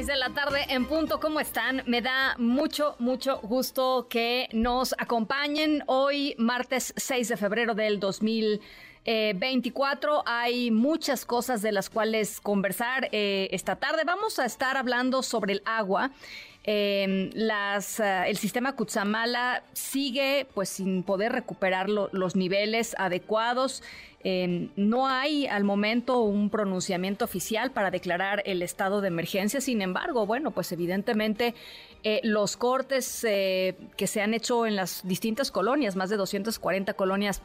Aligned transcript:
6 0.00 0.06
de 0.06 0.16
la 0.16 0.30
tarde 0.30 0.64
en 0.70 0.86
punto, 0.86 1.20
¿cómo 1.20 1.40
están? 1.40 1.82
Me 1.84 2.00
da 2.00 2.34
mucho, 2.38 2.96
mucho 3.00 3.38
gusto 3.42 4.06
que 4.08 4.48
nos 4.50 4.94
acompañen 4.96 5.84
hoy, 5.88 6.34
martes 6.38 6.94
6 6.96 7.28
de 7.28 7.36
febrero 7.36 7.74
del 7.74 8.00
2024. 8.00 10.22
Hay 10.24 10.70
muchas 10.70 11.26
cosas 11.26 11.60
de 11.60 11.72
las 11.72 11.90
cuales 11.90 12.40
conversar 12.40 13.10
eh, 13.12 13.50
esta 13.52 13.76
tarde. 13.76 14.04
Vamos 14.06 14.38
a 14.38 14.46
estar 14.46 14.78
hablando 14.78 15.22
sobre 15.22 15.52
el 15.52 15.60
agua 15.66 16.12
eh, 16.64 17.30
las, 17.32 18.00
uh, 18.00 18.26
el 18.26 18.36
sistema 18.36 18.76
Kutsamala 18.76 19.62
sigue 19.72 20.46
pues 20.52 20.68
sin 20.68 21.02
poder 21.02 21.32
recuperar 21.32 21.88
lo, 21.88 22.10
los 22.12 22.36
niveles 22.36 22.94
adecuados. 22.98 23.82
No 24.22 25.06
hay 25.06 25.46
al 25.46 25.64
momento 25.64 26.20
un 26.20 26.50
pronunciamiento 26.50 27.24
oficial 27.24 27.70
para 27.70 27.90
declarar 27.90 28.42
el 28.44 28.62
estado 28.62 29.00
de 29.00 29.08
emergencia. 29.08 29.60
Sin 29.60 29.80
embargo, 29.80 30.26
bueno, 30.26 30.50
pues 30.50 30.72
evidentemente 30.72 31.54
eh, 32.02 32.20
los 32.22 32.56
cortes 32.56 33.24
eh, 33.24 33.76
que 33.96 34.06
se 34.06 34.20
han 34.20 34.34
hecho 34.34 34.66
en 34.66 34.76
las 34.76 35.06
distintas 35.06 35.50
colonias, 35.50 35.96
más 35.96 36.10
de 36.10 36.16
240 36.16 36.92
colonias 36.94 37.42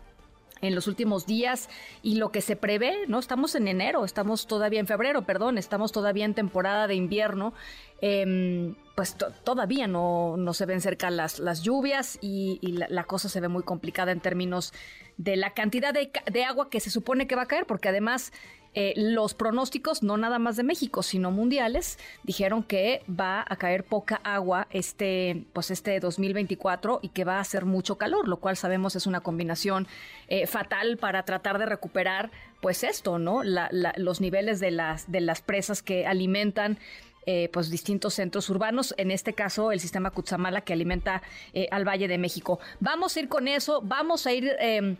en 0.61 0.75
los 0.75 0.87
últimos 0.87 1.25
días 1.25 1.69
y 2.01 2.15
lo 2.15 2.31
que 2.31 2.41
se 2.41 2.55
prevé, 2.55 3.07
¿no? 3.07 3.19
Estamos 3.19 3.55
en 3.55 3.67
enero, 3.67 4.05
estamos 4.05 4.47
todavía 4.47 4.79
en 4.79 4.87
febrero, 4.87 5.23
perdón, 5.23 5.57
estamos 5.57 5.91
todavía 5.91 6.25
en 6.25 6.33
temporada 6.33 6.87
de 6.87 6.95
invierno. 6.95 7.53
Eh, 8.01 8.73
pues 8.95 9.17
todavía 9.43 9.87
no, 9.87 10.37
no, 10.37 10.53
se 10.53 10.65
ven 10.65 10.79
cerca 10.79 11.09
las, 11.09 11.39
las 11.39 11.63
lluvias 11.63 12.17
y, 12.21 12.59
y 12.61 12.73
la, 12.73 12.87
la, 12.89 13.03
cosa 13.03 13.27
se 13.27 13.41
ve 13.41 13.49
muy 13.49 13.63
complicada 13.63 14.13
en 14.13 14.21
términos 14.21 14.73
de 15.17 15.35
la 15.35 15.53
cantidad 15.53 15.93
de, 15.93 16.11
de 16.31 16.43
agua 16.45 16.69
que 16.69 16.79
se 16.79 16.89
supone 16.89 17.27
que 17.27 17.35
va 17.35 17.43
a 17.43 17.47
caer, 17.47 17.65
porque 17.65 17.89
además 17.89 18.31
eh, 18.77 18.93
los 18.97 19.33
pronósticos, 19.33 20.03
no 20.03 20.17
nada 20.17 20.37
más 20.37 20.57
de 20.57 20.63
México, 20.63 21.01
sino 21.01 21.31
mundiales, 21.31 21.97
dijeron 22.23 22.61
que 22.61 23.03
va 23.09 23.45
a 23.47 23.55
caer 23.55 23.85
poca 23.85 24.19
agua 24.25 24.67
este, 24.69 25.45
pues 25.53 25.71
este 25.71 25.97
2024 26.01 26.99
y 27.01 27.07
que 27.07 27.23
va 27.23 27.37
a 27.37 27.39
hacer 27.39 27.63
mucho 27.63 27.97
calor, 27.97 28.27
lo 28.27 28.35
cual 28.35 28.57
sabemos 28.57 28.97
es 28.97 29.07
una 29.07 29.21
combinación 29.21 29.87
eh, 30.27 30.45
fatal 30.45 30.97
para 30.97 31.23
tratar 31.23 31.57
de 31.57 31.67
recuperar, 31.67 32.31
pues 32.59 32.83
esto, 32.83 33.17
¿no? 33.17 33.43
Los 33.43 34.19
niveles 34.19 34.59
de 34.59 34.71
las, 34.71 35.09
de 35.09 35.21
las 35.21 35.41
presas 35.41 35.81
que 35.81 36.05
alimentan 36.05 36.77
eh, 37.25 37.49
pues 37.53 37.69
distintos 37.69 38.15
centros 38.15 38.49
urbanos, 38.49 38.93
en 38.97 39.09
este 39.09 39.31
caso 39.31 39.71
el 39.71 39.79
sistema 39.79 40.11
Cutzamala 40.11 40.61
que 40.61 40.73
alimenta 40.73 41.21
al 41.71 41.87
Valle 41.87 42.09
de 42.09 42.17
México. 42.17 42.59
Vamos 42.81 43.15
a 43.15 43.21
ir 43.21 43.29
con 43.29 43.47
eso, 43.47 43.79
vamos 43.81 44.27
a 44.27 44.33
ir... 44.33 44.51
Eh, 44.59 44.97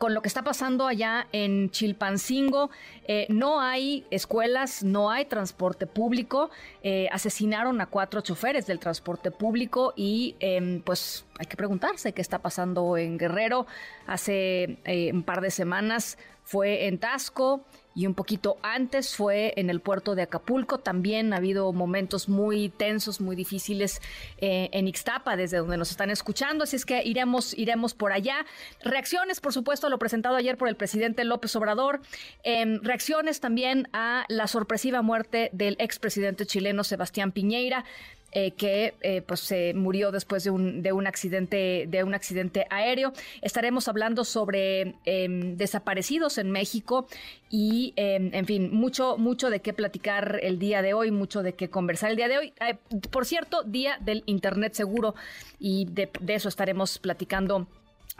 con 0.00 0.14
lo 0.14 0.22
que 0.22 0.28
está 0.28 0.42
pasando 0.42 0.86
allá 0.86 1.26
en 1.30 1.68
Chilpancingo. 1.68 2.70
Eh, 3.06 3.26
no 3.28 3.60
hay 3.60 4.06
escuelas, 4.10 4.82
no 4.82 5.10
hay 5.10 5.26
transporte 5.26 5.86
público. 5.86 6.48
Eh, 6.82 7.10
asesinaron 7.12 7.82
a 7.82 7.86
cuatro 7.86 8.22
choferes 8.22 8.66
del 8.66 8.78
transporte 8.78 9.30
público 9.30 9.92
y 9.96 10.36
eh, 10.40 10.80
pues 10.86 11.26
hay 11.38 11.44
que 11.44 11.58
preguntarse 11.58 12.14
qué 12.14 12.22
está 12.22 12.38
pasando 12.38 12.96
en 12.96 13.18
Guerrero. 13.18 13.66
Hace 14.06 14.78
un 15.12 15.22
par 15.22 15.42
de 15.42 15.50
semanas 15.50 16.16
fue 16.50 16.88
en 16.88 16.98
Tasco 16.98 17.64
y 17.94 18.06
un 18.06 18.14
poquito 18.14 18.58
antes 18.62 19.14
fue 19.14 19.54
en 19.56 19.70
el 19.70 19.78
puerto 19.78 20.16
de 20.16 20.22
Acapulco. 20.22 20.78
También 20.78 21.32
ha 21.32 21.36
habido 21.36 21.72
momentos 21.72 22.28
muy 22.28 22.70
tensos, 22.70 23.20
muy 23.20 23.36
difíciles 23.36 24.02
eh, 24.38 24.68
en 24.72 24.88
Ixtapa, 24.88 25.36
desde 25.36 25.58
donde 25.58 25.76
nos 25.76 25.92
están 25.92 26.10
escuchando. 26.10 26.64
Así 26.64 26.74
es 26.74 26.84
que 26.84 27.04
iremos, 27.04 27.56
iremos 27.56 27.94
por 27.94 28.10
allá. 28.10 28.44
Reacciones, 28.82 29.40
por 29.40 29.52
supuesto, 29.52 29.86
a 29.86 29.90
lo 29.90 30.00
presentado 30.00 30.34
ayer 30.34 30.56
por 30.58 30.66
el 30.66 30.74
presidente 30.74 31.22
López 31.22 31.54
Obrador. 31.54 32.00
Eh, 32.42 32.80
reacciones 32.82 33.38
también 33.38 33.88
a 33.92 34.24
la 34.28 34.48
sorpresiva 34.48 35.02
muerte 35.02 35.50
del 35.52 35.76
expresidente 35.78 36.46
chileno 36.46 36.82
Sebastián 36.82 37.30
Piñeira 37.30 37.84
eh, 38.32 38.52
que 38.52 38.94
eh, 39.00 39.22
pues 39.22 39.40
se 39.40 39.74
murió 39.74 40.12
después 40.12 40.44
de 40.44 40.50
un, 40.50 40.82
de 40.82 40.92
un 40.92 41.06
accidente 41.06 41.86
de 41.88 42.04
un 42.04 42.14
accidente 42.14 42.66
aéreo. 42.70 43.12
Estaremos 43.42 43.88
hablando 43.88 44.24
sobre 44.24 44.94
eh, 45.04 45.26
desaparecidos 45.56 46.38
en 46.38 46.50
México 46.50 47.06
y 47.50 47.92
en 47.96 48.46
fin 48.46 48.72
mucho 48.72 49.18
mucho 49.18 49.50
de 49.50 49.60
qué 49.60 49.72
platicar 49.72 50.38
el 50.42 50.58
día 50.58 50.82
de 50.82 50.94
hoy, 50.94 51.10
mucho 51.10 51.42
de 51.42 51.54
qué 51.54 51.68
conversar 51.70 52.10
el 52.10 52.16
día 52.16 52.28
de 52.28 52.38
hoy. 52.38 52.52
Eh, 52.60 52.76
por 53.10 53.26
cierto, 53.26 53.62
día 53.62 53.98
del 54.00 54.22
internet 54.26 54.74
seguro 54.74 55.14
y 55.58 55.86
de, 55.86 56.10
de 56.20 56.34
eso 56.34 56.48
estaremos 56.48 56.98
platicando 56.98 57.66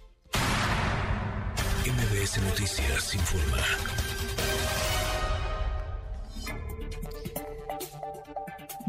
MBS 1.87 2.43
Noticias 2.43 3.15
informa. 3.15 4.06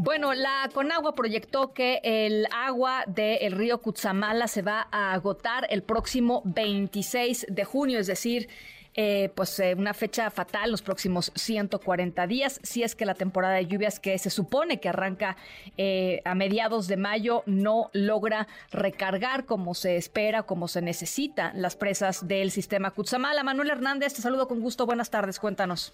Bueno, 0.00 0.32
la 0.32 0.70
Conagua 0.72 1.16
proyectó 1.16 1.72
que 1.72 2.00
el 2.04 2.46
agua 2.52 3.02
del 3.08 3.50
río 3.50 3.80
Cutzamala 3.80 4.46
se 4.46 4.62
va 4.62 4.86
a 4.92 5.12
agotar 5.12 5.66
el 5.70 5.82
próximo 5.82 6.40
26 6.44 7.46
de 7.48 7.64
junio, 7.64 7.98
es 7.98 8.06
decir, 8.06 8.48
eh, 8.94 9.30
pues 9.34 9.58
eh, 9.58 9.74
una 9.76 9.94
fecha 9.94 10.30
fatal 10.30 10.70
los 10.70 10.82
próximos 10.82 11.32
140 11.34 12.26
días, 12.28 12.60
si 12.62 12.84
es 12.84 12.94
que 12.94 13.06
la 13.06 13.14
temporada 13.14 13.54
de 13.54 13.66
lluvias 13.66 13.98
que 13.98 14.16
se 14.18 14.30
supone 14.30 14.78
que 14.78 14.88
arranca 14.88 15.36
eh, 15.76 16.22
a 16.24 16.36
mediados 16.36 16.86
de 16.86 16.96
mayo 16.96 17.42
no 17.46 17.90
logra 17.92 18.46
recargar 18.70 19.46
como 19.46 19.74
se 19.74 19.96
espera, 19.96 20.44
como 20.44 20.68
se 20.68 20.80
necesita 20.80 21.52
las 21.54 21.74
presas 21.74 22.26
del 22.28 22.52
sistema 22.52 22.92
Cutzamala. 22.92 23.42
Manuel 23.42 23.70
Hernández, 23.70 24.14
te 24.14 24.22
saludo 24.22 24.46
con 24.46 24.60
gusto, 24.60 24.86
buenas 24.86 25.10
tardes, 25.10 25.40
cuéntanos. 25.40 25.92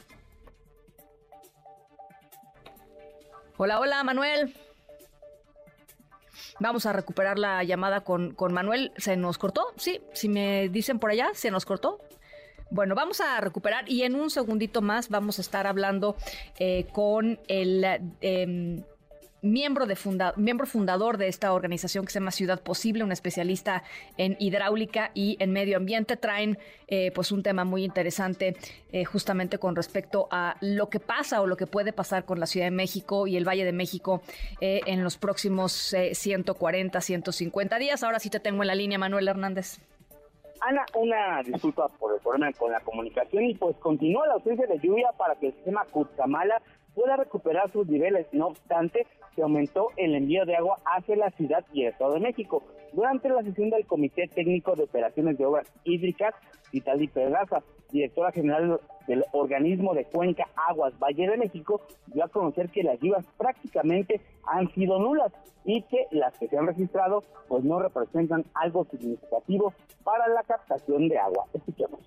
Hola, 3.56 3.78
hola, 3.78 4.02
Manuel. 4.02 4.52
Vamos 6.58 6.86
a 6.86 6.92
recuperar 6.92 7.38
la 7.38 7.62
llamada 7.62 8.00
con, 8.00 8.34
con, 8.34 8.52
Manuel. 8.52 8.90
¿Se 8.96 9.16
nos 9.16 9.38
cortó? 9.38 9.66
Sí, 9.76 10.00
si 10.12 10.28
me 10.28 10.68
dicen 10.70 10.98
por 10.98 11.12
allá, 11.12 11.30
¿se 11.34 11.52
nos 11.52 11.64
cortó? 11.64 12.00
Bueno, 12.70 12.96
vamos 12.96 13.20
a 13.20 13.40
recuperar 13.40 13.88
y 13.88 14.02
en 14.02 14.16
un 14.16 14.30
segundito 14.30 14.82
más 14.82 15.08
vamos 15.08 15.38
a 15.38 15.42
estar 15.42 15.68
hablando 15.68 16.16
eh, 16.58 16.86
con 16.92 17.38
el... 17.46 17.84
Eh, 18.20 18.82
miembro, 19.44 19.86
de 19.86 19.94
funda 19.94 20.32
miembro 20.36 20.66
fundador 20.66 21.18
de 21.18 21.28
esta 21.28 21.52
organización 21.52 22.04
que 22.04 22.12
se 22.12 22.18
llama 22.18 22.30
Ciudad 22.30 22.62
Posible, 22.62 23.04
un 23.04 23.12
especialista 23.12 23.84
en 24.16 24.36
hidráulica 24.40 25.10
y 25.14 25.36
en 25.38 25.52
medio 25.52 25.76
ambiente. 25.76 26.16
Traen 26.16 26.58
eh, 26.88 27.12
pues 27.14 27.30
un 27.30 27.42
tema 27.42 27.64
muy 27.64 27.84
interesante 27.84 28.56
eh, 28.90 29.04
justamente 29.04 29.58
con 29.58 29.76
respecto 29.76 30.26
a 30.30 30.56
lo 30.60 30.88
que 30.88 30.98
pasa 30.98 31.42
o 31.42 31.46
lo 31.46 31.56
que 31.56 31.66
puede 31.66 31.92
pasar 31.92 32.24
con 32.24 32.40
la 32.40 32.46
Ciudad 32.46 32.66
de 32.66 32.72
México 32.72 33.26
y 33.26 33.36
el 33.36 33.46
Valle 33.46 33.64
de 33.64 33.72
México 33.72 34.22
eh, 34.60 34.80
en 34.86 35.04
los 35.04 35.18
próximos 35.18 35.94
140, 36.12 37.00
150 37.00 37.78
días. 37.78 38.02
Ahora 38.02 38.18
sí 38.18 38.30
te 38.30 38.40
tengo 38.40 38.62
en 38.62 38.68
la 38.68 38.74
línea, 38.74 38.98
Manuel 38.98 39.28
Hernández. 39.28 39.78
Ana, 40.60 40.86
una 40.94 41.42
disculpa 41.42 41.88
por 41.98 42.14
el 42.14 42.20
problema 42.20 42.50
con 42.52 42.72
la 42.72 42.80
comunicación 42.80 43.44
y 43.44 43.54
pues 43.54 43.76
continúa 43.76 44.26
la 44.26 44.34
ausencia 44.34 44.66
de 44.66 44.78
lluvia 44.78 45.10
para 45.18 45.34
que 45.34 45.48
el 45.48 45.52
sistema 45.52 45.84
Cutzamala 45.90 46.62
pueda 46.94 47.16
recuperar 47.16 47.70
sus 47.70 47.86
niveles. 47.86 48.26
No 48.32 48.48
obstante, 48.48 49.06
se 49.34 49.42
aumentó 49.42 49.88
el 49.96 50.14
envío 50.14 50.44
de 50.44 50.56
agua 50.56 50.78
hacia 50.84 51.16
la 51.16 51.30
ciudad 51.30 51.64
y 51.72 51.82
el 51.82 51.92
Estado 51.92 52.14
de 52.14 52.20
México. 52.20 52.62
Durante 52.92 53.28
la 53.28 53.42
sesión 53.42 53.70
del 53.70 53.86
Comité 53.86 54.28
Técnico 54.28 54.76
de 54.76 54.84
Operaciones 54.84 55.36
de 55.36 55.46
Obras 55.46 55.72
Hídricas, 55.84 56.34
Vitali 56.72 57.08
Pedraza, 57.08 57.62
directora 57.90 58.32
general 58.32 58.80
del 59.06 59.24
organismo 59.32 59.94
de 59.94 60.04
Cuenca 60.04 60.48
Aguas 60.68 60.98
Valle 60.98 61.28
de 61.28 61.36
México, 61.36 61.80
dio 62.06 62.24
a 62.24 62.28
conocer 62.28 62.68
que 62.70 62.82
las 62.82 62.98
lluvias 63.00 63.26
prácticamente 63.36 64.20
han 64.46 64.72
sido 64.74 64.98
nulas 64.98 65.32
y 65.64 65.82
que 65.82 66.06
las 66.10 66.38
que 66.38 66.48
se 66.48 66.58
han 66.58 66.66
registrado 66.66 67.22
pues 67.48 67.64
no 67.64 67.78
representan 67.78 68.44
algo 68.54 68.84
significativo 68.84 69.72
para 70.02 70.28
la 70.28 70.42
captación 70.42 71.08
de 71.08 71.18
agua. 71.18 71.46
Escuchemos. 71.52 72.00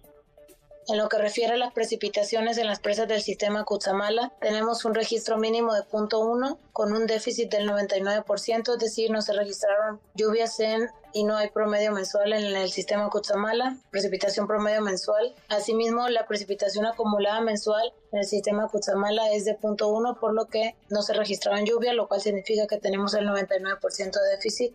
En 0.90 0.98
lo 0.98 1.10
que 1.10 1.18
refiere 1.18 1.54
a 1.54 1.58
las 1.58 1.74
precipitaciones 1.74 2.58
en 2.58 2.66
las 2.66 2.80
presas 2.80 3.10
del 3.10 3.22
sistema 3.22 3.66
Cutzamala, 3.66 4.32
tenemos 4.40 4.86
un 4.86 4.96
registro 4.96 5.38
mínimo 5.38 5.74
de 5.74 5.82
0.1 5.82 6.58
con 6.72 6.94
un 6.94 7.06
déficit 7.08 7.52
del 7.52 7.70
99%, 7.70 8.74
es 8.74 8.80
decir, 8.80 9.12
no 9.12 9.22
se 9.22 9.34
registraron 9.34 10.00
lluvias 10.16 10.58
en 10.62 10.90
y 11.12 11.26
no 11.26 11.36
hay 11.36 11.50
promedio 11.50 11.92
mensual 11.92 12.32
en 12.32 12.56
el 12.56 12.70
sistema 12.70 13.10
Cutzamala, 13.10 13.76
precipitación 13.92 14.48
promedio 14.48 14.82
mensual. 14.82 15.36
Asimismo, 15.50 16.08
la 16.08 16.26
precipitación 16.26 16.86
acumulada 16.86 17.42
mensual 17.42 17.92
en 18.14 18.20
el 18.20 18.26
sistema 18.26 18.70
Cutzamala 18.70 19.34
es 19.34 19.44
de 19.44 19.60
0.1, 19.60 20.18
por 20.20 20.34
lo 20.34 20.46
que 20.46 20.78
no 20.90 21.02
se 21.02 21.14
registraron 21.14 21.66
lluvia, 21.66 21.92
lo 21.94 22.08
cual 22.08 22.22
significa 22.22 22.66
que 22.66 22.78
tenemos 22.78 23.14
el 23.14 23.28
99% 23.28 24.12
de 24.22 24.30
déficit 24.32 24.74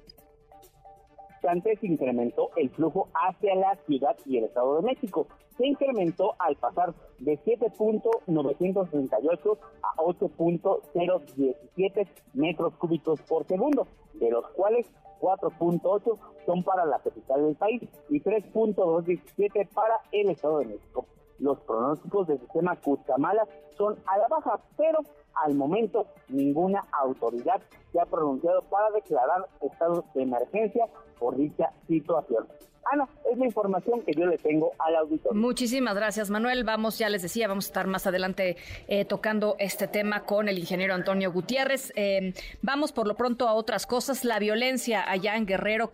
se 1.42 1.86
incrementó 1.86 2.50
el 2.56 2.70
flujo 2.70 3.10
hacia 3.14 3.54
la 3.56 3.76
ciudad 3.86 4.16
y 4.24 4.38
el 4.38 4.44
Estado 4.44 4.76
de 4.76 4.82
México. 4.82 5.26
Se 5.56 5.66
incrementó 5.66 6.36
al 6.38 6.54
pasar 6.56 6.94
de 7.18 7.38
7.938 7.40 9.58
a 9.82 9.96
8.017 9.96 12.08
metros 12.34 12.76
cúbicos 12.76 13.20
por 13.22 13.44
segundo, 13.46 13.88
de 14.14 14.30
los 14.30 14.46
cuales 14.50 14.86
4.8 15.20 16.16
son 16.46 16.62
para 16.62 16.86
la 16.86 17.00
capital 17.00 17.44
del 17.44 17.56
país 17.56 17.82
y 18.08 18.20
3.217 18.20 19.68
para 19.74 20.00
el 20.12 20.30
Estado 20.30 20.60
de 20.60 20.66
México. 20.66 21.06
Los 21.38 21.58
pronósticos 21.60 22.26
del 22.28 22.38
sistema 22.38 22.76
Cutzamala 22.76 23.48
son 23.76 23.98
a 24.06 24.18
la 24.18 24.28
baja, 24.28 24.60
pero 24.76 25.00
al 25.34 25.54
momento 25.54 26.06
ninguna 26.28 26.84
autoridad 26.92 27.60
se 27.92 28.00
ha 28.00 28.06
pronunciado 28.06 28.62
para 28.62 28.90
declarar 28.90 29.48
estado 29.60 30.04
de 30.14 30.22
emergencia 30.22 30.86
por 31.18 31.36
dicha 31.36 31.72
situación. 31.86 32.46
Ana, 32.90 33.08
es 33.30 33.38
la 33.38 33.46
información 33.46 34.02
que 34.02 34.12
yo 34.12 34.26
le 34.26 34.38
tengo 34.38 34.72
al 34.78 34.96
auditor. 34.96 35.34
Muchísimas 35.34 35.94
gracias, 35.94 36.30
Manuel. 36.30 36.64
Vamos, 36.64 36.98
ya 36.98 37.08
les 37.08 37.22
decía, 37.22 37.46
vamos 37.46 37.66
a 37.66 37.68
estar 37.68 37.86
más 37.86 38.06
adelante 38.06 38.56
eh, 38.88 39.04
tocando 39.04 39.56
este 39.58 39.86
tema 39.86 40.24
con 40.24 40.48
el 40.48 40.58
ingeniero 40.58 40.94
Antonio 40.94 41.30
Gutiérrez. 41.30 41.92
Eh, 41.94 42.34
vamos 42.60 42.92
por 42.92 43.06
lo 43.06 43.14
pronto 43.14 43.48
a 43.48 43.54
otras 43.54 43.86
cosas. 43.86 44.24
La 44.24 44.38
violencia 44.38 45.08
allá 45.08 45.36
en 45.36 45.46
Guerrero 45.46 45.92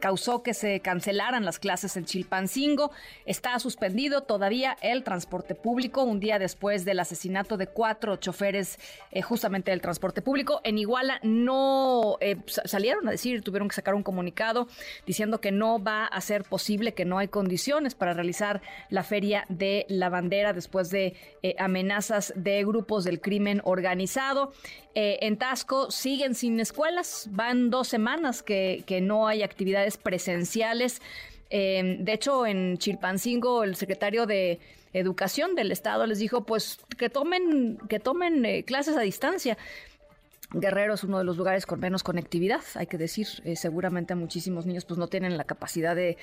causó 0.00 0.42
que 0.42 0.54
se 0.54 0.80
cancelaran 0.80 1.44
las 1.44 1.58
clases 1.58 1.96
en 1.96 2.06
Chilpancingo. 2.06 2.92
Está 3.26 3.58
suspendido 3.58 4.22
todavía 4.22 4.76
el 4.80 5.04
transporte 5.04 5.54
público 5.54 6.02
un 6.02 6.18
día 6.18 6.38
después 6.38 6.84
del 6.84 7.00
asesinato 7.00 7.56
de 7.56 7.66
cuatro 7.66 8.16
choferes 8.16 8.78
eh, 9.10 9.20
justamente 9.20 9.70
del 9.70 9.82
transporte 9.82 10.22
público. 10.22 10.60
En 10.64 10.78
Iguala 10.78 11.20
no 11.22 12.16
salieron 12.46 13.06
a 13.06 13.10
decir, 13.10 13.42
tuvieron 13.42 13.68
que 13.68 13.74
sacar 13.74 13.94
un 13.94 14.02
comunicado 14.02 14.66
diciendo 15.06 15.40
que 15.40 15.52
no 15.52 15.82
va 15.82 16.06
a 16.06 16.21
ser 16.22 16.44
posible 16.44 16.94
que 16.94 17.04
no 17.04 17.18
hay 17.18 17.28
condiciones 17.28 17.94
para 17.94 18.14
realizar 18.14 18.62
la 18.88 19.02
feria 19.02 19.44
de 19.48 19.84
la 19.88 20.08
bandera 20.08 20.52
después 20.52 20.88
de 20.88 21.14
eh, 21.42 21.54
amenazas 21.58 22.32
de 22.34 22.64
grupos 22.64 23.04
del 23.04 23.20
crimen 23.20 23.60
organizado. 23.64 24.52
Eh, 24.94 25.18
en 25.20 25.36
Tasco 25.36 25.90
siguen 25.90 26.34
sin 26.34 26.58
escuelas, 26.60 27.28
van 27.30 27.70
dos 27.70 27.88
semanas 27.88 28.42
que, 28.42 28.82
que 28.86 29.00
no 29.00 29.28
hay 29.28 29.42
actividades 29.42 29.98
presenciales. 29.98 31.02
Eh, 31.50 31.98
de 32.00 32.12
hecho, 32.12 32.46
en 32.46 32.78
Chilpancingo, 32.78 33.64
el 33.64 33.76
secretario 33.76 34.24
de 34.24 34.58
Educación 34.94 35.54
del 35.54 35.72
Estado 35.72 36.06
les 36.06 36.18
dijo, 36.18 36.44
pues 36.44 36.78
que 36.98 37.08
tomen, 37.08 37.78
que 37.88 37.98
tomen 37.98 38.62
clases 38.62 38.96
a 38.96 39.00
distancia. 39.00 39.56
Guerrero 40.54 40.94
es 40.94 41.04
uno 41.04 41.18
de 41.18 41.24
los 41.24 41.36
lugares 41.36 41.66
con 41.66 41.80
menos 41.80 42.02
conectividad, 42.02 42.62
hay 42.74 42.86
que 42.86 42.98
decir. 42.98 43.26
Eh, 43.44 43.56
seguramente 43.56 44.14
muchísimos 44.14 44.66
niños 44.66 44.84
pues 44.84 44.98
no 44.98 45.08
tienen 45.08 45.36
la 45.36 45.44
capacidad 45.44 45.96
de, 45.96 46.16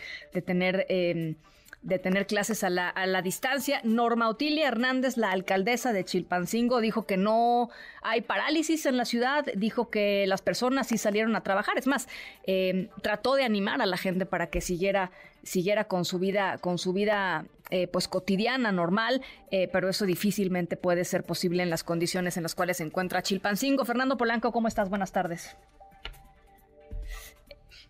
tener... 0.46 0.86
Em, 0.90 1.36
de 1.82 1.98
tener 1.98 2.28
clases 2.28 2.64
a 2.64 2.70
la, 2.70 2.90
a 2.90 3.06
la, 3.06 3.22
distancia. 3.22 3.80
Norma 3.84 4.28
Otilia 4.28 4.68
Hernández, 4.68 5.16
la 5.16 5.32
alcaldesa 5.32 5.94
de 5.94 6.04
Chilpancingo, 6.04 6.82
dijo 6.82 7.06
que 7.06 7.16
no 7.16 7.70
hay 8.02 8.22
parálisis 8.22 8.86
en 8.86 8.98
la 8.98 9.06
ciudad, 9.06 9.46
dijo 9.56 9.90
que 9.90 10.26
las 10.28 10.42
personas 10.42 10.88
sí 10.88 10.98
salieron 10.98 11.36
a 11.36 11.44
trabajar. 11.44 11.78
Es 11.78 11.88
más, 11.88 12.08
em, 12.44 12.90
trató 13.02 13.36
de 13.36 13.44
animar 13.44 13.82
a 13.82 13.86
la 13.86 13.98
gente 13.98 14.26
para 14.26 14.48
que 14.48 14.60
siguiera, 14.60 15.12
siguiera 15.44 15.86
con 15.86 16.04
su 16.04 16.20
vida, 16.20 16.58
con 16.58 16.78
su 16.78 16.92
vida 16.92 17.46
eh, 17.72 17.88
pues 17.88 18.08
cotidiana, 18.08 18.72
normal, 18.72 19.22
eh, 19.52 19.70
pero 19.72 19.90
eso 19.90 20.06
difícilmente 20.06 20.76
puede 20.76 21.06
ser 21.06 21.24
posible 21.24 21.64
en 21.64 21.70
las 21.70 21.84
condiciones 21.84 22.36
en 22.36 22.44
las 22.44 22.56
cuales 22.56 22.78
se 22.78 22.84
encuentra 22.84 23.22
Chilpancingo. 23.24 23.86
Fernando 23.86 24.18
Polanco, 24.18 24.52
¿cómo 24.52 24.68
estás? 24.68 24.90
Buenas 24.90 25.12
tardes. 25.12 25.56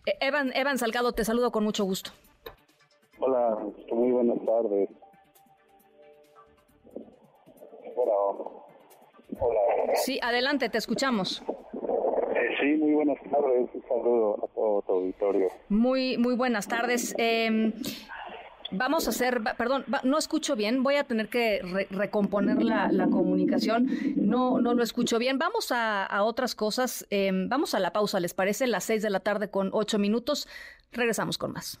Eh, 0.06 0.16
Evan, 0.20 0.52
Evan 0.54 0.78
Salgado, 0.78 1.12
te 1.12 1.24
saludo 1.24 1.50
con 1.50 1.64
mucho 1.64 1.84
gusto. 1.84 2.12
Hola, 3.20 3.58
muy 3.92 4.10
buenas 4.12 4.38
tardes. 4.46 4.88
Hola. 7.94 8.50
Hola. 9.38 9.60
Sí, 9.94 10.18
adelante, 10.22 10.68
te 10.68 10.78
escuchamos. 10.78 11.42
sí, 12.60 12.76
muy 12.78 12.94
buenas 12.94 13.18
tardes. 13.30 13.68
Un 13.74 13.82
saludo 13.82 14.44
a 14.44 14.48
todo 14.54 14.82
tu 14.82 14.92
auditorio. 14.92 15.48
Muy, 15.68 16.16
muy 16.16 16.34
buenas 16.34 16.66
tardes. 16.66 17.14
Eh, 17.18 17.72
Vamos 18.72 19.08
a 19.08 19.10
hacer, 19.10 19.42
perdón, 19.58 19.84
no 20.04 20.16
escucho 20.16 20.54
bien, 20.54 20.84
voy 20.84 20.94
a 20.94 21.02
tener 21.02 21.28
que 21.28 21.60
recomponer 21.90 22.62
la, 22.62 23.08
comunicación, 23.10 23.88
no, 24.14 24.60
no 24.60 24.74
lo 24.74 24.84
escucho 24.84 25.18
bien. 25.18 25.38
Vamos 25.38 25.72
a, 25.72 26.22
otras 26.22 26.54
cosas, 26.54 27.04
em, 27.10 27.48
vamos 27.48 27.74
a 27.74 27.80
la 27.80 27.92
pausa, 27.92 28.20
¿les 28.20 28.32
parece? 28.32 28.68
Las 28.68 28.84
seis 28.84 29.02
de 29.02 29.10
la 29.10 29.20
tarde 29.20 29.50
con 29.50 29.70
ocho 29.72 29.98
minutos, 29.98 30.46
regresamos 30.92 31.36
con 31.36 31.52
más. 31.52 31.80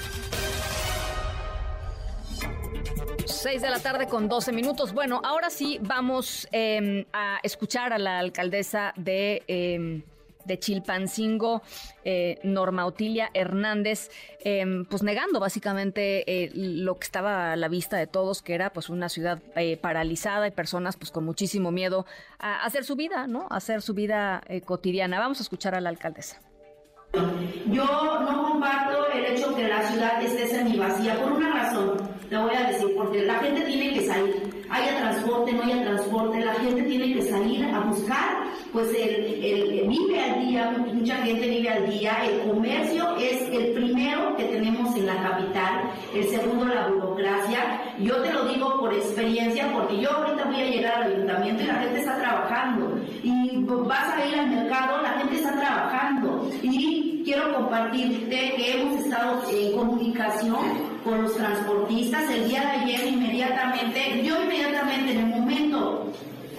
6 3.25 3.61
de 3.61 3.69
la 3.69 3.79
tarde 3.79 4.07
con 4.07 4.27
12 4.27 4.51
minutos. 4.51 4.93
Bueno, 4.93 5.21
ahora 5.23 5.49
sí 5.49 5.79
vamos 5.81 6.47
em, 6.51 7.05
a 7.13 7.39
escuchar 7.43 7.93
a 7.93 7.97
la 7.97 8.19
alcaldesa 8.19 8.93
de... 8.95 9.43
Em, 9.47 10.03
de 10.45 10.59
Chilpancingo, 10.59 11.61
eh, 12.03 12.39
Norma 12.43 12.85
Otilia 12.87 13.29
Hernández, 13.33 14.09
em, 14.43 14.85
pues 14.85 15.03
negando 15.03 15.39
básicamente 15.39 16.23
eh, 16.25 16.49
lo 16.53 16.97
que 16.97 17.05
estaba 17.05 17.53
a 17.53 17.55
la 17.55 17.67
vista 17.67 17.97
de 17.97 18.07
todos, 18.07 18.41
que 18.41 18.55
era 18.55 18.73
pues 18.73 18.89
una 18.89 19.07
ciudad 19.09 19.39
eh, 19.55 19.77
paralizada 19.77 20.47
y 20.47 20.51
personas 20.51 20.97
pues 20.97 21.11
con 21.11 21.25
muchísimo 21.25 21.71
miedo 21.71 22.05
a 22.39 22.65
hacer 22.65 22.83
su 22.83 22.95
vida, 22.95 23.27
¿no? 23.27 23.47
A 23.51 23.57
hacer 23.57 23.83
su 23.83 23.93
vida 23.93 24.41
cotidiana. 24.65 25.19
Vamos 25.19 25.39
a 25.39 25.43
escuchar 25.43 25.75
a 25.75 25.81
la 25.81 25.89
alcaldesa. 25.89 26.39
Yo 27.13 27.83
no 27.83 28.43
comparto 28.51 29.05
el 29.11 29.25
hecho 29.25 29.53
que 29.53 29.67
la 29.67 29.81
ciudad 29.83 30.23
esté 30.23 30.47
semivacía 30.47 31.15
por 31.21 31.33
una 31.33 31.51
razón, 31.51 31.97
te 32.29 32.37
voy 32.37 32.55
a 32.55 32.69
decir, 32.69 32.87
porque 32.95 33.25
la 33.25 33.35
gente 33.39 33.61
tiene 33.61 33.93
que 33.93 34.07
salir, 34.07 34.63
haya 34.69 34.97
transporte, 34.97 35.51
no 35.51 35.63
haya 35.63 35.83
transporte, 35.83 36.39
la 36.39 36.53
gente 36.53 36.83
tiene 36.83 37.13
que 37.13 37.21
salir 37.23 37.65
a 37.65 37.81
buscar, 37.81 38.45
pues 38.71 38.87
el, 38.95 39.43
el, 39.43 39.89
vive 39.89 40.21
al 40.21 40.47
día, 40.47 40.71
mucha 40.93 41.17
gente 41.17 41.49
vive 41.49 41.69
al 41.69 41.89
día, 41.89 42.17
el 42.25 42.49
comercio 42.49 43.17
es 43.17 43.41
el 43.51 43.73
primero 43.73 44.33
que 44.37 44.45
tenemos 44.45 44.95
en 44.95 45.07
la 45.07 45.21
capital, 45.21 45.91
el 46.15 46.23
segundo 46.29 46.63
la 46.63 46.87
burocracia, 46.87 47.81
yo 47.99 48.21
te 48.21 48.31
lo 48.31 48.45
digo 48.45 48.79
por 48.79 48.93
experiencia, 48.93 49.69
porque 49.73 49.99
yo 49.99 50.11
ahorita 50.11 50.45
voy 50.45 50.61
a 50.61 50.69
llegar 50.69 51.03
al 51.03 51.11
ayuntamiento 51.11 51.63
y 51.63 51.65
la 51.65 51.75
gente 51.75 51.99
está 51.99 52.17
trabajando, 52.17 52.97
y 53.21 53.57
vas 53.65 54.13
a 54.15 54.25
ir 54.25 54.39
al 54.39 54.49
mercado, 54.49 55.01
la 55.01 55.09
gente 55.19 55.35
está 55.35 55.51
trabajando, 55.59 56.49
y 56.61 57.20
quiero 57.31 57.53
compartirte 57.53 58.53
que 58.57 58.73
hemos 58.73 59.05
estado 59.05 59.41
en 59.49 59.71
comunicación 59.71 60.57
con 61.01 61.23
los 61.23 61.33
transportistas. 61.33 62.29
El 62.29 62.49
día 62.49 62.59
de 62.59 62.67
ayer 62.67 63.07
inmediatamente, 63.07 64.21
yo 64.21 64.43
inmediatamente 64.43 65.13
en 65.13 65.19
el 65.19 65.25
momento 65.27 66.11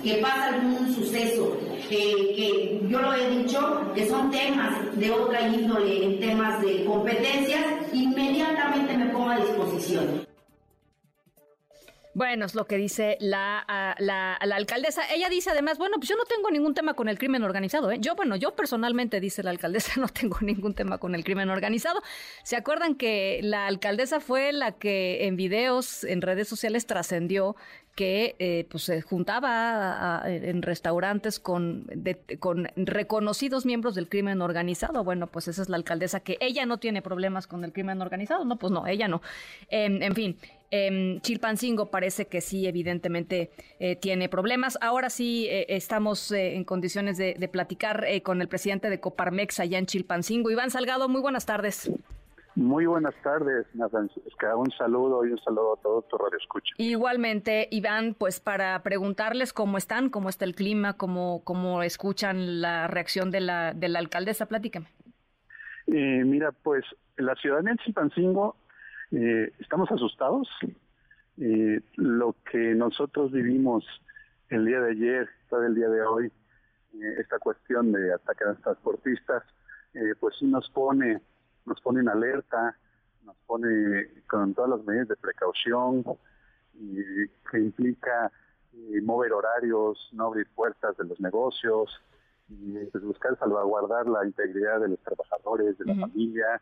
que 0.02 0.14
pasa 0.14 0.46
algún 0.46 0.94
suceso, 0.94 1.58
que 1.90 2.80
yo 2.88 3.02
lo 3.02 3.12
he 3.12 3.28
dicho, 3.36 3.92
que 3.94 4.08
son 4.08 4.30
temas 4.30 4.96
de 4.96 5.10
otra 5.10 5.46
índole, 5.46 6.06
en 6.06 6.20
temas 6.20 6.62
de 6.62 6.86
competencias, 6.86 7.62
inmediatamente 7.92 8.96
me 8.96 9.06
pongo 9.10 9.28
a 9.28 9.36
disposición. 9.36 10.31
Bueno, 12.14 12.44
es 12.44 12.54
lo 12.54 12.66
que 12.66 12.76
dice 12.76 13.16
la, 13.20 13.64
la, 13.98 14.34
alcaldesa. 14.34 15.02
Ella 15.14 15.30
dice 15.30 15.50
además, 15.50 15.78
bueno, 15.78 15.96
pues 15.96 16.10
yo 16.10 16.16
no 16.16 16.24
tengo 16.24 16.50
ningún 16.50 16.74
tema 16.74 16.92
con 16.92 17.08
el 17.08 17.18
crimen 17.18 17.42
organizado. 17.42 17.90
¿eh? 17.90 17.96
Yo, 18.00 18.14
bueno, 18.14 18.36
yo 18.36 18.54
personalmente, 18.54 19.18
dice 19.18 19.42
la 19.42 19.50
alcaldesa, 19.50 19.92
no 20.00 20.08
tengo 20.08 20.36
ningún 20.42 20.74
tema 20.74 20.98
con 20.98 21.14
el 21.14 21.24
crimen 21.24 21.48
organizado. 21.48 22.02
¿Se 22.42 22.56
acuerdan 22.56 22.96
que 22.96 23.40
la 23.42 23.66
alcaldesa 23.66 24.20
fue 24.20 24.52
la 24.52 24.72
que 24.72 25.26
en 25.26 25.36
videos, 25.36 26.04
en 26.04 26.20
redes 26.20 26.48
sociales, 26.48 26.86
trascendió 26.86 27.56
que 27.94 28.36
eh, 28.38 28.66
pues 28.70 28.84
se 28.84 29.02
juntaba 29.02 30.22
en 30.24 30.62
restaurantes 30.62 31.38
con, 31.38 31.86
con 32.40 32.68
reconocidos 32.74 33.66
miembros 33.66 33.94
del 33.94 34.08
crimen 34.08 34.40
organizado. 34.40 35.04
Bueno, 35.04 35.26
pues 35.26 35.48
esa 35.48 35.60
es 35.60 35.68
la 35.68 35.76
alcaldesa 35.76 36.20
que 36.20 36.38
ella 36.40 36.64
no 36.64 36.78
tiene 36.78 37.02
problemas 37.02 37.46
con 37.46 37.64
el 37.64 37.72
crimen 37.72 38.00
organizado. 38.00 38.46
No, 38.46 38.56
pues 38.56 38.72
no, 38.72 38.86
ella 38.86 39.08
no. 39.08 39.20
en 39.68 40.14
fin, 40.14 40.38
eh, 40.72 41.18
Chilpancingo 41.20 41.90
parece 41.90 42.26
que 42.26 42.40
sí, 42.40 42.66
evidentemente 42.66 43.50
eh, 43.78 43.94
tiene 43.94 44.28
problemas. 44.28 44.76
Ahora 44.80 45.10
sí 45.10 45.46
eh, 45.48 45.66
estamos 45.68 46.32
eh, 46.32 46.56
en 46.56 46.64
condiciones 46.64 47.16
de, 47.18 47.34
de 47.34 47.48
platicar 47.48 48.04
con 48.24 48.40
el 48.42 48.48
presidente 48.48 48.90
de 48.90 48.98
Coparmex 48.98 49.60
allá 49.60 49.78
en 49.78 49.86
Chilpancingo. 49.86 50.50
Iván 50.50 50.70
Salgado, 50.70 51.08
muy 51.08 51.20
buenas 51.20 51.46
tardes. 51.46 51.92
Muy 52.54 52.84
buenas 52.84 53.14
tardes, 53.22 53.66
Francisca. 53.90 54.56
Un 54.56 54.70
saludo 54.72 55.24
y 55.24 55.30
un 55.30 55.38
saludo 55.38 55.74
a 55.74 55.80
todos 55.80 56.06
tu 56.08 56.18
radio 56.18 56.36
escucha. 56.36 56.74
Igualmente, 56.76 57.66
Iván, 57.70 58.14
pues 58.14 58.40
para 58.40 58.82
preguntarles 58.82 59.54
cómo 59.54 59.78
están, 59.78 60.10
cómo 60.10 60.28
está 60.28 60.44
el 60.44 60.54
clima, 60.54 60.98
cómo, 60.98 61.40
cómo 61.44 61.82
escuchan 61.82 62.60
la 62.60 62.88
reacción 62.88 63.30
de 63.30 63.40
la, 63.40 63.72
de 63.72 63.88
la 63.88 64.00
alcaldesa, 64.00 64.46
platícame. 64.46 64.86
Eh, 65.86 66.24
mira, 66.26 66.52
pues 66.52 66.84
la 67.16 67.34
ciudadanía 67.36 67.72
de 67.72 67.84
Chilpancingo 67.84 68.56
eh, 69.12 69.52
estamos 69.58 69.90
asustados. 69.90 70.48
Eh, 71.38 71.80
lo 71.96 72.36
que 72.50 72.74
nosotros 72.74 73.32
vivimos 73.32 73.84
el 74.48 74.66
día 74.66 74.80
de 74.80 74.90
ayer, 74.90 75.28
todo 75.48 75.64
el 75.64 75.74
día 75.74 75.88
de 75.88 76.02
hoy, 76.02 76.26
eh, 76.26 77.14
esta 77.18 77.38
cuestión 77.38 77.92
de 77.92 78.12
ataque 78.12 78.44
a 78.44 78.48
los 78.48 78.60
transportistas, 78.60 79.42
eh, 79.94 80.14
pues 80.20 80.36
sí 80.38 80.46
nos 80.46 80.68
pone 80.70 81.20
nos 81.64 81.80
pone 81.80 82.00
en 82.00 82.08
alerta, 82.08 82.76
nos 83.24 83.36
pone 83.46 84.08
con 84.26 84.54
todas 84.54 84.70
las 84.70 84.84
medidas 84.84 85.08
de 85.08 85.16
precaución, 85.16 86.04
que 87.50 87.58
implica 87.58 88.32
eh, 88.72 89.00
mover 89.02 89.32
horarios, 89.32 90.08
no 90.12 90.26
abrir 90.26 90.48
puertas 90.54 90.96
de 90.96 91.04
los 91.04 91.20
negocios, 91.20 91.90
y 92.60 92.86
pues, 92.90 93.04
buscar 93.04 93.38
salvaguardar 93.38 94.06
la 94.06 94.24
integridad 94.24 94.80
de 94.80 94.88
los 94.88 95.00
trabajadores, 95.00 95.78
de 95.78 95.84
la 95.86 95.94
familia, 95.94 96.60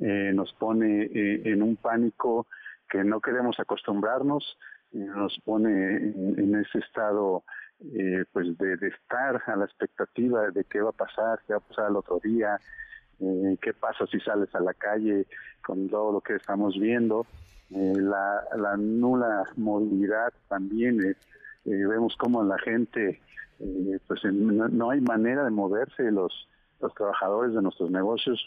eh, 0.00 0.32
nos 0.34 0.52
pone 0.54 1.04
eh, 1.04 1.42
en 1.44 1.62
un 1.62 1.76
pánico 1.76 2.46
que 2.88 3.02
no 3.04 3.20
queremos 3.20 3.58
acostumbrarnos, 3.58 4.58
nos 4.92 5.36
pone 5.44 5.96
en, 5.96 6.54
ese 6.54 6.78
estado 6.78 7.42
pues 8.32 8.56
de, 8.56 8.76
de, 8.76 8.88
estar 8.88 9.42
a 9.46 9.56
la 9.56 9.64
expectativa 9.64 10.50
de 10.52 10.62
qué 10.64 10.80
va 10.80 10.90
a 10.90 10.92
pasar, 10.92 11.40
qué 11.46 11.54
va 11.54 11.58
a 11.58 11.68
pasar 11.68 11.90
el 11.90 11.96
otro 11.96 12.20
día, 12.22 12.60
eh, 13.20 13.56
qué 13.62 13.72
pasa 13.72 14.06
si 14.06 14.18
sales 14.20 14.52
a 14.54 14.60
la 14.60 14.74
calle 14.74 15.26
con 15.64 15.88
todo 15.88 16.12
lo 16.12 16.20
que 16.20 16.34
estamos 16.34 16.78
viendo, 16.78 17.26
eh, 17.70 17.94
la, 17.96 18.76
nula 18.76 19.44
movilidad 19.56 20.32
también, 20.48 21.00
eh, 21.04 21.14
vemos 21.64 22.16
como 22.16 22.42
la 22.42 22.58
gente, 22.58 23.20
pues 24.06 24.20
no, 24.24 24.90
hay 24.90 25.00
manera 25.00 25.44
de 25.44 25.50
moverse, 25.50 26.10
los, 26.10 26.48
los 26.80 26.94
trabajadores 26.94 27.54
de 27.54 27.62
nuestros 27.62 27.90
negocios, 27.90 28.40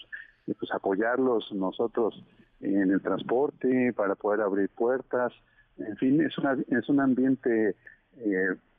pues 0.46 0.72
apoyarlos 0.72 1.52
nosotros 1.52 2.24
en 2.62 2.92
el 2.92 3.02
transporte 3.02 3.94
para 3.94 4.16
poder 4.16 4.42
abrir 4.42 4.70
puertas, 4.70 5.34
en 5.78 5.96
fin, 5.98 6.22
es, 6.22 6.38
una, 6.38 6.58
es 6.70 6.90
un 6.90 7.00
ambiente 7.00 7.76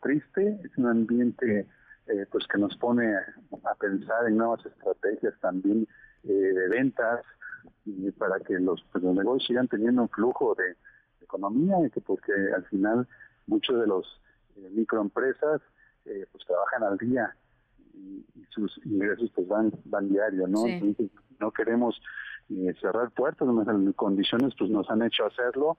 triste, 0.00 0.60
es 0.64 0.76
un 0.78 0.86
ambiente 0.86 1.66
eh, 2.06 2.26
pues 2.30 2.46
que 2.46 2.58
nos 2.58 2.76
pone 2.76 3.14
a 3.14 3.74
pensar 3.74 4.26
en 4.26 4.38
nuevas 4.38 4.64
estrategias 4.64 5.34
también 5.40 5.86
eh, 6.24 6.32
de 6.32 6.68
ventas 6.68 7.20
y 7.84 8.10
para 8.12 8.40
que 8.40 8.58
los, 8.58 8.82
pues, 8.90 9.04
los 9.04 9.14
negocios 9.14 9.46
sigan 9.46 9.68
teniendo 9.68 10.02
un 10.02 10.08
flujo 10.08 10.54
de, 10.54 10.74
economía 11.20 11.76
y 11.86 11.90
que 11.90 12.00
porque 12.00 12.32
al 12.56 12.64
final 12.66 13.06
muchos 13.46 13.78
de 13.78 13.86
los 13.86 14.06
eh, 16.08 16.26
pues 16.32 16.44
trabajan 16.46 16.82
al 16.84 16.98
día 16.98 17.34
y, 17.94 18.24
sus 18.50 18.80
ingresos 18.84 19.30
pues 19.34 19.46
van 19.46 19.70
van 19.84 20.08
diario 20.08 20.48
no 20.48 20.64
no 21.38 21.52
queremos 21.52 22.00
cerrar 22.80 23.10
puertas 23.10 23.46
las 23.46 23.94
condiciones 23.94 24.54
pues 24.58 24.70
nos 24.70 24.88
han 24.90 25.02
hecho 25.02 25.26
hacerlo 25.26 25.78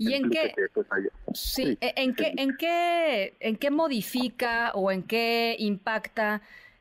¿Y 0.00 0.14
en 0.14 0.30
qué, 0.30 0.54
pues, 0.72 0.86
sí, 1.34 1.76
e, 1.80 1.92
en 1.96 2.14
qué, 2.14 2.32
en 2.36 2.56
qué, 2.56 3.36
en 3.40 3.56
qué 3.56 3.70
modifica 3.72 4.70
o 4.74 4.92
en 4.92 5.02
qué 5.02 5.56
impacta 5.58 6.40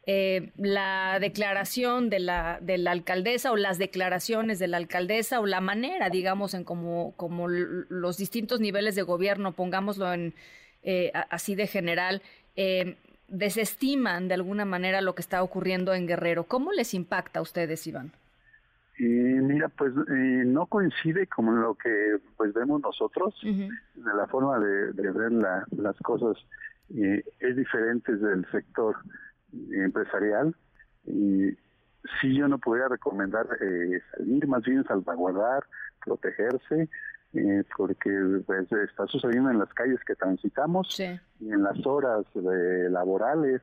eh, 0.09 0.51
la 0.55 1.19
declaración 1.19 2.09
de 2.09 2.19
la, 2.19 2.59
de 2.61 2.77
la 2.77 2.91
alcaldesa 2.91 3.51
o 3.51 3.57
las 3.57 3.77
declaraciones 3.77 4.57
de 4.57 4.67
la 4.67 4.77
alcaldesa 4.77 5.41
o 5.41 5.45
la 5.45 5.59
manera, 5.59 6.09
digamos, 6.09 6.53
en 6.53 6.63
como, 6.63 7.13
como 7.17 7.49
los 7.49 8.17
distintos 8.17 8.61
niveles 8.61 8.95
de 8.95 9.01
gobierno, 9.01 9.51
pongámoslo 9.51 10.13
en 10.13 10.33
eh, 10.83 11.11
así 11.29 11.55
de 11.55 11.67
general, 11.67 12.21
eh, 12.55 12.95
desestiman 13.27 14.29
de 14.29 14.35
alguna 14.35 14.63
manera 14.63 15.01
lo 15.01 15.13
que 15.13 15.21
está 15.21 15.43
ocurriendo 15.43 15.93
en 15.93 16.07
Guerrero. 16.07 16.45
¿Cómo 16.45 16.71
les 16.71 16.93
impacta 16.93 17.39
a 17.39 17.41
ustedes, 17.41 17.85
Iván? 17.85 18.13
Y 18.97 19.03
mira, 19.03 19.67
pues 19.67 19.93
eh, 19.93 20.43
no 20.45 20.67
coincide 20.67 21.27
con 21.27 21.59
lo 21.61 21.75
que 21.75 22.17
pues 22.37 22.53
vemos 22.53 22.81
nosotros, 22.81 23.35
de 23.43 24.13
la 24.15 24.25
forma 24.27 24.57
de, 24.57 25.11
ver 25.11 25.33
las 25.33 25.97
cosas 25.97 26.37
eh, 26.95 27.23
es 27.39 27.55
diferente 27.57 28.15
del 28.15 28.49
sector 28.49 28.95
empresarial 29.53 30.55
y 31.05 31.51
sí 32.21 32.35
yo 32.35 32.47
no 32.47 32.57
podría 32.57 32.87
recomendar 32.87 33.47
eh, 33.61 34.01
salir, 34.15 34.47
más 34.47 34.63
bien 34.63 34.83
salvaguardar, 34.83 35.63
protegerse, 36.03 36.89
eh, 37.33 37.63
porque 37.75 38.09
pues, 38.45 38.71
está 38.71 39.05
sucediendo 39.07 39.51
en 39.51 39.59
las 39.59 39.73
calles 39.73 39.99
que 40.05 40.15
transitamos 40.15 40.99
y 40.99 41.51
en 41.51 41.63
las 41.63 41.85
horas 41.85 42.25
laborales 42.33 43.61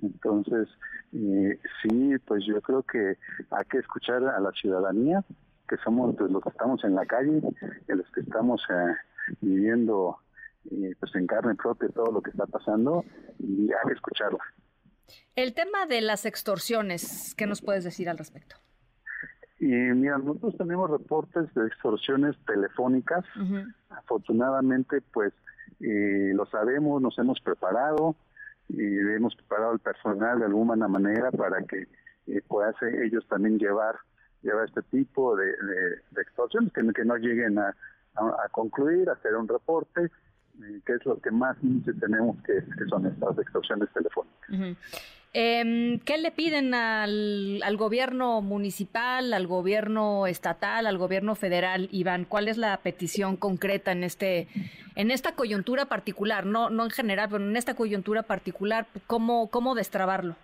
entonces, 0.00 0.68
eh, 1.12 1.58
sí, 1.82 2.16
pues 2.26 2.44
yo 2.46 2.60
creo 2.60 2.82
que 2.82 3.16
hay 3.50 3.64
que 3.70 3.78
escuchar 3.78 4.24
a 4.24 4.40
la 4.40 4.52
ciudadanía, 4.52 5.24
que 5.68 5.76
somos 5.78 6.14
pues, 6.16 6.30
los 6.30 6.42
que 6.42 6.50
estamos 6.50 6.82
en 6.84 6.94
la 6.94 7.04
calle, 7.06 7.40
los 7.88 8.10
que 8.12 8.20
estamos 8.20 8.62
eh, 8.70 8.94
viviendo 9.40 10.18
eh, 10.70 10.94
pues 10.98 11.14
en 11.14 11.26
carne 11.26 11.54
propia 11.56 11.88
todo 11.88 12.12
lo 12.12 12.22
que 12.22 12.30
está 12.30 12.46
pasando, 12.46 13.04
y 13.38 13.70
hay 13.72 13.88
que 13.88 13.94
escucharla. 13.94 14.38
El 15.36 15.54
tema 15.54 15.86
de 15.86 16.00
las 16.00 16.26
extorsiones, 16.26 17.34
¿qué 17.36 17.46
nos 17.46 17.62
puedes 17.62 17.84
decir 17.84 18.08
al 18.08 18.18
respecto? 18.18 18.56
Y 19.60 19.66
mira, 19.66 20.18
nosotros 20.18 20.56
tenemos 20.56 20.90
reportes 20.90 21.52
de 21.54 21.66
extorsiones 21.66 22.36
telefónicas. 22.46 23.24
Afortunadamente, 23.90 25.00
pues 25.12 25.32
eh, 25.80 26.32
lo 26.34 26.46
sabemos, 26.46 27.02
nos 27.02 27.18
hemos 27.18 27.40
preparado 27.40 28.14
y 28.68 28.82
hemos 28.82 29.34
preparado 29.34 29.72
el 29.72 29.80
personal 29.80 30.38
de 30.38 30.44
alguna 30.46 30.88
manera 30.88 31.30
para 31.32 31.62
que 31.62 31.88
eh, 32.26 32.42
puedan 32.46 32.74
ellos 33.02 33.26
también 33.28 33.58
llevar 33.58 33.96
llevar 34.42 34.68
este 34.68 34.82
tipo 34.82 35.36
de, 35.36 35.46
de, 35.46 36.22
extorsiones 36.22 36.72
que, 36.72 36.86
que, 36.92 37.04
no 37.04 37.16
lleguen 37.16 37.58
a, 37.58 37.74
a, 38.14 38.48
concluir, 38.50 39.10
hacer 39.10 39.34
un 39.34 39.48
reporte, 39.48 40.10
que 40.84 40.92
es 40.94 41.06
lo 41.06 41.20
que 41.20 41.30
más 41.30 41.56
tenemos 42.00 42.36
que, 42.42 42.54
que 42.54 42.84
son 42.88 43.06
estas 43.06 43.38
extorsiones 43.38 43.88
telefónicas. 43.92 44.76
Eh, 45.34 46.00
¿Qué 46.04 46.18
le 46.18 46.30
piden 46.30 46.72
al, 46.72 47.60
al, 47.62 47.76
gobierno 47.76 48.40
municipal, 48.40 49.32
al 49.34 49.46
gobierno 49.46 50.26
estatal, 50.26 50.86
al 50.86 50.96
gobierno 50.96 51.34
federal, 51.34 51.88
Iván? 51.92 52.24
¿Cuál 52.24 52.48
es 52.48 52.56
la 52.56 52.76
petición 52.78 53.36
concreta 53.36 53.92
en 53.92 54.04
este, 54.04 54.48
en 54.96 55.10
esta 55.10 55.32
coyuntura 55.32 55.84
particular? 55.84 56.46
No, 56.46 56.70
no 56.70 56.84
en 56.84 56.90
general, 56.90 57.28
pero 57.30 57.44
en 57.44 57.56
esta 57.56 57.74
coyuntura 57.74 58.22
particular, 58.22 58.86
¿cómo, 59.06 59.50
cómo 59.50 59.74
destrabarlo? 59.74 60.34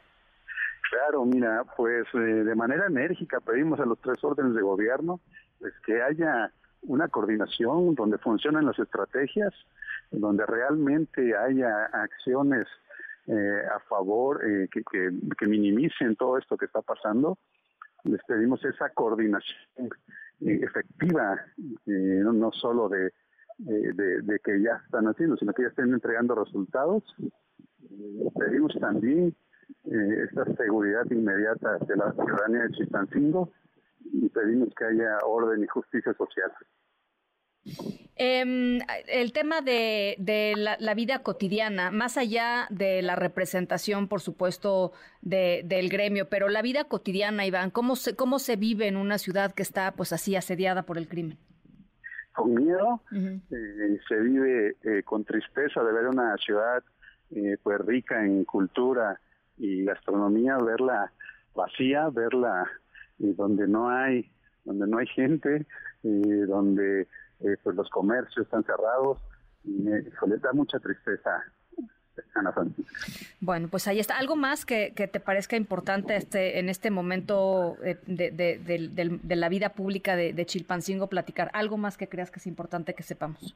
Claro, 0.91 1.25
mira, 1.25 1.65
pues 1.77 2.07
eh, 2.15 2.19
de 2.19 2.55
manera 2.55 2.87
enérgica 2.87 3.41
pedimos 3.41 3.81
a 3.81 3.87
los 3.87 3.99
tres 4.01 4.23
órdenes 4.23 4.55
de 4.55 4.63
gobierno 4.63 5.19
pues 5.59 5.73
que 5.87 6.03
haya 6.03 6.53
una 6.87 7.09
coordinación 7.09 7.95
donde 7.95 8.19
funcionen 8.19 8.67
las 8.67 8.79
estrategias, 8.79 9.53
donde 10.11 10.47
realmente 10.47 11.37
haya 11.37 11.87
acciones 11.87 12.67
eh, 13.27 13.63
a 13.75 13.81
favor, 13.89 14.43
eh, 14.47 14.69
que, 14.71 15.47
minimicen 15.47 16.15
todo 16.17 16.39
esto 16.39 16.57
que 16.57 16.67
está 16.67 16.83
pasando. 16.83 17.39
Les 18.05 18.23
pedimos 18.25 18.63
esa 18.65 18.91
coordinación 18.91 19.89
eh, 20.41 20.61
efectiva, 20.63 21.41
no, 21.87 22.33
no, 22.33 22.53
solo 22.53 22.89
de, 22.89 23.13
que 24.45 24.61
ya 24.61 24.83
están 24.85 25.07
haciendo, 25.07 25.37
sino 25.37 25.55
que 25.55 25.63
ya 25.63 25.69
estén 25.69 25.95
entregando 25.95 26.35
resultados. 26.35 27.03
pedimos 28.39 28.75
también 28.79 29.35
esta 29.85 30.45
seguridad 30.57 31.07
inmediata 31.11 31.79
de 31.79 31.97
la 31.97 32.13
ciudadanía 32.13 32.65
de 32.65 32.73
Chistancingo 32.73 33.51
y 34.13 34.29
pedimos 34.29 34.69
que 34.75 34.85
haya 34.85 35.19
orden 35.25 35.63
y 35.63 35.67
justicia 35.67 36.15
social. 36.15 36.53
Em, 38.17 38.79
el 39.09 39.33
tema 39.33 39.61
de, 39.61 40.17
la, 40.57 40.95
vida 40.95 41.23
cotidiana, 41.23 41.91
más 41.91 42.17
allá 42.17 42.67
de 42.71 43.03
la 43.03 43.17
representación, 43.17 44.07
por 44.07 44.21
supuesto, 44.21 44.93
del 45.23 45.89
gremio, 45.89 46.29
pero 46.29 46.49
la 46.49 46.63
vida 46.63 46.85
cotidiana, 46.85 47.47
Iván, 47.47 47.71
¿cómo 47.71 47.97
se, 47.97 48.15
¿cómo 48.15 48.39
se 48.39 48.57
vive 48.57 48.87
en 48.87 48.97
una 48.97 49.19
ciudad 49.19 49.53
que 49.53 49.63
está 49.63 49.93
pues 49.93 50.13
así 50.13 50.37
asediada 50.37 50.85
por 50.85 50.99
el 50.99 51.09
crimen? 51.09 51.39
Con 52.33 52.55
miedo, 52.55 53.01
eh, 53.13 53.99
se 54.09 54.21
vive 54.21 54.77
eh, 54.83 55.03
con 55.05 55.25
tristeza 55.25 55.83
de 55.83 55.93
ver 55.93 56.09
una 56.09 56.37
ciudad 56.37 56.83
eh, 57.31 57.57
pues 57.63 57.79
rica 57.81 58.25
en 58.25 58.45
cultura 58.45 59.21
y 59.57 59.85
gastronomía, 59.85 60.59
verla 60.59 61.13
vacía, 61.55 62.09
verla 62.11 62.69
donde 63.19 63.67
no 63.69 63.89
hay 63.89 64.31
donde 64.65 64.87
no 64.87 64.99
hay 64.99 65.07
gente, 65.09 65.67
donde 66.03 67.03
eh, 67.41 67.57
pues 67.63 67.77
los 67.77 67.89
comercios 67.91 68.47
están 68.47 68.65
cerrados 68.65 69.19
y 69.65 69.73
me 69.73 70.03
da 70.39 70.53
mucha 70.53 70.79
tristeza. 70.79 71.43
Ana 72.35 72.53
Francisca. 72.53 73.07
Bueno, 73.41 73.69
pues 73.69 73.89
ahí 73.89 73.99
está. 73.99 74.19
¿Algo 74.19 74.37
más 74.37 74.65
que, 74.65 74.93
te 74.93 75.21
parezca 75.21 75.57
importante 75.57 76.17
este, 76.17 76.59
en 76.59 76.69
este 76.69 76.91
momento 76.91 77.77
eh, 77.83 77.99
de, 78.07 79.37
la 79.37 79.49
vida 79.49 79.71
pública 79.71 80.17
de, 80.17 80.47
Chilpancingo 80.47 81.09
platicar? 81.09 81.51
¿Algo 81.55 81.77
más 81.77 81.97
que 81.97 82.09
creas 82.09 82.31
que 82.31 82.39
es 82.39 82.47
importante 82.47 82.95
que 82.95 83.03
sepamos? 83.03 83.55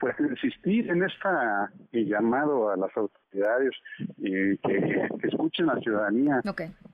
pues 0.00 0.14
insistir 0.20 0.88
en 0.90 1.02
esta 1.02 1.72
eh, 1.90 2.04
llamado 2.04 2.70
a 2.70 2.76
las 2.76 2.96
autoridades 2.96 3.72
eh, 4.22 4.56
que, 4.62 5.08
escuchen 5.26 5.68
a 5.70 5.74
la 5.74 5.80
ciudadanía, 5.80 6.40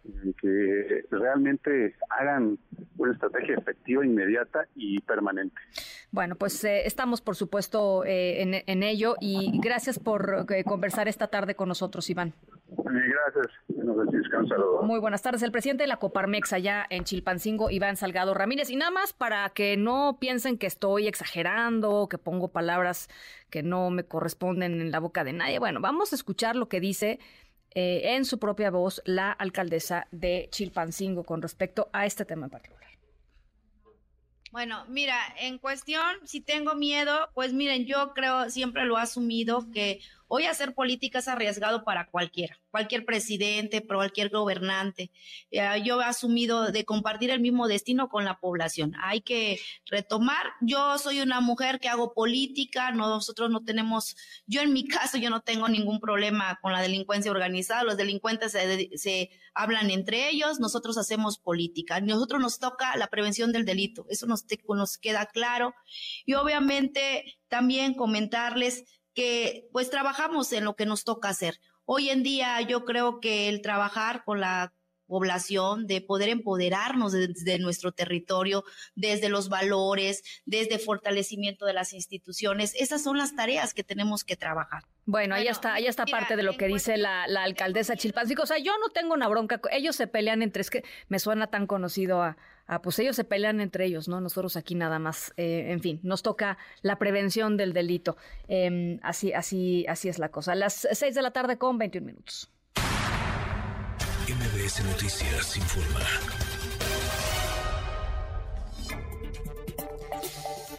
y 0.04 0.32
que 0.34 1.04
realmente 1.10 1.94
hagan 2.10 2.58
una 2.98 3.12
estrategia 3.12 3.56
efectiva, 3.56 4.04
inmediata 4.04 4.66
y 4.74 5.00
permanente. 5.00 5.56
Bueno, 6.10 6.36
pues 6.36 6.62
eh, 6.64 6.86
estamos 6.86 7.20
por 7.20 7.36
supuesto 7.36 8.04
en, 8.06 8.82
ello 8.82 9.16
y 9.20 9.58
gracias 9.60 9.98
por 9.98 10.46
conversar 10.64 11.08
esta 11.08 11.28
tarde 11.28 11.54
con 11.54 11.68
nosotros, 11.68 12.08
Iván. 12.10 12.34
Gracias. 12.68 13.48
Muy 14.82 15.00
buenas 15.00 15.22
tardes. 15.22 15.42
El 15.42 15.52
presidente 15.52 15.84
de 15.84 15.88
la 15.88 15.98
Coparmex 15.98 16.52
allá 16.52 16.86
en 16.90 17.04
Chilpancingo, 17.04 17.70
Iván 17.70 17.96
Salgado 17.96 18.34
Ramírez. 18.34 18.70
Y 18.70 18.76
nada 18.76 18.90
más 18.90 19.12
para 19.12 19.48
que 19.50 19.76
no 19.76 20.18
piensen 20.20 20.58
que 20.58 20.66
estoy 20.66 21.06
exagerando, 21.06 22.08
que 22.08 22.18
pongo 22.18 22.48
palabras 22.48 23.08
que 23.50 23.62
no 23.62 23.90
me 23.90 24.04
corresponden 24.04 24.80
en 24.80 24.90
la 24.90 25.00
boca 25.00 25.24
de 25.24 25.32
nadie. 25.32 25.58
Bueno, 25.58 25.80
vamos 25.80 26.12
a 26.12 26.16
escuchar 26.16 26.56
lo 26.56 26.68
que 26.68 26.80
dice 26.80 27.18
eh, 27.74 28.14
en 28.14 28.24
su 28.24 28.38
propia 28.38 28.70
voz 28.70 29.02
la 29.04 29.32
alcaldesa 29.32 30.06
de 30.10 30.48
Chilpancingo 30.50 31.24
con 31.24 31.42
respecto 31.42 31.88
a 31.92 32.06
este 32.06 32.24
tema 32.24 32.46
en 32.46 32.50
particular. 32.50 32.84
Bueno, 34.52 34.84
mira, 34.88 35.18
en 35.40 35.58
cuestión, 35.58 36.04
si 36.24 36.40
tengo 36.40 36.76
miedo, 36.76 37.28
pues 37.34 37.52
miren, 37.52 37.86
yo 37.86 38.12
creo, 38.14 38.48
siempre 38.50 38.84
lo 38.84 38.96
he 38.96 39.02
asumido 39.02 39.68
que 39.72 40.00
Hoy 40.26 40.46
hacer 40.46 40.74
política 40.74 41.18
es 41.18 41.28
arriesgado 41.28 41.84
para 41.84 42.06
cualquiera, 42.06 42.58
cualquier 42.70 43.04
presidente, 43.04 43.86
cualquier 43.86 44.30
gobernante. 44.30 45.10
Eh, 45.50 45.82
yo 45.84 46.00
he 46.00 46.04
asumido 46.04 46.72
de 46.72 46.84
compartir 46.84 47.30
el 47.30 47.40
mismo 47.40 47.68
destino 47.68 48.08
con 48.08 48.24
la 48.24 48.38
población. 48.40 48.94
Hay 49.02 49.20
que 49.20 49.60
retomar. 49.86 50.52
Yo 50.62 50.98
soy 50.98 51.20
una 51.20 51.40
mujer 51.40 51.78
que 51.78 51.88
hago 51.88 52.14
política, 52.14 52.90
nosotros 52.90 53.50
no 53.50 53.64
tenemos, 53.64 54.16
yo 54.46 54.62
en 54.62 54.72
mi 54.72 54.88
caso, 54.88 55.18
yo 55.18 55.28
no 55.28 55.42
tengo 55.42 55.68
ningún 55.68 56.00
problema 56.00 56.58
con 56.62 56.72
la 56.72 56.80
delincuencia 56.80 57.30
organizada. 57.30 57.84
Los 57.84 57.98
delincuentes 57.98 58.52
se, 58.52 59.30
hablan 59.54 59.90
entre 59.90 60.30
ellos, 60.30 60.58
nosotros 60.58 60.96
hacemos 60.96 61.38
política. 61.38 62.00
Nosotros 62.00 62.40
nos 62.40 62.58
toca 62.58 62.96
la 62.96 63.08
prevención 63.08 63.52
del 63.52 63.64
delito, 63.64 64.06
eso 64.08 64.26
nos, 64.26 64.44
nos 64.68 64.98
queda 64.98 65.26
claro. 65.26 65.74
Y 66.24 66.34
obviamente 66.34 67.38
también 67.48 67.94
comentarles 67.94 68.84
que 69.14 69.68
pues 69.72 69.90
trabajamos 69.90 70.52
en 70.52 70.64
lo 70.64 70.76
que 70.76 70.86
nos 70.86 71.04
toca 71.04 71.28
hacer. 71.28 71.60
Hoy 71.84 72.10
en 72.10 72.22
día 72.22 72.60
yo 72.62 72.84
creo 72.84 73.20
que 73.20 73.48
el 73.48 73.62
trabajar 73.62 74.24
con 74.24 74.40
la 74.40 74.72
población, 75.06 75.86
de 75.86 76.00
poder 76.00 76.28
empoderarnos 76.28 77.12
desde 77.12 77.58
nuestro 77.58 77.92
territorio, 77.92 78.64
desde 78.94 79.28
los 79.28 79.48
valores, 79.48 80.22
desde 80.46 80.78
fortalecimiento 80.78 81.66
de 81.66 81.74
las 81.74 81.92
instituciones. 81.92 82.74
Esas 82.74 83.02
son 83.02 83.18
las 83.18 83.36
tareas 83.36 83.74
que 83.74 83.84
tenemos 83.84 84.24
que 84.24 84.36
trabajar. 84.36 84.84
Bueno, 85.04 85.34
ahí 85.34 85.46
está, 85.46 85.74
ahí 85.74 85.86
está 85.86 86.06
parte 86.06 86.36
de 86.36 86.42
lo 86.42 86.56
que 86.56 86.66
dice 86.66 86.96
la, 86.96 87.26
la 87.28 87.42
alcaldesa 87.42 87.96
Chilpancingo. 87.96 88.42
O 88.42 88.46
sea, 88.46 88.58
yo 88.58 88.72
no 88.78 88.88
tengo 88.88 89.14
una 89.14 89.28
bronca, 89.28 89.60
ellos 89.70 89.94
se 89.94 90.06
pelean 90.06 90.42
entre, 90.42 90.62
es 90.62 90.70
que 90.70 90.84
me 91.08 91.18
suena 91.18 91.48
tan 91.48 91.66
conocido 91.66 92.22
a, 92.22 92.36
Ah, 92.66 92.80
pues 92.80 92.98
ellos 92.98 93.16
se 93.16 93.24
pelean 93.24 93.60
entre 93.60 93.84
ellos, 93.84 94.08
¿no? 94.08 94.20
Nosotros 94.20 94.56
aquí 94.56 94.74
nada 94.74 94.98
más, 94.98 95.32
eh, 95.36 95.66
en 95.68 95.80
fin, 95.80 96.00
nos 96.02 96.22
toca 96.22 96.56
la 96.82 96.98
prevención 96.98 97.56
del 97.56 97.72
delito. 97.72 98.16
Em, 98.48 98.98
así, 99.02 99.32
así, 99.32 99.84
así 99.88 100.08
es 100.08 100.18
la 100.18 100.30
cosa. 100.30 100.54
Las 100.54 100.88
6 100.90 101.14
de 101.14 101.22
la 101.22 101.32
tarde 101.32 101.58
con 101.58 101.78
21 101.78 102.06
minutos. 102.06 102.50
MBS 104.26 104.82
Noticias 104.84 105.56
informa. 105.56 106.43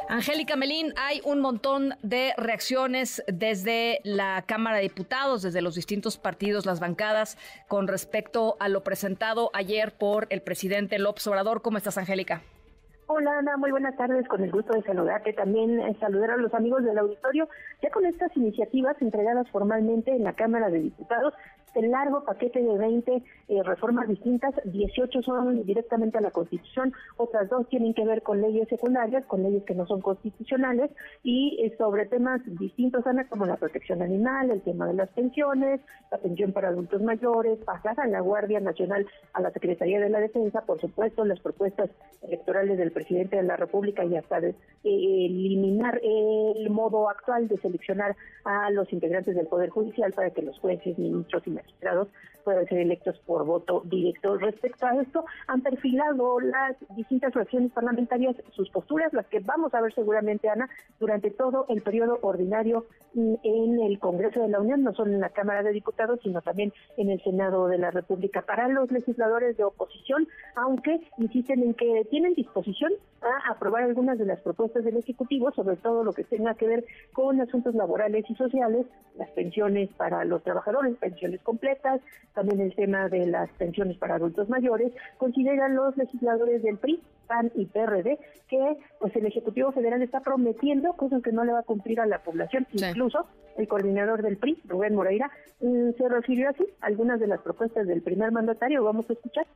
Angélica 0.07 0.55
Melín, 0.55 0.93
hay 0.97 1.19
un 1.25 1.41
montón 1.41 1.95
de 2.03 2.33
reacciones 2.37 3.23
desde 3.27 3.99
la 4.03 4.43
Cámara 4.45 4.77
de 4.77 4.83
Diputados, 4.83 5.41
desde 5.41 5.61
los 5.61 5.73
distintos 5.75 6.17
partidos, 6.17 6.65
las 6.65 6.79
bancadas, 6.79 7.37
con 7.67 7.87
respecto 7.87 8.55
a 8.59 8.69
lo 8.69 8.83
presentado 8.83 9.49
ayer 9.53 9.93
por 9.97 10.27
el 10.29 10.41
presidente 10.41 10.99
López 10.99 11.25
Obrador. 11.27 11.61
¿Cómo 11.63 11.77
estás, 11.77 11.97
Angélica? 11.97 12.41
Hola 13.07 13.37
Ana, 13.37 13.57
muy 13.57 13.69
buenas 13.71 13.95
tardes, 13.97 14.27
con 14.27 14.43
el 14.43 14.51
gusto 14.51 14.73
de 14.73 14.81
saludarte, 14.81 15.33
también 15.33 15.79
eh, 15.79 15.95
saludar 15.99 16.31
a 16.31 16.37
los 16.37 16.53
amigos 16.55 16.83
del 16.83 16.97
auditorio, 16.97 17.47
ya 17.81 17.91
con 17.91 18.05
estas 18.05 18.35
iniciativas 18.35 18.99
entregadas 18.99 19.47
formalmente 19.51 20.11
en 20.15 20.23
la 20.23 20.33
Cámara 20.33 20.69
de 20.69 20.79
Diputados, 20.79 21.33
este 21.75 21.87
largo 21.89 22.23
paquete 22.23 22.63
de 22.63 22.77
20 22.77 23.23
eh, 23.49 23.63
reformas 23.63 24.07
distintas, 24.07 24.53
18 24.63 25.21
son 25.21 25.65
directamente 25.65 26.17
a 26.17 26.21
la 26.21 26.31
Constitución, 26.31 26.93
otras 27.17 27.49
dos 27.49 27.67
tienen 27.67 27.93
que 27.93 28.05
ver 28.05 28.21
con 28.21 28.41
leyes 28.41 28.69
secundarias, 28.69 29.25
con 29.25 29.43
leyes 29.43 29.63
que 29.63 29.75
no 29.75 29.85
son 29.85 29.99
constitucionales, 29.99 30.89
y 31.21 31.59
eh, 31.61 31.75
sobre 31.77 32.05
temas 32.05 32.41
distintos, 32.45 33.05
Ana, 33.05 33.27
como 33.27 33.45
la 33.45 33.57
protección 33.57 34.01
animal, 34.01 34.51
el 34.51 34.61
tema 34.61 34.87
de 34.87 34.93
las 34.93 35.09
pensiones, 35.09 35.81
la 36.11 36.17
pensión 36.17 36.53
para 36.53 36.69
adultos 36.69 37.01
mayores, 37.01 37.59
pasar 37.65 37.99
a 37.99 38.07
la 38.07 38.21
Guardia 38.21 38.61
Nacional, 38.61 39.05
a 39.33 39.41
la 39.41 39.51
Secretaría 39.51 39.99
de 39.99 40.09
la 40.09 40.21
Defensa, 40.21 40.61
por 40.61 40.79
supuesto, 40.79 41.25
las 41.25 41.41
propuestas 41.41 41.89
electorales 42.21 42.77
del 42.77 42.91
presidente 42.91 43.35
de 43.35 43.43
la 43.43 43.57
República 43.57 44.05
y 44.05 44.15
hasta 44.15 44.39
de, 44.39 44.49
eh, 44.49 44.55
eliminar 45.25 45.99
el 46.01 46.69
modo 46.69 47.09
actual 47.09 47.49
de 47.49 47.57
seleccionar 47.57 48.15
a 48.45 48.69
los 48.71 48.91
integrantes 48.93 49.35
del 49.35 49.47
Poder 49.47 49.69
Judicial 49.69 50.13
para 50.13 50.29
que 50.29 50.41
los 50.41 50.57
jueces, 50.59 50.97
ministros 50.97 51.43
y 51.45 51.51
magistrados 51.65 52.07
puedan 52.45 52.65
ser 52.67 52.77
electos 52.77 53.19
por 53.25 53.43
voto 53.43 53.81
directo. 53.85 54.37
Respecto 54.37 54.85
a 54.85 55.01
esto, 55.01 55.25
han 55.47 55.61
perfilado 55.61 56.39
las 56.39 56.77
distintas 56.95 57.33
fracciones 57.33 57.71
parlamentarias 57.71 58.35
sus 58.51 58.69
posturas, 58.69 59.11
las 59.13 59.25
que 59.25 59.39
vamos 59.39 59.73
a 59.73 59.81
ver 59.81 59.93
seguramente, 59.93 60.47
Ana, 60.47 60.69
durante 60.99 61.31
todo 61.31 61.65
el 61.67 61.81
periodo 61.81 62.19
ordinario 62.21 62.85
en 63.15 63.79
el 63.81 63.97
Congreso 63.99 64.41
de 64.41 64.49
la 64.49 64.59
Unión, 64.59 64.83
no 64.83 64.93
solo 64.93 65.11
en 65.11 65.21
la 65.21 65.29
Cámara 65.29 65.63
de 65.63 65.71
Diputados, 65.71 66.19
sino 66.21 66.41
también 66.41 66.71
en 66.97 67.09
el 67.09 67.21
Senado 67.23 67.67
de 67.67 67.77
la 67.77 67.89
República. 67.89 68.43
Para 68.43 68.67
los 68.67 68.91
legisladores 68.91 69.57
de 69.57 69.63
oposición, 69.63 70.27
aunque 70.55 71.01
insisten 71.17 71.63
en 71.63 71.73
que 71.73 72.05
tienen 72.11 72.35
disposición 72.35 72.91
a 73.21 73.51
aprobar 73.51 73.83
algunas 73.83 74.19
de 74.19 74.25
las 74.25 74.39
propuestas 74.41 74.83
del 74.83 74.97
Ejecutivo, 74.97 75.51
sobre 75.51 75.77
todo 75.77 76.03
lo 76.03 76.13
que 76.13 76.25
tenga 76.25 76.53
que 76.53 76.67
ver 76.67 76.85
con 77.13 77.41
asuntos 77.41 77.73
laborales 77.73 78.25
y 78.29 78.35
sociales, 78.35 78.85
las 79.17 79.29
pensiones 79.31 79.89
para 79.93 80.25
los 80.25 80.43
trabajadores, 80.43 80.97
pensiones 80.97 81.41
completas, 81.55 82.01
también 82.33 82.59
el 82.59 82.75
tema 82.75 83.07
de 83.07 83.25
las 83.27 83.49
pensiones 83.51 83.97
para 83.97 84.15
adultos 84.15 84.49
mayores, 84.49 84.91
consideran 85.17 85.73
los 85.73 85.95
legisladores 85.95 86.61
del 86.61 86.77
PRI, 86.77 87.01
PAN 87.27 87.51
y 87.55 87.65
PRD 87.65 88.19
que 88.47 88.77
pues 88.99 89.15
el 89.15 89.25
Ejecutivo 89.25 89.71
Federal 89.71 90.01
está 90.01 90.19
prometiendo 90.19 90.93
cosas 90.93 91.23
que 91.23 91.31
no 91.31 91.43
le 91.43 91.53
va 91.53 91.59
a 91.59 91.63
cumplir 91.63 91.99
a 91.99 92.05
la 92.05 92.19
población, 92.19 92.67
incluso 92.73 93.25
el 93.57 93.67
coordinador 93.67 94.21
del 94.21 94.37
PRI, 94.37 94.61
Rubén 94.65 94.95
Moreira, 94.95 95.31
mm, 95.61 95.91
se 95.97 96.09
refirió 96.09 96.49
así 96.49 96.65
a 96.81 96.87
algunas 96.87 97.19
de 97.19 97.27
las 97.27 97.41
propuestas 97.41 97.87
del 97.87 98.01
primer 98.01 98.31
mandatario, 98.31 98.83
vamos 98.83 99.09
a 99.09 99.13
escuchar. 99.13 99.47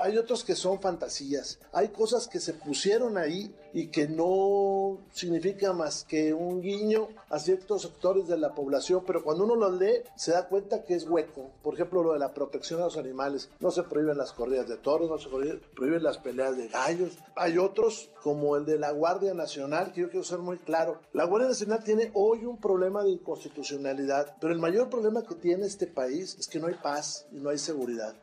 Hay 0.00 0.18
otros 0.18 0.44
que 0.44 0.54
son 0.54 0.80
fantasías. 0.80 1.58
Hay 1.72 1.88
cosas 1.88 2.28
que 2.28 2.40
se 2.40 2.54
pusieron 2.54 3.18
ahí 3.18 3.54
y 3.72 3.88
que 3.88 4.06
no 4.06 4.98
significa 5.12 5.72
más 5.72 6.04
que 6.04 6.32
un 6.32 6.60
guiño 6.60 7.08
a 7.28 7.38
ciertos 7.38 7.82
sectores 7.82 8.28
de 8.28 8.38
la 8.38 8.54
población, 8.54 9.02
pero 9.06 9.24
cuando 9.24 9.44
uno 9.44 9.56
los 9.56 9.78
lee 9.80 10.02
se 10.16 10.32
da 10.32 10.48
cuenta 10.48 10.84
que 10.84 10.94
es 10.94 11.08
hueco. 11.08 11.50
Por 11.62 11.74
ejemplo, 11.74 12.02
lo 12.02 12.12
de 12.12 12.18
la 12.18 12.32
protección 12.32 12.80
a 12.80 12.84
los 12.84 12.96
animales. 12.96 13.50
No 13.60 13.70
se 13.70 13.82
prohíben 13.82 14.18
las 14.18 14.32
corridas 14.32 14.68
de 14.68 14.76
toros, 14.76 15.10
no 15.10 15.18
se 15.18 15.28
prohíben, 15.28 16.02
las 16.02 16.18
peleas 16.18 16.56
de 16.56 16.68
gallos. 16.68 17.18
Hay 17.34 17.58
otros 17.58 18.10
como 18.22 18.56
el 18.56 18.64
de 18.64 18.78
la 18.78 18.92
Guardia 18.92 19.34
Nacional, 19.34 19.92
que 19.92 20.02
yo 20.02 20.10
quiero 20.10 20.24
ser 20.24 20.38
muy 20.38 20.58
claro. 20.58 21.00
La 21.12 21.24
Guardia 21.24 21.48
Nacional 21.48 21.82
tiene 21.84 22.10
hoy 22.14 22.44
un 22.44 22.58
problema 22.58 23.02
de 23.02 23.10
inconstitucionalidad, 23.10 24.36
pero 24.40 24.52
el 24.52 24.58
mayor 24.58 24.88
problema 24.88 25.22
que 25.22 25.34
tiene 25.34 25.66
este 25.66 25.86
país 25.86 26.36
es 26.38 26.48
que 26.48 26.60
no 26.60 26.68
hay 26.68 26.74
paz 26.74 27.26
y 27.32 27.36
no 27.36 27.50
hay 27.50 27.58
seguridad. 27.58 28.14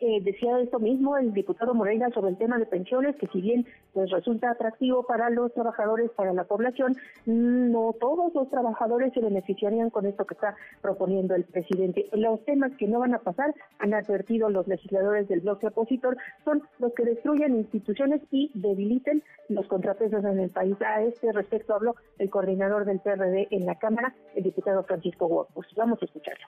Eh, 0.00 0.20
decía 0.22 0.58
esto 0.58 0.80
mismo 0.80 1.16
el 1.16 1.32
diputado 1.32 1.72
Moreira 1.72 2.10
sobre 2.10 2.30
el 2.30 2.36
tema 2.36 2.58
de 2.58 2.66
pensiones, 2.66 3.16
que 3.16 3.28
si 3.28 3.40
bien 3.40 3.66
pues 3.92 4.10
resulta 4.10 4.50
atractivo 4.50 5.04
para 5.06 5.30
los 5.30 5.52
trabajadores, 5.54 6.10
para 6.10 6.32
la 6.32 6.44
población, 6.44 6.96
no 7.26 7.94
todos 8.00 8.34
los 8.34 8.50
trabajadores 8.50 9.12
se 9.12 9.20
beneficiarían 9.20 9.90
con 9.90 10.06
esto 10.06 10.24
que 10.24 10.34
está 10.34 10.56
proponiendo 10.82 11.34
el 11.34 11.44
presidente. 11.44 12.08
Los 12.12 12.44
temas 12.44 12.72
que 12.76 12.88
no 12.88 12.98
van 12.98 13.14
a 13.14 13.20
pasar, 13.20 13.54
han 13.78 13.94
advertido 13.94 14.50
los 14.50 14.66
legisladores 14.66 15.28
del 15.28 15.40
bloque 15.40 15.68
opositor, 15.68 16.16
son 16.44 16.62
los 16.80 16.92
que 16.94 17.04
destruyen 17.04 17.54
instituciones 17.54 18.20
y 18.30 18.50
debiliten 18.54 19.22
los 19.48 19.66
contrapesos 19.68 20.24
en 20.24 20.40
el 20.40 20.50
país. 20.50 20.76
A 20.82 21.02
este 21.02 21.32
respecto 21.32 21.74
habló 21.74 21.94
el 22.18 22.30
coordinador 22.30 22.84
del 22.84 23.00
PRD 23.00 23.48
en 23.50 23.64
la 23.64 23.76
Cámara, 23.76 24.14
el 24.34 24.42
diputado 24.42 24.82
Francisco 24.82 25.28
Guapos. 25.28 25.66
Vamos 25.76 26.02
a 26.02 26.04
escucharlo 26.04 26.46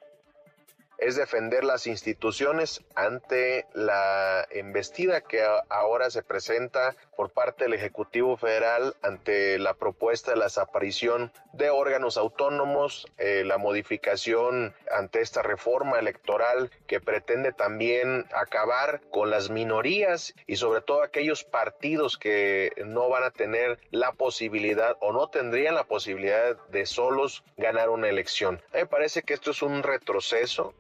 es 0.99 1.17
defender 1.17 1.65
las 1.65 1.87
instituciones 1.87 2.85
ante 2.95 3.67
la 3.75 4.47
embestida 4.51 5.21
que 5.21 5.45
ahora 5.69 6.11
se 6.11 6.23
presenta 6.23 6.97
por 7.17 7.31
parte 7.31 7.65
del 7.65 7.75
Ejecutivo 7.75 8.37
Federal 8.37 8.95
ante 9.03 9.59
la 9.59 9.75
propuesta 9.75 10.33
de 10.33 10.39
la 10.39 10.45
desaparición 10.45 11.33
de 11.53 11.71
órganos 11.71 12.17
autónomos, 12.17 13.07
eh, 13.19 13.43
la 13.45 13.59
modificación 13.59 14.75
ante 14.91 15.21
esta 15.21 15.43
reforma 15.43 15.99
electoral 15.99 16.71
que 16.87 17.01
pretende 17.01 17.53
también 17.53 18.27
acabar 18.35 19.01
con 19.11 19.31
las 19.31 19.51
minorías 19.51 20.35
y 20.47 20.57
sobre 20.57 20.83
todo 20.83 21.03
aquellos 21.03 21.45
partidos 21.45 22.19
que 22.19 22.73
no 22.85 23.09
van 23.09 23.25
a 23.25 23.31
tener 23.31 23.79
la 23.91 24.13
posibilidad 24.13 24.97
o 25.01 25.13
no 25.13 25.29
tendrían 25.29 25.75
la 25.75 25.85
posibilidad 25.85 26.57
de 26.69 26.87
solos 26.87 27.45
ganar 27.57 27.91
una 27.91 28.09
elección. 28.09 28.57
A 28.73 28.77
mí 28.77 28.83
me 28.83 28.87
parece 28.87 29.23
que 29.23 29.35
esto 29.35 29.51
es 29.51 29.63
un 29.63 29.83
retroceso 29.83 30.75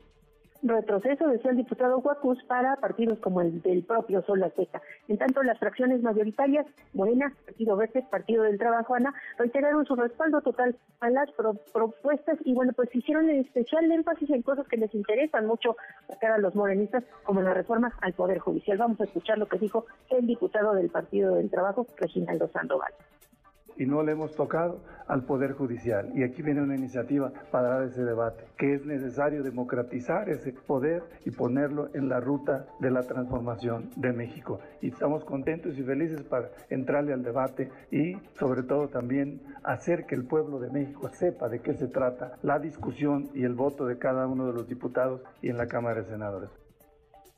retroceso, 0.68 1.28
decía 1.28 1.50
el 1.50 1.56
diputado 1.56 1.98
Huacus, 1.98 2.42
para 2.44 2.76
partidos 2.76 3.18
como 3.20 3.40
el 3.40 3.60
del 3.62 3.84
propio 3.84 4.22
Sol 4.22 4.42
Azteca. 4.42 4.80
En 5.08 5.18
tanto, 5.18 5.42
las 5.42 5.58
fracciones 5.58 6.02
mayoritarias, 6.02 6.66
Morena, 6.94 7.32
Partido 7.44 7.76
Verde, 7.76 8.04
Partido 8.10 8.42
del 8.44 8.58
Trabajo, 8.58 8.94
Ana, 8.94 9.14
reiteraron 9.38 9.84
su 9.86 9.96
respaldo 9.96 10.40
total 10.40 10.76
a 11.00 11.10
las 11.10 11.30
propuestas 11.72 12.38
y, 12.44 12.54
bueno, 12.54 12.72
pues 12.74 12.94
hicieron 12.94 13.30
especial 13.30 13.90
énfasis 13.90 14.30
en 14.30 14.42
cosas 14.42 14.66
que 14.68 14.76
les 14.76 14.94
interesan 14.94 15.46
mucho 15.46 15.76
a 16.08 16.38
los 16.38 16.54
morenistas, 16.54 17.04
como 17.22 17.40
la 17.40 17.54
reforma 17.54 17.92
al 18.00 18.12
Poder 18.12 18.38
Judicial. 18.38 18.78
Vamos 18.78 19.00
a 19.00 19.04
escuchar 19.04 19.38
lo 19.38 19.46
que 19.46 19.58
dijo 19.58 19.86
el 20.10 20.26
diputado 20.26 20.74
del 20.74 20.90
Partido 20.90 21.36
del 21.36 21.50
Trabajo, 21.50 21.86
Reginaldo 21.96 22.48
Sandoval 22.48 22.92
y 23.76 23.86
no 23.86 24.02
le 24.02 24.12
hemos 24.12 24.34
tocado 24.34 24.80
al 25.06 25.24
Poder 25.24 25.52
Judicial. 25.52 26.10
Y 26.14 26.24
aquí 26.24 26.42
viene 26.42 26.62
una 26.62 26.76
iniciativa 26.76 27.32
para 27.50 27.68
dar 27.68 27.82
ese 27.84 28.04
debate, 28.04 28.44
que 28.56 28.74
es 28.74 28.84
necesario 28.84 29.42
democratizar 29.42 30.28
ese 30.28 30.52
poder 30.52 31.02
y 31.24 31.30
ponerlo 31.30 31.88
en 31.94 32.08
la 32.08 32.20
ruta 32.20 32.66
de 32.80 32.90
la 32.90 33.02
transformación 33.02 33.90
de 33.96 34.12
México. 34.12 34.60
Y 34.80 34.88
estamos 34.88 35.24
contentos 35.24 35.78
y 35.78 35.82
felices 35.82 36.22
para 36.22 36.50
entrarle 36.70 37.12
al 37.12 37.22
debate 37.22 37.70
y 37.90 38.14
sobre 38.38 38.62
todo 38.62 38.88
también 38.88 39.40
hacer 39.62 40.06
que 40.06 40.14
el 40.14 40.26
pueblo 40.26 40.58
de 40.58 40.70
México 40.70 41.08
sepa 41.12 41.48
de 41.48 41.60
qué 41.60 41.74
se 41.74 41.88
trata 41.88 42.32
la 42.42 42.58
discusión 42.58 43.28
y 43.34 43.44
el 43.44 43.54
voto 43.54 43.86
de 43.86 43.98
cada 43.98 44.26
uno 44.26 44.46
de 44.46 44.52
los 44.52 44.68
diputados 44.68 45.22
y 45.42 45.50
en 45.50 45.56
la 45.56 45.66
Cámara 45.66 46.02
de 46.02 46.08
Senadores. 46.08 46.65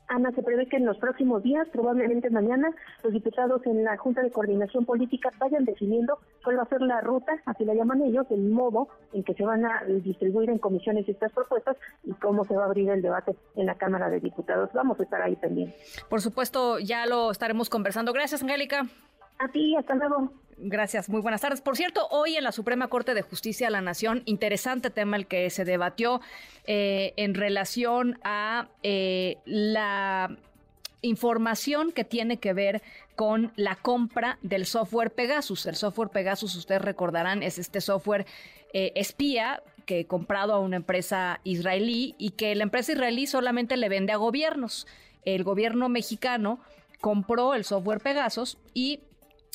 Ana, 0.09 0.31
se 0.31 0.41
prevé 0.41 0.67
que 0.67 0.77
en 0.77 0.85
los 0.85 0.97
próximos 0.97 1.43
días, 1.43 1.67
probablemente 1.71 2.29
mañana, 2.31 2.71
los 3.03 3.13
diputados 3.13 3.65
en 3.67 3.83
la 3.83 3.95
Junta 3.97 4.21
de 4.21 4.31
Coordinación 4.31 4.83
Política 4.85 5.31
vayan 5.39 5.65
definiendo 5.65 6.17
cuál 6.43 6.57
va 6.57 6.63
a 6.63 6.69
ser 6.69 6.81
la 6.81 6.99
ruta, 7.01 7.31
así 7.45 7.63
la 7.63 7.75
llaman 7.75 8.01
ellos, 8.01 8.25
el 8.31 8.49
modo 8.49 8.87
en 9.13 9.23
que 9.23 9.35
se 9.35 9.45
van 9.45 9.65
a 9.65 9.83
distribuir 9.85 10.49
en 10.49 10.57
comisiones 10.57 11.07
estas 11.07 11.31
propuestas 11.31 11.77
y 12.03 12.11
cómo 12.13 12.43
se 12.45 12.55
va 12.55 12.63
a 12.63 12.65
abrir 12.65 12.89
el 12.89 13.03
debate 13.03 13.35
en 13.55 13.67
la 13.67 13.75
Cámara 13.75 14.09
de 14.09 14.19
Diputados. 14.19 14.71
Vamos 14.73 14.99
a 14.99 15.03
estar 15.03 15.21
ahí 15.21 15.35
también. 15.35 15.73
Por 16.09 16.21
supuesto, 16.21 16.79
ya 16.79 17.05
lo 17.05 17.29
estaremos 17.29 17.69
conversando. 17.69 18.11
Gracias, 18.11 18.41
Angélica. 18.41 18.87
A 19.39 19.47
ti, 19.47 19.75
hasta 19.75 19.95
luego. 19.95 20.33
Gracias, 20.57 21.07
muy 21.07 21.21
buenas 21.21 21.39
tardes. 21.39 21.61
Por 21.61 21.77
cierto, 21.77 22.05
hoy 22.11 22.35
en 22.35 22.43
la 22.43 22.51
Suprema 22.51 22.89
Corte 22.89 23.13
de 23.13 23.21
Justicia 23.21 23.67
de 23.67 23.71
la 23.71 23.79
Nación, 23.79 24.23
interesante 24.25 24.89
tema 24.89 25.15
el 25.15 25.27
que 25.27 25.49
se 25.49 25.63
debatió 25.63 26.19
eh, 26.65 27.13
en 27.15 27.33
relación 27.33 28.19
a 28.25 28.67
eh, 28.83 29.37
la 29.45 30.37
información 31.01 31.93
que 31.93 32.03
tiene 32.03 32.37
que 32.37 32.51
ver 32.51 32.81
con 33.15 33.53
la 33.55 33.77
compra 33.77 34.37
del 34.41 34.65
software 34.65 35.11
Pegasus. 35.11 35.65
El 35.65 35.77
software 35.77 36.09
Pegasus, 36.09 36.53
ustedes 36.55 36.81
recordarán, 36.81 37.41
es 37.41 37.57
este 37.57 37.79
software 37.79 38.25
eh, 38.73 38.91
espía 38.95 39.63
que 39.85 40.05
comprado 40.05 40.53
a 40.53 40.59
una 40.59 40.75
empresa 40.75 41.39
israelí 41.45 42.15
y 42.17 42.31
que 42.31 42.53
la 42.55 42.63
empresa 42.63 42.91
israelí 42.91 43.25
solamente 43.27 43.77
le 43.77 43.87
vende 43.87 44.11
a 44.11 44.17
gobiernos. 44.17 44.85
El 45.23 45.45
gobierno 45.45 45.87
mexicano 45.87 46.59
compró 46.99 47.53
el 47.53 47.63
software 47.63 48.01
Pegasus 48.01 48.57
y 48.73 48.99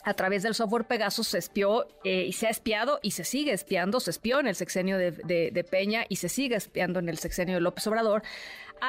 a 0.05 0.15
través 0.15 0.43
del 0.43 0.55
software 0.55 0.85
Pegasus 0.85 1.29
se 1.29 1.39
espió 1.39 1.87
eh, 2.05 2.25
y 2.29 2.33
se 2.33 2.47
ha 2.47 2.51
espiado 2.51 3.01
y 3.03 3.13
se 3.13 3.25
sigue 3.25 3.53
espiando, 3.53 4.01
se 4.01 4.11
espió 4.11 4.39
en 4.39 4.47
el 4.47 4.55
sexenio 4.55 4.99
de, 4.99 5.67
Peña 5.71 6.05
y 6.09 6.17
se 6.17 6.29
sigue 6.29 6.57
espiando 6.57 6.99
en 6.99 7.09
el 7.09 7.19
sexenio 7.19 7.55
de 7.55 7.61
López 7.63 7.87
Obrador 7.87 8.23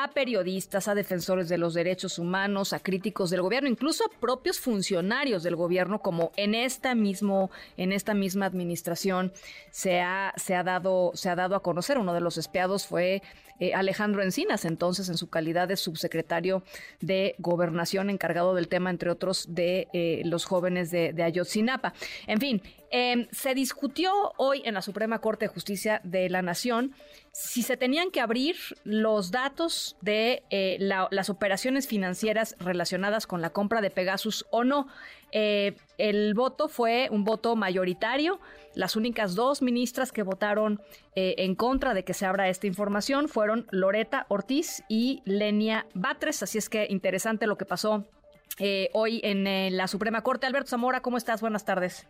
a 0.03 0.09
periodistas, 0.09 0.89
a 0.89 0.95
defensores 0.95 1.47
de 1.47 1.57
los 1.57 1.73
derechos 1.73 2.19
humanos, 2.19 2.73
a 2.73 2.79
críticos 2.79 3.29
del 3.29 3.41
gobierno, 3.41 3.69
incluso 3.69 4.03
a 4.03 4.19
propios 4.19 4.59
funcionarios 4.59 5.41
del 5.43 5.55
gobierno, 5.55 5.99
como 5.99 6.31
en 6.35 6.53
esta 6.53 6.95
mismo, 6.95 7.49
en 7.77 7.93
esta 7.93 8.13
misma 8.13 8.45
administración 8.45 9.31
se 9.71 10.01
ha, 10.01 10.33
se 10.35 10.53
ha 10.53 10.63
dado, 10.63 11.11
se 11.13 11.29
ha 11.29 11.35
dado 11.35 11.55
a 11.55 11.61
conocer. 11.61 11.97
Uno 11.97 12.13
de 12.13 12.19
los 12.19 12.37
espiados 12.37 12.85
fue 12.85 13.21
eh, 13.59 13.73
Alejandro 13.73 14.21
Encinas, 14.21 14.65
entonces 14.65 15.07
en 15.07 15.17
su 15.17 15.29
calidad 15.29 15.69
de 15.69 15.77
subsecretario 15.77 16.61
de 16.99 17.35
Gobernación, 17.37 18.09
encargado 18.09 18.53
del 18.53 18.67
tema, 18.67 18.89
entre 18.89 19.09
otros, 19.09 19.45
de 19.47 19.87
eh, 19.93 20.23
los 20.25 20.43
jóvenes 20.43 20.91
de, 20.91 21.15
Ayotzinapa. 21.23 21.93
En 22.27 22.41
fin, 22.41 22.61
em, 22.97 23.27
se 23.31 23.53
discutió 23.53 24.33
hoy 24.37 24.61
en 24.63 24.73
la 24.73 24.81
Suprema 24.81 25.19
Corte 25.19 25.45
de 25.45 25.53
Justicia 25.53 25.99
de 26.05 26.29
la 26.29 26.41
Nación 26.41 26.93
si 27.35 27.63
se 27.63 27.75
tenían 27.75 28.11
que 28.11 28.21
abrir 28.21 28.55
los 28.85 29.29
datos 29.29 29.97
de 29.99 30.43
eh, 30.51 30.77
las 30.79 31.29
operaciones 31.29 31.85
financieras 31.85 32.55
relacionadas 32.59 33.27
con 33.27 33.41
la 33.41 33.49
compra 33.49 33.81
de 33.81 33.89
Pegasus 33.89 34.45
o 34.51 34.63
no. 34.63 34.87
Eh, 35.33 35.75
el 35.97 36.33
voto 36.33 36.69
fue 36.69 37.09
un 37.11 37.25
voto 37.25 37.57
mayoritario. 37.57 38.39
Las 38.73 38.95
únicas 38.95 39.35
dos 39.35 39.61
ministras 39.61 40.13
que 40.13 40.23
votaron 40.23 40.81
eh, 41.17 41.35
en 41.39 41.55
contra 41.55 41.93
de 41.93 42.05
que 42.05 42.13
se 42.13 42.25
abra 42.25 42.47
esta 42.47 42.67
información 42.67 43.27
fueron 43.27 43.67
Loreta 43.69 44.25
Ortiz 44.29 44.83
y 44.87 45.21
Lenia 45.25 45.87
Batres. 45.93 46.41
Así 46.41 46.57
es 46.57 46.69
que 46.69 46.87
interesante 46.89 47.47
lo 47.47 47.57
que 47.57 47.65
pasó 47.65 48.07
hoy 48.93 49.19
en 49.25 49.75
la 49.75 49.89
Suprema 49.89 50.21
Corte. 50.21 50.47
Alberto 50.47 50.69
Zamora, 50.69 51.01
¿cómo 51.01 51.17
estás? 51.17 51.41
Buenas 51.41 51.65
tardes. 51.65 52.07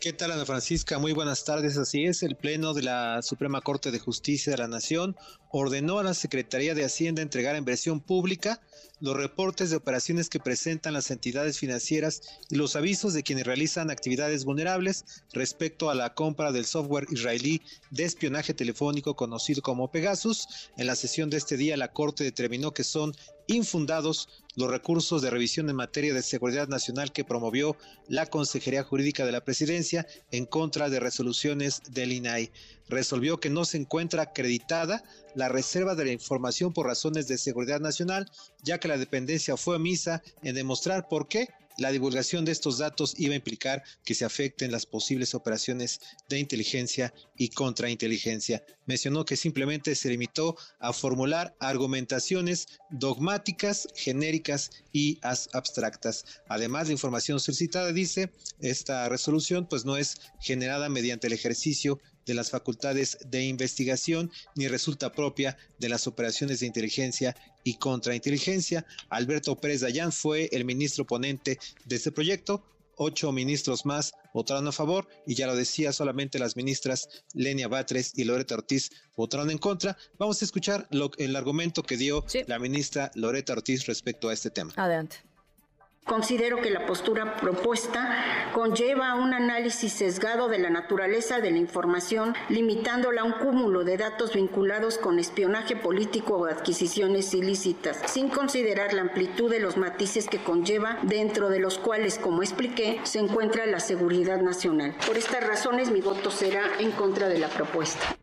¿Qué 0.00 0.12
tal, 0.12 0.30
Ana 0.30 0.46
Francisca? 0.46 1.00
Muy 1.00 1.12
buenas 1.12 1.44
tardes. 1.44 1.76
Así 1.76 2.04
es, 2.04 2.22
el 2.22 2.36
Pleno 2.36 2.72
de 2.72 2.82
la 2.82 3.20
Suprema 3.20 3.60
Corte 3.60 3.90
de 3.90 3.98
Justicia 3.98 4.52
de 4.52 4.58
la 4.58 4.68
Nación 4.68 5.16
ordenó 5.50 5.98
a 5.98 6.04
la 6.04 6.14
Secretaría 6.14 6.76
de 6.76 6.84
Hacienda 6.84 7.20
entregar 7.20 7.56
en 7.56 7.64
versión 7.64 7.98
pública 7.98 8.60
los 9.00 9.16
reportes 9.16 9.70
de 9.70 9.76
operaciones 9.76 10.28
que 10.28 10.38
presentan 10.38 10.92
las 10.92 11.10
entidades 11.10 11.58
financieras 11.58 12.22
y 12.48 12.54
los 12.54 12.76
avisos 12.76 13.12
de 13.12 13.24
quienes 13.24 13.46
realizan 13.46 13.90
actividades 13.90 14.44
vulnerables 14.44 15.04
respecto 15.32 15.90
a 15.90 15.96
la 15.96 16.14
compra 16.14 16.52
del 16.52 16.64
software 16.64 17.08
israelí 17.10 17.60
de 17.90 18.04
espionaje 18.04 18.54
telefónico 18.54 19.16
conocido 19.16 19.62
como 19.62 19.90
Pegasus. 19.90 20.46
En 20.76 20.86
la 20.86 20.94
sesión 20.94 21.28
de 21.28 21.38
este 21.38 21.56
día, 21.56 21.76
la 21.76 21.92
Corte 21.92 22.22
determinó 22.22 22.72
que 22.72 22.84
son 22.84 23.16
infundados 23.48 24.28
los 24.56 24.70
recursos 24.70 25.22
de 25.22 25.30
revisión 25.30 25.68
en 25.70 25.76
materia 25.76 26.14
de 26.14 26.22
seguridad 26.22 26.68
nacional 26.68 27.12
que 27.12 27.24
promovió 27.24 27.76
la 28.08 28.26
Consejería 28.26 28.82
Jurídica 28.82 29.24
de 29.24 29.32
la 29.32 29.44
Presidencia 29.44 30.06
en 30.30 30.46
contra 30.46 30.90
de 30.90 31.00
resoluciones 31.00 31.82
del 31.90 32.12
INAI. 32.12 32.50
Resolvió 32.88 33.38
que 33.38 33.50
no 33.50 33.64
se 33.64 33.76
encuentra 33.76 34.22
acreditada 34.22 35.04
la 35.34 35.48
reserva 35.48 35.94
de 35.94 36.06
la 36.06 36.12
información 36.12 36.72
por 36.72 36.86
razones 36.86 37.28
de 37.28 37.38
seguridad 37.38 37.80
nacional, 37.80 38.30
ya 38.62 38.78
que 38.78 38.88
la 38.88 38.98
dependencia 38.98 39.56
fue 39.56 39.76
omisa 39.76 40.22
en 40.42 40.54
demostrar 40.54 41.08
por 41.08 41.28
qué 41.28 41.48
la 41.78 41.92
divulgación 41.92 42.44
de 42.44 42.50
estos 42.50 42.78
datos 42.78 43.14
iba 43.18 43.34
a 43.34 43.36
implicar 43.36 43.84
que 44.04 44.14
se 44.14 44.24
afecten 44.24 44.72
las 44.72 44.84
posibles 44.84 45.34
operaciones 45.34 46.00
de 46.28 46.40
inteligencia 46.40 47.14
y 47.36 47.50
contrainteligencia. 47.50 48.64
Mencionó 48.86 49.24
que 49.24 49.36
simplemente 49.36 49.94
se 49.94 50.08
limitó 50.08 50.56
a 50.80 50.92
formular 50.92 51.54
argumentaciones 51.60 52.66
dogmáticas, 52.90 53.86
genéricas 53.94 54.37
y 54.92 55.18
abstractas. 55.22 56.24
Además, 56.48 56.86
la 56.86 56.92
información 56.92 57.40
solicitada, 57.40 57.92
dice, 57.92 58.30
esta 58.60 59.08
resolución 59.08 59.66
pues 59.68 59.84
no 59.84 59.96
es 59.96 60.20
generada 60.40 60.88
mediante 60.88 61.26
el 61.26 61.32
ejercicio 61.32 62.00
de 62.26 62.34
las 62.34 62.50
facultades 62.50 63.18
de 63.26 63.44
investigación 63.44 64.30
ni 64.54 64.68
resulta 64.68 65.12
propia 65.12 65.56
de 65.78 65.88
las 65.88 66.06
operaciones 66.06 66.60
de 66.60 66.66
inteligencia 66.66 67.34
y 67.64 67.78
contrainteligencia. 67.78 68.84
Alberto 69.08 69.56
Pérez 69.58 69.80
Dayán 69.80 70.12
fue 70.12 70.48
el 70.52 70.64
ministro 70.64 71.06
ponente 71.06 71.58
de 71.86 71.96
este 71.96 72.12
proyecto. 72.12 72.64
Ocho 72.98 73.32
ministros 73.32 73.86
más 73.86 74.12
votaron 74.34 74.68
a 74.68 74.72
favor 74.72 75.08
y 75.26 75.34
ya 75.34 75.46
lo 75.46 75.56
decía, 75.56 75.92
solamente 75.92 76.38
las 76.38 76.56
ministras 76.56 77.08
Lenia 77.34 77.68
Batres 77.68 78.12
y 78.16 78.24
Loreta 78.24 78.54
Ortiz 78.54 78.90
votaron 79.16 79.50
en 79.50 79.58
contra. 79.58 79.96
Vamos 80.18 80.42
a 80.42 80.44
escuchar 80.44 80.86
lo, 80.90 81.10
el 81.18 81.36
argumento 81.36 81.82
que 81.82 81.96
dio 81.96 82.24
la 82.46 82.58
ministra 82.58 83.10
Loreta 83.14 83.52
Ortiz 83.52 83.86
respecto 83.86 84.28
a 84.28 84.32
este 84.32 84.50
tema. 84.50 84.72
Adelante. 84.76 85.27
Considero 86.08 86.62
que 86.62 86.70
la 86.70 86.86
postura 86.86 87.36
propuesta 87.36 88.50
conlleva 88.54 89.14
un 89.14 89.34
análisis 89.34 89.92
sesgado 89.92 90.48
de 90.48 90.58
la 90.58 90.70
naturaleza 90.70 91.38
de 91.40 91.50
la 91.50 91.58
información, 91.58 92.34
limitándola 92.48 93.20
a 93.20 93.24
un 93.24 93.32
cúmulo 93.32 93.84
de 93.84 93.98
datos 93.98 94.32
vinculados 94.32 94.96
con 94.96 95.18
espionaje 95.18 95.76
político 95.76 96.38
o 96.38 96.46
adquisiciones 96.46 97.34
ilícitas, 97.34 98.00
sin 98.06 98.30
considerar 98.30 98.94
la 98.94 99.02
amplitud 99.02 99.50
de 99.50 99.60
los 99.60 99.76
matices 99.76 100.28
que 100.28 100.42
conlleva, 100.42 100.98
dentro 101.02 101.50
de 101.50 101.60
los 101.60 101.76
cuales, 101.76 102.18
como 102.18 102.42
expliqué, 102.42 103.00
se 103.02 103.18
encuentra 103.18 103.66
la 103.66 103.78
seguridad 103.78 104.40
nacional. 104.40 104.96
Por 105.06 105.18
estas 105.18 105.46
razones, 105.46 105.90
mi 105.90 106.00
voto 106.00 106.30
será 106.30 106.62
en 106.78 106.90
contra 106.92 107.28
de 107.28 107.38
la 107.38 107.48
propuesta. 107.48 108.16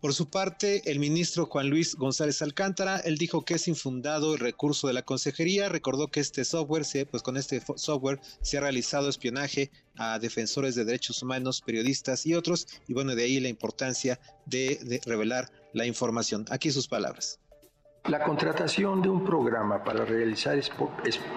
Por 0.00 0.14
su 0.14 0.30
parte, 0.30 0.88
el 0.88 1.00
ministro 1.00 1.46
Juan 1.46 1.70
Luis 1.70 1.96
González 1.96 2.40
Alcántara, 2.40 2.98
él 2.98 3.18
dijo 3.18 3.44
que 3.44 3.54
es 3.54 3.66
infundado 3.66 4.34
el 4.34 4.38
recurso 4.38 4.86
de 4.86 4.92
la 4.92 5.02
consejería, 5.02 5.68
recordó 5.68 6.06
que 6.06 6.20
este 6.20 6.44
software, 6.44 6.86
pues 7.10 7.24
con 7.24 7.36
este 7.36 7.60
software 7.74 8.20
se 8.40 8.58
ha 8.58 8.60
realizado 8.60 9.08
espionaje 9.08 9.72
a 9.96 10.20
defensores 10.20 10.76
de 10.76 10.84
derechos 10.84 11.20
humanos, 11.20 11.62
periodistas 11.62 12.26
y 12.26 12.34
otros, 12.34 12.68
y 12.86 12.94
bueno, 12.94 13.16
de 13.16 13.24
ahí 13.24 13.40
la 13.40 13.48
importancia 13.48 14.20
de, 14.46 14.78
de 14.84 15.00
revelar 15.04 15.50
la 15.72 15.84
información. 15.84 16.44
Aquí 16.48 16.70
sus 16.70 16.86
palabras. 16.86 17.40
La 18.08 18.20
contratación 18.20 19.02
de 19.02 19.10
un 19.10 19.22
programa 19.22 19.84
para 19.84 20.06
realizar 20.06 20.58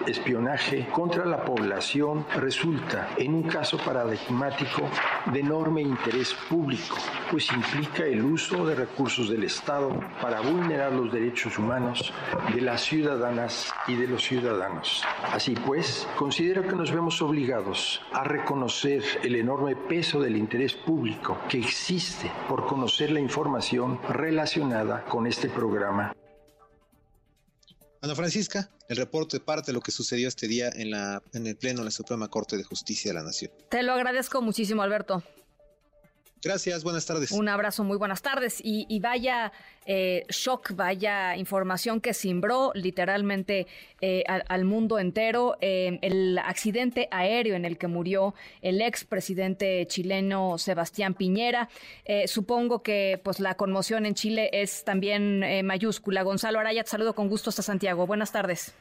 espionaje 0.06 0.88
contra 0.90 1.26
la 1.26 1.44
población 1.44 2.24
resulta 2.34 3.10
en 3.18 3.34
un 3.34 3.42
caso 3.42 3.76
paradigmático 3.76 4.88
de 5.30 5.40
enorme 5.40 5.82
interés 5.82 6.32
público, 6.48 6.96
pues 7.30 7.52
implica 7.52 8.06
el 8.06 8.24
uso 8.24 8.64
de 8.64 8.74
recursos 8.74 9.28
del 9.28 9.44
Estado 9.44 9.90
para 10.22 10.40
vulnerar 10.40 10.94
los 10.94 11.12
derechos 11.12 11.58
humanos 11.58 12.10
de 12.54 12.62
las 12.62 12.80
ciudadanas 12.80 13.70
y 13.86 13.96
de 13.96 14.08
los 14.08 14.22
ciudadanos. 14.22 15.04
Así 15.30 15.54
pues, 15.66 16.08
considero 16.16 16.62
que 16.62 16.74
nos 16.74 16.90
vemos 16.90 17.20
obligados 17.20 18.00
a 18.14 18.24
reconocer 18.24 19.02
el 19.22 19.36
enorme 19.36 19.76
peso 19.76 20.22
del 20.22 20.38
interés 20.38 20.72
público 20.72 21.36
que 21.50 21.58
existe 21.58 22.32
por 22.48 22.64
conocer 22.64 23.10
la 23.10 23.20
información 23.20 24.00
relacionada 24.08 25.04
con 25.04 25.26
este 25.26 25.50
programa 25.50 26.14
Ana 28.02 28.16
Francisca, 28.16 28.68
el 28.88 28.96
reporte 28.96 29.38
parte 29.38 29.66
de 29.66 29.74
lo 29.74 29.80
que 29.80 29.92
sucedió 29.92 30.26
este 30.26 30.48
día 30.48 30.68
en, 30.74 30.90
la, 30.90 31.22
en 31.32 31.46
el 31.46 31.56
Pleno 31.56 31.78
de 31.78 31.84
la 31.84 31.90
Suprema 31.92 32.26
Corte 32.26 32.56
de 32.56 32.64
Justicia 32.64 33.12
de 33.12 33.14
la 33.14 33.22
Nación. 33.22 33.52
Te 33.70 33.84
lo 33.84 33.92
agradezco 33.92 34.42
muchísimo, 34.42 34.82
Alberto. 34.82 35.22
Gracias, 36.42 36.82
buenas 36.82 37.06
tardes. 37.06 37.30
Un 37.30 37.48
abrazo, 37.48 37.84
muy 37.84 37.96
buenas 37.96 38.20
tardes. 38.20 38.60
Y, 38.64 38.98
vaya 38.98 39.52
eh, 39.86 40.24
shock, 40.28 40.72
vaya 40.74 41.36
información 41.36 42.00
que 42.00 42.14
cimbró 42.14 42.72
literalmente 42.74 43.68
eh, 44.00 44.24
al, 44.26 44.64
mundo 44.64 44.98
entero. 44.98 45.56
Eh, 45.60 46.00
el 46.02 46.38
accidente 46.38 47.06
aéreo 47.12 47.54
en 47.54 47.64
el 47.64 47.78
que 47.78 47.86
murió 47.86 48.34
el 48.60 48.80
expresidente 48.80 49.86
chileno 49.86 50.58
Sebastián 50.58 51.14
Piñera. 51.14 51.68
supongo 52.26 52.82
que 52.82 53.20
pues 53.22 53.38
la 53.38 53.54
conmoción 53.54 54.04
en 54.04 54.14
Chile 54.14 54.50
es 54.52 54.82
también 54.82 55.64
mayúscula. 55.64 56.22
Gonzalo 56.22 56.58
Araya, 56.58 56.82
te 56.82 56.90
saludo 56.90 57.14
con 57.14 57.28
gusto 57.28 57.50
hasta 57.50 57.62
Santiago. 57.62 58.06
Buenas 58.06 58.32
tardes. 58.32 58.74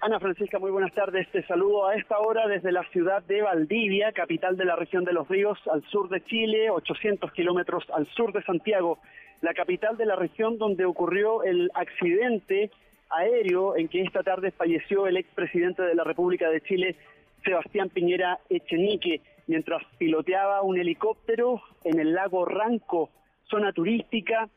Ana 0.00 0.20
Francisca, 0.20 0.60
muy 0.60 0.70
buenas 0.70 0.94
tardes. 0.94 1.28
Te 1.32 1.44
saludo 1.48 1.88
a 1.88 1.96
esta 1.96 2.20
hora 2.20 2.46
desde 2.46 2.70
la 2.70 2.84
ciudad 2.90 3.20
de 3.24 3.42
Valdivia, 3.42 4.12
capital 4.12 4.56
de 4.56 4.64
la 4.64 4.76
región 4.76 5.04
de 5.04 5.12
los 5.12 5.26
ríos, 5.26 5.58
al 5.72 5.82
sur 5.90 6.08
de 6.08 6.22
Chile, 6.22 6.70
800 6.70 7.32
kilómetros 7.32 7.84
al 7.92 8.06
sur 8.14 8.32
de 8.32 8.40
Santiago, 8.44 9.00
la 9.40 9.54
capital 9.54 9.96
de 9.96 10.06
la 10.06 10.14
región 10.14 10.56
donde 10.56 10.84
ocurrió 10.84 11.42
el 11.42 11.68
accidente 11.74 12.70
aéreo 13.10 13.76
en 13.76 13.88
que 13.88 14.02
esta 14.02 14.22
tarde 14.22 14.52
falleció 14.52 15.08
el 15.08 15.16
expresidente 15.16 15.82
de 15.82 15.96
la 15.96 16.04
República 16.04 16.48
de 16.48 16.60
Chile, 16.60 16.94
Sebastián 17.42 17.88
Piñera 17.88 18.38
Echenique, 18.48 19.20
mientras 19.48 19.82
piloteaba 19.98 20.62
un 20.62 20.78
helicóptero 20.78 21.60
en 21.82 21.98
el 21.98 22.12
lago 22.12 22.44
Ranco, 22.44 23.10
zona 23.50 23.72
turística, 23.72 24.48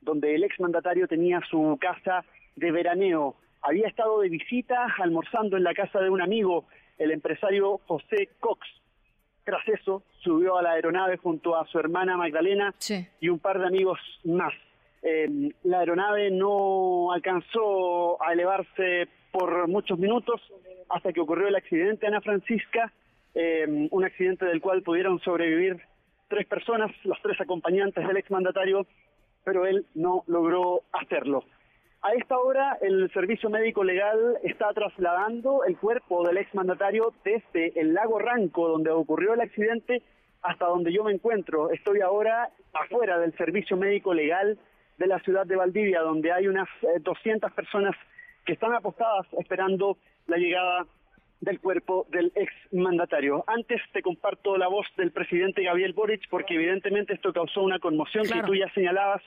donde 0.00 0.34
el 0.34 0.42
exmandatario 0.42 1.06
tenía 1.06 1.40
su 1.48 1.78
casa 1.80 2.24
de 2.56 2.72
veraneo 2.72 3.36
había 3.62 3.88
estado 3.88 4.20
de 4.20 4.28
visita 4.28 4.86
almorzando 4.98 5.56
en 5.56 5.64
la 5.64 5.74
casa 5.74 6.00
de 6.00 6.10
un 6.10 6.20
amigo, 6.20 6.66
el 6.98 7.10
empresario 7.10 7.78
José 7.86 8.30
Cox. 8.40 8.66
Tras 9.44 9.66
eso, 9.68 10.02
subió 10.20 10.58
a 10.58 10.62
la 10.62 10.72
aeronave 10.72 11.16
junto 11.16 11.56
a 11.56 11.66
su 11.66 11.78
hermana 11.78 12.16
Magdalena 12.16 12.74
y 13.20 13.28
un 13.28 13.38
par 13.38 13.58
de 13.58 13.66
amigos 13.66 13.98
más. 14.24 14.52
Em, 15.02 15.50
la 15.62 15.80
aeronave 15.80 16.30
no 16.30 17.12
alcanzó 17.12 18.22
a 18.22 18.32
elevarse 18.32 19.08
por 19.30 19.68
muchos 19.68 19.98
minutos 19.98 20.40
hasta 20.88 21.12
que 21.12 21.20
ocurrió 21.20 21.48
el 21.48 21.56
accidente 21.56 22.06
Ana 22.06 22.20
Francisca, 22.20 22.92
em, 23.34 23.88
un 23.90 24.04
accidente 24.04 24.44
del 24.44 24.60
cual 24.60 24.82
pudieron 24.82 25.20
sobrevivir 25.20 25.80
tres 26.28 26.46
personas, 26.46 26.90
los 27.04 27.20
tres 27.22 27.40
acompañantes 27.40 28.06
del 28.06 28.16
exmandatario, 28.16 28.86
pero 29.44 29.66
él 29.66 29.86
no 29.94 30.24
logró 30.26 30.82
hacerlo. 30.92 31.44
A 32.00 32.12
esta 32.12 32.38
hora 32.38 32.78
el 32.80 33.10
Servicio 33.12 33.50
Médico 33.50 33.82
Legal 33.82 34.38
está 34.44 34.72
trasladando 34.72 35.64
el 35.64 35.76
cuerpo 35.76 36.24
del 36.24 36.38
exmandatario 36.38 37.12
desde 37.24 37.78
el 37.80 37.92
lago 37.92 38.20
Ranco, 38.20 38.68
donde 38.68 38.90
ocurrió 38.90 39.34
el 39.34 39.40
accidente, 39.40 40.02
hasta 40.42 40.66
donde 40.66 40.92
yo 40.92 41.02
me 41.02 41.12
encuentro. 41.12 41.72
Estoy 41.72 42.00
ahora 42.00 42.50
afuera 42.72 43.18
del 43.18 43.36
Servicio 43.36 43.76
Médico 43.76 44.14
Legal 44.14 44.56
de 44.96 45.06
la 45.08 45.18
ciudad 45.20 45.44
de 45.44 45.56
Valdivia, 45.56 46.00
donde 46.02 46.30
hay 46.30 46.46
unas 46.46 46.68
200 47.00 47.50
eh, 47.50 47.54
personas 47.54 47.96
que 48.46 48.52
están 48.52 48.74
apostadas 48.74 49.26
esperando 49.36 49.98
la 50.28 50.36
llegada 50.36 50.86
del 51.40 51.58
cuerpo 51.60 52.06
del 52.10 52.32
exmandatario. 52.36 53.42
Antes 53.48 53.80
te 53.92 54.02
comparto 54.02 54.56
la 54.56 54.68
voz 54.68 54.86
del 54.96 55.10
presidente 55.10 55.64
Gabriel 55.64 55.94
Boric, 55.94 56.28
porque 56.30 56.54
evidentemente 56.54 57.14
esto 57.14 57.32
causó 57.32 57.62
una 57.62 57.80
conmoción 57.80 58.24
que 58.24 58.42
tú 58.44 58.54
ya 58.54 58.72
señalabas 58.72 59.22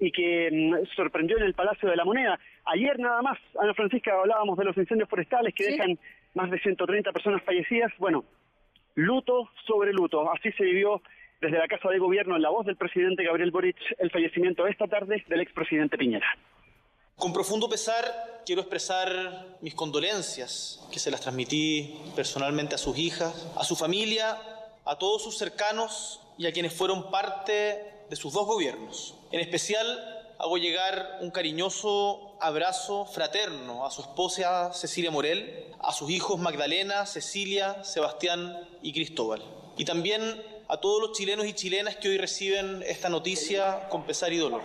y 0.00 0.10
que 0.10 0.48
mm, 0.50 0.86
sorprendió 0.96 1.36
en 1.36 1.44
el 1.44 1.54
Palacio 1.54 1.88
de 1.88 1.96
la 1.96 2.04
Moneda. 2.04 2.40
Ayer 2.64 2.98
nada 2.98 3.20
más, 3.22 3.38
Ana 3.60 3.74
Francisca, 3.74 4.18
hablábamos 4.18 4.58
de 4.58 4.64
los 4.64 4.76
incendios 4.76 5.08
forestales 5.08 5.54
que 5.54 5.70
dejan 5.70 5.98
más 6.34 6.50
de 6.50 6.58
130 6.58 7.12
personas 7.12 7.42
fallecidas. 7.42 7.92
Bueno, 7.98 8.24
luto 8.94 9.50
sobre 9.66 9.92
luto. 9.92 10.32
Así 10.32 10.50
se 10.52 10.64
vivió 10.64 11.02
desde 11.40 11.58
la 11.58 11.68
Casa 11.68 11.88
de 11.90 11.98
Gobierno 11.98 12.36
en 12.36 12.42
la 12.42 12.50
voz 12.50 12.66
del 12.66 12.76
presidente 12.76 13.24
Gabriel 13.24 13.50
Boric 13.50 13.76
el 13.98 14.10
fallecimiento 14.10 14.66
esta 14.66 14.86
tarde 14.86 15.24
del 15.28 15.40
expresidente 15.40 15.96
Piñera. 15.96 16.26
Con 17.16 17.32
profundo 17.34 17.68
pesar 17.68 18.04
quiero 18.46 18.62
expresar 18.62 19.58
mis 19.60 19.74
condolencias, 19.74 20.88
que 20.90 20.98
se 20.98 21.10
las 21.10 21.20
transmití 21.20 21.94
personalmente 22.16 22.74
a 22.74 22.78
sus 22.78 22.96
hijas, 22.98 23.52
a 23.58 23.64
su 23.64 23.76
familia, 23.76 24.38
a 24.86 24.96
todos 24.96 25.22
sus 25.22 25.36
cercanos 25.36 26.20
y 26.38 26.46
a 26.46 26.52
quienes 26.52 26.72
fueron 26.72 27.10
parte 27.10 27.99
de 28.10 28.16
sus 28.16 28.34
dos 28.34 28.46
gobiernos. 28.46 29.16
En 29.30 29.40
especial 29.40 29.86
hago 30.38 30.58
llegar 30.58 31.18
un 31.20 31.30
cariñoso 31.30 32.36
abrazo 32.40 33.06
fraterno 33.06 33.86
a 33.86 33.90
su 33.90 34.02
esposa 34.02 34.72
Cecilia 34.72 35.12
Morel, 35.12 35.66
a 35.80 35.92
sus 35.92 36.10
hijos 36.10 36.40
Magdalena, 36.40 37.06
Cecilia, 37.06 37.84
Sebastián 37.84 38.56
y 38.82 38.92
Cristóbal. 38.92 39.42
Y 39.78 39.84
también 39.84 40.22
a 40.68 40.78
todos 40.78 41.00
los 41.00 41.16
chilenos 41.16 41.46
y 41.46 41.52
chilenas 41.52 41.96
que 41.96 42.08
hoy 42.08 42.18
reciben 42.18 42.82
esta 42.82 43.08
noticia 43.08 43.88
con 43.90 44.04
pesar 44.04 44.32
y 44.32 44.38
dolor. 44.38 44.62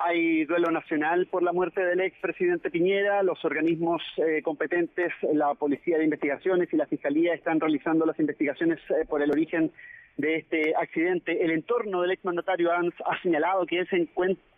Hay 0.00 0.44
duelo 0.44 0.70
nacional 0.70 1.26
por 1.26 1.42
la 1.42 1.52
muerte 1.52 1.84
del 1.84 2.00
expresidente 2.00 2.70
Piñera. 2.70 3.22
Los 3.22 3.44
organismos 3.44 4.02
eh, 4.18 4.42
competentes, 4.42 5.12
la 5.32 5.54
Policía 5.54 5.98
de 5.98 6.04
Investigaciones 6.04 6.68
y 6.72 6.76
la 6.76 6.86
Fiscalía 6.86 7.34
están 7.34 7.60
realizando 7.60 8.06
las 8.06 8.18
investigaciones 8.18 8.78
eh, 8.90 9.06
por 9.08 9.22
el 9.22 9.30
origen 9.30 9.72
de 10.18 10.36
este 10.36 10.74
accidente. 10.74 11.42
El 11.42 11.52
entorno 11.52 12.02
del 12.02 12.10
exmandatario 12.10 12.72
ha, 12.72 12.80
ha 12.80 13.22
señalado 13.22 13.64
que 13.64 13.78
él 13.78 13.88
se, 13.88 14.08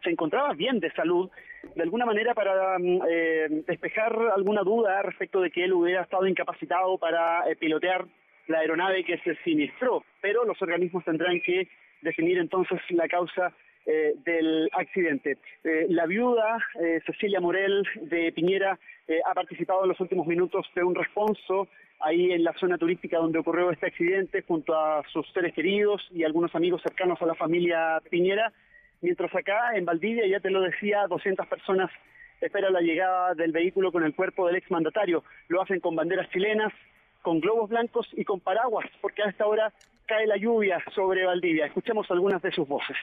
se, 0.02 0.10
encontraba 0.10 0.54
bien 0.54 0.80
de 0.80 0.90
salud, 0.92 1.30
de 1.76 1.82
alguna 1.82 2.06
manera 2.06 2.34
para 2.34 2.78
mm, 2.78 3.00
eh, 3.08 3.48
despejar 3.68 4.16
alguna 4.34 4.62
duda 4.62 5.02
respecto 5.02 5.40
de 5.40 5.50
que 5.50 5.64
él 5.64 5.74
hubiera 5.74 6.02
estado 6.02 6.26
incapacitado 6.26 6.96
para 6.96 7.48
eh, 7.48 7.56
pilotear 7.56 8.06
la 8.48 8.60
aeronave 8.60 9.04
que 9.04 9.18
se 9.18 9.36
siniestró, 9.44 10.02
pero 10.22 10.44
los 10.44 10.60
organismos 10.62 11.04
tendrán 11.04 11.40
que 11.42 11.68
definir 12.00 12.38
entonces 12.38 12.80
la 12.88 13.06
causa 13.06 13.52
eh, 13.84 14.14
del 14.24 14.68
accidente. 14.72 15.36
la 15.62 16.06
viuda, 16.06 16.58
Cecilia 17.06 17.40
Morel 17.40 17.86
de 18.00 18.32
Piñera, 18.32 18.78
ha 19.26 19.34
participado 19.34 19.82
en 19.82 19.90
los 19.90 20.00
últimos 20.00 20.26
minutos 20.26 20.66
de 20.74 20.82
un 20.82 20.94
responso 20.94 21.68
ahí 22.00 22.32
en 22.32 22.44
la 22.44 22.52
zona 22.54 22.78
turística 22.78 23.18
donde 23.18 23.38
ocurrió 23.38 23.70
este 23.70 23.86
accidente 23.86 24.42
junto 24.42 24.74
a 24.74 25.02
sus 25.12 25.30
seres 25.32 25.54
queridos 25.54 26.06
y 26.10 26.24
algunos 26.24 26.54
amigos 26.54 26.82
cercanos 26.82 27.20
a 27.20 27.26
la 27.26 27.34
familia 27.34 28.00
Piñera, 28.10 28.52
mientras 29.00 29.34
acá 29.34 29.76
en 29.76 29.84
Valdivia, 29.84 30.26
ya 30.26 30.40
te 30.40 30.50
lo 30.50 30.60
decía, 30.62 31.06
200 31.06 31.46
personas 31.46 31.90
espera 32.40 32.70
la 32.70 32.80
llegada 32.80 33.34
del 33.34 33.52
vehículo 33.52 33.92
con 33.92 34.02
el 34.04 34.14
cuerpo 34.14 34.46
del 34.46 34.56
exmandatario. 34.56 35.24
Lo 35.48 35.60
hacen 35.60 35.80
con 35.80 35.94
banderas 35.94 36.30
chilenas, 36.30 36.72
con 37.22 37.40
globos 37.40 37.68
blancos 37.68 38.08
y 38.12 38.24
con 38.24 38.40
paraguas, 38.40 38.86
porque 39.00 39.22
a 39.22 39.28
esta 39.28 39.46
hora 39.46 39.72
cae 40.06 40.26
la 40.26 40.36
lluvia 40.36 40.82
sobre 40.94 41.26
Valdivia. 41.26 41.66
Escuchemos 41.66 42.10
algunas 42.10 42.40
de 42.40 42.50
sus 42.52 42.66
voces 42.66 42.96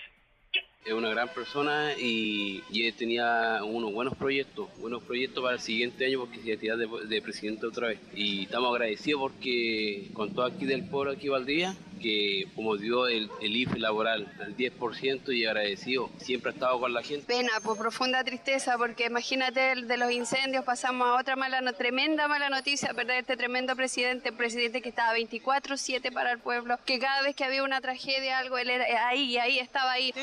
es 0.88 0.94
una 0.94 1.10
gran 1.10 1.28
persona 1.28 1.94
y, 2.00 2.64
y 2.70 2.90
tenía 2.94 3.60
unos 3.62 3.92
buenos 3.92 4.16
proyectos, 4.16 4.70
buenos 4.80 5.04
proyectos 5.04 5.44
para 5.44 5.56
el 5.56 5.60
siguiente 5.60 6.06
año 6.06 6.22
porque 6.22 6.40
se 6.40 6.66
iba 6.66 6.78
de, 6.78 6.88
de, 7.08 7.22
presidente 7.22 7.66
otra 7.68 7.90
vez. 7.90 8.00
Y 8.16 8.44
estamos 8.44 8.72
agradecidos 8.72 9.22
porque 9.22 10.10
con 10.14 10.34
todo 10.34 10.46
aquí 10.46 10.66
del 10.66 10.88
pueblo 10.88 11.12
aquí 11.12 11.28
Valdivia, 11.28 11.76
que 12.02 12.48
como 12.56 12.78
dio 12.78 13.08
el, 13.08 13.30
el 13.42 13.56
IFE 13.56 13.80
laboral 13.80 14.32
al 14.40 14.56
10% 14.56 15.36
y 15.36 15.46
agradecido, 15.46 16.10
siempre 16.20 16.52
ha 16.52 16.54
estado 16.54 16.80
con 16.80 16.94
la 16.94 17.04
gente. 17.04 17.26
Pena, 17.28 17.52
por 17.62 17.78
profunda 17.78 18.24
tristeza, 18.24 18.78
porque 18.78 19.08
imagínate 19.08 19.76
de 19.76 19.98
los 19.98 20.12
incendios 20.12 20.64
pasamos 20.64 21.08
a 21.10 21.20
otra 21.20 21.36
mala, 21.36 21.62
tremenda 21.74 22.30
mala 22.30 22.50
noticia, 22.50 22.94
perder 22.94 23.20
este 23.20 23.36
tremendo 23.36 23.76
presidente, 23.76 24.32
presidente 24.32 24.82
que 24.82 24.90
estaba 24.90 25.14
24/7 25.18 26.14
para 26.14 26.32
el 26.32 26.40
pueblo, 26.40 26.78
que 26.86 26.98
cada 26.98 27.24
vez 27.24 27.36
que 27.36 27.44
había 27.44 27.64
una 27.64 27.82
tragedia, 27.82 28.38
algo, 28.38 28.58
él 28.58 28.70
era 28.70 29.10
ahí, 29.10 29.38
ahí 29.38 29.60
estaba 29.60 29.92
ahí 29.92 30.14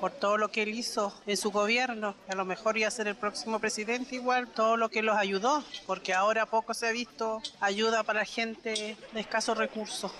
por 0.00 0.10
todo 0.12 0.36
lo 0.36 0.48
que 0.48 0.62
él 0.62 0.70
hizo 0.70 1.12
en 1.26 1.36
su 1.36 1.50
gobierno. 1.50 2.14
A 2.28 2.34
lo 2.34 2.44
mejor 2.44 2.76
iba 2.76 2.88
a 2.88 2.90
ser 2.90 3.08
el 3.08 3.16
próximo 3.16 3.58
presidente 3.60 4.16
igual, 4.16 4.48
todo 4.52 4.76
lo 4.76 4.88
que 4.88 5.02
los 5.02 5.16
ayudó, 5.16 5.62
porque 5.86 6.12
ahora 6.12 6.46
poco 6.46 6.74
se 6.74 6.88
ha 6.88 6.92
visto 6.92 7.40
ayuda 7.60 8.02
para 8.02 8.24
gente 8.24 8.96
de 9.12 9.20
escasos 9.20 9.56
recursos. 9.56 10.12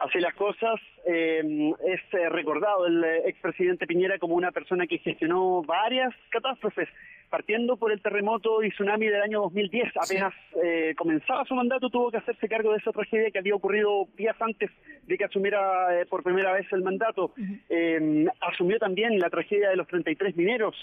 Así 0.00 0.20
las 0.20 0.34
cosas, 0.34 0.78
eh, 1.06 1.72
es 1.86 2.00
eh, 2.12 2.28
recordado 2.28 2.86
el 2.86 3.02
eh, 3.02 3.22
expresidente 3.28 3.86
Piñera 3.86 4.18
como 4.18 4.34
una 4.34 4.52
persona 4.52 4.86
que 4.86 4.98
gestionó 4.98 5.62
varias 5.62 6.12
catástrofes 6.30 6.88
partiendo 7.30 7.76
por 7.76 7.92
el 7.92 8.00
terremoto 8.00 8.62
y 8.62 8.70
tsunami 8.70 9.06
del 9.06 9.22
año 9.22 9.40
2010. 9.42 9.92
Apenas 9.96 10.34
eh, 10.62 10.94
comenzaba 10.96 11.44
su 11.44 11.54
mandato, 11.54 11.90
tuvo 11.90 12.10
que 12.10 12.18
hacerse 12.18 12.48
cargo 12.48 12.72
de 12.72 12.78
esa 12.78 12.92
tragedia 12.92 13.30
que 13.30 13.38
había 13.38 13.54
ocurrido 13.54 14.06
días 14.16 14.36
antes 14.40 14.70
de 15.02 15.18
que 15.18 15.24
asumiera 15.24 16.00
eh, 16.00 16.06
por 16.06 16.22
primera 16.22 16.52
vez 16.52 16.66
el 16.72 16.82
mandato. 16.82 17.32
Eh, 17.68 18.26
asumió 18.40 18.78
también 18.78 19.18
la 19.18 19.30
tragedia 19.30 19.70
de 19.70 19.76
los 19.76 19.86
33 19.88 20.36
mineros 20.36 20.74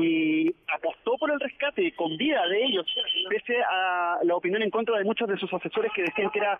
y 0.00 0.54
apostó 0.74 1.16
por 1.18 1.30
el 1.30 1.40
rescate 1.40 1.92
con 1.94 2.16
vida 2.16 2.46
de 2.48 2.64
ellos, 2.64 2.86
pese 3.28 3.56
a 3.62 4.18
la 4.22 4.36
opinión 4.36 4.62
en 4.62 4.70
contra 4.70 4.98
de 4.98 5.04
muchos 5.04 5.28
de 5.28 5.36
sus 5.36 5.52
asesores 5.52 5.92
que 5.94 6.02
decían 6.02 6.30
que 6.30 6.38
era 6.38 6.58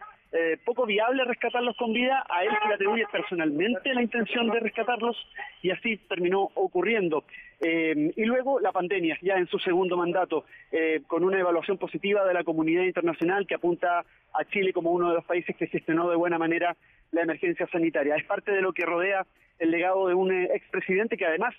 poco 0.65 0.85
viable 0.85 1.25
rescatarlos 1.25 1.77
con 1.77 1.93
vida. 1.93 2.25
A 2.29 2.43
él 2.43 2.51
se 2.61 2.69
le 2.69 2.75
atribuye 2.75 3.07
personalmente 3.13 3.95
la 3.95 4.03
intención 4.03 4.49
de 4.49 4.61
rescatarlos 4.61 5.17
y 5.63 5.71
así 5.71 5.97
terminó 6.09 6.51
ocurriendo. 6.55 7.25
Eh, 7.61 8.13
y 8.17 8.25
luego 8.25 8.61
la 8.61 8.73
pandemia, 8.73 9.19
ya 9.23 9.37
en 9.37 9.47
su 9.47 9.59
segundo 9.59 9.97
mandato, 9.97 10.45
eh, 10.73 11.03
con 11.07 11.25
una 11.25 11.39
evaluación 11.39 11.79
positiva 11.79 12.25
de 12.25 12.35
la 12.35 12.45
comunidad 12.45 12.83
internacional 12.83 13.47
que 13.47 13.55
apunta 13.55 14.05
a 14.33 14.45
Chile 14.47 14.73
como 14.73 14.91
uno 14.91 15.09
de 15.09 15.15
los 15.15 15.25
países 15.25 15.57
que 15.57 15.67
gestionó 15.67 16.11
de 16.11 16.17
buena 16.17 16.39
manera 16.39 16.77
la 17.13 17.23
emergencia 17.23 17.67
sanitaria. 17.69 18.17
Es 18.17 18.25
parte 18.25 18.53
de 18.53 18.61
lo 18.61 18.73
que 18.73 18.85
rodea 18.85 19.27
el 19.59 19.71
legado 19.71 20.09
de 20.09 20.15
un 20.15 20.33
eh, 20.33 20.51
expresidente 20.55 21.17
que 21.17 21.27
además 21.27 21.55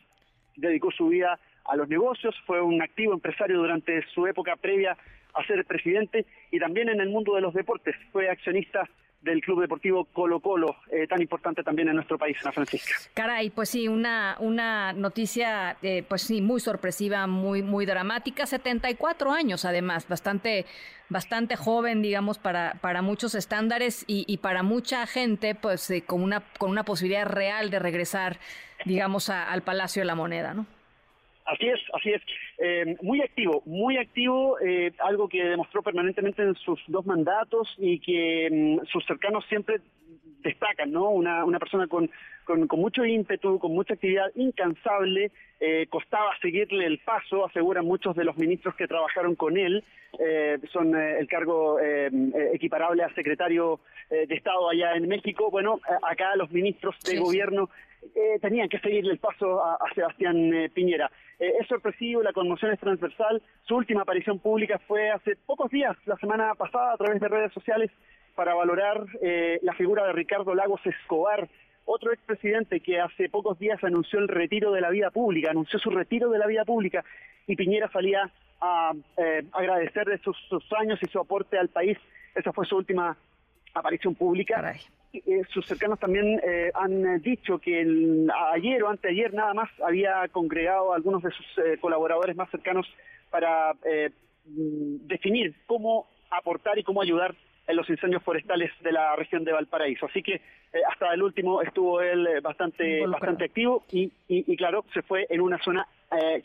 dedicó 0.56 0.92
su 0.92 1.08
vida 1.08 1.40
a 1.66 1.76
los 1.76 1.88
negocios, 1.90 2.36
fue 2.46 2.62
un 2.62 2.82
activo 2.82 3.14
empresario 3.14 3.58
durante 3.58 4.04
su 4.14 4.28
época 4.28 4.56
previa 4.56 4.96
a 5.34 5.44
ser 5.46 5.66
presidente 5.66 6.26
y 6.52 6.60
también 6.60 6.90
en 6.90 7.02
el 7.02 7.10
mundo 7.10 7.36
de 7.36 7.42
los 7.42 7.54
deportes. 7.54 7.96
Fue 8.12 8.30
accionista 8.30 8.88
del 9.26 9.42
Club 9.42 9.62
Deportivo 9.62 10.06
Colo 10.06 10.40
Colo, 10.40 10.78
eh, 10.92 11.08
tan 11.08 11.20
importante 11.22 11.64
también 11.64 11.90
en 11.90 11.96
nuestro 11.96 12.18
país, 12.18 12.38
Ana 12.42 12.52
Francisca. 12.52 12.94
Caray, 13.14 13.50
pues 13.50 13.70
sí, 13.70 13.88
una, 13.88 14.38
una 14.40 14.94
noticia, 14.94 15.78
eh, 15.82 16.04
pues 16.08 16.22
sí, 16.22 16.42
muy 16.42 16.62
sorpresiva, 16.62 17.28
muy, 17.28 17.64
muy 17.64 17.86
dramática, 17.86 18.46
74 18.46 19.32
años 19.32 19.66
además, 19.66 20.08
bastante, 20.08 20.66
bastante 21.10 21.56
joven, 21.56 22.02
digamos, 22.02 22.38
para, 22.38 22.76
para 22.82 23.02
muchos 23.02 23.36
estándares 23.36 24.06
y, 24.08 24.38
para 24.38 24.62
mucha 24.64 25.08
gente, 25.08 25.56
pues 25.56 25.90
eh, 25.90 26.04
con, 26.04 26.22
una, 26.22 26.44
con 26.60 26.70
una 26.70 26.84
posibilidad 26.84 27.26
real 27.26 27.72
de 27.72 27.80
regresar, 27.80 28.38
digamos, 28.86 29.30
al 29.30 29.64
Palacio 29.64 30.02
de 30.02 30.06
la 30.06 30.16
Moneda, 30.16 30.54
¿no? 30.54 30.68
Así 31.46 31.68
es, 31.68 31.80
así 31.94 32.10
es. 32.10 32.22
Eh, 32.58 32.96
muy 33.04 33.22
activo, 33.22 33.62
muy 33.66 33.98
activo, 33.98 34.58
eh, 34.60 34.92
algo 35.00 35.30
que 35.30 35.44
demostró 35.44 35.84
permanentemente 35.84 36.42
en 36.42 36.56
sus 36.56 36.82
dos 36.88 37.06
mandatos 37.06 37.72
y 37.78 38.00
que 38.00 38.50
mm, 38.52 38.86
sus 38.88 39.06
cercanos 39.06 39.46
siempre 39.48 39.80
destacan, 40.42 40.92
¿no? 40.92 41.10
Una, 41.12 41.46
una 41.46 41.60
persona 41.60 41.88
con, 41.88 42.10
con, 42.46 42.68
mucho 42.80 43.06
ímpetu, 43.06 43.60
con 43.60 43.74
mucha 43.74 43.94
actividad 43.94 44.32
incansable, 44.36 45.32
eh, 45.60 45.86
costaba 45.90 46.32
seguirle 46.42 46.88
el 46.88 46.98
paso, 47.00 47.46
aseguran 47.46 47.86
muchos 47.86 48.16
de 48.16 48.24
los 48.24 48.38
ministros 48.38 48.76
que 48.76 48.88
trabajaron 48.88 49.36
con 49.36 49.58
él, 49.58 49.84
son 50.72 50.96
el 50.96 51.28
cargo 51.28 51.78
equiparable 52.54 53.04
a 53.04 53.14
secretario 53.16 53.82
de 54.10 54.34
Estado 54.34 54.70
allá 54.70 54.96
en 54.96 55.10
México. 55.10 55.52
Bueno, 55.52 55.82
acá 56.04 56.38
los 56.38 56.50
ministros 56.52 56.96
de 57.04 57.18
gobierno 57.18 57.70
tenían 58.40 58.70
que 58.70 58.80
seguirle 58.80 59.12
el 59.12 59.20
paso 59.20 59.62
a, 59.62 59.76
a 59.76 59.94
Sebastián 59.94 60.70
Piñera. 60.74 61.12
Eh, 61.40 61.54
es 61.60 61.68
sorpresivo, 61.68 62.24
la 62.24 62.34
conmoción 62.34 62.72
es 62.72 62.80
transversal. 62.80 63.42
Su 63.64 63.76
última 63.76 64.02
aparición 64.02 64.40
pública 64.40 64.80
fue 64.88 65.12
hace 65.12 65.36
pocos 65.46 65.70
días, 65.72 65.96
la 66.06 66.16
semana 66.18 66.54
pasada, 66.56 66.94
a 66.94 66.98
través 66.98 67.20
de 67.20 67.28
redes 67.28 67.54
sociales, 67.54 67.92
para 68.36 68.54
valorar 68.54 69.06
eh, 69.22 69.60
la 69.62 69.74
figura 69.74 70.06
de 70.06 70.14
Ricardo 70.14 70.54
Lagos 70.54 70.82
Escobar, 70.86 71.48
otro 71.86 72.12
expresidente 72.12 72.80
que 72.80 73.00
hace 73.00 73.30
pocos 73.30 73.60
días 73.60 73.84
anunció 73.84 74.20
el 74.20 74.28
retiro 74.28 74.72
de 74.72 74.82
la 74.82 74.90
vida 74.90 75.12
pública, 75.12 75.52
anunció 75.52 75.80
su 75.80 75.92
retiro 75.92 76.30
de 76.30 76.40
la 76.40 76.48
vida 76.48 76.66
pública 76.66 77.06
y 77.48 77.56
Piñera 77.56 77.90
salía 77.92 78.30
a 78.60 78.94
eh, 79.18 79.44
agradecerle 79.52 80.18
sus, 80.20 80.36
sus 80.50 80.64
años 80.74 81.00
y 81.02 81.06
su 81.06 81.20
aporte 81.20 81.58
al 81.60 81.70
país. 81.70 81.98
Esa 82.34 82.52
fue 82.52 82.66
su 82.66 82.76
última 82.76 83.16
aparición 83.76 84.16
pública. 84.16 84.74
Eh, 85.14 85.42
sus 85.54 85.66
cercanos 85.68 86.00
también 86.00 86.42
eh, 86.44 86.72
han 86.74 87.06
eh, 87.06 87.20
dicho 87.20 87.60
que 87.60 87.86
ayer 88.54 88.84
o 88.84 88.90
anteayer 88.90 89.34
nada 89.34 89.54
más 89.54 89.70
había 89.82 90.28
congregado 90.30 90.92
a 90.92 90.96
algunos 90.96 91.22
de 91.22 91.32
sus 91.32 91.46
colaboradores 91.80 92.36
más 92.36 92.50
cercanos 92.50 92.88
para 93.30 93.74
mm, 93.74 95.08
definir 95.08 95.56
cómo 95.68 96.08
aportar 96.32 96.80
y 96.80 96.84
cómo 96.84 97.02
ayudar 97.02 97.36
en 97.68 97.76
los 97.76 97.90
incendios 97.90 98.24
forestales 98.24 98.72
de 98.82 98.92
la 98.92 99.16
región 99.16 99.44
de 99.44 99.52
Valparaíso. 99.52 100.06
Así 100.06 100.22
que 100.22 100.42
hasta 100.90 101.14
el 101.14 101.24
último 101.24 101.62
estuvo 101.62 102.02
él 102.02 102.28
bastante 102.42 103.06
bastante 103.08 103.46
activo 103.46 103.84
y, 103.92 104.12
y, 104.28 104.56
claro, 104.56 104.86
se 104.94 105.02
fue 105.02 105.26
en 105.30 105.42
una 105.42 105.58
zona 105.64 105.88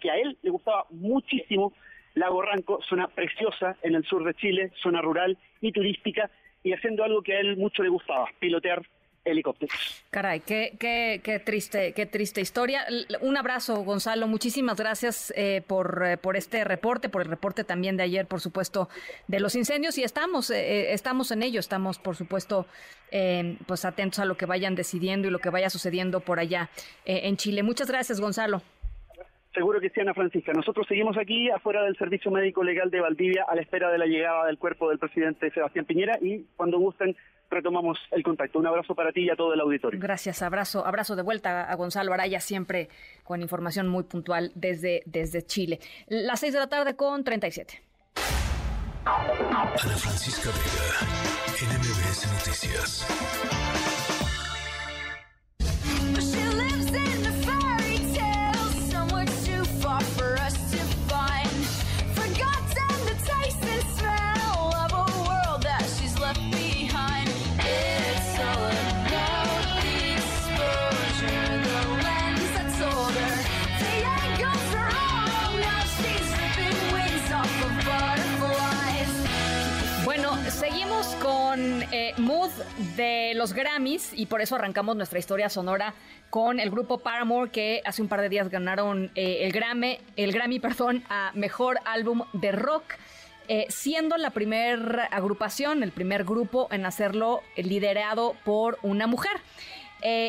que 0.01 0.11
a 0.11 0.17
él 0.17 0.39
le 0.43 0.51
gustaba 0.51 0.87
muchísimo, 0.91 1.75
Lago 2.15 2.43
Ranco, 2.43 2.81
zona 2.89 3.09
preciosa 3.09 3.77
en 3.83 3.95
el 3.95 4.05
sur 4.05 4.25
de 4.25 4.35
Chile, 4.35 4.73
zona 4.83 5.03
rural 5.03 5.37
y 5.61 5.73
turística, 5.73 6.31
y 6.63 6.73
haciendo 6.73 7.05
algo 7.05 7.23
que 7.23 7.37
a 7.37 7.41
él 7.41 7.57
mucho 7.57 7.83
le 7.83 7.89
gustaba, 7.89 8.27
pilotear 8.39 8.83
helicópteros. 9.25 10.03
Caray, 10.11 10.41
qué, 10.41 10.77
qué, 10.79 11.21
qué 11.23 11.39
triste, 11.39 11.93
qué 11.93 12.07
triste 12.07 12.41
historia. 12.41 12.87
Un 13.21 13.37
abrazo, 13.37 13.83
Gonzalo. 13.83 14.27
Muchísimas 14.27 14.77
gracias 14.77 15.33
eh, 15.37 15.63
por, 15.67 16.03
eh, 16.05 16.17
por 16.17 16.37
este 16.37 16.65
reporte, 16.65 17.09
por 17.09 17.23
el 17.23 17.29
reporte 17.29 17.65
también 17.65 17.97
de 17.97 18.05
ayer, 18.05 18.27
por 18.27 18.41
supuesto, 18.41 18.89
de 19.29 19.41
los 19.41 19.55
incendios. 19.55 19.99
Y 19.99 20.05
estamos, 20.05 20.51
eh, 20.51 20.93
estamos 20.93 21.31
en 21.31 21.43
ello, 21.43 21.61
estamos, 21.61 21.99
por 21.99 22.17
supuesto, 22.17 22.67
pues 23.67 23.85
atentos 23.85 24.21
a 24.21 24.25
lo 24.25 24.37
que 24.37 24.47
vayan 24.47 24.77
decidiendo 24.77 25.27
y 25.27 25.33
lo 25.33 25.41
que 25.41 25.51
vaya 25.51 25.69
sucediendo 25.69 26.21
por 26.21 26.39
allá 26.39 26.71
en 27.05 27.37
Chile. 27.37 27.65
Muchas 27.65 27.89
gracias, 27.89 28.21
Gonzalo. 28.21 28.63
Seguro 29.53 29.81
que 29.81 29.91
sí, 29.91 30.01
Ana 30.01 30.15
Francisca. 30.15 30.53
Nosotros 30.53 30.87
seguimos 30.87 31.17
aquí 31.19 31.51
afuera 31.51 31.83
del 31.83 31.97
Servicio 31.97 32.31
Médico 32.31 32.63
Legal 32.63 32.91
de 32.91 33.01
Valdivia 33.01 33.45
a 33.49 33.55
la 33.55 33.63
espera 33.63 33.91
de 33.91 33.99
la 33.99 34.07
llegada 34.07 34.47
del 34.47 34.59
cuerpo 34.59 34.89
del 34.89 34.99
presidente 34.99 35.51
Sebastián 35.51 35.85
Piñera 35.87 36.19
y 36.21 36.45
cuando 36.57 36.79
gusten 36.79 37.17
retomamos 37.51 37.99
el 38.13 38.23
contacto. 38.23 38.61
Un 38.61 38.69
abrazo 38.69 38.95
para 38.95 39.11
ti 39.11 39.23
y 39.23 39.31
a 39.31 39.35
todo 39.35 39.53
el 39.53 39.61
auditorio. 39.61 39.99
Gracias, 40.01 40.43
abrazo, 40.43 40.87
abrazo 40.87 41.17
de 41.17 41.23
vuelta 41.23 41.71
a 41.71 41.75
Gonzalo 41.75 42.13
Araya, 42.13 42.39
siempre 42.39 42.89
con 43.25 43.43
información 43.43 43.89
muy 43.89 44.05
puntual 44.05 44.53
desde, 44.55 45.03
desde 45.07 45.43
Chile. 45.43 45.81
Las 46.07 46.41
seis 46.41 46.53
de 46.53 46.61
la 46.61 46.69
tarde 46.69 46.95
con 46.95 47.25
37. 47.25 47.83
Ana 49.05 49.67
Francisca 49.77 50.51
Vega, 50.51 51.01
NMBS 51.73 52.33
Noticias. 52.33 53.90
Eh, 82.59 82.97
de 82.97 83.35
los 83.35 83.53
Grammys 83.53 84.13
y 84.15 84.27
por 84.27 84.41
eso 84.41 84.57
arrancamos 84.57 84.97
nuestra 84.97 85.19
historia 85.19 85.49
sonora 85.49 85.95
con 86.31 86.61
el 86.61 86.71
grupo 86.71 86.99
Paramore 86.99 87.51
que 87.51 87.83
hace 87.85 88.03
un 88.03 88.09
par 88.09 88.21
de 88.21 88.29
días 88.29 88.49
ganaron 88.49 89.11
eh, 89.15 89.39
el 89.43 89.53
Grammy, 89.53 89.99
el 90.17 90.33
Grammy, 90.33 90.61
perdón, 90.61 91.05
a 91.09 91.33
mejor 91.35 91.79
álbum 91.85 92.23
de 92.33 92.53
rock. 92.53 92.85
Eh, 93.49 93.67
siendo 93.69 94.17
la 94.17 94.31
primera 94.31 95.07
agrupación, 95.07 95.83
el 95.83 95.91
primer 95.91 96.25
grupo 96.25 96.69
en 96.71 96.87
hacerlo 96.87 97.43
liderado 97.57 98.37
por 98.45 98.79
una 98.83 99.09
mujer. 99.09 99.41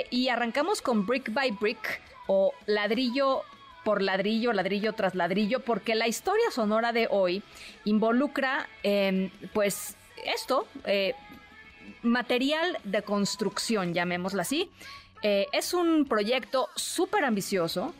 y 0.09 0.27
arrancamos 0.27 0.81
con 0.81 1.05
Brick 1.05 1.31
by 1.31 1.51
Brick 1.51 2.01
o 2.27 2.51
ladrillo 2.65 3.43
por 3.83 4.01
ladrillo, 4.01 4.53
ladrillo 4.53 4.93
tras 4.93 5.15
ladrillo, 5.15 5.59
porque 5.61 5.95
la 5.95 6.07
historia 6.07 6.51
sonora 6.51 6.91
de 6.93 7.07
hoy 7.09 7.43
involucra, 7.85 8.67
em, 8.83 9.29
pues, 9.53 9.95
esto, 10.23 10.67
eh, 10.85 11.15
material 12.01 12.77
de 12.83 13.01
construcción, 13.01 13.93
llamémoslo 13.93 14.41
así. 14.41 14.69
Eh, 15.23 15.47
es 15.51 15.73
un 15.73 16.05
proyecto 16.05 16.69
súper 16.75 17.25
ambicioso 17.25 17.93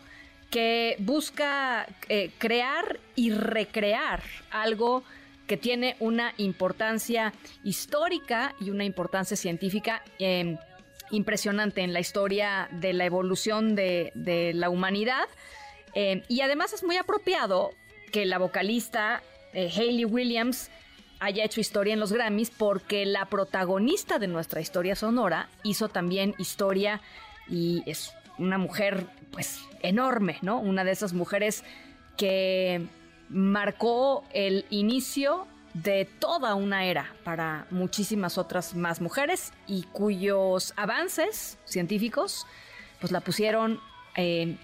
que 0.49 0.95
busca 0.99 1.87
eh, 2.09 2.31
crear 2.37 2.99
y 3.15 3.31
recrear 3.31 4.23
algo 4.49 5.03
que 5.47 5.57
tiene 5.57 5.95
una 5.99 6.33
importancia 6.37 7.33
histórica 7.63 8.55
y 8.59 8.69
una 8.69 8.83
importancia 8.83 9.37
científica 9.37 10.03
em, 10.17 10.57
impresionante 11.11 11.81
en 11.81 11.93
la 11.93 11.99
historia 11.99 12.69
de 12.71 12.93
la 12.93 13.05
evolución 13.05 13.75
de, 13.75 14.51
la 14.55 14.69
humanidad. 14.69 15.27
Em, 15.93 16.23
y 16.27 16.41
además 16.41 16.73
es 16.73 16.83
muy 16.83 16.97
apropiado 16.97 17.71
que 18.11 18.25
la 18.25 18.37
vocalista 18.37 19.21
Hayley 19.53 20.05
Williams 20.05 20.69
haya 21.22 21.45
hecho 21.45 21.61
historia 21.61 21.93
en 21.93 21.99
los 21.99 22.11
Grammys 22.11 22.49
porque 22.49 23.05
la 23.05 23.26
protagonista 23.26 24.17
de 24.17 24.28
nuestra 24.28 24.59
historia 24.59 24.95
sonora 24.95 25.49
hizo 25.63 25.88
también 25.88 26.34
historia 26.39 26.99
y 27.47 27.84
es 27.86 28.13
una 28.39 28.57
mujer 28.57 29.05
pues 29.32 29.61
enorme, 29.84 30.39
¿no? 30.41 30.59
Una 30.59 30.84
de 30.84 30.91
esas 30.91 31.13
mujeres 31.13 31.63
que 32.17 32.88
marcó 33.30 34.26
el 34.34 34.65
inicio 34.72 35.45
de 35.76 36.05
toda 36.05 36.55
una 36.55 36.86
era 36.86 37.13
para 37.24 37.67
muchísimas 37.69 38.39
otras 38.39 38.74
más 38.74 38.99
mujeres 38.99 39.53
y 39.67 39.84
cuyos 39.84 40.74
avances 40.76 41.59
científicos 41.65 42.47
pues 42.99 43.11
la 43.11 43.22
pusieron 43.22 43.80
eh, 44.15 44.57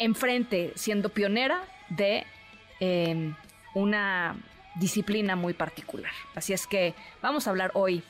enfrente 0.00 0.72
siendo 0.74 1.10
pionera 1.10 1.62
de 1.90 2.26
eh, 2.80 3.32
una 3.78 4.36
disciplina 4.74 5.36
muy 5.36 5.54
particular. 5.54 6.12
Así 6.34 6.52
es 6.52 6.66
que 6.66 6.94
vamos 7.22 7.46
a 7.46 7.50
hablar 7.50 7.70
hoy 7.74 8.02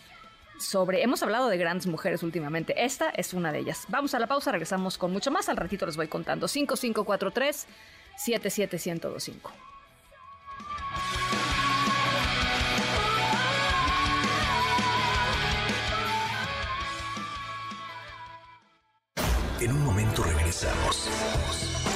sobre, 0.58 1.02
hemos 1.02 1.22
hablado 1.22 1.48
de 1.48 1.56
grandes 1.56 1.86
mujeres 1.86 2.22
últimamente, 2.22 2.84
esta 2.84 3.10
es 3.10 3.32
una 3.32 3.52
de 3.52 3.60
ellas. 3.60 3.84
Vamos 3.88 4.14
a 4.14 4.18
la 4.18 4.26
pausa, 4.26 4.50
regresamos 4.50 4.98
con 4.98 5.12
mucho 5.12 5.30
más, 5.30 5.48
al 5.48 5.56
ratito 5.56 5.86
les 5.86 5.96
voy 5.96 6.08
contando. 6.08 6.48
5543 6.48 7.66
77125. 8.16 9.52
En 19.60 19.72
un 19.72 19.84
momento 19.84 20.22
regresamos. 20.22 21.67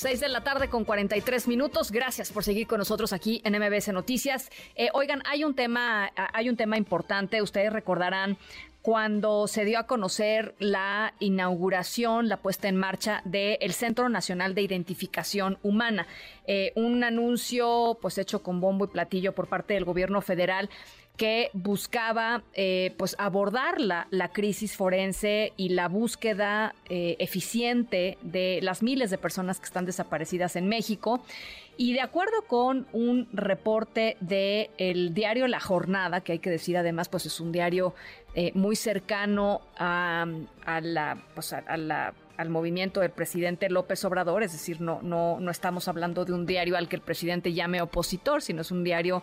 6 0.00 0.18
de 0.18 0.28
la 0.30 0.42
tarde 0.42 0.70
con 0.70 0.86
43 0.86 1.46
minutos. 1.46 1.92
Gracias 1.92 2.32
por 2.32 2.42
seguir 2.42 2.66
con 2.66 2.78
nosotros 2.78 3.12
aquí 3.12 3.42
en 3.44 3.52
MBS 3.52 3.92
Noticias. 3.92 4.48
Eh, 4.74 4.88
oigan, 4.94 5.22
hay 5.26 5.44
un 5.44 5.54
tema, 5.54 6.10
hay 6.16 6.48
un 6.48 6.56
tema 6.56 6.78
importante. 6.78 7.42
Ustedes 7.42 7.70
recordarán 7.70 8.38
cuando 8.80 9.46
se 9.46 9.66
dio 9.66 9.78
a 9.78 9.86
conocer 9.86 10.54
la 10.58 11.12
inauguración, 11.18 12.30
la 12.30 12.38
puesta 12.38 12.68
en 12.68 12.76
marcha 12.76 13.20
del 13.26 13.74
Centro 13.74 14.08
Nacional 14.08 14.54
de 14.54 14.62
Identificación 14.62 15.58
Humana. 15.62 16.06
Eh, 16.46 16.72
un 16.76 17.04
anuncio 17.04 17.98
pues 18.00 18.16
hecho 18.16 18.42
con 18.42 18.58
bombo 18.58 18.86
y 18.86 18.88
platillo 18.88 19.34
por 19.34 19.48
parte 19.48 19.74
del 19.74 19.84
gobierno 19.84 20.22
federal 20.22 20.70
que 21.20 21.50
buscaba 21.52 22.42
eh, 22.54 22.94
pues 22.96 23.14
abordar 23.18 23.78
la, 23.78 24.06
crisis 24.32 24.74
forense 24.74 25.52
y 25.58 25.68
la 25.68 25.86
búsqueda 25.86 26.74
eh, 26.88 27.16
eficiente 27.18 28.16
de 28.22 28.60
las 28.62 28.82
miles 28.82 29.10
de 29.10 29.18
personas 29.18 29.58
que 29.58 29.66
están 29.66 29.84
desaparecidas 29.84 30.56
en 30.56 30.66
México. 30.66 31.22
Y 31.76 31.92
de 31.92 32.00
acuerdo 32.00 32.46
con 32.46 32.86
un 32.94 33.28
reporte 33.34 34.16
del 34.20 35.12
diario 35.12 35.46
La 35.46 35.60
Jornada, 35.60 36.22
que 36.22 36.32
hay 36.32 36.38
que 36.38 36.48
decir 36.48 36.78
además, 36.78 37.10
pues 37.10 37.26
es 37.26 37.38
un 37.38 37.52
diario 37.52 37.94
eh, 38.34 38.52
muy 38.54 38.74
cercano 38.74 39.60
a, 39.76 40.24
la, 40.82 41.22
pues 41.34 41.52
al 41.52 42.48
movimiento 42.48 43.00
del 43.00 43.10
presidente 43.10 43.68
López 43.68 44.02
Obrador, 44.06 44.42
es 44.42 44.52
decir, 44.52 44.80
no, 44.80 45.02
no, 45.02 45.38
no 45.38 45.50
estamos 45.50 45.86
hablando 45.86 46.24
de 46.24 46.32
un 46.32 46.46
diario 46.46 46.78
al 46.78 46.88
que 46.88 46.96
el 46.96 47.02
presidente 47.02 47.52
llame 47.52 47.82
opositor, 47.82 48.40
sino 48.40 48.62
es 48.62 48.70
un 48.70 48.84
diario 48.84 49.22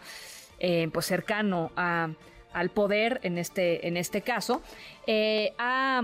eh, 0.60 0.90
pues 0.92 1.06
cercano 1.06 1.72
al 1.76 2.70
poder 2.70 3.20
en 3.24 3.38
este, 3.38 3.88
en 3.88 3.98
este 3.98 4.22
caso, 4.22 4.62
eh, 5.06 5.54
ha 5.60 6.02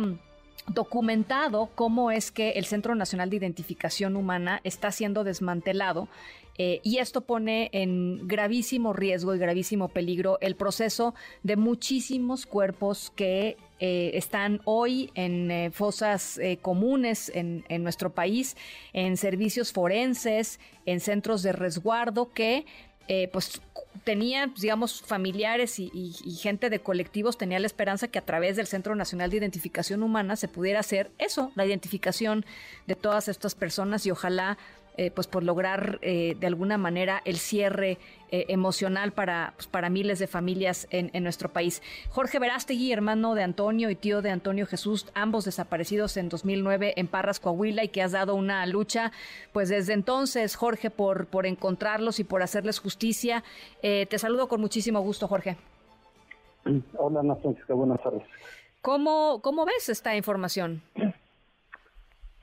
documentado 0.67 1.71
cómo 1.75 2.11
es 2.11 2.31
que 2.31 2.51
el 2.51 2.65
Centro 2.65 2.93
Nacional 2.95 3.29
de 3.29 3.37
Identificación 3.37 4.15
Humana 4.15 4.61
está 4.63 4.91
siendo 4.91 5.23
desmantelado 5.23 6.07
eh, 6.59 6.79
y 6.83 6.99
esto 6.99 7.21
pone 7.21 7.69
en 7.73 8.27
gravísimo 8.27 8.93
riesgo 8.93 9.33
y 9.33 9.39
gravísimo 9.39 9.89
peligro 9.89 10.37
el 10.39 10.55
proceso 10.55 11.15
de 11.41 11.57
muchísimos 11.57 12.45
cuerpos 12.45 13.11
que 13.15 13.57
están 13.79 14.61
hoy 14.63 15.11
en 15.13 15.73
fosas 15.73 16.39
comunes 16.61 17.29
en, 17.35 17.65
en, 17.67 17.83
nuestro 17.83 18.13
país, 18.13 18.55
en 18.93 19.17
servicios 19.17 19.73
forenses, 19.73 20.61
en 20.85 21.01
centros 21.01 21.43
de 21.43 21.51
resguardo 21.51 22.31
que 22.31 22.65
eh, 23.07 23.29
pues 23.31 23.61
tenía, 24.03 24.47
digamos, 24.47 25.01
familiares 25.01 25.79
y, 25.79 26.11
gente 26.41 26.69
de 26.69 26.79
colectivos, 26.79 27.37
tenía 27.37 27.59
la 27.59 27.67
esperanza 27.67 28.07
que 28.07 28.19
a 28.19 28.25
través 28.25 28.55
del 28.55 28.67
Centro 28.67 28.95
Nacional 28.95 29.29
de 29.29 29.37
Identificación 29.37 30.03
Humana 30.03 30.35
se 30.35 30.47
pudiera 30.47 30.79
hacer 30.79 31.11
eso, 31.17 31.51
la 31.55 31.65
identificación 31.65 32.45
de 32.87 32.95
todas 32.95 33.27
estas 33.27 33.55
personas 33.55 34.05
y 34.05 34.11
ojalá 34.11 34.57
eh, 34.95 35.09
pues 35.09 35.25
por 35.25 35.43
lograr 35.43 35.97
eh, 36.03 36.35
de 36.39 36.45
alguna 36.45 36.77
manera 36.77 37.21
el 37.25 37.37
cierre 37.37 37.97
eh, 38.29 38.45
emocional 38.49 39.11
para, 39.11 39.53
pues, 39.55 39.65
para 39.65 39.89
miles 39.89 40.19
de 40.19 40.27
familias 40.27 40.87
en, 40.91 41.23
nuestro 41.23 41.49
país. 41.49 41.81
Jorge 42.09 42.37
Verástegui, 42.37 42.91
hermano 42.91 43.33
de 43.33 43.41
Antonio 43.41 43.89
y 43.89 43.95
tío 43.95 44.21
de 44.21 44.29
Antonio 44.29 44.67
Jesús, 44.67 45.07
ambos 45.15 45.45
desaparecidos 45.45 46.15
en 46.17 46.29
2009 46.29 46.93
en 46.97 47.07
Parras, 47.07 47.39
Coahuila, 47.39 47.83
y 47.83 47.87
que 47.89 48.03
has 48.03 48.11
dado 48.11 48.35
una 48.35 48.65
lucha, 48.67 49.11
pues 49.51 49.69
desde 49.69 49.93
entonces, 49.93 50.55
Jorge, 50.55 50.91
por, 50.91 51.25
por 51.25 51.47
encontrarlos 51.47 52.19
y 52.19 52.23
por 52.23 52.43
hacerles 52.43 52.79
justicia. 52.79 53.43
te 53.81 54.17
saludo 54.19 54.47
con 54.47 54.61
muchísimo 54.61 54.99
gusto, 55.01 55.27
Jorge. 55.27 55.57
Hola, 56.97 57.21
Ana 57.21 57.35
Francisca, 57.35 57.73
buenas 57.73 58.01
tardes. 58.01 58.23
¿Cómo, 58.81 59.39
¿Cómo 59.41 59.65
ves 59.65 59.89
esta 59.89 60.15
información? 60.15 60.81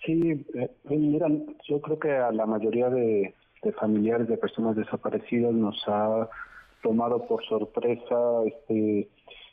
Sí, 0.05 0.47
eh, 0.55 0.71
mira, 0.89 1.29
yo 1.69 1.81
creo 1.81 1.99
que 1.99 2.13
a 2.13 2.33
la 2.33 2.47
mayoría 2.47 2.89
de, 2.89 3.35
familiares 3.79 4.29
de 4.29 4.39
personas 4.39 4.75
desaparecidas 4.75 5.53
nos 5.53 5.77
ha 5.87 6.29
tomado 6.83 7.27
por 7.27 7.45
sorpresa 7.45 8.17
este 8.47 9.09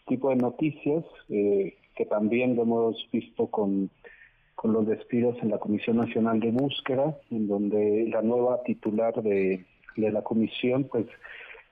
tipo 0.08 0.30
de 0.30 0.38
noticias 0.38 1.04
eh, 1.28 1.76
que 1.94 2.06
también 2.06 2.56
lo 2.56 2.62
hemos 2.62 2.96
visto 3.12 3.48
con, 3.48 3.90
con 4.56 4.72
los 4.72 4.88
despidos 4.88 5.36
en 5.42 5.50
la 5.50 5.58
Comisión 5.58 5.98
Nacional 5.98 6.40
de 6.40 6.52
Búsqueda, 6.52 7.18
en 7.32 7.48
donde 7.50 8.08
la 8.10 8.22
nueva 8.22 8.64
titular 8.64 9.22
de, 9.22 9.66
de 9.98 10.12
la 10.12 10.22
comisión 10.22 10.86
pues 10.86 11.06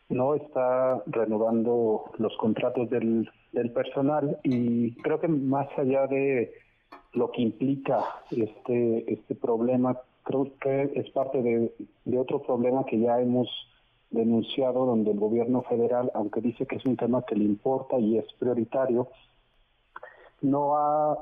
no 0.10 0.36
está 0.36 1.02
renovando 1.06 2.12
los 2.18 2.36
contratos 2.38 2.90
del, 2.90 3.30
del 3.54 3.72
personal. 3.72 4.38
Y 4.44 4.96
creo 4.96 5.20
que 5.20 5.28
más 5.28 5.68
allá 5.78 6.08
de 6.08 6.52
lo 7.16 7.32
que 7.32 7.42
implica 7.42 8.04
este, 8.32 9.12
este 9.12 9.36
problema, 9.36 9.98
creo 10.24 10.52
que 10.60 10.92
es 10.96 11.10
parte 11.12 11.42
de, 11.42 12.18
otro 12.18 12.42
problema 12.42 12.86
que 12.86 13.00
ya 13.00 13.20
hemos 13.20 13.48
denunciado, 14.12 14.86
donde 14.86 15.12
el 15.12 15.20
gobierno 15.20 15.64
federal, 15.64 16.12
aunque 16.14 16.42
dice 16.42 16.66
que 16.66 16.76
es 16.76 16.86
un 16.86 16.98
tema 16.98 17.24
que 17.24 17.36
le 17.36 17.46
importa 17.46 17.98
y 17.98 18.18
es 18.18 18.26
prioritario, 18.40 19.08
no 20.42 20.78
ha 20.78 21.18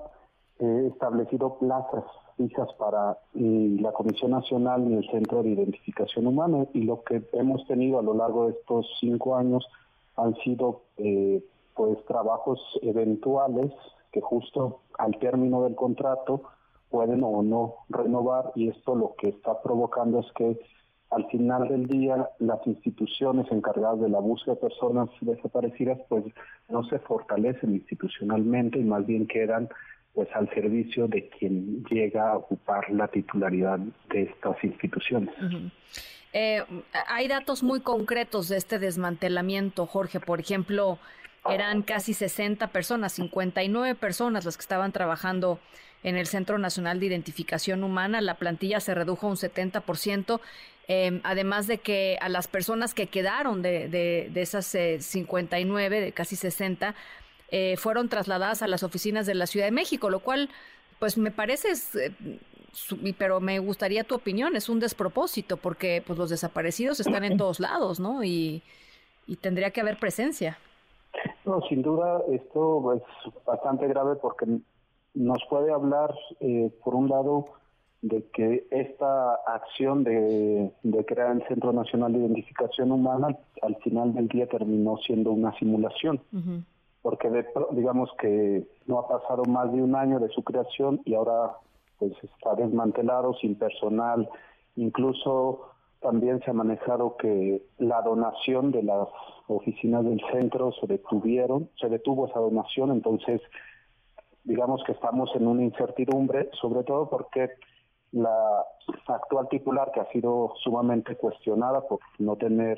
eh, 0.60 0.90
establecido 0.92 1.58
plazas 1.58 2.04
fijas 2.38 2.68
para 2.80 3.18
la 3.34 3.92
Comisión 3.92 4.32
Nacional 4.32 4.90
y 4.90 4.96
el 4.96 5.10
Centro 5.12 5.44
de 5.44 5.50
Identificación 5.50 6.26
Humana 6.26 6.66
y 6.74 6.82
lo 6.82 7.04
que 7.04 7.22
hemos 7.34 7.66
tenido 7.68 8.00
a 8.00 8.02
lo 8.02 8.16
largo 8.16 8.48
de 8.48 8.54
estos 8.54 8.88
cinco 9.00 9.36
años 9.36 9.66
han 10.16 10.36
sido 10.38 10.82
eh, 10.98 11.44
pues 11.76 12.04
trabajos 12.06 12.60
eventuales 12.82 13.72
que 14.14 14.22
justo 14.22 14.82
al 14.98 15.18
término 15.20 15.64
del 15.64 15.76
contrato 15.76 16.44
pueden 16.90 17.24
o 17.24 17.42
no 17.42 17.76
renovar 17.90 18.52
y 18.56 18.70
esto 18.70 18.96
lo 18.96 19.16
que 19.18 19.30
está 19.30 19.62
provocando 19.62 20.20
es 20.20 20.32
que 20.34 20.60
al 21.10 21.28
final 21.30 21.68
del 21.68 21.88
día 21.88 22.30
las 22.40 22.66
instituciones 22.66 23.52
encargadas 23.52 24.00
de 24.00 24.10
la 24.10 24.20
búsqueda 24.20 24.56
de 24.56 24.62
personas 24.62 25.10
desaparecidas 25.22 26.00
pues 26.08 26.24
no 26.70 26.84
se 26.86 27.00
fortalecen 27.00 27.74
institucionalmente 27.74 28.80
y 28.80 28.84
más 28.84 29.06
bien 29.06 29.28
quedan 29.28 29.70
pues 30.14 30.30
al 30.36 30.48
servicio 30.54 31.08
de 31.08 31.28
quien 31.30 31.84
llega 31.86 32.32
a 32.32 32.38
ocupar 32.38 32.90
la 32.92 33.08
titularidad 33.08 33.80
de 34.12 34.24
estas 34.24 34.64
instituciones. 34.64 35.34
Eh, 36.34 36.64
hay 37.08 37.28
datos 37.28 37.64
muy 37.64 37.82
concretos 37.82 38.48
de 38.50 38.58
este 38.58 38.78
desmantelamiento, 38.78 39.88
Jorge. 39.88 40.20
Por 40.20 40.40
ejemplo, 40.40 41.00
eran 41.50 41.82
casi 41.82 42.14
60 42.14 42.68
personas, 42.68 43.14
59 43.14 43.96
personas 43.96 44.46
las 44.46 44.58
que 44.58 44.62
estaban 44.62 44.92
trabajando 44.92 45.60
en 46.04 46.18
el 46.18 46.28
Centro 46.28 46.58
Nacional 46.58 47.00
de 47.00 47.08
Identificación 47.08 47.84
Humana. 47.84 48.22
La 48.22 48.36
plantilla 48.36 48.80
se 48.80 48.94
redujo 48.94 49.28
un 49.28 49.36
70%, 49.36 50.40
eh, 50.88 51.22
además 51.24 51.68
de 51.68 51.80
que 51.80 52.18
a 52.22 52.30
las 52.30 52.48
personas 52.48 52.94
que 52.94 53.08
quedaron 53.08 53.62
de, 53.62 53.88
de, 53.90 54.42
esas 54.42 54.76
59, 55.00 55.98
eh, 55.98 56.02
de 56.02 56.12
casi 56.12 56.36
60, 56.36 56.96
eh, 57.52 57.76
fueron 57.78 58.10
trasladadas 58.10 58.62
a 58.62 58.68
las 58.68 58.84
oficinas 58.84 59.26
de 59.26 59.36
la 59.36 59.48
Ciudad 59.48 59.66
de 59.66 59.72
México, 59.72 60.10
lo 60.10 60.20
cual, 60.20 60.50
pues 61.00 61.18
me 61.18 61.32
parece, 61.32 61.74
pero 63.18 63.40
me 63.40 63.60
gustaría 63.60 64.04
tu 64.04 64.16
opinión, 64.16 64.56
es 64.56 64.70
un 64.70 64.80
despropósito, 64.80 65.58
porque 65.58 66.04
pues 66.06 66.18
los 66.18 66.30
desaparecidos 66.30 67.00
están 67.00 67.24
en 67.24 67.38
todos 67.38 67.60
lados, 67.60 68.00
¿no? 68.00 68.24
Y, 68.24 68.62
y 69.28 69.38
tendría 69.38 69.72
que 69.72 69.82
haber 69.82 70.00
presencia. 70.00 70.58
No, 71.46 71.62
sin 71.64 71.82
duda 71.82 72.22
esto 72.30 72.94
es 72.94 73.04
bastante 73.46 73.88
grave 73.88 74.16
porque 74.16 74.46
nos 75.14 75.40
puede 75.50 75.72
hablar, 75.72 76.14
eh, 76.40 76.72
por 76.84 76.96
un 76.96 77.10
lado, 77.10 77.46
de 78.02 78.26
que 78.34 78.68
esta 78.70 79.36
acción 79.48 80.04
de, 80.04 80.74
crear 81.08 81.32
el 81.32 81.48
Centro 81.48 81.72
Nacional 81.72 82.12
de 82.12 82.20
Identificación 82.20 82.92
Humana 82.92 83.38
al 83.62 83.76
final 83.78 84.14
del 84.14 84.28
día 84.28 84.46
terminó 84.48 84.98
siendo 84.98 85.32
una 85.32 85.58
simulación, 85.58 86.22
porque 87.02 87.30
digamos 87.72 88.10
que 88.20 88.68
no 88.88 89.00
ha 89.00 89.08
pasado 89.08 89.44
más 89.46 89.72
de 89.72 89.82
un 89.82 89.96
año 89.96 90.20
de 90.20 90.28
su 90.30 90.44
creación 90.44 91.02
y 91.06 91.14
ahora 91.14 91.54
pues 91.98 92.12
está 92.24 92.56
desmantelado, 92.56 93.36
sin 93.36 93.56
personal, 93.56 94.30
incluso 94.76 95.73
también 96.04 96.42
se 96.42 96.52
ha 96.52 96.54
manejado 96.54 97.18
que 97.18 97.64
la 97.80 98.02
donación 98.02 98.72
de 98.72 98.84
las 98.84 99.08
oficinas 99.48 100.04
del 100.04 100.22
centro 100.32 100.72
se 100.74 100.86
detuvieron, 100.86 101.70
se 101.80 101.90
detuvo 101.90 102.28
esa 102.28 102.40
donación, 102.40 102.92
entonces 102.92 103.42
digamos 104.44 104.84
que 104.84 104.92
estamos 104.92 105.30
en 105.36 105.48
una 105.48 105.64
incertidumbre, 105.64 106.50
sobre 106.62 106.84
todo 106.84 107.10
porque 107.10 107.50
la 108.12 108.66
actual 109.08 109.48
titular, 109.50 109.92
que 109.92 110.02
ha 110.02 110.12
sido 110.12 110.54
sumamente 110.64 111.16
cuestionada 111.16 111.88
por 111.88 112.00
no 112.20 112.36
tener 112.36 112.78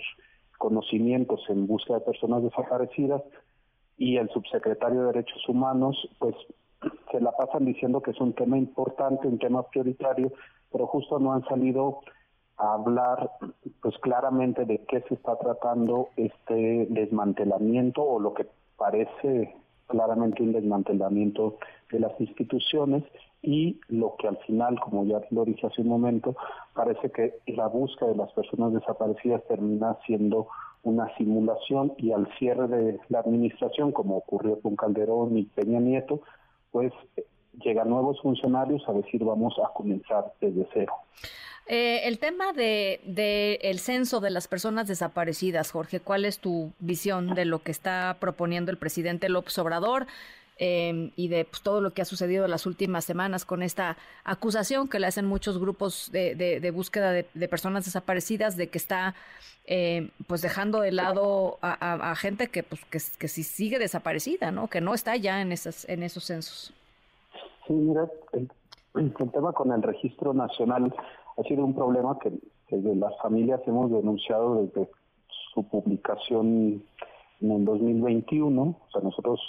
conocimientos 0.57 1.41
en 1.49 1.67
busca 1.67 1.95
de 1.95 2.01
personas 2.01 2.43
desaparecidas, 2.43 3.21
y 3.97 4.17
el 4.17 4.29
subsecretario 4.29 5.01
de 5.01 5.07
Derechos 5.07 5.47
Humanos, 5.47 5.97
pues 6.19 6.35
se 7.11 7.21
la 7.21 7.31
pasan 7.31 7.65
diciendo 7.65 8.01
que 8.01 8.11
es 8.11 8.19
un 8.19 8.33
tema 8.33 8.57
importante, 8.57 9.27
un 9.27 9.39
tema 9.39 9.63
prioritario, 9.63 10.31
pero 10.71 10.87
justo 10.87 11.19
no 11.19 11.33
han 11.33 11.45
salido 11.45 12.01
a 12.57 12.73
hablar 12.73 13.31
pues 13.81 13.97
claramente 13.99 14.65
de 14.65 14.79
qué 14.85 15.01
se 15.07 15.15
está 15.15 15.37
tratando 15.37 16.09
este 16.15 16.87
desmantelamiento 16.89 18.01
o 18.03 18.19
lo 18.19 18.33
que 18.33 18.47
parece 18.77 19.55
claramente 19.87 20.41
un 20.41 20.53
desmantelamiento 20.53 21.57
de 21.91 21.99
las 21.99 22.19
instituciones 22.19 23.03
y 23.41 23.79
lo 23.89 24.15
que 24.17 24.27
al 24.27 24.37
final, 24.37 24.79
como 24.79 25.05
ya 25.05 25.21
lo 25.29 25.45
dije 25.45 25.67
hace 25.67 25.81
un 25.81 25.89
momento, 25.89 26.35
parece 26.73 27.11
que 27.11 27.35
la 27.45 27.67
búsqueda 27.67 28.09
de 28.09 28.15
las 28.15 28.31
personas 28.31 28.73
desaparecidas 28.73 29.43
termina 29.47 29.97
siendo 30.05 30.47
una 30.81 31.15
simulación 31.17 31.93
y 31.97 32.11
al 32.11 32.27
cierre 32.39 32.67
de 32.67 32.99
la 33.09 33.19
administración, 33.19 33.91
como 33.91 34.17
ocurrió 34.17 34.59
con 34.61 34.75
Calderón 34.75 35.37
y 35.37 35.43
Peña 35.43 35.79
Nieto, 35.79 36.21
pues 36.71 36.91
llegan 37.63 37.89
nuevos 37.89 38.21
funcionarios 38.21 38.83
a 38.87 38.93
decir 38.93 39.23
vamos 39.23 39.53
a 39.63 39.71
comenzar 39.73 40.33
desde 40.41 40.67
cero. 40.73 40.93
Eh, 41.67 42.07
el 42.07 42.19
tema 42.19 42.53
de, 42.53 43.59
el 43.61 43.79
censo 43.79 44.19
de 44.19 44.29
las 44.29 44.47
personas 44.47 44.87
desaparecidas, 44.87 45.71
Jorge, 45.71 45.99
¿cuál 45.99 46.25
es 46.25 46.37
tu 46.39 46.71
visión 46.79 47.33
de 47.33 47.45
lo 47.45 47.63
que 47.63 47.71
está 47.71 48.17
proponiendo 48.19 48.71
el 48.71 48.77
presidente 48.77 49.29
López 49.29 49.57
Obrador? 49.57 50.05
Em, 50.57 51.11
y 51.17 51.27
de 51.27 51.43
pues, 51.43 51.61
todo 51.63 51.81
lo 51.81 51.91
que 51.91 52.01
ha 52.01 52.05
sucedido 52.05 52.47
las 52.47 52.65
últimas 52.65 53.03
semanas 53.03 53.43
con 53.43 53.61
esta 53.61 53.97
acusación 54.23 54.87
que 54.87 54.99
le 54.99 55.07
hacen 55.07 55.25
muchos 55.25 55.57
grupos 55.57 56.09
de, 56.13 56.71
búsqueda 56.73 57.11
de, 57.11 57.47
personas 57.49 57.83
desaparecidas 57.83 58.55
de 58.55 58.69
que 58.69 58.77
está 58.77 59.15
eh, 59.65 60.11
pues 60.27 60.41
dejando 60.41 60.79
de 60.79 60.93
lado 60.93 61.57
a, 61.61 62.15
gente 62.15 62.47
que 62.47 62.63
pues 62.63 62.79
que, 62.85 62.99
que 63.19 63.27
sí 63.27 63.43
sigue 63.43 63.79
desaparecida, 63.79 64.51
¿no? 64.51 64.69
Que 64.69 64.79
no 64.79 64.93
está 64.93 65.17
ya 65.17 65.41
en 65.41 65.51
esas 65.51 65.89
en 65.89 66.03
esos 66.03 66.23
censos. 66.23 66.73
Sí, 67.67 67.73
mira, 67.73 68.09
el, 68.33 68.49
el 68.95 69.31
tema 69.31 69.53
con 69.53 69.71
el 69.71 69.81
registro 69.81 70.33
nacional 70.33 70.93
ha 71.37 71.43
sido 71.43 71.65
un 71.65 71.75
problema 71.75 72.17
que 72.19 72.31
desde 72.69 72.95
las 72.95 73.17
familias 73.21 73.61
hemos 73.65 73.91
denunciado 73.91 74.63
desde 74.63 74.89
su 75.53 75.67
publicación 75.67 76.83
en 77.41 77.51
el 77.51 77.65
2021. 77.65 78.61
O 78.61 78.91
sea, 78.91 79.01
nosotros 79.01 79.39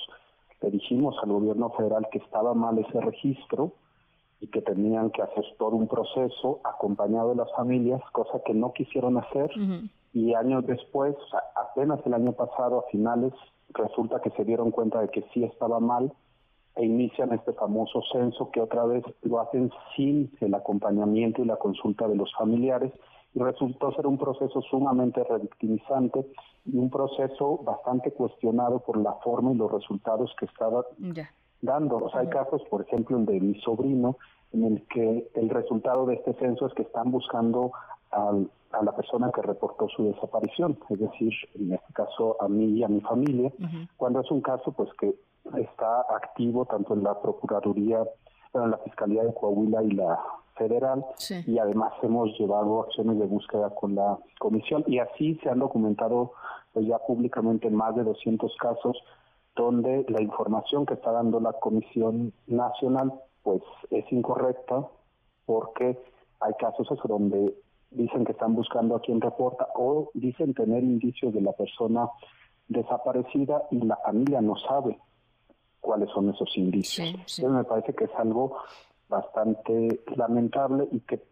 le 0.62 0.70
dijimos 0.70 1.16
al 1.22 1.32
gobierno 1.32 1.70
federal 1.70 2.06
que 2.10 2.18
estaba 2.18 2.54
mal 2.54 2.78
ese 2.78 3.00
registro 3.00 3.72
y 4.40 4.48
que 4.48 4.60
tenían 4.60 5.10
que 5.10 5.22
hacer 5.22 5.44
todo 5.58 5.70
un 5.70 5.88
proceso 5.88 6.60
acompañado 6.64 7.30
de 7.30 7.36
las 7.36 7.52
familias, 7.52 8.02
cosa 8.12 8.40
que 8.44 8.52
no 8.52 8.72
quisieron 8.72 9.16
hacer. 9.16 9.50
Y 10.12 10.34
años 10.34 10.66
después, 10.66 11.14
apenas 11.54 12.00
el 12.06 12.14
año 12.14 12.32
pasado, 12.32 12.80
a 12.80 12.90
finales, 12.90 13.32
resulta 13.70 14.20
que 14.20 14.30
se 14.30 14.44
dieron 14.44 14.70
cuenta 14.70 15.00
de 15.00 15.08
que 15.08 15.24
sí 15.32 15.44
estaba 15.44 15.80
mal 15.80 16.12
e 16.76 16.84
inician 16.84 17.32
este 17.32 17.52
famoso 17.54 18.02
censo 18.12 18.50
que 18.50 18.60
otra 18.60 18.84
vez 18.84 19.02
lo 19.22 19.40
hacen 19.40 19.70
sin 19.96 20.30
el 20.40 20.54
acompañamiento 20.54 21.42
y 21.42 21.46
la 21.46 21.56
consulta 21.56 22.06
de 22.06 22.16
los 22.16 22.32
familiares 22.34 22.92
y 23.34 23.40
resultó 23.40 23.92
ser 23.92 24.06
un 24.06 24.18
proceso 24.18 24.62
sumamente 24.62 25.22
revictimizante 25.24 26.26
y 26.64 26.76
un 26.76 26.90
proceso 26.90 27.58
bastante 27.64 28.10
cuestionado 28.12 28.80
por 28.80 28.98
la 28.98 29.12
forma 29.14 29.52
y 29.52 29.56
los 29.56 29.70
resultados 29.70 30.34
que 30.38 30.46
estaba 30.46 30.84
dando. 31.60 31.96
O 31.96 32.10
sea, 32.10 32.20
hay 32.20 32.28
casos, 32.28 32.62
por 32.70 32.82
ejemplo, 32.82 33.16
el 33.18 33.26
de 33.26 33.40
mi 33.40 33.60
sobrino, 33.60 34.16
en 34.52 34.64
el 34.64 34.86
que 34.88 35.28
el 35.34 35.50
resultado 35.50 36.06
de 36.06 36.14
este 36.14 36.34
censo 36.34 36.66
es 36.66 36.74
que 36.74 36.82
están 36.82 37.10
buscando 37.10 37.72
a 38.10 38.82
la 38.82 38.96
persona 38.96 39.30
que 39.34 39.42
reportó 39.42 39.88
su 39.88 40.04
desaparición, 40.04 40.78
es 40.88 40.98
decir, 40.98 41.32
en 41.54 41.72
este 41.72 41.92
caso 41.92 42.36
a 42.40 42.48
mí 42.48 42.78
y 42.78 42.84
a 42.84 42.88
mi 42.88 43.00
familia, 43.00 43.52
cuando 43.96 44.20
es 44.20 44.30
un 44.30 44.40
caso 44.40 44.72
pues 44.72 44.88
que 44.98 45.14
está 45.58 46.00
activo 46.14 46.64
tanto 46.66 46.94
en 46.94 47.02
la 47.02 47.20
Procuraduría, 47.20 48.04
en 48.54 48.70
la 48.70 48.78
Fiscalía 48.78 49.24
de 49.24 49.34
Coahuila 49.34 49.82
y 49.82 49.90
la 49.92 50.18
Federal, 50.54 51.04
y 51.46 51.58
además 51.58 51.92
hemos 52.02 52.30
llevado 52.38 52.82
acciones 52.82 53.18
de 53.18 53.26
búsqueda 53.26 53.70
con 53.74 53.94
la 53.94 54.18
Comisión, 54.38 54.84
y 54.86 54.98
así 54.98 55.38
se 55.42 55.50
han 55.50 55.58
documentado 55.58 56.32
pues, 56.72 56.86
ya 56.86 56.98
públicamente 56.98 57.70
más 57.70 57.94
de 57.94 58.04
200 58.04 58.54
casos 58.56 58.96
donde 59.54 60.04
la 60.08 60.20
información 60.20 60.84
que 60.86 60.94
está 60.94 61.12
dando 61.12 61.40
la 61.40 61.54
Comisión 61.54 62.32
Nacional 62.46 63.12
pues 63.42 63.62
es 63.90 64.04
incorrecta 64.12 64.86
porque 65.46 65.98
hay 66.40 66.52
casos 66.58 66.88
donde 67.04 67.54
dicen 67.90 68.24
que 68.24 68.32
están 68.32 68.54
buscando 68.54 68.94
a 68.96 69.00
quien 69.00 69.20
reporta 69.20 69.68
o 69.74 70.10
dicen 70.12 70.52
tener 70.52 70.82
indicios 70.82 71.32
de 71.32 71.40
la 71.40 71.52
persona 71.52 72.10
desaparecida 72.68 73.62
y 73.70 73.80
la 73.80 73.96
familia 73.96 74.40
no 74.40 74.56
sabe 74.56 74.98
cuáles 75.86 76.10
son 76.10 76.28
esos 76.30 76.50
indicios. 76.56 77.08
Entonces 77.08 77.48
me 77.48 77.62
parece 77.62 77.94
que 77.94 78.04
es 78.04 78.10
algo 78.18 78.56
bastante 79.08 80.00
lamentable 80.16 80.88
y 80.90 80.98
que 81.00 81.22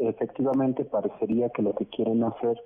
efectivamente 0.00 0.86
parecería 0.86 1.50
que 1.50 1.60
lo 1.60 1.74
que 1.74 1.84
quieren 1.86 2.24
hacer 2.24 2.58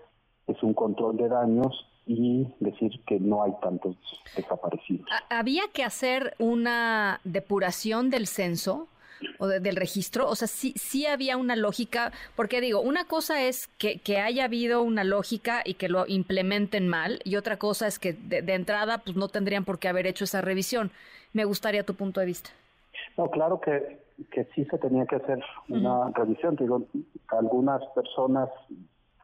es 0.46 0.62
un 0.62 0.74
control 0.74 1.16
de 1.16 1.28
daños 1.28 1.86
y 2.06 2.46
decir 2.60 3.02
que 3.04 3.18
no 3.18 3.42
hay 3.42 3.52
tantos 3.60 3.96
desaparecidos. 4.36 5.06
¿Había 5.28 5.62
que 5.72 5.82
hacer 5.82 6.34
una 6.38 7.20
depuración 7.24 8.08
del 8.10 8.28
censo? 8.28 8.86
O 9.38 9.46
del 9.46 9.76
registro? 9.76 10.28
O 10.28 10.34
sea, 10.34 10.48
sí, 10.48 10.72
sí 10.76 11.06
había 11.06 11.36
una 11.36 11.56
lógica, 11.56 12.12
porque 12.36 12.60
digo, 12.60 12.80
una 12.80 13.04
cosa 13.04 13.42
es 13.42 13.68
que, 13.78 13.98
que 13.98 14.18
haya 14.18 14.44
habido 14.44 14.82
una 14.82 15.04
lógica 15.04 15.62
y 15.64 15.74
que 15.74 15.88
lo 15.88 16.06
implementen 16.06 16.88
mal, 16.88 17.20
y 17.24 17.36
otra 17.36 17.56
cosa 17.56 17.86
es 17.86 17.98
que 17.98 18.12
de, 18.12 18.38
entrada 18.54 18.98
pues 18.98 19.16
no 19.16 19.28
tendrían 19.28 19.64
por 19.64 19.78
qué 19.78 19.88
haber 19.88 20.06
hecho 20.06 20.24
esa 20.24 20.40
revisión. 20.40 20.90
Me 21.32 21.44
gustaría 21.44 21.84
tu 21.84 21.94
punto 21.94 22.20
de 22.20 22.26
vista. 22.26 22.50
No, 23.16 23.30
claro 23.30 23.60
que 23.60 24.02
que 24.30 24.44
sí 24.54 24.64
se 24.66 24.78
tenía 24.78 25.06
que 25.06 25.16
hacer 25.16 25.42
una 25.68 26.10
revisión. 26.10 26.56
Digo, 26.56 26.82
algunas 27.28 27.84
personas, 27.94 28.48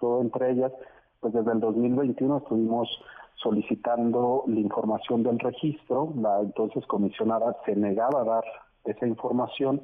todo 0.01 0.23
entre 0.23 0.51
ellas, 0.51 0.73
pues 1.21 1.33
desde 1.33 1.53
el 1.53 1.61
2021 1.61 2.39
estuvimos 2.39 2.89
solicitando 3.37 4.45
la 4.49 4.59
información 4.59 5.23
del 5.23 5.39
registro, 5.39 6.13
la 6.17 6.41
entonces 6.41 6.85
comisionada 6.87 7.57
se 7.65 7.77
negaba 7.77 8.23
a 8.23 8.25
dar 8.25 8.45
esa 8.91 9.07
información 9.07 9.83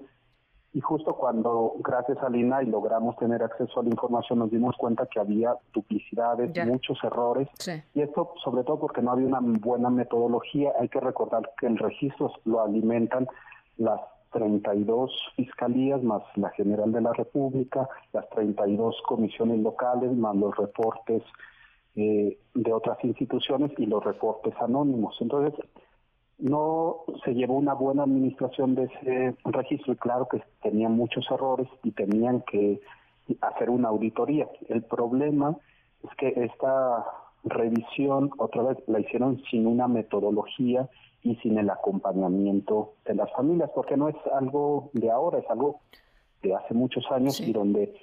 y 0.72 0.80
justo 0.80 1.14
cuando 1.14 1.74
gracias 1.78 2.18
a 2.20 2.36
INAI 2.36 2.66
logramos 2.66 3.16
tener 3.16 3.44
acceso 3.44 3.78
a 3.78 3.84
la 3.84 3.90
información 3.90 4.40
nos 4.40 4.50
dimos 4.50 4.76
cuenta 4.76 5.06
que 5.06 5.20
había 5.20 5.56
duplicidades, 5.72 6.50
muchos 6.66 6.98
errores 7.04 7.48
y 7.94 8.00
esto 8.00 8.34
sobre 8.42 8.64
todo 8.64 8.80
porque 8.80 9.00
no 9.00 9.12
había 9.12 9.28
una 9.28 9.40
buena 9.40 9.88
metodología. 9.88 10.72
Hay 10.80 10.88
que 10.88 10.98
recordar 10.98 11.52
que 11.58 11.66
el 11.66 11.78
registro 11.78 12.32
lo 12.44 12.60
alimentan 12.60 13.28
las 13.76 14.00
32 14.32 15.12
fiscalías 15.36 16.02
más 16.02 16.22
la 16.34 16.50
General 16.50 16.90
de 16.90 17.00
la 17.00 17.12
República, 17.12 17.88
las 18.12 18.28
32 18.30 19.00
comisiones 19.06 19.60
locales 19.60 20.12
más 20.12 20.34
los 20.34 20.56
reportes 20.56 21.22
eh, 21.94 22.36
de 22.52 22.72
otras 22.72 22.98
instituciones 23.04 23.70
y 23.78 23.86
los 23.86 24.02
reportes 24.02 24.54
anónimos. 24.60 25.16
Entonces, 25.20 25.54
no 26.38 27.04
se 27.24 27.34
llevó 27.34 27.54
una 27.54 27.74
buena 27.74 28.02
administración 28.02 28.74
de 28.74 28.84
ese 28.84 29.36
registro 29.44 29.92
y 29.92 29.96
claro 29.96 30.28
que 30.28 30.42
tenía 30.62 30.88
muchos 30.88 31.26
errores 31.30 31.68
y 31.82 31.92
tenían 31.92 32.42
que 32.42 32.80
hacer 33.40 33.70
una 33.70 33.88
auditoría. 33.88 34.48
El 34.68 34.82
problema 34.82 35.56
es 36.02 36.10
que 36.16 36.28
esta 36.44 37.04
revisión 37.44 38.30
otra 38.38 38.62
vez 38.62 38.78
la 38.86 39.00
hicieron 39.00 39.42
sin 39.50 39.66
una 39.66 39.86
metodología 39.88 40.88
y 41.22 41.36
sin 41.36 41.58
el 41.58 41.70
acompañamiento 41.70 42.94
de 43.06 43.14
las 43.14 43.32
familias, 43.32 43.70
porque 43.74 43.96
no 43.96 44.08
es 44.08 44.16
algo 44.34 44.90
de 44.92 45.10
ahora, 45.10 45.38
es 45.38 45.48
algo 45.48 45.80
de 46.42 46.54
hace 46.54 46.74
muchos 46.74 47.04
años 47.10 47.40
y 47.40 47.52
donde 47.52 47.94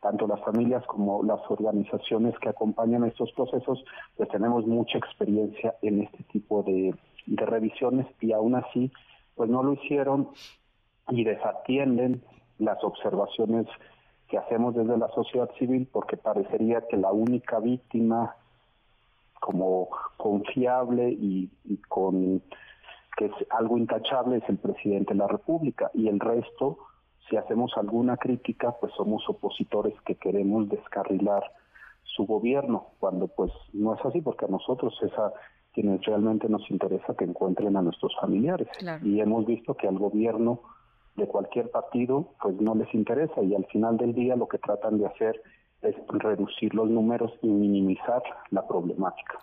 tanto 0.00 0.26
las 0.26 0.40
familias 0.40 0.84
como 0.86 1.22
las 1.22 1.40
organizaciones 1.48 2.38
que 2.40 2.48
acompañan 2.48 3.04
estos 3.04 3.32
procesos, 3.32 3.84
pues 4.16 4.28
tenemos 4.28 4.66
mucha 4.66 4.98
experiencia 4.98 5.76
en 5.80 6.02
este 6.02 6.24
tipo 6.24 6.62
de, 6.62 6.94
de 7.26 7.46
revisiones 7.46 8.06
y 8.20 8.32
aún 8.32 8.54
así, 8.54 8.90
pues 9.34 9.50
no 9.50 9.62
lo 9.62 9.74
hicieron 9.74 10.28
y 11.08 11.24
desatienden 11.24 12.22
las 12.58 12.82
observaciones 12.82 13.66
que 14.28 14.38
hacemos 14.38 14.74
desde 14.74 14.96
la 14.96 15.08
sociedad 15.08 15.50
civil 15.58 15.88
porque 15.92 16.16
parecería 16.16 16.86
que 16.88 16.96
la 16.96 17.12
única 17.12 17.58
víctima 17.58 18.36
como 19.40 19.90
confiable 20.16 21.10
y, 21.10 21.50
con 21.88 22.42
que 23.16 23.26
es 23.26 23.32
algo 23.50 23.78
intachable 23.78 24.38
es 24.38 24.48
el 24.48 24.58
presidente 24.58 25.12
de 25.12 25.18
la 25.18 25.28
República 25.28 25.90
y 25.94 26.08
el 26.08 26.18
resto, 26.18 26.78
si 27.28 27.36
hacemos 27.36 27.72
alguna 27.76 28.16
crítica, 28.16 28.74
pues 28.80 28.92
somos 28.94 29.22
opositores 29.28 29.94
que 30.06 30.16
queremos 30.16 30.68
descarrilar 30.68 31.44
su 32.02 32.26
gobierno, 32.26 32.88
cuando 32.98 33.28
pues 33.28 33.52
no 33.72 33.94
es 33.94 34.04
así, 34.04 34.20
porque 34.20 34.46
a 34.46 34.48
nosotros 34.48 34.94
esa 35.02 35.32
quienes 35.74 36.02
realmente 36.04 36.48
nos 36.48 36.70
interesa 36.70 37.14
que 37.18 37.24
encuentren 37.24 37.76
a 37.76 37.82
nuestros 37.82 38.14
familiares. 38.20 38.68
Y 39.02 39.20
hemos 39.20 39.44
visto 39.44 39.74
que 39.74 39.88
al 39.88 39.98
gobierno 39.98 40.62
de 41.16 41.26
cualquier 41.26 41.70
partido 41.70 42.30
pues 42.40 42.60
no 42.60 42.74
les 42.74 42.92
interesa 42.94 43.42
y 43.42 43.54
al 43.54 43.66
final 43.66 43.96
del 43.96 44.14
día 44.14 44.36
lo 44.36 44.48
que 44.48 44.58
tratan 44.58 44.98
de 44.98 45.06
hacer 45.06 45.42
es 45.82 45.94
reducir 46.08 46.74
los 46.74 46.88
números 46.88 47.32
y 47.42 47.48
minimizar 47.48 48.22
la 48.50 48.66
problemática. 48.66 49.38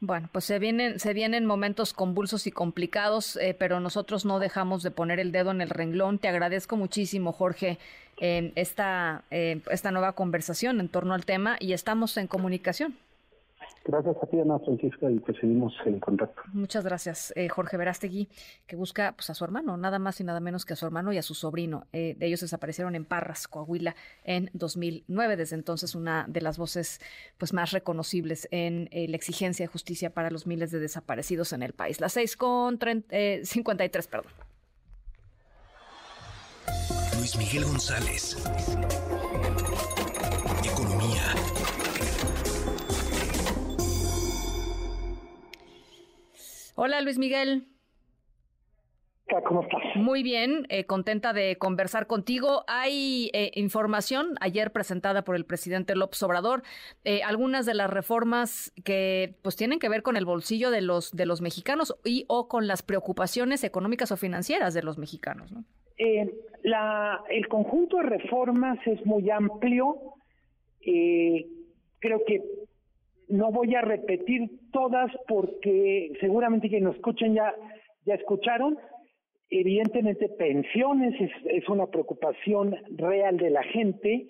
Bueno, 0.00 0.28
pues 0.30 0.44
se 0.44 0.60
vienen, 0.60 1.00
se 1.00 1.12
vienen 1.12 1.44
momentos 1.44 1.92
convulsos 1.92 2.46
y 2.46 2.52
complicados, 2.52 3.36
eh, 3.36 3.56
pero 3.58 3.80
nosotros 3.80 4.24
no 4.24 4.38
dejamos 4.38 4.84
de 4.84 4.92
poner 4.92 5.18
el 5.18 5.32
dedo 5.32 5.50
en 5.50 5.60
el 5.60 5.70
renglón. 5.70 6.18
Te 6.18 6.28
agradezco 6.28 6.76
muchísimo, 6.76 7.32
Jorge, 7.32 7.78
eh, 8.20 8.52
esta, 8.54 9.24
eh, 9.32 9.60
esta 9.70 9.90
nueva 9.90 10.12
conversación 10.12 10.78
en 10.78 10.88
torno 10.88 11.14
al 11.14 11.24
tema 11.24 11.56
y 11.58 11.72
estamos 11.72 12.16
en 12.16 12.28
comunicación. 12.28 12.96
Gracias 13.84 14.16
a 14.22 14.26
ti, 14.26 14.38
Ana 14.38 14.58
Francisca, 14.58 15.10
y 15.10 15.18
pues 15.18 15.38
seguimos 15.40 15.72
en 15.86 15.98
contacto. 15.98 16.42
Muchas 16.52 16.84
gracias, 16.84 17.32
eh, 17.36 17.48
Jorge 17.48 17.76
Verástegui, 17.76 18.28
que 18.66 18.76
busca 18.76 19.12
pues, 19.12 19.30
a 19.30 19.34
su 19.34 19.44
hermano, 19.44 19.76
nada 19.76 19.98
más 19.98 20.20
y 20.20 20.24
nada 20.24 20.40
menos 20.40 20.64
que 20.64 20.74
a 20.74 20.76
su 20.76 20.84
hermano 20.84 21.12
y 21.12 21.18
a 21.18 21.22
su 21.22 21.34
sobrino. 21.34 21.86
Eh, 21.92 22.14
de 22.18 22.26
ellos 22.26 22.40
desaparecieron 22.40 22.94
en 22.94 23.06
Parras, 23.06 23.48
Coahuila, 23.48 23.96
en 24.24 24.50
2009. 24.52 25.36
Desde 25.36 25.56
entonces, 25.56 25.94
una 25.94 26.26
de 26.28 26.40
las 26.42 26.58
voces 26.58 27.00
pues, 27.38 27.52
más 27.52 27.70
reconocibles 27.70 28.46
en 28.50 28.88
eh, 28.90 29.08
la 29.08 29.16
exigencia 29.16 29.64
de 29.64 29.68
justicia 29.68 30.10
para 30.10 30.30
los 30.30 30.46
miles 30.46 30.70
de 30.70 30.80
desaparecidos 30.80 31.52
en 31.52 31.62
el 31.62 31.72
país. 31.72 32.00
Las 32.00 32.12
6 32.12 32.36
con 32.36 32.78
53, 32.78 34.06
perdón. 34.06 34.32
Luis 37.16 37.36
Miguel 37.36 37.64
González. 37.64 38.36
Economía. 40.62 41.77
Hola 46.80 47.00
Luis 47.00 47.18
Miguel. 47.18 47.64
¿Cómo 49.48 49.62
estás? 49.62 49.82
Muy 49.96 50.22
bien, 50.22 50.64
eh, 50.68 50.84
contenta 50.84 51.32
de 51.32 51.56
conversar 51.56 52.06
contigo. 52.06 52.62
Hay 52.68 53.32
eh, 53.34 53.50
información 53.56 54.36
ayer 54.40 54.70
presentada 54.70 55.22
por 55.22 55.34
el 55.34 55.44
presidente 55.44 55.96
López 55.96 56.22
Obrador, 56.22 56.62
eh, 57.02 57.24
algunas 57.24 57.66
de 57.66 57.74
las 57.74 57.90
reformas 57.90 58.72
que 58.84 59.34
pues 59.42 59.56
tienen 59.56 59.80
que 59.80 59.88
ver 59.88 60.04
con 60.04 60.16
el 60.16 60.24
bolsillo 60.24 60.70
de 60.70 60.80
los 60.80 61.10
de 61.16 61.26
los 61.26 61.40
mexicanos 61.40 61.96
y 62.04 62.26
o 62.28 62.46
con 62.46 62.68
las 62.68 62.84
preocupaciones 62.84 63.64
económicas 63.64 64.12
o 64.12 64.16
financieras 64.16 64.72
de 64.72 64.84
los 64.84 64.98
mexicanos. 64.98 65.50
¿no? 65.50 65.64
la, 66.62 67.24
el 67.28 67.48
conjunto 67.48 67.96
de 67.96 68.04
reformas 68.04 68.78
es 68.86 69.04
muy 69.04 69.28
amplio. 69.30 69.96
creo 70.80 72.20
que 72.24 72.40
no 73.28 73.50
voy 73.52 73.74
a 73.74 73.82
repetir 73.82 74.48
todas 74.72 75.10
porque 75.26 76.12
seguramente 76.20 76.68
quienes 76.68 76.88
nos 76.88 76.96
escuchen 76.96 77.34
ya, 77.34 77.54
ya 78.04 78.14
escucharon. 78.14 78.78
Evidentemente, 79.50 80.28
pensiones 80.28 81.14
es, 81.20 81.30
es 81.46 81.68
una 81.68 81.86
preocupación 81.86 82.76
real 82.96 83.36
de 83.38 83.50
la 83.50 83.62
gente. 83.62 84.28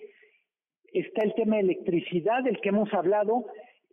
Está 0.93 1.23
el 1.23 1.33
tema 1.35 1.57
de 1.57 1.63
electricidad, 1.63 2.43
del 2.43 2.59
que 2.61 2.69
hemos 2.69 2.93
hablado, 2.93 3.45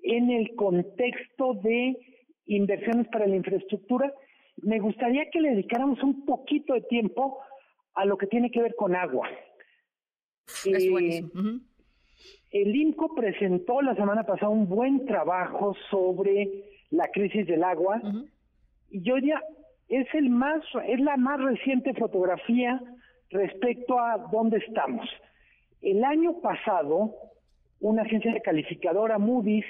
en 0.03 0.31
el 0.31 0.55
contexto 0.55 1.55
de 1.55 1.97
inversiones 2.47 3.09
para 3.09 3.27
la 3.27 3.37
infraestructura. 3.37 4.13
Me 4.59 4.79
gustaría 4.79 5.29
que 5.31 5.41
le 5.41 5.51
dedicáramos 5.51 6.03
un 6.03 6.25
poquito 6.25 6.75
de 6.75 6.83
tiempo 6.83 7.39
a 7.95 8.05
lo 8.05 8.17
que 8.17 8.27
tiene 8.27 8.51
que 8.51 8.63
ver 8.63 8.75
con 8.77 8.95
agua. 8.95 9.29
Es 10.65 10.85
eh, 10.85 11.25
el 12.63 12.75
INCO 12.75 13.15
presentó 13.15 13.83
la 13.83 13.95
semana 13.97 14.25
pasada 14.25 14.49
un 14.49 14.67
buen 14.67 15.05
trabajo 15.05 15.75
sobre 15.91 16.65
la 16.91 17.07
crisis 17.09 17.47
del 17.47 17.63
agua 17.63 18.01
y 18.91 19.03
yo 19.03 19.17
diría 19.17 19.43
es 19.89 20.07
el 20.15 20.31
más 20.31 20.63
es 20.89 20.99
la 21.01 21.17
más 21.19 21.39
reciente 21.41 21.93
fotografía 21.95 22.81
respecto 23.31 23.99
a 23.99 24.29
dónde 24.33 24.59
estamos. 24.59 25.07
El 25.83 26.03
año 26.03 26.41
pasado 26.41 27.15
una 27.81 28.03
agencia 28.03 28.33
calificadora 28.43 29.19
Moody's 29.19 29.67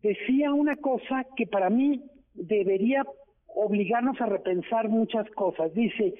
decía 0.00 0.52
una 0.52 0.76
cosa 0.76 1.26
que 1.36 1.46
para 1.48 1.68
mí 1.68 2.00
debería 2.34 3.02
obligarnos 3.48 4.20
a 4.20 4.26
repensar 4.26 4.88
muchas 4.88 5.28
cosas. 5.30 5.74
Dice, 5.74 6.14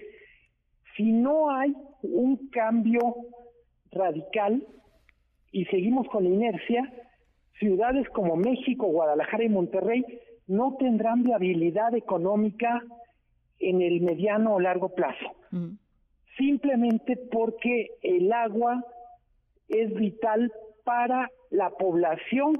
si 0.96 1.12
no 1.12 1.50
hay 1.50 1.72
un 2.02 2.48
cambio 2.50 3.14
radical 3.92 4.66
y 5.54 5.66
seguimos 5.66 6.08
con 6.08 6.24
la 6.24 6.30
inercia, 6.30 6.92
ciudades 7.60 8.08
como 8.08 8.34
México, 8.34 8.88
Guadalajara 8.88 9.44
y 9.44 9.48
Monterrey 9.48 10.04
no 10.48 10.76
tendrán 10.80 11.22
viabilidad 11.22 11.94
económica 11.94 12.82
en 13.60 13.80
el 13.80 14.00
mediano 14.00 14.56
o 14.56 14.60
largo 14.60 14.88
plazo. 14.96 15.30
Simplemente 16.36 17.16
porque 17.30 17.90
el 18.02 18.32
agua 18.32 18.84
es 19.68 19.94
vital 19.94 20.52
para 20.82 21.30
la 21.50 21.70
población 21.70 22.54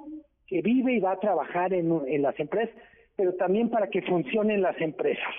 que 0.46 0.62
vive 0.62 0.94
y 0.94 1.00
va 1.00 1.12
a 1.12 1.20
trabajar 1.20 1.74
en, 1.74 2.22
las 2.22 2.38
empresas, 2.38 2.76
pero 3.16 3.34
también 3.34 3.70
para 3.70 3.88
que 3.88 4.02
funcionen 4.02 4.62
las 4.62 4.80
empresas. 4.80 5.34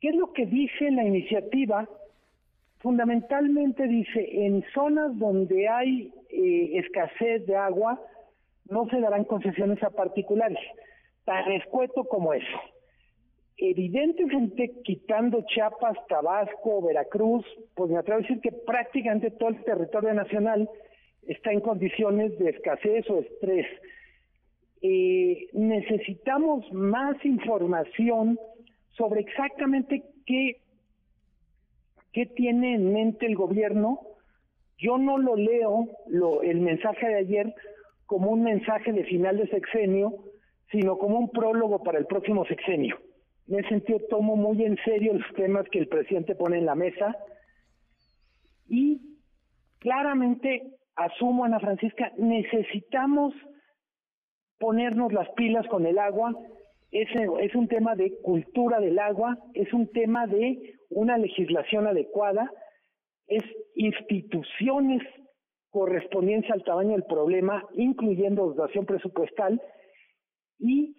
¿Qué 0.00 0.10
es 0.10 0.14
lo 0.14 0.32
que 0.32 0.46
dice 0.46 0.92
la 0.92 1.02
iniciativa? 1.02 1.88
Fundamentalmente 2.82 3.86
dice, 3.86 4.44
en 4.44 4.64
zonas 4.74 5.16
donde 5.18 5.68
hay 5.68 6.12
eh, 6.30 6.78
escasez 6.78 7.46
de 7.46 7.56
agua, 7.56 8.00
no 8.68 8.88
se 8.88 9.00
darán 9.00 9.24
concesiones 9.24 9.82
a 9.82 9.90
particulares, 9.90 10.58
tan 11.24 11.50
escueto 11.52 12.04
como 12.04 12.34
eso. 12.34 12.58
Evidentemente, 13.56 14.72
quitando 14.82 15.44
Chiapas, 15.46 15.96
Tabasco, 16.08 16.82
Veracruz, 16.82 17.44
pues 17.74 17.90
me 17.90 17.98
atrevo 17.98 18.18
a 18.18 18.22
decir 18.22 18.40
que 18.40 18.50
prácticamente 18.50 19.30
todo 19.30 19.50
el 19.50 19.62
territorio 19.62 20.12
nacional 20.14 20.68
está 21.28 21.52
en 21.52 21.60
condiciones 21.60 22.36
de 22.38 22.50
escasez 22.50 23.08
o 23.08 23.20
estrés. 23.20 23.66
Eh, 24.80 25.48
necesitamos 25.52 26.72
más 26.72 27.24
información 27.24 28.36
sobre 28.96 29.20
exactamente 29.20 30.02
qué 30.26 30.61
qué 32.12 32.26
tiene 32.26 32.74
en 32.74 32.92
mente 32.92 33.26
el 33.26 33.36
gobierno. 33.36 34.00
Yo 34.78 34.98
no 34.98 35.18
lo 35.18 35.36
leo, 35.36 35.88
el 36.42 36.60
mensaje 36.60 37.06
de 37.06 37.16
ayer, 37.16 37.54
como 38.06 38.30
un 38.30 38.42
mensaje 38.42 38.92
de 38.92 39.04
final 39.04 39.36
de 39.36 39.48
sexenio, 39.48 40.12
sino 40.70 40.98
como 40.98 41.18
un 41.18 41.30
prólogo 41.30 41.82
para 41.82 41.98
el 41.98 42.06
próximo 42.06 42.44
sexenio. 42.46 42.98
En 43.48 43.58
ese 43.58 43.68
sentido, 43.68 44.00
tomo 44.08 44.36
muy 44.36 44.64
en 44.64 44.76
serio 44.84 45.14
los 45.14 45.34
temas 45.34 45.68
que 45.70 45.78
el 45.78 45.88
presidente 45.88 46.34
pone 46.34 46.58
en 46.58 46.66
la 46.66 46.74
mesa 46.74 47.16
y 48.68 49.00
claramente 49.78 50.62
asumo, 50.96 51.44
Ana 51.44 51.60
Francisca, 51.60 52.12
necesitamos 52.16 53.34
ponernos 54.58 55.12
las 55.12 55.28
pilas 55.30 55.66
con 55.68 55.86
el 55.86 55.98
agua. 55.98 56.34
Es 56.90 57.54
un 57.54 57.68
tema 57.68 57.94
de 57.94 58.18
cultura 58.22 58.80
del 58.80 58.98
agua, 58.98 59.38
es 59.54 59.72
un 59.72 59.88
tema 59.88 60.26
de 60.26 60.74
una 60.94 61.18
legislación 61.18 61.86
adecuada, 61.86 62.50
es 63.26 63.42
instituciones 63.74 65.02
correspondientes 65.70 66.50
al 66.50 66.64
tamaño 66.64 66.92
del 66.92 67.04
problema, 67.04 67.66
incluyendo 67.74 68.52
dotación 68.52 68.84
presupuestal, 68.84 69.60
y 70.58 70.94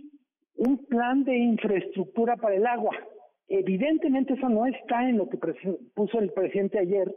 un 0.55 0.85
plan 0.85 1.23
de 1.23 1.37
infraestructura 1.37 2.35
para 2.37 2.55
el 2.55 2.65
agua. 2.65 2.95
Evidentemente 3.47 4.33
eso 4.33 4.49
no 4.49 4.65
está 4.65 5.07
en 5.07 5.17
lo 5.17 5.29
que 5.29 5.37
puso 5.93 6.19
el 6.19 6.31
presidente 6.31 6.79
ayer, 6.79 7.13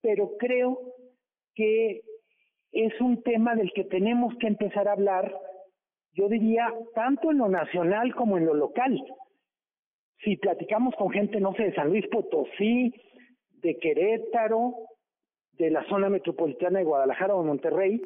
pero 0.00 0.36
creo 0.38 0.78
que 1.54 2.02
es 2.72 3.00
un 3.00 3.22
tema 3.22 3.54
del 3.54 3.72
que 3.72 3.84
tenemos 3.84 4.34
que 4.38 4.48
empezar 4.48 4.88
a 4.88 4.92
hablar, 4.92 5.32
yo 6.12 6.28
diría, 6.28 6.72
tanto 6.94 7.30
en 7.30 7.38
lo 7.38 7.48
nacional 7.48 8.14
como 8.14 8.36
en 8.36 8.46
lo 8.46 8.54
local. 8.54 9.00
Si 10.24 10.36
platicamos 10.36 10.94
con 10.96 11.10
gente, 11.10 11.38
no 11.38 11.54
sé, 11.54 11.64
de 11.64 11.74
San 11.74 11.88
Luis 11.88 12.06
Potosí, 12.08 12.92
de 13.60 13.78
Querétaro, 13.78 14.74
de 15.52 15.70
la 15.70 15.84
zona 15.88 16.08
metropolitana 16.08 16.78
de 16.78 16.84
Guadalajara 16.84 17.34
o 17.34 17.44
Monterrey, 17.44 18.00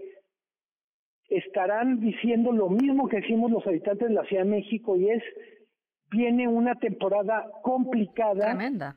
estarán 1.29 2.01
diciendo 2.01 2.53
lo 2.53 2.69
mismo 2.69 3.09
que 3.09 3.21
decimos 3.21 3.51
los 3.51 3.67
habitantes 3.67 4.09
de 4.09 4.15
la 4.15 4.25
Ciudad 4.25 4.45
de 4.45 4.51
México 4.51 4.97
y 4.97 5.11
es, 5.11 5.23
viene 6.11 6.49
una 6.49 6.75
temporada 6.75 7.47
complicada. 7.63 8.47
Tremenda. 8.47 8.97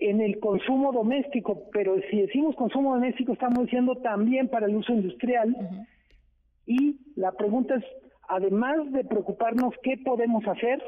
En 0.00 0.20
el 0.20 0.38
consumo 0.40 0.92
doméstico, 0.92 1.70
pero 1.72 1.96
si 2.10 2.20
decimos 2.22 2.56
consumo 2.56 2.94
doméstico 2.94 3.32
estamos 3.32 3.64
diciendo 3.64 3.96
también 3.96 4.48
para 4.48 4.66
el 4.66 4.76
uso 4.76 4.92
industrial. 4.92 5.54
Y 6.66 6.98
la 7.14 7.32
pregunta 7.32 7.76
es, 7.76 7.84
además 8.28 8.90
de 8.92 9.04
preocuparnos 9.04 9.74
qué 9.82 9.96
podemos 10.04 10.46
hacer, 10.46 10.82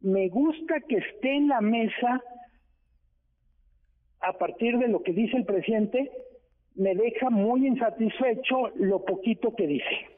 me 0.00 0.28
gusta 0.28 0.80
que 0.88 0.96
esté 0.96 1.36
en 1.36 1.48
la 1.48 1.60
mesa 1.60 2.22
a 4.20 4.32
partir 4.34 4.78
de 4.78 4.88
lo 4.88 5.02
que 5.02 5.12
dice 5.12 5.36
el 5.36 5.44
presidente, 5.44 6.10
me 6.74 6.94
deja 6.94 7.30
muy 7.30 7.66
insatisfecho 7.66 8.70
lo 8.76 9.04
poquito 9.04 9.54
que 9.54 9.66
dice. 9.66 10.08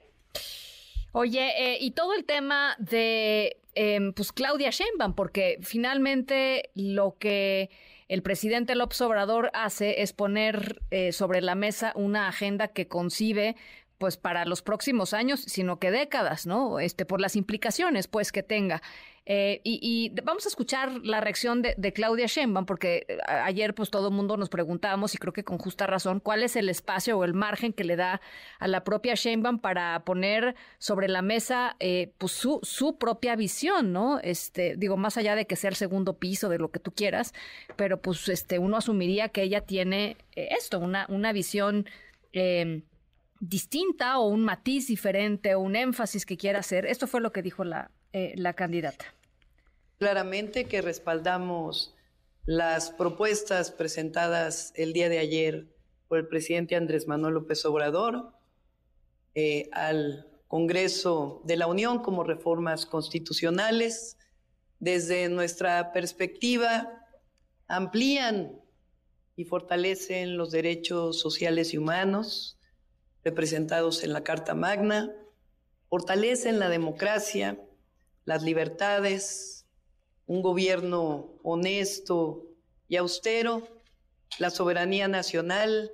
Oye, 1.12 1.50
eh, 1.58 1.78
y 1.80 1.92
todo 1.92 2.14
el 2.14 2.24
tema 2.24 2.74
de 2.78 3.56
em, 3.74 4.12
pues 4.12 4.32
Claudia 4.32 4.70
Sheinbaum, 4.70 5.14
porque 5.14 5.58
finalmente 5.60 6.70
lo 6.74 7.16
que 7.18 7.70
el 8.08 8.22
presidente 8.22 8.74
López 8.74 9.00
Obrador 9.02 9.50
hace 9.54 10.02
es 10.02 10.12
poner 10.12 10.82
eh, 10.90 11.12
sobre 11.12 11.40
la 11.40 11.54
mesa 11.54 11.92
una 11.96 12.28
agenda 12.28 12.68
que 12.68 12.88
concibe 12.88 13.56
pues 14.02 14.16
para 14.16 14.44
los 14.46 14.62
próximos 14.62 15.14
años, 15.14 15.44
sino 15.46 15.78
que 15.78 15.92
décadas, 15.92 16.44
¿no? 16.44 16.80
Este, 16.80 17.06
por 17.06 17.20
las 17.20 17.36
implicaciones, 17.36 18.08
pues, 18.08 18.32
que 18.32 18.42
tenga. 18.42 18.82
Eh, 19.26 19.60
y, 19.62 20.12
vamos 20.24 20.44
a 20.44 20.48
escuchar 20.48 20.90
la 21.04 21.20
reacción 21.20 21.62
de, 21.62 21.92
Claudia 21.92 22.26
Sheinbaum, 22.26 22.66
porque 22.66 23.06
eh, 23.06 23.18
ayer, 23.28 23.76
pues, 23.76 23.90
todo 23.90 24.08
el 24.08 24.14
mundo 24.14 24.36
nos 24.36 24.48
preguntábamos, 24.48 25.14
y 25.14 25.18
creo 25.18 25.32
que 25.32 25.44
con 25.44 25.58
justa 25.58 25.86
razón, 25.86 26.18
cuál 26.18 26.42
es 26.42 26.56
el 26.56 26.68
espacio 26.68 27.16
o 27.16 27.22
el 27.22 27.32
margen 27.32 27.72
que 27.72 27.84
le 27.84 27.94
da 27.94 28.20
a 28.58 28.66
la 28.66 28.82
propia 28.82 29.14
Sheinbaum 29.14 29.60
para 29.60 30.04
poner 30.04 30.56
sobre 30.78 31.06
la 31.06 31.22
mesa, 31.22 31.76
eh, 31.78 32.10
pues, 32.18 32.32
su, 32.32 32.58
su 32.64 32.98
propia 32.98 33.36
visión, 33.36 33.92
¿no? 33.92 34.18
Este, 34.18 34.74
digo, 34.76 34.96
más 34.96 35.16
allá 35.16 35.36
de 35.36 35.46
que 35.46 35.54
sea 35.54 35.70
el 35.70 35.76
segundo 35.76 36.14
piso, 36.18 36.48
de 36.48 36.58
lo 36.58 36.72
que 36.72 36.80
tú 36.80 36.90
quieras, 36.90 37.34
pero, 37.76 38.02
pues, 38.02 38.28
este, 38.28 38.58
uno 38.58 38.78
asumiría 38.78 39.28
que 39.28 39.44
ella 39.44 39.60
tiene 39.60 40.16
esto, 40.34 40.80
una, 40.80 41.06
una 41.08 41.32
visión 41.32 41.86
distinta 43.42 44.20
o 44.20 44.28
un 44.28 44.44
matiz 44.44 44.86
diferente 44.86 45.56
o 45.56 45.60
un 45.60 45.74
énfasis 45.74 46.24
que 46.24 46.36
quiera 46.36 46.60
hacer. 46.60 46.86
Esto 46.86 47.08
fue 47.08 47.20
lo 47.20 47.32
que 47.32 47.42
dijo 47.42 47.64
la, 47.64 47.90
eh, 48.12 48.34
la 48.36 48.54
candidata. 48.54 49.04
Claramente 49.98 50.66
que 50.66 50.80
respaldamos 50.80 51.92
las 52.44 52.90
propuestas 52.90 53.72
presentadas 53.72 54.72
el 54.76 54.92
día 54.92 55.08
de 55.08 55.18
ayer 55.18 55.66
por 56.06 56.18
el 56.18 56.28
presidente 56.28 56.76
Andrés 56.76 57.08
Manuel 57.08 57.34
López 57.34 57.64
Obrador 57.64 58.32
eh, 59.34 59.68
al 59.72 60.28
Congreso 60.46 61.42
de 61.44 61.56
la 61.56 61.66
Unión 61.66 62.00
como 62.00 62.22
reformas 62.22 62.86
constitucionales. 62.86 64.18
Desde 64.78 65.28
nuestra 65.28 65.92
perspectiva, 65.92 67.06
amplían 67.66 68.60
y 69.34 69.44
fortalecen 69.44 70.36
los 70.36 70.52
derechos 70.52 71.18
sociales 71.18 71.72
y 71.74 71.78
humanos, 71.78 72.58
representados 73.24 74.04
en 74.04 74.12
la 74.12 74.24
Carta 74.24 74.54
Magna, 74.54 75.12
fortalecen 75.88 76.58
la 76.58 76.68
democracia, 76.68 77.58
las 78.24 78.42
libertades, 78.42 79.66
un 80.26 80.42
gobierno 80.42 81.38
honesto 81.42 82.46
y 82.88 82.96
austero, 82.96 83.68
la 84.38 84.50
soberanía 84.50 85.08
nacional 85.08 85.92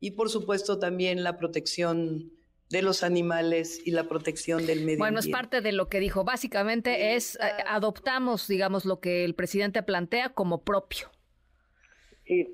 y 0.00 0.12
por 0.12 0.30
supuesto 0.30 0.78
también 0.78 1.22
la 1.22 1.36
protección 1.36 2.32
de 2.70 2.82
los 2.82 3.02
animales 3.02 3.80
y 3.84 3.90
la 3.90 4.08
protección 4.08 4.66
del 4.66 4.84
medio 4.84 4.98
bueno, 4.98 5.20
es 5.20 5.28
parte 5.28 5.60
de 5.60 5.72
lo 5.72 5.88
que 5.88 6.00
dijo. 6.00 6.24
Básicamente 6.24 7.14
es, 7.14 7.36
eh, 7.36 7.40
adoptamos, 7.66 8.48
digamos, 8.48 8.84
lo 8.84 9.00
que 9.00 9.24
el 9.24 9.34
presidente 9.34 9.82
plantea 9.82 10.30
como 10.30 10.64
propio. 10.64 11.10
Sí, 12.26 12.48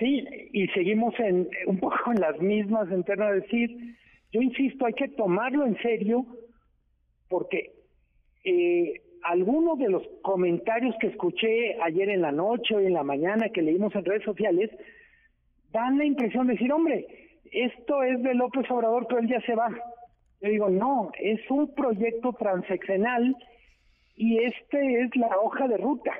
y 0.00 0.68
seguimos 0.68 1.18
en 1.18 1.48
un 1.66 1.78
poco 1.78 2.12
en 2.12 2.20
las 2.20 2.38
mismas 2.40 2.90
en 2.90 3.02
términos 3.04 3.34
de 3.34 3.40
decir, 3.40 3.96
yo 4.32 4.42
insisto, 4.42 4.84
hay 4.86 4.92
que 4.92 5.08
tomarlo 5.08 5.66
en 5.66 5.76
serio 5.78 6.26
porque 7.28 7.72
eh, 8.44 9.00
algunos 9.22 9.78
de 9.78 9.88
los 9.88 10.02
comentarios 10.22 10.94
que 11.00 11.08
escuché 11.08 11.80
ayer 11.82 12.10
en 12.10 12.22
la 12.22 12.32
noche 12.32 12.74
o 12.74 12.80
en 12.80 12.92
la 12.92 13.02
mañana 13.02 13.48
que 13.48 13.62
leímos 13.62 13.94
en 13.94 14.04
redes 14.04 14.24
sociales 14.24 14.70
dan 15.72 15.98
la 15.98 16.04
impresión 16.04 16.46
de 16.46 16.52
decir, 16.54 16.72
hombre, 16.72 17.06
esto 17.50 18.02
es 18.02 18.22
de 18.22 18.34
López 18.34 18.70
Obrador, 18.70 19.06
pero 19.08 19.20
él 19.20 19.28
ya 19.28 19.40
se 19.40 19.54
va. 19.54 19.68
Yo 20.40 20.50
digo, 20.50 20.68
no, 20.68 21.10
es 21.18 21.40
un 21.50 21.74
proyecto 21.74 22.32
transeccional 22.34 23.34
y 24.14 24.38
este 24.38 25.02
es 25.02 25.16
la 25.16 25.28
hoja 25.42 25.66
de 25.66 25.76
ruta 25.78 26.12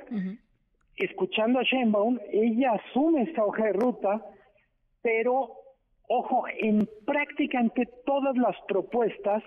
escuchando 0.97 1.59
a 1.59 1.63
Sheinbaum, 1.63 2.19
ella 2.31 2.73
asume 2.73 3.23
esta 3.23 3.45
hoja 3.45 3.65
de 3.65 3.73
ruta, 3.73 4.25
pero 5.01 5.53
ojo, 6.09 6.45
en 6.59 6.89
prácticamente 7.05 7.87
todas 8.05 8.35
las 8.35 8.55
propuestas, 8.67 9.43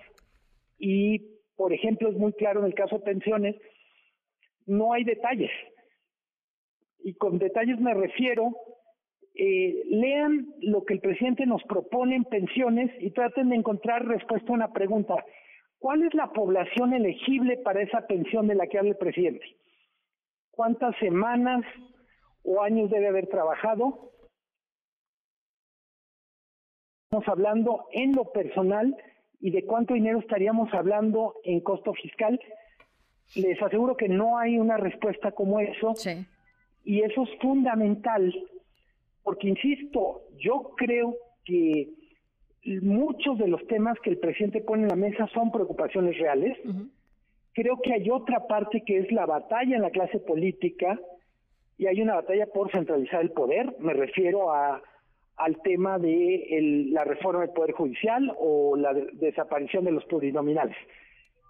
y 0.79 1.19
por 1.55 1.73
ejemplo 1.73 2.09
es 2.09 2.17
muy 2.17 2.33
claro 2.33 2.61
en 2.61 2.67
el 2.67 2.73
caso 2.73 2.97
de 2.97 3.03
pensiones, 3.03 3.55
no 4.65 4.93
hay 4.93 5.03
detalles. 5.03 5.51
Y 7.03 7.15
con 7.15 7.37
detalles 7.37 7.79
me 7.79 7.93
refiero, 7.93 8.55
eh, 9.33 9.83
lean 9.89 10.47
lo 10.61 10.83
que 10.83 10.93
el 10.93 10.99
presidente 10.99 11.45
nos 11.45 11.63
propone 11.63 12.15
en 12.15 12.25
pensiones 12.25 12.91
y 12.99 13.11
traten 13.11 13.49
de 13.49 13.55
encontrar 13.55 14.05
respuesta 14.05 14.51
a 14.51 14.55
una 14.55 14.71
pregunta. 14.71 15.15
¿Cuál 15.79 16.03
es 16.03 16.13
la 16.13 16.31
población 16.31 16.93
elegible 16.93 17.57
para 17.57 17.81
esa 17.81 18.05
pensión 18.05 18.47
de 18.47 18.55
la 18.55 18.67
que 18.67 18.77
habla 18.77 18.91
el 18.91 18.97
presidente? 18.97 19.43
Cuántas 20.61 20.95
semanas 20.99 21.63
o 22.43 22.61
años 22.61 22.91
debe 22.91 23.07
haber 23.07 23.25
trabajado. 23.25 24.11
Estamos 27.05 27.27
hablando 27.27 27.87
en 27.93 28.13
lo 28.13 28.31
personal 28.31 28.95
y 29.39 29.49
de 29.49 29.65
cuánto 29.65 29.95
dinero 29.95 30.19
estaríamos 30.19 30.71
hablando 30.71 31.33
en 31.45 31.61
costo 31.61 31.95
fiscal. 31.95 32.39
Les 33.35 33.59
aseguro 33.59 33.97
que 33.97 34.07
no 34.07 34.37
hay 34.37 34.59
una 34.59 34.77
respuesta 34.77 35.31
como 35.31 35.59
eso. 35.59 35.95
Y 36.83 37.01
eso 37.01 37.23
es 37.23 37.29
fundamental, 37.41 38.31
porque 39.23 39.47
insisto, 39.47 40.21
yo 40.37 40.73
creo 40.77 41.15
que 41.43 41.89
muchos 42.83 43.39
de 43.39 43.47
los 43.47 43.65
temas 43.65 43.97
que 44.03 44.11
el 44.11 44.19
presidente 44.19 44.61
pone 44.61 44.83
en 44.83 44.89
la 44.89 44.95
mesa 44.95 45.25
son 45.33 45.51
preocupaciones 45.51 46.19
reales. 46.19 46.55
Creo 47.53 47.79
que 47.81 47.93
hay 47.93 48.09
otra 48.09 48.47
parte 48.47 48.83
que 48.85 48.99
es 48.99 49.11
la 49.11 49.25
batalla 49.25 49.75
en 49.75 49.81
la 49.81 49.91
clase 49.91 50.19
política 50.19 50.99
y 51.77 51.87
hay 51.87 52.01
una 52.01 52.15
batalla 52.15 52.47
por 52.47 52.71
centralizar 52.71 53.21
el 53.21 53.31
poder. 53.31 53.75
Me 53.79 53.93
refiero 53.93 54.53
a 54.53 54.81
al 55.41 55.59
tema 55.63 55.97
de 55.97 56.87
la 56.91 57.03
reforma 57.03 57.41
del 57.41 57.49
Poder 57.49 57.71
Judicial 57.71 58.31
o 58.37 58.75
la 58.75 58.93
desaparición 58.93 59.85
de 59.85 59.91
los 59.91 60.05
plurinominales. 60.05 60.77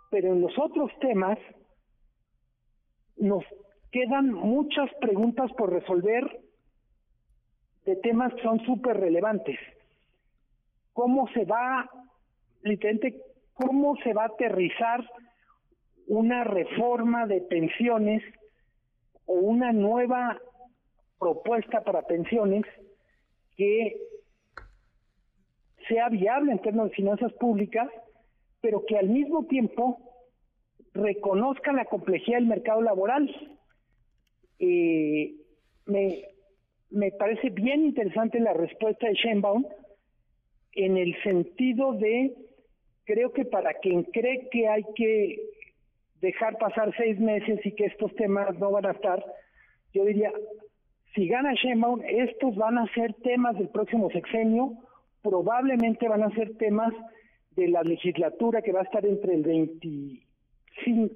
Pero 0.10 0.32
en 0.32 0.42
los 0.42 0.58
otros 0.58 0.92
temas 1.00 1.38
nos 3.18 3.44
quedan 3.92 4.32
muchas 4.32 4.90
preguntas 5.02 5.52
por 5.58 5.74
resolver 5.74 6.40
de 7.86 7.96
temas 7.98 8.34
que 8.34 8.44
son 8.44 8.60
súper 8.66 8.98
relevantes. 8.98 9.60
¿Cómo 10.94 11.28
se 11.34 11.44
va, 11.44 11.90
literalmente, 12.62 13.22
cómo 13.54 13.98
se 14.04 14.14
va 14.14 14.24
a 14.24 14.28
aterrizar 14.28 15.04
una 16.08 16.44
reforma 16.44 17.26
de 17.28 17.42
pensiones 17.42 18.24
o 19.26 19.34
una 19.34 19.72
nueva 19.72 20.40
propuesta 21.20 21.84
para 21.84 22.02
pensiones 22.04 22.64
que 23.56 23.98
sea 25.88 26.10
viable 26.10 26.52
en 26.52 26.62
términos 26.62 26.90
de 26.90 26.96
finanzas 26.96 27.34
públicas, 27.34 27.88
pero 28.62 28.86
que 28.86 28.98
al 28.98 29.10
mismo 29.10 29.46
tiempo 29.46 30.00
reconozca 30.94 31.72
la 31.72 31.86
complejidad 31.86 32.40
del 32.40 32.48
mercado 32.48 32.82
laboral. 32.82 33.30
Eh, 34.60 35.36
me, 35.86 36.24
me 36.90 37.12
parece 37.12 37.50
bien 37.50 37.86
interesante 37.86 38.40
la 38.40 38.54
respuesta 38.54 39.08
de 39.08 39.14
Sheinbaum 39.14 39.66
en 40.74 40.98
el 40.98 41.22
sentido 41.24 41.94
de, 41.94 42.34
creo 43.04 43.32
que 43.34 43.46
para 43.46 43.74
quien 43.76 44.04
cree 44.04 44.50
que 44.50 44.68
hay 44.68 44.84
que 44.96 45.38
dejar 46.22 46.58
pasar 46.58 46.94
seis 46.96 47.20
meses 47.20 47.60
y 47.66 47.72
que 47.74 47.86
estos 47.86 48.16
temas 48.16 48.58
no 48.60 48.72
van 48.72 48.86
a 48.86 48.92
estar, 48.92 49.24
yo 49.94 50.06
diría, 50.06 50.32
si 51.16 51.28
gana 51.28 51.54
Sheinbaum, 51.54 52.02
estos 52.06 52.56
van 52.56 52.78
a 52.78 52.88
ser 52.94 53.14
temas 53.16 53.58
del 53.58 53.70
próximo 53.70 54.10
sexenio, 54.12 54.74
probablemente 55.22 56.08
van 56.08 56.24
a 56.24 56.32
ser 56.32 56.56
temas 56.58 56.94
de 57.56 57.68
la 57.68 57.84
legislatura 57.84 58.62
que 58.62 58.72
va 58.72 58.80
a 58.82 58.84
estar 58.84 59.06
entre 59.06 59.34
el 59.34 59.44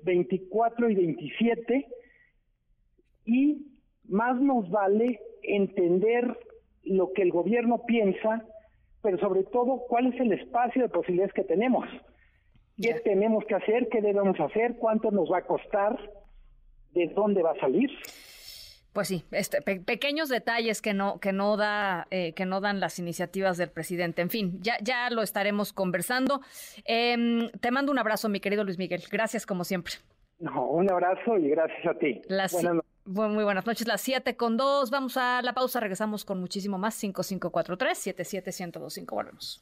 24 0.04 0.90
y 0.90 0.96
27, 0.96 1.88
y 3.26 3.66
más 4.10 4.40
nos 4.42 4.70
vale 4.70 5.20
entender 5.44 6.38
lo 6.84 7.14
que 7.14 7.22
el 7.22 7.32
gobierno 7.32 7.84
piensa, 7.86 8.46
pero 9.02 9.18
sobre 9.20 9.44
todo 9.44 9.84
cuál 9.88 10.08
es 10.14 10.20
el 10.20 10.34
espacio 10.34 10.84
de 10.84 10.90
posibilidades 10.90 11.34
que 11.34 11.44
tenemos. 11.44 11.88
¿Qué 12.82 12.94
tenemos 13.04 13.46
que 13.46 13.56
hacer? 13.56 13.88
¿Qué 13.90 14.02
debemos 14.02 14.40
hacer? 14.40 14.76
¿Cuánto 14.78 15.12
nos 15.12 15.32
va 15.32 15.40
a 15.40 15.46
costar? 15.46 15.98
¿De 16.92 17.08
dónde 17.08 17.42
va 17.42 17.52
a 17.52 17.60
salir? 17.60 17.90
Pues 18.96 19.10
sí, 19.10 19.26
este, 19.32 19.62
pequeños 19.62 20.30
detalles 20.30 20.82
que 20.82 20.94
no 20.94 21.20
que 21.20 21.34
no 21.34 21.58
da 21.58 22.08
eh, 22.12 22.32
que 22.34 22.46
no 22.46 22.62
dan 22.62 22.80
las 22.80 22.98
iniciativas 22.98 23.58
del 23.58 23.70
presidente. 23.70 24.22
En 24.22 24.30
fin, 24.30 24.58
ya 24.62 24.78
ya 24.82 25.10
lo 25.10 25.22
estaremos 25.22 25.74
conversando. 25.74 26.40
Em, 26.86 27.50
te 27.60 27.72
mando 27.72 27.92
un 27.92 28.00
abrazo, 28.00 28.30
mi 28.30 28.40
querido 28.40 28.64
Luis 28.64 28.78
Miguel. 28.78 29.04
Gracias 29.12 29.46
como 29.46 29.66
siempre. 29.66 29.96
No, 30.40 30.68
un 30.68 30.90
abrazo 30.90 31.38
y 31.38 31.50
gracias 31.50 31.86
a 31.86 31.94
ti. 31.96 32.22
Muy 33.06 33.44
buenas 33.44 33.66
noches, 33.66 33.86
las 33.86 34.00
7 34.00 34.38
con 34.38 34.56
2. 34.56 34.90
Vamos 34.92 35.18
a 35.18 35.42
la 35.42 35.52
pausa, 35.54 35.82
regresamos 35.82 36.24
con 36.24 36.40
muchísimo 36.40 36.78
más. 36.78 37.04
5543-77125. 37.04 39.12
Volvemos. 39.12 39.62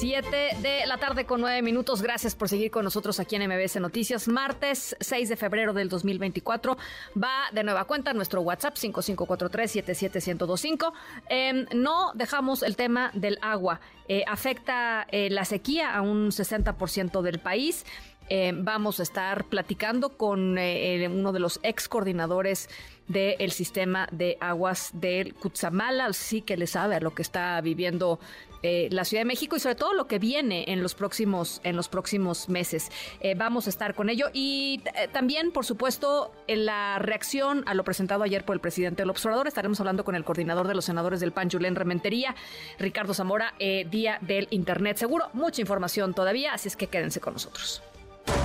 7 0.00 0.56
de 0.62 0.86
la 0.86 0.96
tarde 0.96 1.26
con 1.26 1.42
9 1.42 1.60
minutos. 1.60 2.00
Gracias 2.00 2.34
por 2.34 2.48
seguir 2.48 2.70
con 2.70 2.84
nosotros 2.84 3.20
aquí 3.20 3.36
en 3.36 3.46
MBS 3.46 3.78
Noticias. 3.80 4.28
Martes 4.28 4.96
6 4.98 5.28
de 5.28 5.36
febrero 5.36 5.74
del 5.74 5.90
2024. 5.90 6.78
Va 7.22 7.50
de 7.52 7.62
nueva 7.64 7.84
cuenta 7.84 8.14
nuestro 8.14 8.40
WhatsApp 8.40 8.76
5543-77125. 8.76 10.94
Em, 11.28 11.66
no 11.74 12.12
dejamos 12.14 12.62
el 12.62 12.76
tema 12.76 13.10
del 13.12 13.36
agua. 13.42 13.82
Eh, 14.08 14.24
afecta 14.26 15.06
eh, 15.10 15.28
la 15.28 15.44
sequía 15.44 15.94
a 15.94 16.00
un 16.00 16.30
60% 16.30 17.20
del 17.20 17.38
país. 17.38 17.84
Em, 18.30 18.64
vamos 18.64 19.00
a 19.00 19.02
estar 19.02 19.44
platicando 19.44 20.16
con 20.16 20.56
eh, 20.56 21.06
uno 21.08 21.32
de 21.32 21.40
los 21.40 21.60
ex 21.62 21.88
coordinadores 21.88 22.70
del 23.06 23.50
sistema 23.50 24.08
de 24.12 24.38
aguas 24.40 24.92
del 24.94 25.34
Cutzamala, 25.34 26.12
sí 26.12 26.42
que 26.42 26.56
le 26.56 26.68
sabe 26.68 26.94
a 26.94 27.00
lo 27.00 27.12
que 27.12 27.22
está 27.22 27.60
viviendo 27.60 28.20
eh, 28.62 28.88
la 28.90 29.04
Ciudad 29.04 29.22
de 29.22 29.26
México 29.26 29.56
y 29.56 29.60
sobre 29.60 29.74
todo 29.74 29.94
lo 29.94 30.06
que 30.06 30.18
viene 30.18 30.64
en 30.68 30.82
los 30.82 30.94
próximos, 30.94 31.60
en 31.64 31.76
los 31.76 31.88
próximos 31.88 32.48
meses. 32.48 32.90
Eh, 33.20 33.34
vamos 33.34 33.66
a 33.66 33.70
estar 33.70 33.94
con 33.94 34.10
ello 34.10 34.26
y 34.32 34.82
eh, 34.94 35.08
también, 35.12 35.50
por 35.50 35.64
supuesto, 35.64 36.32
en 36.46 36.66
la 36.66 36.98
reacción 36.98 37.64
a 37.66 37.74
lo 37.74 37.84
presentado 37.84 38.22
ayer 38.22 38.44
por 38.44 38.54
el 38.54 38.60
presidente 38.60 39.02
del 39.02 39.10
observador, 39.10 39.48
estaremos 39.48 39.80
hablando 39.80 40.04
con 40.04 40.14
el 40.14 40.24
coordinador 40.24 40.68
de 40.68 40.74
los 40.74 40.84
senadores 40.84 41.20
del 41.20 41.32
PAN, 41.32 41.50
Julen 41.50 41.74
Rementería, 41.74 42.34
Ricardo 42.78 43.14
Zamora, 43.14 43.54
Día 43.58 44.18
del 44.20 44.48
Internet 44.50 44.96
Seguro. 44.96 45.30
Mucha 45.32 45.60
información 45.60 46.14
todavía, 46.14 46.54
así 46.54 46.68
es 46.68 46.76
que 46.76 46.86
quédense 46.86 47.20
con 47.20 47.34
nosotros. 47.34 47.82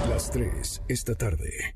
Las 0.09 0.31
tres 0.31 0.81
esta 0.87 1.15
tarde. 1.15 1.75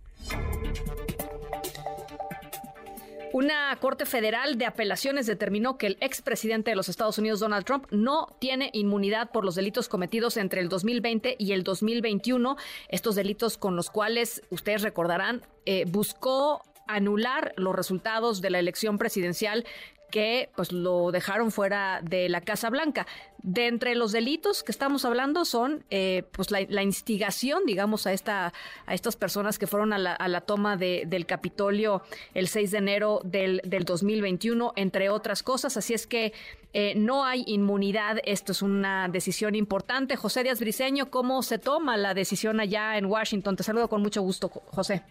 Una 3.31 3.77
Corte 3.79 4.07
Federal 4.07 4.57
de 4.57 4.65
Apelaciones 4.65 5.27
determinó 5.27 5.77
que 5.77 5.87
el 5.87 5.97
expresidente 6.01 6.71
de 6.71 6.75
los 6.75 6.89
Estados 6.89 7.19
Unidos, 7.19 7.39
Donald 7.39 7.63
Trump, 7.63 7.85
no 7.91 8.35
tiene 8.39 8.71
inmunidad 8.73 9.31
por 9.31 9.45
los 9.45 9.53
delitos 9.53 9.87
cometidos 9.87 10.35
entre 10.37 10.61
el 10.61 10.69
2020 10.69 11.35
y 11.37 11.51
el 11.51 11.63
2021. 11.63 12.57
Estos 12.87 13.15
delitos 13.15 13.57
con 13.57 13.75
los 13.75 13.91
cuales, 13.91 14.41
ustedes 14.49 14.81
recordarán, 14.81 15.43
eh, 15.67 15.85
buscó 15.87 16.63
anular 16.87 17.53
los 17.55 17.75
resultados 17.75 18.41
de 18.41 18.49
la 18.49 18.57
elección 18.57 18.97
presidencial 18.97 19.63
que 20.09 20.49
pues 20.55 20.71
lo 20.71 21.11
dejaron 21.11 21.51
fuera 21.51 22.01
de 22.03 22.29
la 22.29 22.41
Casa 22.41 22.69
Blanca. 22.69 23.07
De 23.41 23.67
entre 23.67 23.95
los 23.95 24.11
delitos 24.11 24.63
que 24.63 24.71
estamos 24.71 25.05
hablando 25.05 25.45
son 25.45 25.85
eh, 25.89 26.23
pues 26.31 26.51
la, 26.51 26.83
instigación, 26.83 27.65
digamos, 27.65 28.05
a 28.05 28.11
esta 28.11 28.53
a 28.85 28.93
estas 28.93 29.15
personas 29.15 29.57
que 29.57 29.65
fueron 29.67 29.93
a 29.93 29.97
la, 29.97 30.41
toma 30.41 30.75
del 30.75 31.25
Capitolio 31.25 32.01
el 32.33 32.47
6 32.47 32.71
de 32.71 32.77
enero 32.77 33.21
del, 33.23 33.61
del 33.63 33.85
2021, 33.85 34.73
entre 34.75 35.09
otras 35.09 35.41
cosas. 35.41 35.77
Así 35.77 35.93
es 35.93 36.05
que 36.05 36.33
eh, 36.73 36.93
no 36.95 37.23
hay 37.25 37.43
inmunidad. 37.47 38.17
Esto 38.25 38.51
es 38.51 38.61
una 38.61 39.07
decisión 39.07 39.55
importante. 39.55 40.15
José 40.15 40.43
Díaz 40.43 40.59
Briceño, 40.59 41.09
¿cómo 41.09 41.41
se 41.41 41.57
toma 41.57 41.97
la 41.97 42.13
decisión 42.13 42.59
allá 42.59 42.97
en 42.97 43.05
Washington? 43.05 43.55
Te 43.55 43.63
saludo 43.63 43.87
con 43.87 44.01
mucho 44.01 44.21
gusto, 44.21 44.49
José. 44.49 45.03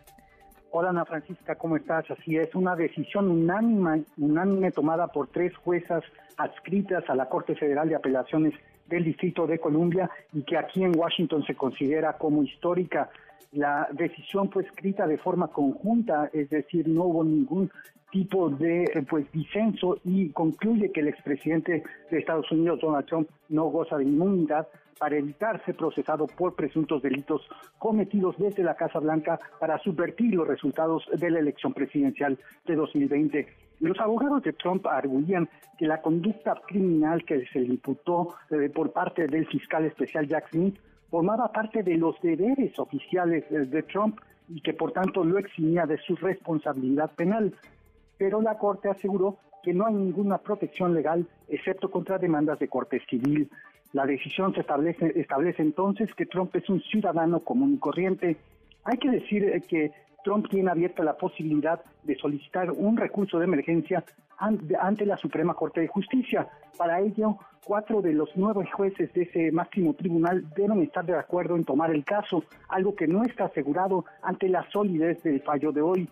Hola 0.71 0.91
Ana 0.91 1.07
Francisca, 1.07 1.55
¿cómo 1.55 1.77
estás? 1.79 2.11
Así 2.11 2.37
es, 2.37 2.55
una 2.55 2.77
decisión 2.77 3.31
unánime, 3.31 4.05
unánime 4.19 4.71
tomada 4.71 5.07
por 5.07 5.29
tres 5.29 5.57
juezas 5.57 6.05
adscritas 6.37 7.09
a 7.09 7.15
la 7.15 7.27
Corte 7.31 7.55
Federal 7.55 7.89
de 7.89 7.97
Apelaciones 7.97 8.53
del 8.87 9.05
Distrito 9.05 9.47
de 9.47 9.59
Columbia 9.59 10.11
y 10.35 10.43
que 10.43 10.59
aquí 10.59 10.85
en 10.85 10.95
Washington 10.95 11.43
se 11.47 11.55
considera 11.55 12.19
como 12.19 12.43
histórica. 12.43 13.09
La 13.53 13.89
decisión 13.93 14.51
fue 14.51 14.65
escrita 14.65 15.07
de 15.07 15.17
forma 15.17 15.49
conjunta, 15.49 16.29
es 16.35 16.51
decir, 16.51 16.87
no 16.87 17.05
hubo 17.05 17.25
ningún 17.25 17.71
tipo 18.11 18.51
de 18.51 18.85
eh, 18.85 19.07
pues 19.09 19.31
disenso 19.33 19.99
y 20.05 20.31
concluye 20.31 20.91
que 20.93 21.01
el 21.01 21.09
expresidente 21.09 21.83
de 22.11 22.19
Estados 22.19 22.51
Unidos 22.51 22.81
Donald 22.81 23.07
Trump 23.07 23.29
no 23.49 23.65
goza 23.65 23.97
de 23.99 24.05
inmunidad 24.05 24.69
para 24.99 25.17
evitar 25.17 25.65
ser 25.65 25.77
procesado 25.77 26.27
por 26.27 26.55
presuntos 26.55 27.03
delitos 27.03 27.43
cometidos 27.79 28.37
desde 28.39 28.65
la 28.65 28.75
Casa 28.75 28.99
Blanca 28.99 29.39
para 29.61 29.79
subvertir 29.79 30.35
los 30.35 30.47
resultados 30.47 31.05
de 31.13 31.31
la 31.31 31.39
elección 31.39 31.73
presidencial 31.73 32.39
de 32.67 32.75
2020. 32.75 33.49
Los 33.81 33.99
abogados 34.01 34.43
de 34.43 34.53
Trump 34.53 34.87
arguían 34.87 35.49
que 35.79 35.87
la 35.87 36.03
conducta 36.03 36.61
criminal 36.67 37.25
que 37.25 37.47
se 37.47 37.61
le 37.61 37.67
imputó 37.67 38.35
eh, 38.51 38.69
por 38.75 38.93
parte 38.93 39.29
del 39.29 39.47
fiscal 39.47 39.85
especial 39.85 40.27
Jack 40.27 40.51
Smith 40.51 40.77
formaba 41.11 41.53
parte 41.53 41.83
de 41.83 41.97
los 41.97 42.21
deberes 42.21 42.77
oficiales 42.79 43.45
eh, 43.51 43.61
de 43.67 43.83
Trump 43.85 44.19
y 44.49 44.61
que 44.61 44.73
por 44.73 44.93
tanto 44.93 45.23
lo 45.23 45.39
eximía 45.39 45.87
de 45.87 45.99
su 45.99 46.17
responsabilidad 46.17 47.13
penal. 47.15 47.55
Pero 48.19 48.43
la 48.43 48.59
Corte 48.59 48.89
aseguró 48.89 49.39
que 49.63 49.73
no 49.73 49.87
hay 49.87 49.95
ninguna 49.95 50.39
protección 50.39 50.95
legal 50.95 51.27
excepto 51.49 51.91
contra 51.91 52.19
demandas 52.19 52.59
de 52.59 52.69
corte 52.69 53.01
civil. 53.09 53.49
La 53.93 54.07
decisión 54.07 54.53
se 54.55 54.61
establece, 54.61 55.13
establece 55.19 55.63
entonces 55.63 56.13
que 56.15 56.27
Trump 56.27 56.55
es 56.57 56.69
un 56.69 56.81
ciudadano 56.83 57.41
común 57.41 57.75
y 57.75 57.79
corriente. 57.79 58.37
Hay 58.85 58.99
que 58.99 59.11
decir 59.11 59.45
eh, 59.45 59.63
que 59.67 59.93
Trump 60.25 60.49
tiene 60.49 60.71
abierta 60.71 61.03
la 61.03 61.17
posibilidad 61.17 61.81
de 62.03 62.17
solicitar 62.17 62.71
un 62.71 62.97
recurso 62.97 63.39
de 63.39 63.45
emergencia 63.45 64.05
ante 64.39 65.07
la 65.07 65.17
Suprema 65.17 65.55
Corte 65.55 65.81
de 65.81 65.89
Justicia. 65.89 66.47
Para 66.77 67.01
ello, 67.01 67.39
cuatro 67.65 68.03
de 68.03 68.13
los 68.13 68.31
nueve 68.37 68.69
jueces 68.73 69.13
de 69.13 69.23
ese 69.23 69.51
máximo 69.53 69.95
tribunal 69.95 70.49
deben 70.55 70.83
estar 70.83 71.05
de 71.05 71.17
acuerdo 71.17 71.57
en 71.57 71.65
tomar 71.65 71.91
el 71.91 72.05
caso, 72.05 72.45
algo 72.69 72.95
que 72.95 73.09
no 73.09 73.25
está 73.25 73.47
asegurado 73.47 74.05
ante 74.23 74.49
la 74.49 74.69
solidez 74.71 75.23
del 75.23 75.41
fallo 75.43 75.73
de 75.73 75.81
hoy. 75.81 76.09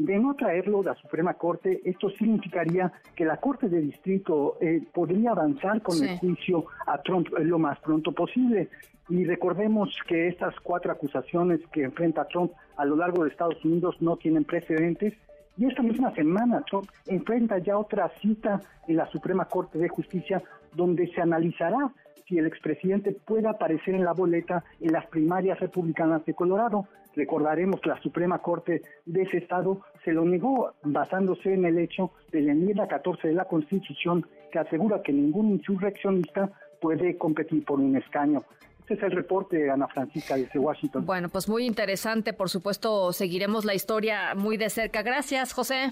De 0.00 0.18
no 0.18 0.34
traerlo 0.34 0.80
a 0.80 0.84
la 0.84 0.94
Suprema 0.94 1.34
Corte, 1.34 1.82
esto 1.84 2.08
significaría 2.08 2.90
que 3.14 3.26
la 3.26 3.36
Corte 3.36 3.68
de 3.68 3.82
Distrito 3.82 4.56
eh, 4.58 4.80
podría 4.94 5.32
avanzar 5.32 5.82
con 5.82 6.02
el 6.02 6.16
juicio 6.16 6.64
a 6.86 6.96
Trump 7.02 7.28
lo 7.38 7.58
más 7.58 7.78
pronto 7.80 8.10
posible. 8.12 8.70
Y 9.10 9.26
recordemos 9.26 9.94
que 10.08 10.28
estas 10.28 10.58
cuatro 10.60 10.90
acusaciones 10.90 11.60
que 11.70 11.82
enfrenta 11.82 12.24
Trump 12.28 12.52
a 12.78 12.86
lo 12.86 12.96
largo 12.96 13.24
de 13.24 13.28
Estados 13.28 13.62
Unidos 13.62 13.94
no 14.00 14.16
tienen 14.16 14.44
precedentes. 14.44 15.12
Y 15.58 15.66
esta 15.66 15.82
misma 15.82 16.14
semana 16.14 16.62
Trump 16.62 16.88
enfrenta 17.06 17.58
ya 17.58 17.76
otra 17.76 18.10
cita 18.22 18.58
en 18.88 18.96
la 18.96 19.06
Suprema 19.08 19.44
Corte 19.44 19.78
de 19.78 19.90
Justicia 19.90 20.42
donde 20.72 21.08
se 21.08 21.20
analizará 21.20 21.92
si 22.26 22.38
el 22.38 22.46
expresidente 22.46 23.12
puede 23.12 23.48
aparecer 23.48 23.94
en 23.94 24.04
la 24.04 24.14
boleta 24.14 24.64
en 24.80 24.92
las 24.92 25.04
primarias 25.08 25.60
republicanas 25.60 26.24
de 26.24 26.32
Colorado. 26.32 26.86
Recordaremos 27.14 27.80
que 27.80 27.88
la 27.88 28.00
Suprema 28.00 28.38
Corte 28.38 28.82
de 29.04 29.22
ese 29.22 29.38
estado 29.38 29.80
se 30.04 30.12
lo 30.12 30.24
negó 30.24 30.72
basándose 30.82 31.52
en 31.54 31.64
el 31.64 31.78
hecho 31.78 32.10
de 32.32 32.42
la 32.42 32.52
enmienda 32.52 32.88
14 32.88 33.28
de 33.28 33.34
la 33.34 33.44
Constitución 33.44 34.26
que 34.50 34.58
asegura 34.58 35.02
que 35.02 35.12
ningún 35.12 35.50
insurreccionista 35.50 36.50
puede 36.80 37.16
competir 37.16 37.64
por 37.64 37.78
un 37.78 37.96
escaño. 37.96 38.42
Este 38.80 38.94
es 38.94 39.02
el 39.02 39.12
reporte, 39.12 39.70
Ana 39.70 39.86
Francisca, 39.86 40.36
desde 40.36 40.58
Washington. 40.58 41.06
Bueno, 41.06 41.28
pues 41.28 41.48
muy 41.48 41.64
interesante. 41.64 42.32
Por 42.32 42.50
supuesto, 42.50 43.12
seguiremos 43.12 43.64
la 43.64 43.74
historia 43.74 44.34
muy 44.34 44.56
de 44.56 44.68
cerca. 44.68 45.02
Gracias, 45.02 45.52
José. 45.52 45.90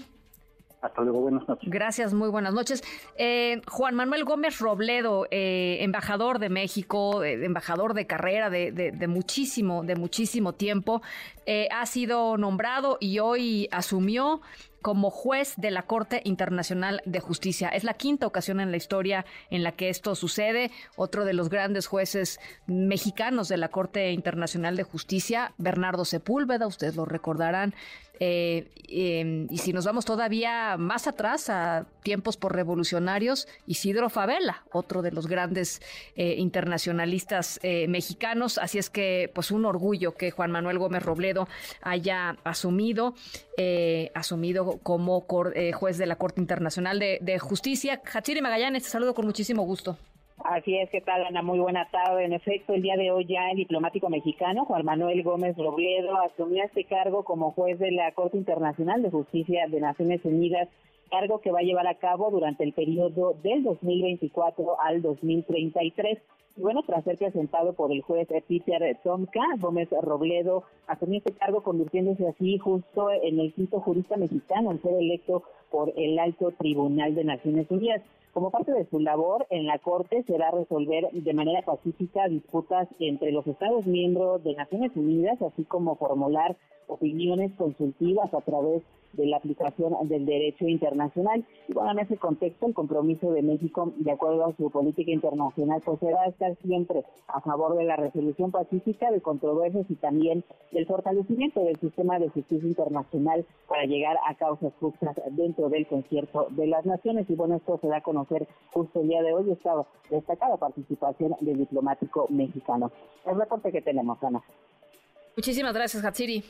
Hasta 0.81 1.01
luego, 1.01 1.21
buenas 1.21 1.47
noches. 1.47 1.69
Gracias, 1.69 2.13
muy 2.13 2.29
buenas 2.29 2.53
noches. 2.53 2.83
Eh, 3.17 3.61
Juan 3.67 3.95
Manuel 3.95 4.23
Gómez 4.23 4.59
Robledo, 4.59 5.27
eh, 5.29 5.77
embajador 5.81 6.39
de 6.39 6.49
México, 6.49 7.23
eh, 7.23 7.43
embajador 7.43 7.93
de 7.93 8.07
carrera 8.07 8.49
de, 8.49 8.71
de, 8.71 9.07
muchísimo, 9.07 9.83
de 9.83 9.95
muchísimo 9.95 10.53
tiempo, 10.53 11.01
ha 11.71 11.85
sido 11.87 12.37
nombrado 12.37 12.97
y 12.99 13.17
hoy 13.17 13.67
asumió 13.71 14.41
como 14.81 15.09
juez 15.09 15.55
de 15.57 15.71
la 15.71 15.83
Corte 15.83 16.21
Internacional 16.23 17.01
de 17.05 17.19
Justicia. 17.19 17.69
Es 17.69 17.83
la 17.83 17.93
quinta 17.93 18.27
ocasión 18.27 18.59
en 18.59 18.71
la 18.71 18.77
historia 18.77 19.25
en 19.49 19.63
la 19.63 19.73
que 19.73 19.89
esto 19.89 20.15
sucede. 20.15 20.71
Otro 20.95 21.25
de 21.25 21.33
los 21.33 21.49
grandes 21.49 21.87
jueces 21.87 22.39
mexicanos 22.67 23.49
de 23.49 23.57
la 23.57 23.69
Corte 23.69 24.11
Internacional 24.11 24.75
de 24.77 24.83
Justicia, 24.83 25.53
Bernardo 25.57 26.05
Sepúlveda, 26.05 26.67
ustedes 26.67 26.95
lo 26.95 27.05
recordarán, 27.05 27.73
eh, 28.19 28.69
em, 28.87 29.47
y 29.49 29.57
si 29.57 29.73
nos 29.73 29.85
vamos 29.85 30.05
todavía 30.05 30.77
más 30.77 31.07
atrás, 31.07 31.49
a 31.49 31.85
tiempos 32.03 32.37
por 32.37 32.55
revolucionarios, 32.55 33.47
Isidro 33.65 34.09
Favela, 34.09 34.63
otro 34.71 35.01
de 35.01 35.11
los 35.11 35.27
grandes 35.27 35.81
eh, 36.15 36.35
internacionalistas 36.37 37.59
eh, 37.63 37.87
mexicanos. 37.87 38.57
Así 38.57 38.77
es 38.77 38.89
que, 38.89 39.31
pues, 39.33 39.51
un 39.51 39.65
orgullo 39.65 40.15
que 40.15 40.31
Juan 40.31 40.51
Manuel 40.51 40.79
Gómez 40.79 41.03
Robledo 41.03 41.47
haya 41.81 42.37
asumido, 42.43 43.15
asumido 44.13 44.79
como 44.83 45.25
juez 45.73 45.97
de 45.97 46.05
la 46.05 46.15
Corte 46.15 46.39
Internacional 46.39 46.99
de, 46.99 47.19
de 47.21 47.39
Justicia. 47.39 48.01
Hachiri 48.13 48.41
Magallanes, 48.41 48.83
te 48.83 48.89
saludo 48.89 49.13
con 49.13 49.25
muchísimo 49.25 49.63
gusto. 49.63 49.97
Así 50.43 50.77
es, 50.77 50.89
¿qué 50.89 51.01
tal, 51.01 51.25
Ana? 51.25 51.41
Muy 51.41 51.59
buena 51.59 51.89
tarde. 51.91 52.23
En 52.23 52.33
efecto, 52.33 52.73
el 52.73 52.81
día 52.81 52.95
de 52.95 53.11
hoy 53.11 53.25
ya 53.25 53.51
el 53.51 53.57
diplomático 53.57 54.09
mexicano, 54.09 54.65
Juan 54.65 54.85
Manuel 54.85 55.21
Gómez 55.21 55.57
Robledo, 55.57 56.17
asumió 56.21 56.63
este 56.63 56.85
cargo 56.85 57.23
como 57.23 57.51
juez 57.51 57.77
de 57.77 57.91
la 57.91 58.11
Corte 58.13 58.37
Internacional 58.37 59.01
de 59.01 59.11
Justicia 59.11 59.67
de 59.67 59.81
Naciones 59.81 60.23
Unidas, 60.23 60.69
cargo 61.09 61.41
que 61.41 61.51
va 61.51 61.59
a 61.59 61.63
llevar 61.63 61.87
a 61.87 61.95
cabo 61.95 62.31
durante 62.31 62.63
el 62.63 62.73
periodo 62.73 63.35
del 63.43 63.63
2024 63.63 64.79
al 64.81 65.01
2033. 65.01 66.19
Y 66.57 66.61
bueno, 66.61 66.81
tras 66.85 67.03
ser 67.03 67.17
presentado 67.17 67.73
por 67.73 67.91
el 67.91 68.01
juez 68.01 68.27
Peter 68.47 68.97
Tomka, 69.03 69.41
Gómez 69.59 69.89
Robledo 70.01 70.63
asumió 70.87 71.19
este 71.19 71.33
cargo 71.33 71.61
convirtiéndose 71.61 72.27
así 72.27 72.57
justo 72.57 73.11
en 73.11 73.39
el 73.39 73.53
quinto 73.53 73.79
jurista 73.79 74.17
mexicano 74.17 74.71
en 74.71 74.81
ser 74.81 74.93
electo 74.93 75.43
por 75.71 75.93
el 75.95 76.19
Alto 76.19 76.51
Tribunal 76.51 77.15
de 77.15 77.23
Naciones 77.23 77.69
Unidas. 77.69 78.01
Como 78.33 78.51
parte 78.51 78.71
de 78.71 78.85
su 78.85 78.99
labor 78.99 79.47
en 79.49 79.65
la 79.65 79.79
Corte 79.79 80.23
será 80.23 80.51
resolver 80.51 81.09
de 81.11 81.33
manera 81.33 81.61
pacífica 81.63 82.27
disputas 82.27 82.87
entre 82.99 83.31
los 83.31 83.47
Estados 83.47 83.85
miembros 83.87 84.43
de 84.43 84.53
Naciones 84.53 84.91
Unidas, 84.95 85.41
así 85.41 85.63
como 85.63 85.95
formular 85.95 86.55
opiniones 86.87 87.51
consultivas 87.53 88.33
a 88.33 88.41
través 88.41 88.81
de 88.81 88.98
la 89.13 89.37
aplicación 89.37 89.93
del 90.07 90.25
derecho 90.25 90.67
internacional. 90.67 91.45
Y 91.67 91.73
bueno, 91.73 91.91
en 91.91 91.99
ese 91.99 92.17
contexto, 92.17 92.67
el 92.67 92.73
compromiso 92.73 93.31
de 93.31 93.41
México, 93.41 93.93
de 93.97 94.11
acuerdo 94.11 94.45
a 94.45 94.55
su 94.55 94.69
política 94.69 95.11
internacional, 95.11 95.81
pues 95.83 95.99
será 95.99 96.25
estar 96.25 96.55
siempre 96.63 97.03
a 97.27 97.41
favor 97.41 97.77
de 97.77 97.85
la 97.85 97.95
resolución 97.95 98.51
pacífica 98.51 99.11
de 99.11 99.21
controversias 99.21 99.85
y 99.89 99.95
también 99.95 100.43
del 100.71 100.85
fortalecimiento 100.85 101.63
del 101.63 101.79
sistema 101.79 102.19
de 102.19 102.29
justicia 102.29 102.67
internacional 102.67 103.45
para 103.67 103.85
llegar 103.85 104.17
a 104.27 104.35
causas 104.35 104.73
justas 104.79 105.15
dentro 105.31 105.69
del 105.69 105.87
concierto 105.87 106.47
de 106.51 106.67
las 106.67 106.85
naciones. 106.85 107.29
Y 107.29 107.35
bueno, 107.35 107.55
esto 107.55 107.79
se 107.81 107.87
da 107.87 107.97
a 107.97 108.01
conocer 108.01 108.47
justo 108.71 109.01
el 109.01 109.09
día 109.09 109.21
de 109.21 109.33
hoy, 109.33 109.51
esta 109.51 109.85
destacada 110.09 110.57
participación 110.57 111.35
del 111.41 111.57
diplomático 111.57 112.27
mexicano. 112.29 112.91
El 113.25 113.37
reporte 113.37 113.71
que 113.71 113.81
tenemos, 113.81 114.21
Ana. 114.23 114.41
Muchísimas 115.35 115.73
gracias, 115.73 116.03
Hatsiri. 116.03 116.43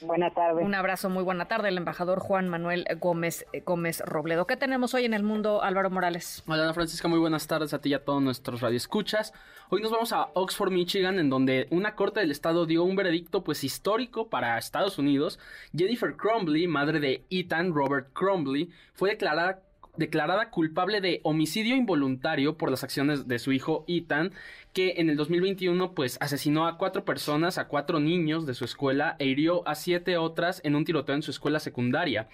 Buena 0.00 0.30
tarde. 0.30 0.62
Un 0.62 0.74
abrazo, 0.74 1.08
muy 1.08 1.22
buena 1.22 1.46
tarde, 1.46 1.68
el 1.68 1.78
embajador 1.78 2.20
Juan 2.20 2.48
Manuel 2.48 2.86
Gómez 3.00 3.46
eh, 3.52 3.62
Gómez 3.64 4.02
Robledo. 4.04 4.46
¿Qué 4.46 4.56
tenemos 4.56 4.92
hoy 4.92 5.06
en 5.06 5.14
el 5.14 5.22
mundo, 5.22 5.62
Álvaro 5.62 5.90
Morales? 5.90 6.42
Hola, 6.46 6.64
Ana 6.64 6.74
Francisca, 6.74 7.08
muy 7.08 7.18
buenas 7.18 7.46
tardes 7.46 7.72
a 7.72 7.80
ti 7.80 7.90
y 7.90 7.94
a 7.94 8.04
todos 8.04 8.22
nuestros 8.22 8.60
radioescuchas. 8.60 9.32
Hoy 9.70 9.80
nos 9.80 9.90
vamos 9.90 10.12
a 10.12 10.28
Oxford, 10.34 10.70
Michigan, 10.70 11.18
en 11.18 11.30
donde 11.30 11.66
una 11.70 11.94
corte 11.94 12.20
del 12.20 12.30
estado 12.30 12.66
dio 12.66 12.84
un 12.84 12.94
veredicto 12.94 13.42
pues 13.42 13.64
histórico 13.64 14.28
para 14.28 14.58
Estados 14.58 14.98
Unidos. 14.98 15.38
Jennifer 15.74 16.14
Crumbley, 16.14 16.66
madre 16.66 17.00
de 17.00 17.24
Ethan 17.30 17.72
Robert 17.72 18.12
Crumbley, 18.12 18.70
fue 18.92 19.10
declarada 19.10 19.62
declarada 19.96 20.50
culpable 20.50 21.00
de 21.00 21.20
homicidio 21.24 21.74
involuntario 21.74 22.56
por 22.56 22.70
las 22.70 22.84
acciones 22.84 23.26
de 23.26 23.38
su 23.38 23.52
hijo 23.52 23.84
Ethan, 23.88 24.32
que 24.76 24.96
en 24.98 25.08
el 25.08 25.16
2021 25.16 25.92
pues 25.92 26.18
asesinó 26.20 26.66
a 26.66 26.76
cuatro 26.76 27.06
personas, 27.06 27.56
a 27.56 27.66
cuatro 27.66 27.98
niños 27.98 28.44
de 28.44 28.52
su 28.52 28.66
escuela 28.66 29.16
e 29.18 29.24
hirió 29.24 29.66
a 29.66 29.74
siete 29.74 30.18
otras 30.18 30.60
en 30.64 30.76
un 30.76 30.84
tiroteo 30.84 31.14
en 31.14 31.22
su 31.22 31.30
escuela 31.30 31.60
secundaria. 31.60 32.28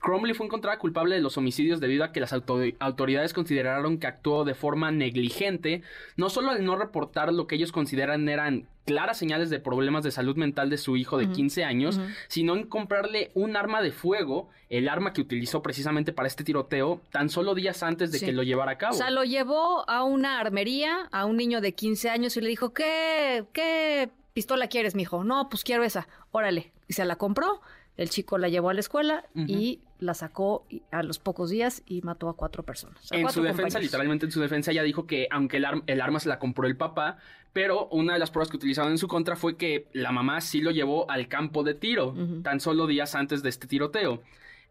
Cromley 0.00 0.32
fue 0.32 0.46
encontrada 0.46 0.78
culpable 0.78 1.16
de 1.16 1.20
los 1.20 1.36
homicidios 1.38 1.80
debido 1.80 2.04
a 2.04 2.12
que 2.12 2.20
las 2.20 2.32
autoridades 2.32 3.32
consideraron 3.34 3.98
que 3.98 4.06
actuó 4.06 4.44
de 4.44 4.54
forma 4.54 4.92
negligente, 4.92 5.82
no 6.16 6.30
solo 6.30 6.50
al 6.50 6.64
no 6.64 6.76
reportar 6.76 7.32
lo 7.32 7.48
que 7.48 7.56
ellos 7.56 7.72
consideran 7.72 8.28
eran 8.28 8.68
claras 8.88 9.18
señales 9.18 9.50
de 9.50 9.60
problemas 9.60 10.02
de 10.02 10.10
salud 10.10 10.36
mental 10.36 10.70
de 10.70 10.78
su 10.78 10.96
hijo 10.96 11.18
de 11.18 11.28
15 11.28 11.62
años, 11.62 12.00
sino 12.28 12.56
en 12.56 12.64
comprarle 12.64 13.30
un 13.34 13.54
arma 13.54 13.82
de 13.82 13.92
fuego, 13.92 14.48
el 14.70 14.88
arma 14.88 15.12
que 15.12 15.20
utilizó 15.20 15.60
precisamente 15.60 16.14
para 16.14 16.26
este 16.26 16.42
tiroteo, 16.42 17.02
tan 17.10 17.28
solo 17.28 17.54
días 17.54 17.82
antes 17.82 18.12
de 18.12 18.20
que 18.20 18.32
lo 18.32 18.42
llevara 18.44 18.72
a 18.72 18.78
cabo. 18.78 18.94
O 18.94 18.96
sea, 18.96 19.10
lo 19.10 19.24
llevó 19.24 19.84
a 19.90 20.04
una 20.04 20.40
armería, 20.40 21.06
a 21.12 21.26
un 21.26 21.36
niño 21.36 21.60
de 21.60 21.74
15 21.74 21.87
años 22.10 22.36
y 22.36 22.40
le 22.40 22.48
dijo, 22.48 22.72
¿qué, 22.72 23.44
qué 23.52 24.10
pistola 24.32 24.68
quieres, 24.68 24.94
mijo? 24.94 25.24
No, 25.24 25.48
pues 25.48 25.64
quiero 25.64 25.84
esa. 25.84 26.08
Órale. 26.30 26.72
Y 26.86 26.94
se 26.94 27.04
la 27.04 27.16
compró. 27.16 27.60
El 27.96 28.10
chico 28.10 28.38
la 28.38 28.48
llevó 28.48 28.70
a 28.70 28.74
la 28.74 28.80
escuela 28.80 29.24
y 29.34 29.80
la 29.98 30.14
sacó 30.14 30.64
a 30.92 31.02
los 31.02 31.18
pocos 31.18 31.50
días 31.50 31.82
y 31.84 32.00
mató 32.02 32.28
a 32.28 32.36
cuatro 32.36 32.62
personas. 32.62 33.10
en 33.10 33.28
su 33.28 33.42
defensa, 33.42 33.80
literalmente 33.80 34.26
en 34.26 34.30
su 34.30 34.40
defensa, 34.40 34.70
ella 34.70 34.84
dijo 34.84 35.04
que 35.04 35.26
aunque 35.32 35.56
el, 35.56 35.66
el, 35.88 36.00
arma 36.00 36.20
se 36.20 36.28
la 36.28 36.38
compró 36.38 36.68
el 36.68 36.76
papá, 36.76 37.18
pero 37.52 37.88
una 37.88 38.12
de 38.12 38.20
las 38.20 38.30
pruebas 38.30 38.50
que 38.50 38.56
utilizaban 38.56 38.92
en 38.92 38.98
su 38.98 39.08
contra 39.08 39.34
fue 39.34 39.56
que 39.56 39.88
la 39.92 40.12
mamá 40.12 40.40
sí 40.40 40.60
lo 40.60 40.70
llevó 40.70 41.10
al 41.10 41.26
campo 41.26 41.64
de 41.64 41.74
tiro, 41.74 42.14
tan 42.44 42.60
solo 42.60 42.86
días 42.86 43.16
antes 43.16 43.42
de 43.42 43.48
este 43.48 43.66
tiroteo. 43.66 44.22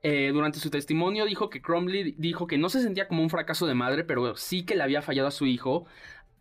Eh, 0.03 0.29
durante 0.31 0.59
su 0.59 0.69
testimonio 0.69 1.25
dijo 1.25 1.49
que 1.49 1.61
Cromley 1.61 2.15
dijo 2.17 2.45
que 2.45 2.57
no 2.57 2.69
se 2.69 2.81
sentía 2.81 3.07
como 3.07 3.23
un 3.23 3.29
fracaso 3.29 3.65
de 3.65 3.73
madre, 3.73 4.03
pero 4.03 4.37
sí 4.37 4.63
que 4.63 4.75
le 4.75 4.83
había 4.83 5.01
fallado 5.01 5.27
a 5.27 5.31
su 5.31 5.47
hijo, 5.47 5.85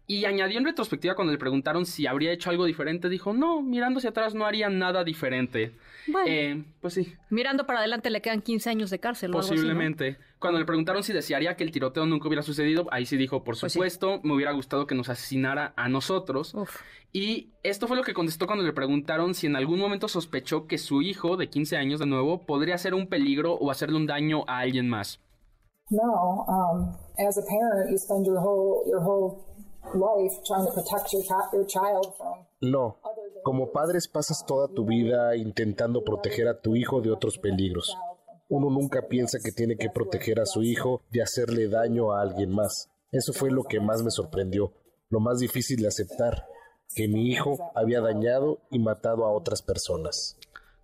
y 0.09 0.25
añadió 0.25 0.59
en 0.59 0.65
retrospectiva 0.65 1.17
cuando 1.17 1.33
le 1.33 1.39
preguntaron 1.39 1.85
si 1.85 2.07
habría 2.07 2.31
hecho 2.31 2.51
algo 2.51 2.65
diferente, 2.65 3.09
dijo, 3.09 3.33
no, 3.33 3.61
mirando 3.63 3.99
hacia 3.99 4.11
atrás 4.11 4.35
no 4.35 4.47
haría 4.47 4.69
nada 4.69 5.03
diferente. 5.03 5.75
Bueno, 6.07 6.29
eh, 6.31 6.65
pues 6.81 6.95
sí. 6.95 7.15
Mirando 7.29 7.67
para 7.67 7.81
adelante 7.81 8.11
le 8.11 8.23
quedan 8.23 8.41
15 8.41 8.71
años 8.71 8.91
de 8.91 9.01
cárcel. 9.01 9.33
Posiblemente. 9.33 10.19
Cuando 10.39 10.61
le 10.61 10.65
preguntaron 10.65 11.03
si 11.03 11.13
desearía 11.13 11.57
que 11.57 11.65
el 11.65 11.73
tiroteo 11.73 12.07
nunca 12.07 12.29
hubiera 12.29 12.43
sucedido, 12.43 12.87
ahí 12.93 13.05
sí 13.05 13.17
dijo, 13.17 13.43
por 13.43 13.59
pues 13.59 13.73
supuesto, 13.73 14.21
me 14.23 14.35
hubiera 14.35 14.53
gustado 14.53 14.87
que 14.87 14.95
nos 14.95 15.09
asesinara 15.09 15.73
a 15.77 15.89
nosotros. 15.89 16.55
Y 17.13 17.51
esto 17.65 17.89
fue 17.89 17.97
lo 17.97 18.05
que 18.05 18.15
contestó 18.15 18.47
cuando 18.47 18.65
le 18.65 18.73
preguntaron 18.73 19.35
si 19.35 19.47
en 19.49 19.57
algún 19.57 19.81
momento 19.81 20.07
sospechó 20.07 20.69
que 20.69 20.79
su 20.79 21.03
hijo 21.03 21.37
de 21.37 21.49
15 21.49 21.77
años 21.79 21.99
de 21.99 22.07
nuevo 22.07 22.47
podría 22.47 22.79
ser 22.79 22.95
un 22.95 23.09
peligro 23.09 23.55
o 23.55 23.73
hacerle 23.73 23.97
un 23.97 24.07
daño 24.07 24.45
a 24.47 24.61
alguien 24.61 24.89
más. 24.89 25.21
No, 25.89 26.45
um, 26.49 26.97
as 27.17 27.39
a 27.39 27.43
parent, 27.43 27.91
you 27.91 27.97
spend 27.97 28.27
your 28.27 28.39
whole, 28.39 28.85
your 28.91 29.01
whole 29.01 29.56
no, 32.61 32.99
como 33.43 33.71
padres 33.71 34.09
pasas 34.09 34.45
toda 34.45 34.67
tu 34.69 34.85
vida 34.85 35.37
intentando 35.37 36.03
proteger 36.03 36.49
a 36.49 36.61
tu 36.61 36.75
hijo 36.75 37.01
de 37.01 37.13
otros 37.13 37.39
peligros. 37.39 37.97
Uno 38.49 38.71
nunca 38.71 39.07
piensa 39.09 39.39
que 39.43 39.53
tiene 39.53 39.77
que 39.77 39.91
proteger 39.91 40.41
a 40.41 40.47
su 40.47 40.63
hijo 40.63 41.03
de 41.11 41.23
hacerle 41.23 41.69
daño 41.69 42.13
a 42.13 42.23
alguien 42.23 42.51
más. 42.51 42.89
Eso 43.13 43.33
fue 43.33 43.51
lo 43.51 43.63
que 43.63 43.81
más 43.81 44.03
me 44.03 44.11
sorprendió, 44.11 44.73
lo 45.11 45.21
más 45.21 45.39
difícil 45.39 45.81
de 45.81 45.89
aceptar, 45.89 46.47
que 46.95 47.09
mi 47.09 47.31
hijo 47.31 47.57
había 47.75 48.01
dañado 48.01 48.59
y 48.71 48.79
matado 48.79 49.25
a 49.25 49.33
otras 49.33 49.63
personas. 49.63 50.37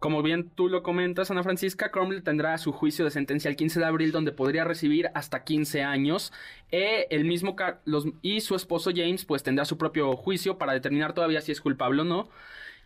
Como 0.03 0.20
bien 0.24 0.50
tú 0.50 0.68
lo 0.68 0.82
comentas, 0.82 1.30
Ana 1.30 1.44
Francisca, 1.44 1.92
Cromwell 1.92 2.24
tendrá 2.24 2.59
su 2.59 2.72
juicio 2.72 3.05
de 3.05 3.12
sentencia 3.12 3.48
el 3.48 3.55
15 3.55 3.78
de 3.78 3.86
abril, 3.86 4.11
donde 4.11 4.32
podría 4.32 4.64
recibir 4.64 5.12
hasta 5.14 5.44
15 5.44 5.84
años. 5.84 6.32
Eh, 6.72 7.07
el 7.11 7.24
mismo 7.24 7.55
Carlos 7.55 8.09
y 8.20 8.40
su 8.40 8.57
esposo 8.57 8.90
James, 8.92 9.24
pues 9.24 9.44
tendrá 9.44 9.64
su 9.64 9.78
propio 9.78 10.16
juicio 10.16 10.59
para 10.59 10.72
determinar 10.72 11.12
todavía 11.12 11.40
si 11.40 11.53
es 11.53 11.61
culpable 11.61 12.03
o 12.03 12.05
no. 12.05 12.28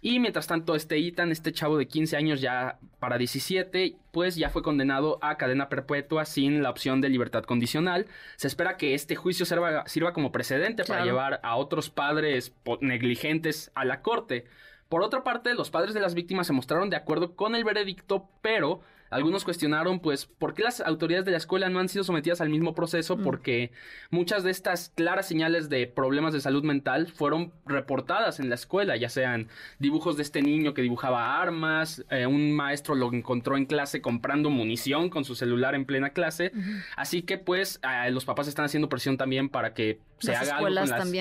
Y 0.03 0.21
mientras 0.21 0.47
tanto, 0.47 0.75
este 0.75 0.99
Ethan, 0.99 1.33
este 1.33 1.53
chavo 1.53 1.79
de 1.79 1.89
15 1.89 2.19
años 2.19 2.43
ya 2.43 2.79
para 2.99 3.17
17, 3.17 3.97
pues 4.11 4.37
ya 4.37 4.51
fue 4.51 4.63
condenado 4.63 5.19
a 5.23 5.39
cadena 5.39 5.71
perpetua 5.71 6.27
sin 6.27 6.63
la 6.63 6.69
opción 6.69 7.01
de 7.01 7.09
libertad 7.09 7.45
condicional. 7.45 8.09
Se 8.37 8.47
espera 8.47 8.77
que 8.77 8.93
este 8.93 9.17
juicio 9.17 9.47
sirva, 9.47 9.89
sirva 9.89 10.13
como 10.13 10.33
precedente 10.33 10.85
para 10.85 11.03
llevar 11.03 11.41
a 11.43 11.57
otros 11.57 11.89
padres 11.89 12.53
negligentes 12.83 13.71
a 13.75 13.87
la 13.87 14.03
corte. 14.03 14.45
Por 14.89 15.03
otra 15.03 15.25
parte, 15.25 15.55
los 15.55 15.71
padres 15.71 15.95
de 15.95 16.01
las 16.01 16.15
víctimas 16.15 16.47
se 16.47 16.53
mostraron 16.53 16.91
de 16.91 16.97
acuerdo 16.97 17.35
con 17.35 17.55
el 17.55 17.65
veredicto, 17.65 18.29
pero 18.41 18.81
algunos 19.11 19.45
cuestionaron, 19.45 20.01
pues, 20.01 20.27
por 20.27 20.55
qué 20.55 20.63
las 20.63 20.81
autoridades 20.81 21.25
de 21.25 21.33
la 21.33 21.37
escuela 21.37 21.69
no 21.69 21.81
han 21.81 21.89
sido 21.89 22.05
sometidas 22.05 22.41
al 22.41 22.49
mismo 22.49 22.75
proceso, 22.75 23.17
mm. 23.17 23.23
porque 23.23 23.73
muchas 24.11 24.45
de 24.45 24.51
estas 24.51 24.93
claras 24.95 25.29
señales 25.29 25.69
de 25.69 25.87
problemas 25.87 26.33
de 26.33 26.41
salud 26.41 26.65
mental 26.65 27.07
fueron 27.09 27.53
reportadas 27.65 28.41
en 28.41 28.49
la 28.49 28.55
escuela, 28.55 28.97
ya 28.97 29.09
sean 29.09 29.49
dibujos 29.79 30.17
de 30.17 30.23
este 30.23 30.43
niño 30.43 30.75
que 30.75 30.83
dibujaba 30.83 31.41
armas, 31.41 32.05
eh, 32.11 32.27
un 32.27 32.53
maestro 32.53 32.95
lo 32.95 33.13
encontró 33.13 33.57
en 33.57 33.67
clase 33.67 34.01
comprando 34.01 34.51
munición 34.51 35.11
con 35.11 35.25
su 35.25 35.35
celular 35.35 35.75
en 35.75 35.85
plena 35.85 36.11
clase, 36.11 36.53
así 36.97 37.23
que, 37.23 37.39
pues, 37.39 37.81
los 38.11 38.25
papás 38.25 38.49
están 38.49 38.65
haciendo 38.65 38.89
presión 38.89 39.17
también 39.17 39.49
para 39.49 39.75
que 39.75 40.01
se 40.19 40.35
haga 40.35 40.57
algo 40.57 40.65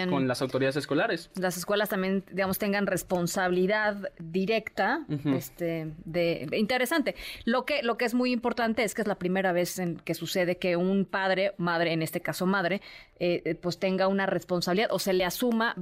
con 0.09 0.27
las, 0.27 0.41
autoridades 0.41 0.77
escolares. 0.77 1.29
Las 1.35 1.57
escuelas 1.57 1.89
también, 1.89 2.23
digamos, 2.31 2.57
tengan 2.57 2.87
responsabilidad 2.87 4.09
directa, 4.19 5.05
este, 5.25 5.91
de, 6.05 6.47
interesante. 6.53 7.15
Lo 7.43 7.65
que, 7.65 7.74
lo 7.83 7.97
que 7.97 8.05
es 8.05 8.13
muy 8.13 8.31
importante 8.31 8.83
es 8.83 8.93
que 8.93 9.01
es 9.01 9.07
la 9.07 9.15
primera 9.15 9.51
vez 9.51 9.79
en 9.79 9.97
que 9.97 10.13
sucede 10.13 10.57
que 10.57 10.75
un 10.75 11.05
padre, 11.05 11.53
madre, 11.57 11.93
en 11.93 12.01
este 12.01 12.21
caso 12.21 12.45
madre, 12.45 12.81
eh, 13.19 13.41
eh, 13.45 13.55
pues 13.55 13.79
tenga 13.79 14.07
una 14.07 14.25
responsabilidad 14.25 14.89
o 14.91 14.99
se 14.99 15.13
le 15.13 15.23
asuma 15.23 15.75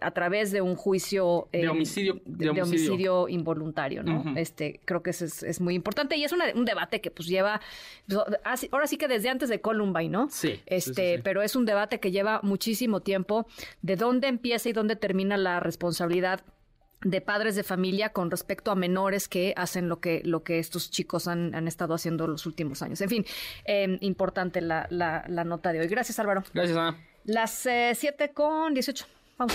a 0.00 0.10
través 0.12 0.52
de 0.52 0.60
un 0.60 0.76
juicio 0.76 1.48
de, 1.52 1.62
eh, 1.62 1.68
homicidio, 1.68 2.20
de, 2.24 2.50
homicidio. 2.50 3.28
involuntario, 3.28 4.02
¿no? 4.02 4.36
Este, 4.36 4.80
creo 4.84 5.02
que 5.02 5.10
eso 5.10 5.24
es, 5.24 5.60
muy 5.60 5.74
importante 5.74 6.16
y 6.16 6.24
es 6.24 6.32
un 6.32 6.64
debate 6.64 7.00
que 7.00 7.10
pues 7.10 7.28
lleva, 7.28 7.60
pues, 8.06 8.20
ahora 8.70 8.86
sí 8.86 8.96
que 8.96 9.08
desde 9.08 9.28
antes 9.28 9.48
de 9.48 9.60
Columbine, 9.60 10.08
¿no? 10.08 10.28
Sí. 10.30 10.60
Este, 10.66 11.18
pero 11.18 11.42
es 11.42 11.56
un 11.56 11.64
debate 11.64 12.00
que 12.00 12.10
lleva 12.10 12.40
muchísimo 12.42 13.00
tiempo 13.00 13.46
de 13.82 13.96
dónde 13.96 14.28
empieza 14.28 14.68
y 14.68 14.72
dónde 14.72 14.96
termina 14.96 15.36
la 15.36 15.60
responsabilidad 15.60 16.42
de 17.02 17.20
padres 17.20 17.54
de 17.54 17.62
familia 17.62 18.10
con 18.10 18.30
respecto 18.30 18.70
a 18.70 18.74
menores 18.74 19.28
que 19.28 19.54
hacen 19.56 19.88
lo 19.88 20.00
que, 20.00 20.20
lo 20.24 20.42
que 20.42 20.58
estos 20.58 20.90
chicos 20.90 21.28
han, 21.28 21.68
estado 21.68 21.94
haciendo 21.94 22.26
los 22.26 22.46
últimos 22.46 22.82
años. 22.82 23.00
En 23.00 23.08
fin, 23.08 23.24
em, 23.64 23.98
importante 24.00 24.60
la, 24.60 24.86
la, 24.90 25.44
nota 25.44 25.72
de 25.72 25.80
hoy. 25.80 25.88
Gracias, 25.88 26.18
Álvaro. 26.18 26.42
Gracias, 26.52 26.76
Ana. 26.76 26.98
Las 27.24 27.66
eh, 27.66 27.92
7 27.94 28.30
con 28.32 28.74
18. 28.74 29.06
Vamos. 29.36 29.54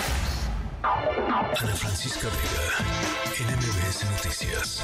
Ana 0.83 1.53
Francisca 1.53 2.27
Vega, 2.27 3.55
NMBS 3.55 4.05
Noticias. 4.11 4.83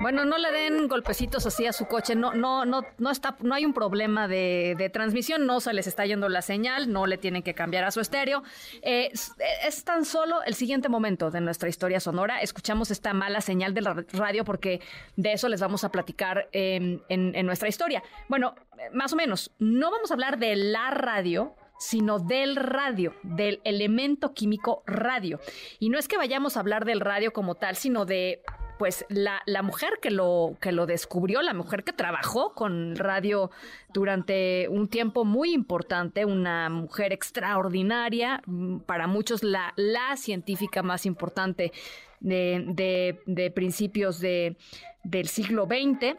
Bueno, 0.00 0.24
no 0.24 0.38
le 0.38 0.52
den 0.52 0.86
golpecitos 0.86 1.46
así 1.46 1.66
a 1.66 1.72
su 1.72 1.86
coche, 1.86 2.14
no, 2.14 2.32
no, 2.32 2.64
no, 2.64 2.82
no 2.98 3.10
está, 3.10 3.36
no 3.40 3.54
hay 3.54 3.64
un 3.64 3.72
problema 3.72 4.28
de, 4.28 4.90
transmisión, 4.92 5.46
no 5.46 5.60
se 5.60 5.72
les 5.72 5.86
está 5.86 6.06
yendo 6.06 6.28
la 6.28 6.42
señal, 6.42 6.92
no 6.92 7.06
le 7.06 7.18
tienen 7.18 7.42
que 7.42 7.54
cambiar 7.54 7.84
a 7.84 7.90
su 7.90 8.00
estéreo. 8.00 8.42
Eh, 8.82 9.10
es, 9.12 9.84
tan 9.84 10.04
solo 10.04 10.42
el 10.44 10.54
siguiente 10.54 10.88
momento 10.88 11.30
de 11.30 11.40
nuestra 11.40 11.68
historia 11.68 12.00
sonora. 12.00 12.40
Escuchamos 12.40 12.90
esta 12.90 13.12
mala 13.12 13.40
señal 13.40 13.74
de 13.74 13.80
la 13.80 14.04
radio 14.12 14.44
porque 14.44 14.80
de 15.16 15.32
eso 15.32 15.48
les 15.48 15.60
vamos 15.60 15.84
a 15.84 15.90
platicar 15.90 16.48
en, 16.52 17.02
en 17.08 17.46
nuestra 17.46 17.68
historia. 17.68 18.02
Bueno, 18.28 18.54
más 18.92 19.12
o 19.12 19.16
menos, 19.16 19.50
no 19.58 19.90
vamos 19.90 20.10
a 20.10 20.14
hablar 20.14 20.38
de 20.38 20.54
la 20.56 20.90
radio, 20.90 21.54
sino 21.78 22.18
del 22.18 22.56
radio, 22.56 23.14
del 23.22 23.60
elemento 23.64 24.34
químico 24.34 24.82
radio. 24.86 25.40
Y 25.78 25.88
no 25.88 25.98
es 25.98 26.08
que 26.08 26.16
vayamos 26.16 26.56
a 26.56 26.60
hablar 26.60 26.84
del 26.84 27.00
radio 27.00 27.32
como 27.32 27.54
tal, 27.54 27.76
sino 27.76 28.04
de 28.04 28.42
pues 28.78 29.04
la, 29.08 29.42
la, 29.46 29.62
mujer 29.62 29.98
que 30.00 30.10
lo, 30.10 30.56
que 30.60 30.72
lo 30.72 30.86
descubrió, 30.86 31.42
la 31.42 31.54
mujer 31.54 31.84
que 31.84 31.92
trabajó 31.92 32.54
con 32.54 32.96
radio 32.96 33.50
durante 33.92 34.68
un 34.68 34.88
tiempo 34.88 35.24
muy 35.24 35.52
importante, 35.52 36.24
una 36.24 36.70
mujer 36.70 37.12
extraordinaria, 37.12 38.42
mm, 38.46 38.78
para 38.80 39.06
muchos 39.06 39.42
la, 39.42 39.72
la 39.76 40.16
científica 40.16 40.82
más 40.82 41.06
importante 41.06 41.72
de, 42.20 42.64
de, 42.68 43.20
de 43.26 43.50
principios 43.50 44.20
de, 44.20 44.56
del 45.02 45.28
siglo 45.28 45.66
XX. 45.66 46.16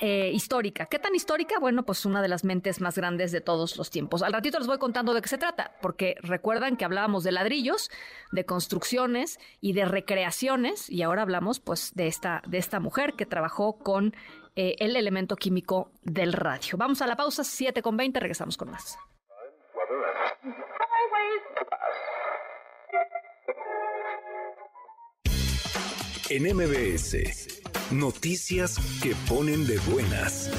Eh, 0.00 0.30
histórica. 0.32 0.86
¿Qué 0.86 1.00
tan 1.00 1.14
histórica? 1.16 1.58
Bueno, 1.58 1.84
pues 1.84 2.06
una 2.06 2.22
de 2.22 2.28
las 2.28 2.44
mentes 2.44 2.80
más 2.80 2.96
grandes 2.96 3.32
de 3.32 3.40
todos 3.40 3.76
los 3.76 3.90
tiempos. 3.90 4.22
Al 4.22 4.32
ratito 4.32 4.58
les 4.58 4.68
voy 4.68 4.78
contando 4.78 5.12
de 5.12 5.20
qué 5.20 5.28
se 5.28 5.38
trata, 5.38 5.72
porque 5.82 6.14
recuerdan 6.20 6.76
que 6.76 6.84
hablábamos 6.84 7.24
de 7.24 7.32
ladrillos, 7.32 7.90
de 8.30 8.46
construcciones 8.46 9.40
y 9.60 9.72
de 9.72 9.86
recreaciones, 9.86 10.88
y 10.88 11.02
ahora 11.02 11.22
hablamos 11.22 11.58
pues 11.58 11.92
de 11.94 12.06
esta, 12.06 12.42
de 12.46 12.58
esta 12.58 12.78
mujer 12.78 13.14
que 13.14 13.26
trabajó 13.26 13.78
con 13.78 14.14
eh, 14.54 14.76
el 14.78 14.94
elemento 14.94 15.34
químico 15.34 15.90
del 16.02 16.32
radio. 16.32 16.76
Vamos 16.76 17.02
a 17.02 17.08
la 17.08 17.16
pausa, 17.16 17.42
7 17.42 17.82
con 17.82 17.96
20, 17.96 18.20
regresamos 18.20 18.56
con 18.56 18.70
más. 18.70 18.96
En 26.30 26.44
MBS 26.54 27.57
Noticias 27.90 28.76
que 29.02 29.14
ponen 29.26 29.66
de 29.66 29.78
buenas. 29.90 30.50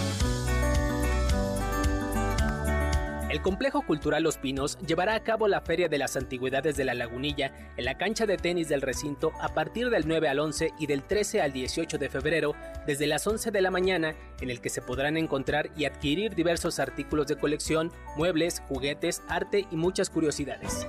El 3.30 3.40
Complejo 3.44 3.84
Cultural 3.84 4.24
Los 4.24 4.38
Pinos 4.38 4.80
llevará 4.80 5.14
a 5.14 5.24
cabo 5.24 5.48
la 5.48 5.62
Feria 5.62 5.88
de 5.88 6.00
las 6.00 6.18
Antigüedades 6.18 6.76
de 6.76 6.86
la 6.86 6.96
Lagunilla 6.96 7.54
en 7.78 7.86
la 7.86 8.00
cancha 8.00 8.26
de 8.26 8.38
tenis 8.38 8.68
del 8.68 8.82
recinto 8.82 9.32
a 9.40 9.54
partir 9.54 9.92
del 9.92 10.08
9 10.08 10.28
al 10.28 10.40
11 10.40 10.72
y 10.80 10.88
del 10.88 11.04
13 11.04 11.42
al 11.42 11.54
18 11.54 12.00
de 12.00 12.10
febrero 12.10 12.56
desde 12.88 13.06
las 13.06 13.28
11 13.28 13.52
de 13.52 13.62
la 13.62 13.70
mañana 13.70 14.16
en 14.42 14.50
el 14.50 14.60
que 14.60 14.72
se 14.72 14.82
podrán 14.82 15.16
encontrar 15.16 15.70
y 15.78 15.86
adquirir 15.86 16.34
diversos 16.34 16.80
artículos 16.80 17.28
de 17.28 17.36
colección, 17.36 17.92
muebles, 18.18 18.64
juguetes, 18.68 19.22
arte 19.28 19.68
y 19.70 19.76
muchas 19.76 20.10
curiosidades. 20.10 20.88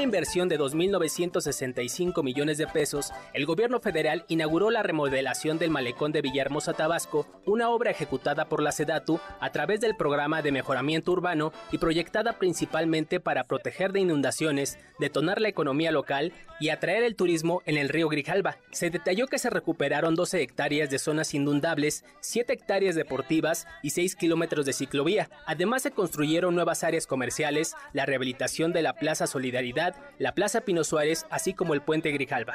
Una 0.00 0.04
inversión 0.06 0.48
de 0.48 0.58
2.965 0.58 2.22
millones 2.22 2.56
de 2.56 2.66
pesos, 2.66 3.12
el 3.34 3.44
gobierno 3.44 3.80
federal 3.80 4.24
inauguró 4.28 4.70
la 4.70 4.82
remodelación 4.82 5.58
del 5.58 5.68
malecón 5.68 6.10
de 6.10 6.22
Villahermosa, 6.22 6.72
Tabasco, 6.72 7.26
una 7.44 7.68
obra 7.68 7.90
ejecutada 7.90 8.46
por 8.46 8.62
la 8.62 8.72
SEDATU 8.72 9.20
a 9.40 9.52
través 9.52 9.82
del 9.82 9.96
programa 9.96 10.40
de 10.40 10.52
mejoramiento 10.52 11.12
urbano 11.12 11.52
y 11.70 11.76
proyectada 11.76 12.38
principalmente 12.38 13.20
para 13.20 13.44
proteger 13.44 13.92
de 13.92 14.00
inundaciones, 14.00 14.78
detonar 14.98 15.38
la 15.38 15.48
economía 15.48 15.92
local 15.92 16.32
y 16.60 16.70
atraer 16.70 17.02
el 17.02 17.16
turismo 17.16 17.62
en 17.66 17.76
el 17.76 17.90
río 17.90 18.08
Grijalba. 18.08 18.56
Se 18.70 18.88
detalló 18.88 19.26
que 19.26 19.38
se 19.38 19.50
recuperaron 19.50 20.14
12 20.14 20.40
hectáreas 20.40 20.88
de 20.88 20.98
zonas 20.98 21.34
inundables, 21.34 22.06
7 22.20 22.54
hectáreas 22.54 22.94
deportivas 22.94 23.66
y 23.82 23.90
6 23.90 24.16
kilómetros 24.16 24.64
de 24.64 24.72
ciclovía. 24.72 25.28
Además 25.46 25.82
se 25.82 25.90
construyeron 25.90 26.54
nuevas 26.54 26.84
áreas 26.84 27.06
comerciales, 27.06 27.74
la 27.92 28.06
rehabilitación 28.06 28.72
de 28.72 28.82
la 28.82 28.94
Plaza 28.94 29.26
Solidaridad 29.26 29.89
la 30.18 30.34
Plaza 30.34 30.62
Pino 30.62 30.84
Suárez, 30.84 31.26
así 31.30 31.54
como 31.54 31.74
el 31.74 31.82
Puente 31.82 32.10
Grijalba. 32.10 32.54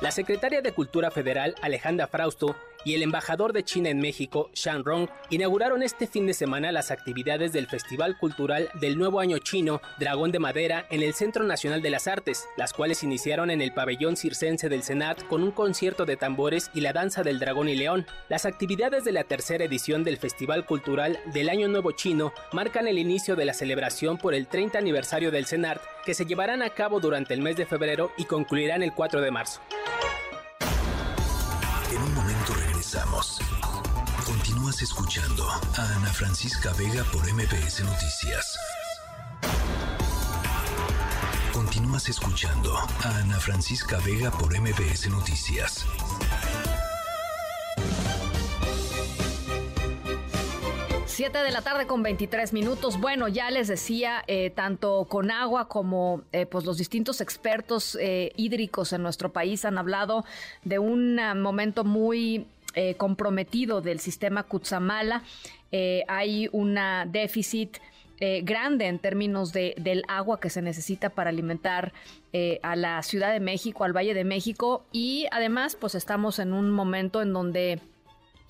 La 0.00 0.12
secretaria 0.12 0.62
de 0.62 0.70
Cultura 0.70 1.10
Federal, 1.10 1.56
Alejandra 1.60 2.06
Frausto, 2.06 2.54
y 2.84 2.94
el 2.94 3.02
embajador 3.02 3.52
de 3.52 3.64
China 3.64 3.90
en 3.90 3.98
México, 3.98 4.48
Shan 4.54 4.84
Rong, 4.84 5.08
inauguraron 5.30 5.82
este 5.82 6.06
fin 6.06 6.26
de 6.26 6.34
semana 6.34 6.70
las 6.70 6.92
actividades 6.92 7.52
del 7.52 7.66
Festival 7.66 8.16
Cultural 8.16 8.70
del 8.74 8.96
Nuevo 8.96 9.18
Año 9.18 9.38
Chino, 9.38 9.80
Dragón 9.98 10.30
de 10.30 10.38
Madera, 10.38 10.86
en 10.90 11.02
el 11.02 11.14
Centro 11.14 11.42
Nacional 11.42 11.82
de 11.82 11.90
las 11.90 12.06
Artes, 12.06 12.46
las 12.56 12.72
cuales 12.72 13.02
iniciaron 13.02 13.50
en 13.50 13.60
el 13.60 13.74
pabellón 13.74 14.16
circense 14.16 14.68
del 14.68 14.84
Senat 14.84 15.22
con 15.24 15.42
un 15.42 15.50
concierto 15.50 16.06
de 16.06 16.16
tambores 16.16 16.70
y 16.72 16.80
la 16.80 16.92
danza 16.92 17.24
del 17.24 17.40
dragón 17.40 17.68
y 17.68 17.74
león. 17.74 18.06
Las 18.28 18.46
actividades 18.46 19.04
de 19.04 19.12
la 19.12 19.24
tercera 19.24 19.64
edición 19.64 20.04
del 20.04 20.16
Festival 20.16 20.64
Cultural 20.64 21.18
del 21.34 21.48
Año 21.48 21.66
Nuevo 21.66 21.90
Chino 21.90 22.32
marcan 22.52 22.86
el 22.86 22.98
inicio 22.98 23.34
de 23.34 23.44
la 23.44 23.54
celebración 23.54 24.16
por 24.16 24.34
el 24.34 24.46
30 24.46 24.78
aniversario 24.78 25.32
del 25.32 25.46
Senat, 25.46 25.80
que 26.04 26.14
se 26.14 26.24
llevarán 26.24 26.62
a 26.62 26.70
cabo 26.70 27.00
durante 27.00 27.34
el 27.34 27.42
mes 27.42 27.56
de 27.56 27.66
febrero 27.66 28.12
y 28.16 28.24
concluirán 28.24 28.84
el 28.84 28.94
4 28.94 29.20
de 29.20 29.30
marzo. 29.32 29.60
En 31.90 32.02
un 32.02 32.14
momento 32.14 32.54
regresamos. 32.54 33.40
Continúas 34.24 34.82
escuchando 34.82 35.48
a 35.48 35.82
Ana 35.96 36.12
Francisca 36.12 36.72
Vega 36.74 37.04
por 37.04 37.26
MPS 37.32 37.80
Noticias. 37.84 38.58
Continúas 41.52 42.08
escuchando 42.08 42.76
a 42.76 43.08
Ana 43.18 43.40
Francisca 43.40 43.98
Vega 43.98 44.30
por 44.30 44.58
MBS 44.58 45.08
Noticias. 45.08 45.86
Siete 51.18 51.38
de 51.38 51.50
la 51.50 51.62
tarde 51.62 51.88
con 51.88 52.04
23 52.04 52.52
minutos. 52.52 53.00
Bueno, 53.00 53.26
ya 53.26 53.50
les 53.50 53.66
decía, 53.66 54.22
eh, 54.28 54.50
tanto 54.50 55.04
con 55.08 55.32
agua 55.32 55.66
como 55.66 56.22
eh, 56.30 56.46
pues 56.46 56.64
los 56.64 56.78
distintos 56.78 57.20
expertos 57.20 57.98
eh, 58.00 58.30
hídricos 58.36 58.92
en 58.92 59.02
nuestro 59.02 59.32
país 59.32 59.64
han 59.64 59.78
hablado 59.78 60.24
de 60.62 60.78
un 60.78 61.18
ah, 61.18 61.34
momento 61.34 61.82
muy 61.82 62.46
comprometido 62.96 63.80
del 63.80 63.98
sistema 63.98 64.44
Kutsamala. 64.44 65.24
hay 66.06 66.48
un 66.52 66.78
déficit 67.06 67.78
grande 68.42 68.86
en 68.86 69.00
términos 69.00 69.52
de, 69.52 69.74
del 69.78 70.04
agua 70.06 70.38
que 70.38 70.48
se 70.48 70.62
necesita 70.62 71.10
para 71.10 71.30
alimentar 71.30 71.92
a 72.62 72.76
la 72.76 73.02
Ciudad 73.02 73.32
de 73.32 73.40
México, 73.40 73.82
al 73.82 73.96
Valle 73.96 74.14
de 74.14 74.22
México 74.22 74.84
y 74.92 75.26
además 75.32 75.74
pues 75.74 75.96
estamos 75.96 76.38
en 76.38 76.52
un 76.52 76.70
momento 76.70 77.20
en 77.20 77.32
donde 77.32 77.80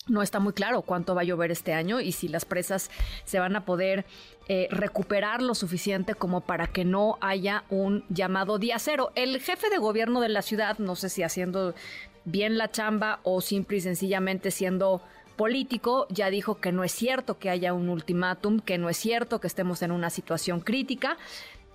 no 0.08 0.22
está 0.22 0.40
muy 0.40 0.52
claro 0.52 0.82
cuánto 0.82 1.14
va 1.14 1.22
a 1.22 1.24
llover 1.24 1.50
este 1.50 1.72
año 1.72 2.00
y 2.00 2.12
si 2.12 2.28
las 2.28 2.44
presas 2.44 2.90
se 3.24 3.38
van 3.38 3.56
a 3.56 3.64
poder 3.64 4.04
eh, 4.48 4.68
recuperar 4.70 5.42
lo 5.42 5.54
suficiente 5.54 6.14
como 6.14 6.40
para 6.40 6.66
que 6.66 6.84
no 6.84 7.18
haya 7.20 7.64
un 7.70 8.04
llamado 8.08 8.58
día 8.58 8.78
cero. 8.78 9.12
El 9.14 9.40
jefe 9.40 9.68
de 9.70 9.78
gobierno 9.78 10.20
de 10.20 10.30
la 10.30 10.42
ciudad, 10.42 10.78
no 10.78 10.96
sé 10.96 11.08
si 11.08 11.22
haciendo 11.22 11.74
bien 12.24 12.58
la 12.58 12.70
chamba 12.70 13.20
o 13.22 13.40
simple 13.40 13.78
y 13.78 13.80
sencillamente 13.80 14.50
siendo 14.50 15.02
político, 15.36 16.06
ya 16.10 16.30
dijo 16.30 16.60
que 16.60 16.72
no 16.72 16.82
es 16.82 16.92
cierto 16.92 17.38
que 17.38 17.48
haya 17.48 17.72
un 17.72 17.88
ultimátum, 17.88 18.60
que 18.60 18.76
no 18.76 18.88
es 18.88 18.96
cierto 18.96 19.40
que 19.40 19.46
estemos 19.46 19.82
en 19.82 19.92
una 19.92 20.10
situación 20.10 20.60
crítica, 20.60 21.16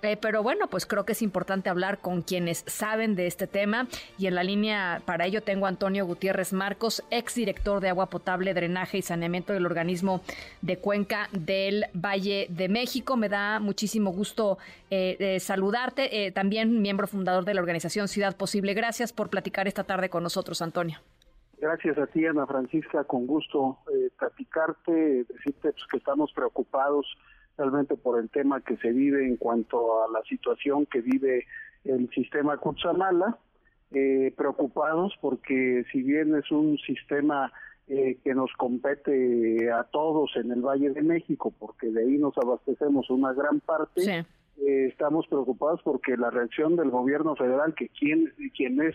eh, 0.04 0.18
pero 0.20 0.42
bueno, 0.42 0.68
pues 0.68 0.86
creo 0.86 1.04
que 1.04 1.12
es 1.12 1.22
importante 1.22 1.70
hablar 1.70 1.98
con 1.98 2.22
quienes 2.22 2.64
saben 2.66 3.14
de 3.14 3.26
este 3.26 3.46
tema 3.46 3.86
y 4.18 4.26
en 4.26 4.34
la 4.34 4.42
línea 4.42 5.02
para 5.04 5.26
ello 5.26 5.42
tengo 5.42 5.66
a 5.66 5.68
Antonio 5.68 6.06
Gutiérrez 6.06 6.52
Marcos, 6.52 7.02
exdirector 7.10 7.80
de 7.80 7.88
agua 7.88 8.10
potable, 8.10 8.54
drenaje 8.54 8.98
y 8.98 9.02
saneamiento 9.02 9.52
del 9.52 9.66
organismo 9.66 10.22
de 10.62 10.78
Cuenca 10.78 11.28
del 11.32 11.86
Valle 11.94 12.46
de 12.50 12.68
México. 12.68 13.16
Me 13.16 13.28
da 13.28 13.60
muchísimo 13.60 14.12
gusto 14.12 14.58
eh, 14.90 15.38
saludarte, 15.40 16.26
eh, 16.26 16.32
también 16.32 16.82
miembro 16.82 17.06
fundador 17.06 17.44
de 17.44 17.54
la 17.54 17.60
organización 17.60 18.08
Ciudad 18.08 18.36
Posible. 18.36 18.74
Gracias 18.74 19.12
por 19.12 19.30
platicar 19.30 19.66
esta 19.68 19.84
tarde 19.84 20.08
con 20.08 20.22
nosotros, 20.22 20.62
Antonio. 20.62 20.98
Gracias 21.58 21.96
a 21.98 22.06
ti, 22.06 22.26
Ana 22.26 22.46
Francisca, 22.46 23.04
con 23.04 23.26
gusto 23.26 23.78
platicarte, 24.18 25.24
decirte 25.24 25.72
pues, 25.72 25.84
que 25.90 25.96
estamos 25.96 26.32
preocupados 26.32 27.06
realmente 27.56 27.96
por 27.96 28.18
el 28.18 28.30
tema 28.30 28.60
que 28.60 28.76
se 28.78 28.90
vive 28.90 29.26
en 29.26 29.36
cuanto 29.36 30.04
a 30.04 30.10
la 30.10 30.22
situación 30.24 30.86
que 30.86 31.00
vive 31.00 31.46
el 31.84 32.08
sistema 32.10 32.56
Kutsamala, 32.56 33.38
eh, 33.92 34.32
preocupados 34.36 35.14
porque 35.20 35.84
si 35.92 36.02
bien 36.02 36.34
es 36.34 36.50
un 36.50 36.78
sistema 36.78 37.52
eh, 37.86 38.18
que 38.24 38.34
nos 38.34 38.50
compete 38.54 39.70
a 39.70 39.84
todos 39.84 40.34
en 40.36 40.50
el 40.50 40.62
Valle 40.62 40.90
de 40.90 41.02
México, 41.02 41.52
porque 41.58 41.88
de 41.90 42.02
ahí 42.02 42.18
nos 42.18 42.36
abastecemos 42.38 43.10
una 43.10 43.32
gran 43.34 43.60
parte, 43.60 44.24
eh, 44.56 44.86
estamos 44.88 45.26
preocupados 45.28 45.80
porque 45.84 46.16
la 46.16 46.30
reacción 46.30 46.76
del 46.76 46.90
gobierno 46.90 47.36
federal, 47.36 47.74
que 47.74 47.88
quien, 47.88 48.32
quien 48.56 48.80
es 48.82 48.94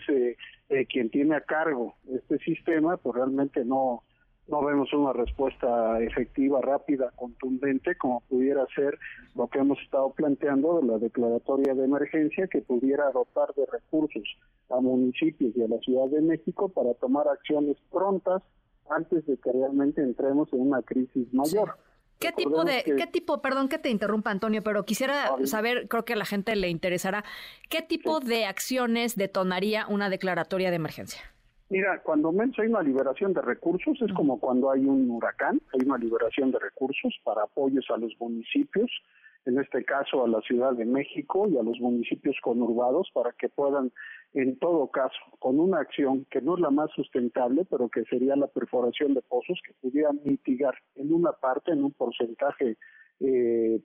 quien 0.88 1.10
tiene 1.10 1.36
a 1.36 1.40
cargo 1.40 1.94
este 2.12 2.38
sistema, 2.38 2.96
pues 2.96 3.16
realmente 3.16 3.64
no 3.64 4.02
no 4.50 4.64
vemos 4.64 4.92
una 4.92 5.12
respuesta 5.12 6.00
efectiva, 6.00 6.60
rápida, 6.60 7.12
contundente, 7.16 7.96
como 7.96 8.20
pudiera 8.20 8.66
ser 8.74 8.98
lo 9.34 9.48
que 9.48 9.60
hemos 9.60 9.78
estado 9.80 10.10
planteando 10.10 10.80
de 10.80 10.86
la 10.86 10.98
declaratoria 10.98 11.74
de 11.74 11.84
emergencia, 11.84 12.48
que 12.48 12.60
pudiera 12.60 13.10
dotar 13.12 13.54
de 13.54 13.66
recursos 13.66 14.24
a 14.68 14.80
municipios 14.80 15.56
y 15.56 15.62
a 15.62 15.68
la 15.68 15.78
Ciudad 15.78 16.08
de 16.08 16.20
México 16.20 16.68
para 16.68 16.94
tomar 16.94 17.28
acciones 17.28 17.76
prontas 17.90 18.42
antes 18.88 19.24
de 19.26 19.36
que 19.36 19.52
realmente 19.52 20.02
entremos 20.02 20.52
en 20.52 20.60
una 20.60 20.82
crisis 20.82 21.32
mayor. 21.32 21.76
¿Qué 22.18 22.32
tipo 22.32 22.64
de, 22.64 22.82
qué 22.84 23.06
tipo, 23.06 23.40
perdón 23.40 23.68
que 23.68 23.78
te 23.78 23.88
interrumpa 23.88 24.30
Antonio, 24.30 24.62
pero 24.62 24.84
quisiera 24.84 25.36
saber, 25.44 25.88
creo 25.88 26.04
que 26.04 26.12
a 26.12 26.16
la 26.16 26.26
gente 26.26 26.54
le 26.54 26.68
interesará, 26.68 27.24
¿qué 27.70 27.80
tipo 27.80 28.20
de 28.20 28.44
acciones 28.44 29.16
detonaría 29.16 29.86
una 29.86 30.10
declaratoria 30.10 30.68
de 30.68 30.76
emergencia? 30.76 31.22
Mira, 31.70 32.02
cuando 32.02 32.32
menos 32.32 32.58
hay 32.58 32.66
una 32.66 32.82
liberación 32.82 33.32
de 33.32 33.42
recursos, 33.42 33.96
es 34.02 34.12
como 34.12 34.40
cuando 34.40 34.72
hay 34.72 34.84
un 34.84 35.08
huracán, 35.08 35.60
hay 35.72 35.86
una 35.86 35.98
liberación 35.98 36.50
de 36.50 36.58
recursos 36.58 37.14
para 37.22 37.44
apoyos 37.44 37.86
a 37.90 37.96
los 37.96 38.12
municipios, 38.18 38.90
en 39.44 39.56
este 39.56 39.84
caso 39.84 40.24
a 40.24 40.28
la 40.28 40.40
Ciudad 40.40 40.72
de 40.72 40.84
México 40.84 41.46
y 41.48 41.56
a 41.56 41.62
los 41.62 41.78
municipios 41.78 42.36
conurbados, 42.42 43.08
para 43.14 43.30
que 43.38 43.48
puedan, 43.48 43.92
en 44.34 44.58
todo 44.58 44.88
caso, 44.88 45.16
con 45.38 45.60
una 45.60 45.78
acción 45.78 46.26
que 46.28 46.40
no 46.42 46.56
es 46.56 46.60
la 46.60 46.70
más 46.70 46.90
sustentable, 46.90 47.64
pero 47.70 47.88
que 47.88 48.04
sería 48.06 48.34
la 48.34 48.48
perforación 48.48 49.14
de 49.14 49.22
pozos, 49.22 49.60
que 49.64 49.72
pudiera 49.74 50.10
mitigar 50.12 50.74
en 50.96 51.12
una 51.12 51.30
parte, 51.30 51.70
en 51.70 51.84
un 51.84 51.92
porcentaje 51.92 52.78
eh, 53.20 53.80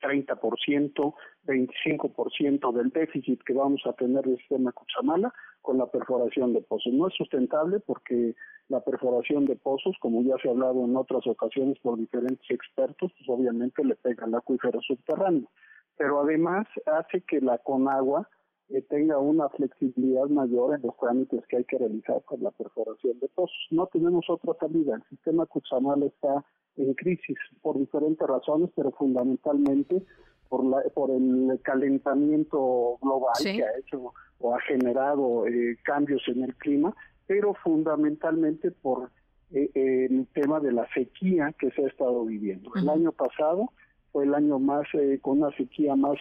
30%, 0.00 1.14
25% 1.46 2.72
del 2.72 2.90
déficit 2.90 3.42
que 3.42 3.52
vamos 3.52 3.82
a 3.86 3.92
tener 3.92 4.24
del 4.24 4.38
sistema 4.38 4.72
Cuchamala 4.72 5.32
con 5.62 5.78
la 5.78 5.86
perforación 5.86 6.52
de 6.52 6.62
pozos. 6.62 6.92
No 6.92 7.08
es 7.08 7.14
sustentable 7.14 7.80
porque 7.80 8.34
la 8.68 8.80
perforación 8.80 9.46
de 9.46 9.56
pozos, 9.56 9.96
como 10.00 10.22
ya 10.22 10.36
se 10.42 10.48
ha 10.48 10.52
hablado 10.52 10.84
en 10.84 10.96
otras 10.96 11.26
ocasiones 11.26 11.78
por 11.80 11.98
diferentes 11.98 12.48
expertos, 12.50 13.12
pues 13.16 13.28
obviamente 13.28 13.84
le 13.84 13.96
pega 13.96 14.24
al 14.24 14.34
acuífero 14.34 14.80
subterráneo. 14.80 15.50
Pero 15.96 16.20
además 16.20 16.66
hace 16.86 17.22
que 17.22 17.40
la 17.40 17.58
Conagua 17.58 18.28
eh, 18.68 18.82
tenga 18.82 19.18
una 19.18 19.48
flexibilidad 19.48 20.26
mayor 20.26 20.74
en 20.74 20.82
los 20.82 20.96
trámites 20.98 21.46
que 21.48 21.56
hay 21.56 21.64
que 21.64 21.78
realizar 21.78 22.22
con 22.24 22.42
la 22.42 22.50
perforación 22.50 23.18
de 23.18 23.28
pozos. 23.28 23.66
No 23.70 23.86
tenemos 23.86 24.28
otra 24.28 24.52
salida. 24.60 24.96
El 24.96 25.02
sistema 25.04 25.46
Cuchamala 25.46 26.06
está 26.06 26.44
en 26.78 26.94
crisis 26.94 27.36
por 27.62 27.78
diferentes 27.78 28.26
razones, 28.26 28.70
pero 28.74 28.90
fundamentalmente 28.92 30.02
por, 30.48 30.64
la, 30.64 30.82
por 30.94 31.10
el 31.10 31.60
calentamiento 31.62 32.98
global 33.02 33.34
que 33.42 33.62
ha 33.62 33.78
hecho 33.78 34.14
o 34.38 34.54
ha 34.54 34.60
generado 34.62 35.46
eh, 35.46 35.76
cambios 35.82 36.22
en 36.28 36.44
el 36.44 36.54
clima, 36.56 36.94
pero 37.26 37.54
fundamentalmente 37.54 38.70
por 38.70 39.10
eh, 39.52 39.70
el 39.74 40.26
tema 40.32 40.60
de 40.60 40.72
la 40.72 40.88
sequía 40.94 41.54
que 41.58 41.70
se 41.72 41.84
ha 41.84 41.88
estado 41.88 42.24
viviendo. 42.24 42.70
El 42.74 42.88
año 42.88 43.12
pasado 43.12 43.72
fue 44.12 44.24
el 44.24 44.34
año 44.34 44.58
más 44.58 44.86
eh, 44.94 45.18
con 45.20 45.42
una 45.42 45.54
sequía 45.56 45.96
más 45.96 46.18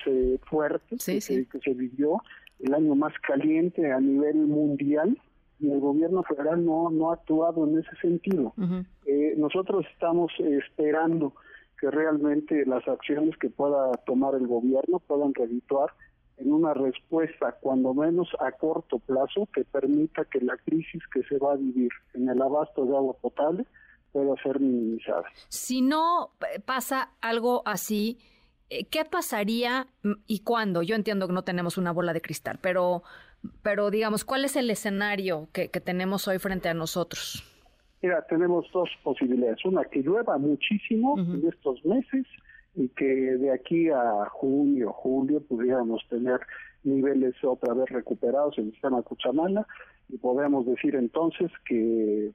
fuerte 0.49 0.97
que, 0.97 1.45
que, 1.45 1.59
se 1.63 1.73
vivió, 1.73 2.21
el 2.59 2.73
año 2.73 2.95
más 2.95 3.13
caliente 3.19 3.91
a 3.91 3.99
nivel 3.99 4.35
mundial 4.35 5.17
y 5.59 5.71
el 5.71 5.79
gobierno 5.79 6.23
federal 6.23 6.63
no, 6.63 6.89
no 6.89 7.09
ha 7.09 7.15
actuado 7.15 7.67
en 7.67 7.79
ese 7.79 7.95
sentido. 8.01 8.53
eh, 9.05 9.33
nosotros 9.37 9.85
estamos 9.93 10.31
esperando 10.39 11.33
que 11.79 11.91
realmente 11.91 12.65
las 12.65 12.87
acciones 12.87 13.37
que 13.37 13.49
pueda 13.49 13.91
tomar 14.05 14.35
el 14.35 14.47
gobierno 14.47 14.99
puedan 14.99 15.33
redituar 15.33 15.91
en 16.37 16.51
una 16.51 16.73
respuesta, 16.73 17.57
cuando 17.59 17.93
menos 17.93 18.29
a 18.39 18.51
corto 18.51 18.99
plazo, 18.99 19.47
que 19.53 19.63
permita 19.65 20.25
que 20.25 20.39
la 20.39 20.55
crisis 20.57 21.01
que 21.11 21.23
se 21.23 21.37
va 21.39 21.53
a 21.53 21.55
vivir 21.55 21.91
en 22.13 22.29
el 22.29 22.41
abasto 22.41 22.85
de 22.85 22.95
agua 22.95 23.15
potable 23.19 23.65
pueda 24.11 24.35
ser 24.43 24.59
minimizada. 24.59 25.25
Si 25.47 25.81
no 25.81 26.31
eh, 26.53 26.59
pasa 26.59 27.11
algo 27.21 27.63
así, 27.65 28.19
eh, 28.69 28.85
¿qué 28.85 29.03
pasaría 29.05 29.87
y 30.27 30.39
cuándo? 30.39 30.83
Yo 30.83 30.95
entiendo 30.95 31.27
que 31.27 31.33
no 31.33 31.43
tenemos 31.43 31.77
una 31.77 31.91
bola 31.91 32.13
de 32.13 32.21
cristal, 32.21 32.59
pero 32.61 33.03
pero 33.61 33.89
digamos, 33.91 34.25
¿cuál 34.25 34.45
es 34.45 34.55
el 34.55 34.69
escenario 34.69 35.47
que, 35.53 35.67
tenemos 35.69 36.27
hoy 36.27 36.39
frente 36.39 36.69
a 36.69 36.73
nosotros? 36.73 37.43
Mira, 38.01 38.25
tenemos 38.27 38.65
dos 38.71 38.89
posibilidades. 39.03 39.63
Una, 39.65 39.83
que 39.85 40.01
llueva 40.01 40.37
muchísimo 40.37 41.17
en 41.17 41.47
estos 41.47 41.83
meses 41.85 42.25
y 42.75 42.89
que 42.89 43.05
de 43.05 43.51
aquí 43.51 43.89
a 43.89 44.25
junio, 44.29 44.91
julio 44.93 45.41
pudiéramos 45.41 46.05
tener 46.09 46.39
niveles 46.83 47.35
otra 47.43 47.73
vez 47.73 47.89
recuperados 47.89 48.57
en 48.57 48.65
el 48.65 48.71
sistema 48.71 49.01
Cuchamala 49.01 49.67
y 50.09 50.17
podemos 50.17 50.65
decir 50.65 50.95
entonces 50.95 51.51
que 51.65 52.31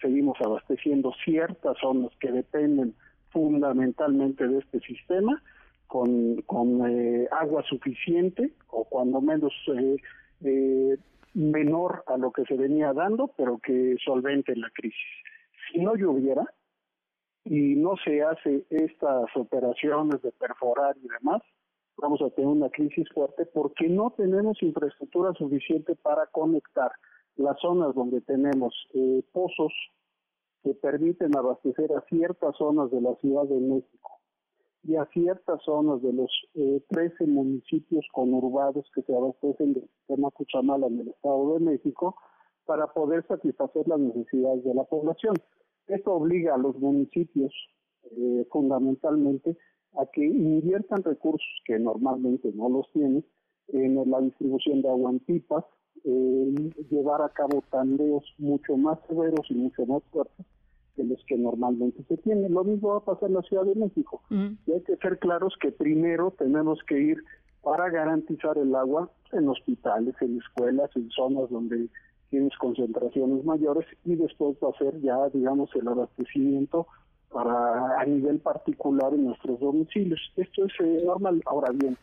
seguimos 0.00 0.36
abasteciendo 0.44 1.12
ciertas 1.24 1.76
zonas 1.80 2.10
que 2.18 2.32
dependen 2.32 2.94
fundamentalmente 3.30 4.46
de 4.46 4.58
este 4.58 4.80
sistema 4.80 5.42
con, 5.86 6.42
con 6.42 6.88
eh, 6.90 7.28
agua 7.30 7.62
suficiente 7.68 8.52
o 8.68 8.84
cuando 8.84 9.20
menos 9.20 9.52
eh, 9.68 9.96
eh, 10.42 10.96
menor 11.34 12.04
a 12.06 12.16
lo 12.16 12.32
que 12.32 12.44
se 12.44 12.54
venía 12.54 12.92
dando, 12.92 13.28
pero 13.36 13.58
que 13.58 13.96
solvente 14.04 14.54
la 14.56 14.70
crisis. 14.70 14.98
Si 15.70 15.80
no 15.80 15.94
lloviera 15.96 16.44
y 17.44 17.74
no 17.76 17.96
se 18.04 18.22
hace 18.22 18.64
estas 18.70 19.24
operaciones 19.36 20.22
de 20.22 20.32
perforar 20.32 20.96
y 20.96 21.08
demás, 21.08 21.42
vamos 21.96 22.22
a 22.22 22.30
tener 22.30 22.50
una 22.50 22.70
crisis 22.70 23.08
fuerte 23.12 23.46
porque 23.46 23.88
no 23.88 24.10
tenemos 24.16 24.62
infraestructura 24.62 25.32
suficiente 25.34 25.96
para 25.96 26.26
conectar 26.28 26.90
las 27.36 27.58
zonas 27.60 27.94
donde 27.94 28.20
tenemos 28.20 28.74
eh, 28.94 29.22
pozos 29.32 29.72
que 30.62 30.74
permiten 30.74 31.36
abastecer 31.36 31.92
a 31.92 32.00
ciertas 32.08 32.56
zonas 32.56 32.90
de 32.90 33.00
la 33.00 33.14
Ciudad 33.16 33.44
de 33.44 33.60
México 33.60 34.20
y 34.84 34.96
a 34.96 35.06
ciertas 35.06 35.62
zonas 35.62 36.02
de 36.02 36.12
los 36.12 36.30
eh, 36.54 36.82
13 36.88 37.26
municipios 37.26 38.06
conurbados 38.12 38.84
que 38.94 39.02
se 39.02 39.16
abastecen 39.16 39.72
del 39.74 39.88
sistema 39.98 40.30
Cuchamala 40.30 40.86
en 40.88 41.00
el 41.00 41.08
Estado 41.08 41.54
de 41.54 41.60
México 41.60 42.16
para 42.66 42.92
poder 42.92 43.26
satisfacer 43.26 43.88
las 43.88 43.98
necesidades 43.98 44.62
de 44.62 44.74
la 44.74 44.84
población. 44.84 45.36
Esto 45.86 46.12
obliga 46.12 46.54
a 46.54 46.58
los 46.58 46.76
municipios 46.78 47.52
eh, 48.10 48.46
fundamentalmente 48.50 49.56
a 49.96 50.06
que 50.06 50.24
inviertan 50.24 51.02
recursos 51.02 51.62
que 51.64 51.78
normalmente 51.78 52.52
no 52.54 52.68
los 52.68 52.90
tienen 52.92 53.24
en 53.68 54.10
la 54.10 54.20
distribución 54.20 54.82
de 54.82 54.88
agua 54.88 55.10
en 55.10 55.20
pipas, 55.20 55.64
llevar 56.90 57.22
a 57.22 57.30
cabo 57.30 57.62
tandeos 57.70 58.24
mucho 58.36 58.76
más 58.76 58.98
severos 59.08 59.46
y 59.50 59.54
mucho 59.54 59.86
más 59.86 60.02
fuertes 60.10 60.44
que 60.96 61.04
los 61.04 61.22
que 61.26 61.36
normalmente 61.36 62.02
se 62.08 62.16
tienen. 62.18 62.52
Lo 62.52 62.64
mismo 62.64 62.90
va 62.90 62.98
a 62.98 63.04
pasar 63.04 63.28
en 63.28 63.36
la 63.36 63.42
Ciudad 63.42 63.64
de 63.64 63.74
México. 63.74 64.22
Y 64.30 64.72
hay 64.72 64.80
que 64.82 64.96
ser 64.96 65.18
claros 65.18 65.54
que 65.60 65.72
primero 65.72 66.32
tenemos 66.38 66.78
que 66.86 66.98
ir 67.00 67.24
para 67.62 67.88
garantizar 67.88 68.58
el 68.58 68.74
agua 68.74 69.10
en 69.32 69.48
hospitales, 69.48 70.14
en 70.20 70.38
escuelas, 70.38 70.90
en 70.94 71.10
zonas 71.10 71.50
donde 71.50 71.88
tienes 72.30 72.56
concentraciones 72.58 73.44
mayores 73.44 73.86
y 74.04 74.16
después 74.16 74.56
va 74.62 74.70
a 74.70 74.78
ser 74.78 75.00
ya, 75.00 75.28
digamos, 75.32 75.70
el 75.74 75.86
abastecimiento 75.88 76.86
para 77.30 78.00
a 78.00 78.04
nivel 78.04 78.38
particular 78.38 79.12
en 79.14 79.26
nuestros 79.26 79.58
domicilios. 79.60 80.20
Esto 80.36 80.66
es 80.66 80.72
eh, 80.80 81.02
normal. 81.04 81.42
Ahora 81.46 81.72
bien, 81.72 81.96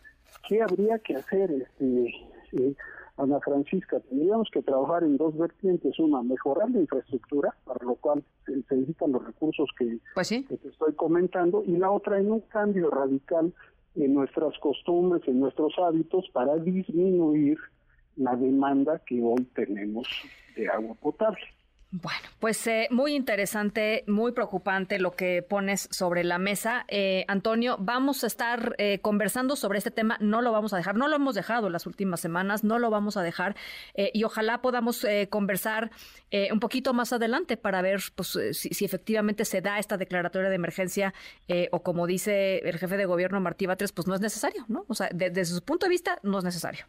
¿qué 0.48 0.62
habría 0.62 1.00
que 1.00 1.16
hacer, 1.16 1.52
este, 1.52 2.14
eh, 2.54 2.76
Ana 3.22 3.40
Francisca? 3.40 4.00
Tendríamos 4.00 4.50
que 4.52 4.62
trabajar 4.62 5.04
en 5.04 5.18
dos 5.18 5.38
vertientes. 5.38 5.98
Una, 6.00 6.22
mejorar 6.24 6.70
la 6.72 6.80
infraestructura, 6.80 7.56
para 7.66 7.86
lo 7.86 7.96
cual 7.96 8.24
se, 8.46 8.56
necesitan 8.56 9.12
los 9.12 9.26
recursos 9.26 9.70
que, 9.78 10.00
pues 10.14 10.30
que 10.30 10.58
te 10.58 10.68
estoy 10.68 10.94
comentando, 10.94 11.64
y 11.66 11.78
la 11.78 11.92
otra 11.92 12.20
en 12.20 12.32
un 12.32 12.42
cambio 12.42 12.90
radical 12.90 13.54
en 13.96 14.14
nuestras 14.14 14.58
costumbres, 14.60 15.22
en 15.28 15.40
nuestros 15.40 15.74
hábitos, 15.78 16.30
para 16.32 16.56
disminuir 16.58 17.58
la 18.16 18.36
demanda 18.36 19.00
que 19.06 19.22
hoy 19.22 19.44
tenemos 19.56 20.08
de 20.56 20.70
agua 20.70 20.96
potable. 20.96 21.42
Bueno, 21.94 22.22
pues 22.40 22.66
eh, 22.68 22.88
muy 22.90 23.14
interesante, 23.16 24.06
muy 24.08 24.32
preocupante 24.32 24.98
lo 24.98 25.12
que 25.12 25.44
pones 25.44 25.90
sobre 25.92 26.24
la 26.24 26.38
mesa. 26.38 26.86
Eh, 26.88 27.26
Antonio, 27.28 27.76
vamos 27.82 28.24
a 28.24 28.28
estar 28.28 28.76
eh, 28.78 29.00
conversando 29.00 29.58
sobre 29.58 29.78
este 29.78 29.92
tema, 29.92 30.18
no 30.22 30.42
lo 30.42 30.54
vamos 30.54 30.72
a 30.72 30.78
dejar, 30.78 30.96
no 30.96 31.10
lo 31.10 31.18
hemos 31.18 31.36
dejado 31.36 31.70
las 31.70 31.86
últimas 31.88 32.22
semanas, 32.22 32.64
no 32.64 32.80
lo 32.80 32.90
vamos 32.92 33.18
a 33.18 33.24
dejar 33.24 33.58
y 34.14 34.24
ojalá 34.24 34.62
podamos 34.62 35.06
conversar 35.30 35.92
un 36.52 36.60
poquito 36.60 36.94
más 36.94 37.12
adelante 37.12 37.58
para 37.58 37.82
ver 37.82 38.00
pues, 38.16 38.40
si, 38.54 38.86
efectivamente 38.86 39.44
se 39.44 39.62
da 39.62 39.78
esta 39.80 39.98
declaratoria 39.98 40.50
de 40.50 40.56
emergencia 40.56 41.14
o 41.72 41.84
como 41.84 42.08
dice 42.08 42.60
el 42.60 42.78
jefe 42.78 42.96
de 42.96 43.06
gobierno 43.06 43.42
Martí 43.42 43.66
Batres, 43.66 43.92
pues 43.92 44.08
no 44.08 44.16
es 44.16 44.22
necesario, 44.22 44.64
¿no? 44.70 44.86
O 44.88 44.94
sea, 44.94 45.10
desde 45.14 45.46
su 45.46 45.62
punto 45.64 45.88
de 45.88 45.90
vista 45.90 46.20
no 46.24 46.38
es 46.40 46.46
necesario. 46.46 46.86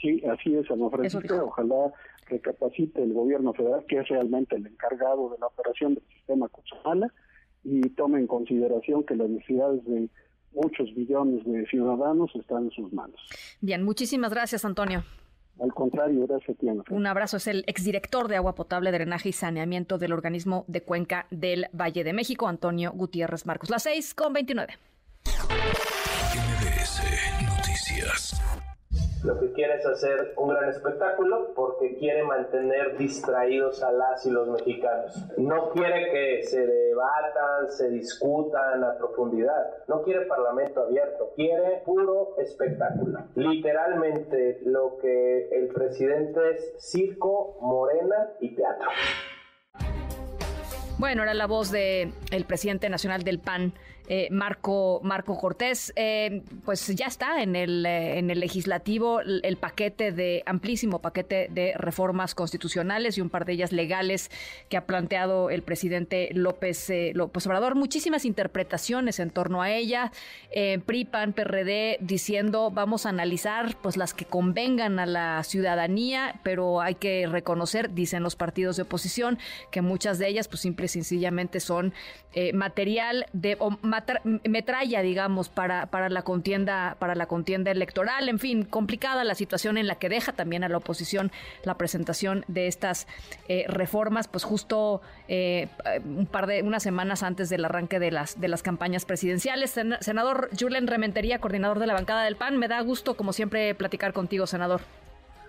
Sí, 0.00 0.22
así 0.30 0.54
es, 0.54 0.70
Ana 0.70 0.90
Francisca. 0.90 1.42
Ojalá 1.42 1.92
recapacite 2.26 3.02
el 3.02 3.12
gobierno 3.12 3.52
federal, 3.52 3.84
que 3.86 3.98
es 3.98 4.08
realmente 4.08 4.56
el 4.56 4.66
encargado 4.66 5.30
de 5.30 5.38
la 5.38 5.46
operación 5.46 5.94
del 5.94 6.04
sistema 6.08 6.48
Cuchamala, 6.48 7.12
y 7.62 7.80
tome 7.90 8.20
en 8.20 8.26
consideración 8.26 9.04
que 9.04 9.16
las 9.16 9.28
necesidades 9.28 9.84
de 9.84 10.08
muchos 10.52 10.92
millones 10.94 11.44
de 11.44 11.66
ciudadanos 11.66 12.30
están 12.34 12.64
en 12.64 12.70
sus 12.70 12.92
manos. 12.92 13.20
Bien, 13.60 13.82
muchísimas 13.82 14.30
gracias, 14.32 14.64
Antonio. 14.64 15.02
Al 15.60 15.72
contrario, 15.72 16.26
gracias 16.26 16.56
a 16.60 16.94
Un 16.94 17.06
abrazo. 17.06 17.36
Es 17.36 17.46
el 17.46 17.64
exdirector 17.66 18.28
de 18.28 18.36
Agua 18.36 18.54
Potable, 18.54 18.90
Drenaje 18.90 19.28
y 19.28 19.32
Saneamiento 19.32 19.98
del 19.98 20.12
Organismo 20.12 20.64
de 20.66 20.82
Cuenca 20.82 21.26
del 21.30 21.66
Valle 21.72 22.02
de 22.02 22.12
México, 22.12 22.48
Antonio 22.48 22.92
Gutiérrez 22.92 23.46
Marcos. 23.46 23.70
Las 23.70 23.84
seis 23.84 24.14
con 24.14 24.32
29. 24.32 24.74
Noticias 27.46 28.40
lo 29.24 29.40
que 29.40 29.52
quiere 29.52 29.76
es 29.76 29.86
hacer 29.86 30.34
un 30.36 30.50
gran 30.50 30.68
espectáculo 30.68 31.52
porque 31.54 31.96
quiere 31.96 32.22
mantener 32.24 32.96
distraídos 32.98 33.82
a 33.82 33.90
las 33.90 34.24
y 34.26 34.30
los 34.30 34.48
mexicanos. 34.48 35.16
No 35.38 35.70
quiere 35.70 36.10
que 36.12 36.42
se 36.42 36.66
debatan, 36.66 37.68
se 37.70 37.88
discutan 37.88 38.84
a 38.84 38.98
profundidad. 38.98 39.78
No 39.88 40.02
quiere 40.02 40.26
parlamento 40.26 40.82
abierto, 40.82 41.32
quiere 41.36 41.82
puro 41.84 42.36
espectáculo. 42.38 43.20
Literalmente 43.34 44.60
lo 44.64 44.98
que 44.98 45.48
el 45.50 45.68
presidente 45.68 46.50
es 46.50 46.74
circo, 46.78 47.56
morena 47.60 48.30
y 48.40 48.54
teatro. 48.54 48.88
Bueno, 51.04 51.22
era 51.22 51.34
la 51.34 51.46
voz 51.46 51.70
de 51.70 52.14
el 52.30 52.46
presidente 52.46 52.88
nacional 52.88 53.24
del 53.24 53.38
PAN, 53.38 53.74
eh, 54.06 54.28
Marco, 54.30 55.00
Marco 55.02 55.38
Cortés, 55.38 55.90
eh, 55.96 56.42
pues 56.66 56.86
ya 56.88 57.06
está 57.06 57.42
en 57.42 57.56
el, 57.56 57.86
eh, 57.86 58.18
en 58.18 58.30
el 58.30 58.40
legislativo 58.40 59.20
el, 59.20 59.56
paquete 59.56 60.12
de, 60.12 60.42
amplísimo 60.44 61.00
paquete 61.00 61.48
de 61.50 61.72
reformas 61.76 62.34
constitucionales 62.34 63.16
y 63.16 63.22
un 63.22 63.30
par 63.30 63.46
de 63.46 63.54
ellas 63.54 63.72
legales 63.72 64.30
que 64.68 64.76
ha 64.76 64.84
planteado 64.84 65.48
el 65.48 65.62
presidente 65.62 66.28
López, 66.34 66.92
López 67.14 67.46
Obrador. 67.46 67.76
Muchísimas 67.76 68.26
interpretaciones 68.26 69.20
en 69.20 69.30
torno 69.30 69.62
a 69.62 69.70
ella. 69.70 70.12
PRI, 70.84 71.06
PAN, 71.06 71.32
PRD 71.32 71.96
diciendo 72.00 72.70
vamos 72.70 73.06
a 73.06 73.08
analizar 73.08 73.74
pues 73.80 73.96
las 73.96 74.12
que 74.12 74.26
convengan 74.26 74.98
a 74.98 75.06
la 75.06 75.42
ciudadanía, 75.44 76.40
pero 76.42 76.82
hay 76.82 76.96
que 76.96 77.26
reconocer, 77.26 77.94
dicen 77.94 78.22
los 78.22 78.36
partidos 78.36 78.76
de 78.76 78.82
oposición, 78.82 79.38
que 79.70 79.80
muchas 79.80 80.18
de 80.18 80.28
ellas 80.28 80.46
pues 80.46 80.60
simple 80.60 80.86
y 80.86 80.88
sencillamente 80.94 81.60
son 81.60 81.92
material 82.52 83.26
de 83.32 83.56
metralla, 84.42 85.02
digamos, 85.02 85.48
para, 85.48 85.86
para 85.86 86.08
la 86.08 86.22
contienda, 86.22 86.96
para 86.98 87.14
la 87.14 87.26
contienda 87.26 87.70
electoral. 87.70 88.28
En 88.28 88.38
fin, 88.38 88.64
complicada 88.64 89.22
la 89.22 89.34
situación 89.34 89.78
en 89.78 89.86
la 89.86 89.96
que 89.96 90.08
deja 90.08 90.32
también 90.32 90.64
a 90.64 90.68
la 90.68 90.78
oposición 90.78 91.30
la 91.62 91.76
presentación 91.76 92.44
de 92.48 92.66
estas 92.66 93.06
eh, 93.48 93.64
reformas, 93.68 94.28
pues 94.28 94.44
justo 94.44 95.00
eh, 95.28 95.68
un 96.04 96.26
par 96.26 96.46
de 96.46 96.62
unas 96.62 96.82
semanas 96.82 97.22
antes 97.22 97.48
del 97.48 97.64
arranque 97.64 97.98
de 97.98 98.10
las 98.10 98.40
de 98.40 98.48
las 98.48 98.62
campañas 98.62 99.04
presidenciales. 99.04 99.78
senador 100.00 100.50
Julen 100.58 100.86
Rementería, 100.86 101.38
coordinador 101.38 101.78
de 101.78 101.86
la 101.86 101.94
bancada 101.94 102.24
del 102.24 102.36
PAN, 102.36 102.58
me 102.58 102.68
da 102.68 102.80
gusto, 102.80 103.16
como 103.16 103.32
siempre, 103.32 103.74
platicar 103.74 104.12
contigo, 104.12 104.46
senador. 104.46 104.82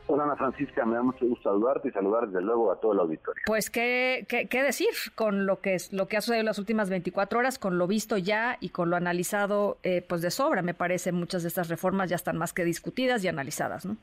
Hola 0.08 0.24
Ana 0.24 0.36
Francisca, 0.36 0.86
me 0.86 0.96
da 0.96 1.02
mucho 1.02 1.26
gusto 1.26 1.50
saludarte 1.50 1.88
y 1.88 1.92
saludar 1.92 2.28
desde 2.28 2.42
luego 2.42 2.72
a 2.72 2.80
todo 2.80 2.94
el 2.94 3.00
auditorio. 3.00 3.42
Pues 3.48 3.72
qué, 3.72 4.26
qué, 4.28 4.64
decir 4.64 4.90
con 5.16 5.48
lo 5.48 5.62
que 5.62 5.74
es 5.74 5.92
lo 5.94 6.08
que 6.08 6.18
ha 6.18 6.22
sucedido 6.22 6.42
en 6.42 6.46
las 6.46 6.60
últimas 6.60 6.92
24 6.92 7.40
horas, 7.40 7.58
con 7.58 7.80
lo 7.80 7.88
visto 7.88 8.18
ya 8.18 8.58
y 8.60 8.70
con 8.70 8.92
lo 8.92 8.98
analizado 8.98 9.78
eh, 9.82 10.06
pues 10.08 10.22
de 10.22 10.30
sobra, 10.30 10.62
me 10.62 10.76
parece 10.76 11.12
muchas 11.12 11.42
de 11.42 11.48
estas 11.48 11.70
reformas 11.70 12.10
ya 12.10 12.18
están 12.18 12.38
más 12.38 12.54
que 12.54 12.64
discutidas 12.64 13.24
y 13.24 13.30
analizadas, 13.30 13.86
¿no? 13.86 13.98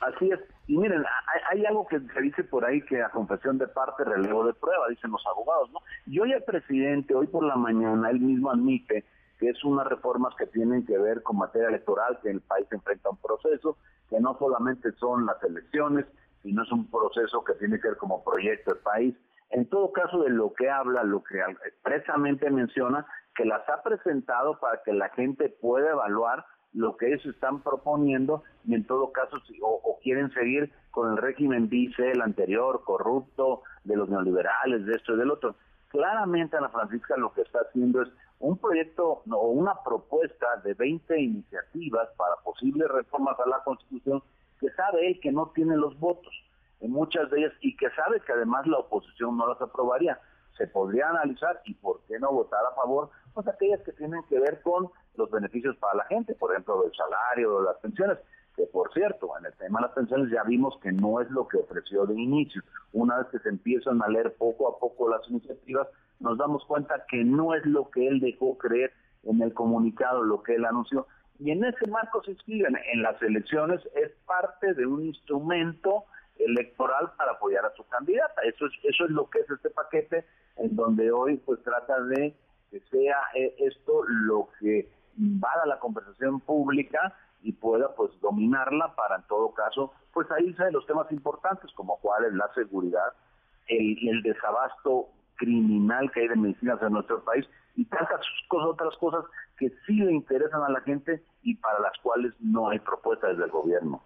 Así 0.00 0.30
es. 0.30 0.40
Y 0.66 0.76
miren, 0.76 1.04
hay, 1.50 1.64
algo 1.64 1.86
que 1.86 2.00
se 2.00 2.20
dice 2.20 2.42
por 2.42 2.64
ahí 2.64 2.82
que 2.82 3.02
a 3.02 3.08
confesión 3.10 3.56
de 3.58 3.68
parte, 3.68 4.04
relevo 4.04 4.44
de 4.46 4.52
prueba, 4.54 4.88
dicen 4.88 5.10
los 5.10 5.24
abogados, 5.26 5.70
¿no? 5.70 5.80
Y 6.06 6.18
hoy 6.18 6.32
el 6.32 6.42
presidente, 6.42 7.14
hoy 7.14 7.26
por 7.26 7.44
la 7.44 7.56
mañana, 7.56 8.10
él 8.10 8.20
mismo 8.20 8.50
admite 8.50 9.04
que 9.38 9.48
es 9.48 9.64
unas 9.64 9.86
reformas 9.86 10.34
que 10.36 10.46
tienen 10.46 10.86
que 10.86 10.98
ver 10.98 11.22
con 11.22 11.38
materia 11.38 11.68
electoral, 11.68 12.18
que 12.22 12.30
el 12.30 12.40
país 12.40 12.66
enfrenta 12.70 13.10
un 13.10 13.16
proceso, 13.18 13.76
que 14.08 14.20
no 14.20 14.36
solamente 14.38 14.92
son 14.92 15.26
las 15.26 15.42
elecciones, 15.42 16.06
sino 16.42 16.62
es 16.62 16.72
un 16.72 16.90
proceso 16.90 17.42
que 17.44 17.54
tiene 17.54 17.80
que 17.80 17.88
ver 17.88 17.96
como 17.96 18.22
proyecto 18.22 18.74
de 18.74 18.80
país. 18.80 19.16
En 19.50 19.68
todo 19.68 19.92
caso, 19.92 20.22
de 20.22 20.30
lo 20.30 20.52
que 20.52 20.68
habla, 20.68 21.04
lo 21.04 21.22
que 21.22 21.40
expresamente 21.66 22.50
menciona, 22.50 23.06
que 23.34 23.44
las 23.44 23.68
ha 23.68 23.82
presentado 23.82 24.58
para 24.60 24.82
que 24.82 24.92
la 24.92 25.08
gente 25.10 25.48
pueda 25.48 25.90
evaluar 25.90 26.44
lo 26.74 26.96
que 26.96 27.06
ellos 27.06 27.24
están 27.26 27.62
proponiendo 27.62 28.42
y 28.64 28.74
en 28.74 28.84
todo 28.84 29.12
caso 29.12 29.36
o, 29.62 29.98
quieren 30.02 30.30
seguir 30.32 30.72
con 30.90 31.12
el 31.12 31.16
régimen 31.18 31.68
dice 31.68 32.10
el 32.10 32.20
anterior 32.20 32.82
corrupto 32.84 33.62
de 33.84 33.96
los 33.96 34.08
neoliberales 34.08 34.84
de 34.84 34.92
esto 34.94 35.14
y 35.14 35.18
del 35.18 35.30
otro 35.30 35.54
claramente 35.88 36.56
Ana 36.56 36.68
Francisca 36.68 37.16
lo 37.16 37.32
que 37.32 37.42
está 37.42 37.60
haciendo 37.60 38.02
es 38.02 38.08
un 38.44 38.58
proyecto 38.58 39.22
o 39.30 39.48
una 39.48 39.82
propuesta 39.82 40.46
de 40.62 40.74
20 40.74 41.18
iniciativas 41.18 42.10
para 42.18 42.36
posibles 42.44 42.88
reformas 42.88 43.40
a 43.40 43.48
la 43.48 43.64
Constitución 43.64 44.22
que 44.60 44.70
sabe 44.72 45.08
él 45.08 45.20
que 45.20 45.32
no 45.32 45.50
tiene 45.54 45.76
los 45.76 45.98
votos 45.98 46.32
en 46.80 46.90
muchas 46.90 47.30
de 47.30 47.38
ellas 47.38 47.52
y 47.62 47.74
que 47.74 47.88
sabe 47.90 48.20
que 48.20 48.32
además 48.32 48.66
la 48.66 48.78
oposición 48.78 49.38
no 49.38 49.46
las 49.48 49.60
aprobaría. 49.62 50.20
Se 50.58 50.66
podría 50.66 51.08
analizar 51.08 51.62
y 51.64 51.72
por 51.74 52.02
qué 52.06 52.18
no 52.18 52.32
votar 52.32 52.60
a 52.70 52.74
favor, 52.74 53.08
pues 53.32 53.48
aquellas 53.48 53.80
que 53.80 53.92
tienen 53.92 54.22
que 54.24 54.38
ver 54.38 54.60
con 54.60 54.90
los 55.16 55.30
beneficios 55.30 55.76
para 55.78 55.96
la 55.96 56.04
gente, 56.04 56.34
por 56.34 56.52
ejemplo, 56.52 56.82
del 56.82 56.92
salario, 56.94 57.60
de 57.60 57.64
las 57.64 57.78
pensiones, 57.78 58.18
que 58.54 58.66
por 58.66 58.92
cierto, 58.92 59.30
en 59.38 59.46
el 59.46 59.54
tema 59.54 59.80
de 59.80 59.86
las 59.86 59.94
pensiones 59.94 60.30
ya 60.30 60.42
vimos 60.42 60.78
que 60.82 60.92
no 60.92 61.20
es 61.22 61.30
lo 61.30 61.48
que 61.48 61.56
ofreció 61.56 62.04
de 62.04 62.14
inicio. 62.14 62.62
Una 62.92 63.18
vez 63.18 63.28
que 63.28 63.38
se 63.38 63.48
empiezan 63.48 64.02
a 64.02 64.08
leer 64.08 64.34
poco 64.36 64.68
a 64.68 64.78
poco 64.78 65.08
las 65.08 65.26
iniciativas, 65.30 65.88
nos 66.20 66.38
damos 66.38 66.64
cuenta 66.64 67.04
que 67.08 67.24
no 67.24 67.54
es 67.54 67.64
lo 67.66 67.90
que 67.90 68.06
él 68.06 68.20
dejó 68.20 68.56
creer 68.58 68.92
en 69.24 69.42
el 69.42 69.52
comunicado, 69.52 70.22
lo 70.22 70.42
que 70.42 70.54
él 70.54 70.64
anunció. 70.64 71.06
Y 71.38 71.50
en 71.50 71.64
ese 71.64 71.86
marco 71.88 72.22
se 72.22 72.32
inscriben 72.32 72.76
en 72.92 73.02
las 73.02 73.20
elecciones, 73.22 73.80
es 73.96 74.12
parte 74.26 74.74
de 74.74 74.86
un 74.86 75.04
instrumento 75.04 76.04
electoral 76.38 77.12
para 77.16 77.32
apoyar 77.32 77.64
a 77.64 77.74
su 77.74 77.86
candidata. 77.86 78.42
Eso 78.42 78.66
es, 78.66 78.72
eso 78.82 79.04
es 79.04 79.10
lo 79.10 79.28
que 79.30 79.40
es 79.40 79.50
este 79.50 79.70
paquete, 79.70 80.24
en 80.56 80.74
donde 80.76 81.10
hoy 81.10 81.36
pues 81.38 81.62
trata 81.62 82.00
de 82.02 82.34
que 82.70 82.80
sea 82.90 83.16
eh, 83.34 83.54
esto 83.58 84.04
lo 84.06 84.48
que 84.58 84.88
invada 85.16 85.66
la 85.66 85.78
conversación 85.78 86.40
pública 86.40 87.14
y 87.42 87.52
pueda 87.52 87.94
pues 87.94 88.10
dominarla 88.20 88.94
para 88.96 89.16
en 89.16 89.22
todo 89.28 89.52
caso 89.54 89.92
pues 90.12 90.28
ahí 90.30 90.52
de 90.52 90.72
los 90.72 90.86
temas 90.86 91.10
importantes 91.12 91.70
como 91.72 91.98
cuál 92.00 92.24
es 92.24 92.32
la 92.32 92.50
seguridad, 92.54 93.12
el, 93.66 94.08
el 94.08 94.22
desabasto 94.22 95.08
criminal 95.36 96.10
que 96.12 96.20
hay 96.20 96.28
de 96.28 96.36
medicinas 96.36 96.80
en 96.82 96.92
nuestro 96.92 97.24
país 97.24 97.46
y 97.76 97.84
tantas 97.86 98.20
cosas, 98.48 98.68
otras 98.68 98.96
cosas 98.98 99.24
que 99.58 99.70
sí 99.86 99.94
le 99.94 100.12
interesan 100.12 100.62
a 100.62 100.70
la 100.70 100.80
gente 100.80 101.22
y 101.42 101.56
para 101.56 101.80
las 101.80 101.92
cuales 102.02 102.32
no 102.40 102.68
hay 102.68 102.78
propuestas 102.78 103.30
desde 103.30 103.44
el 103.44 103.50
gobierno. 103.50 104.02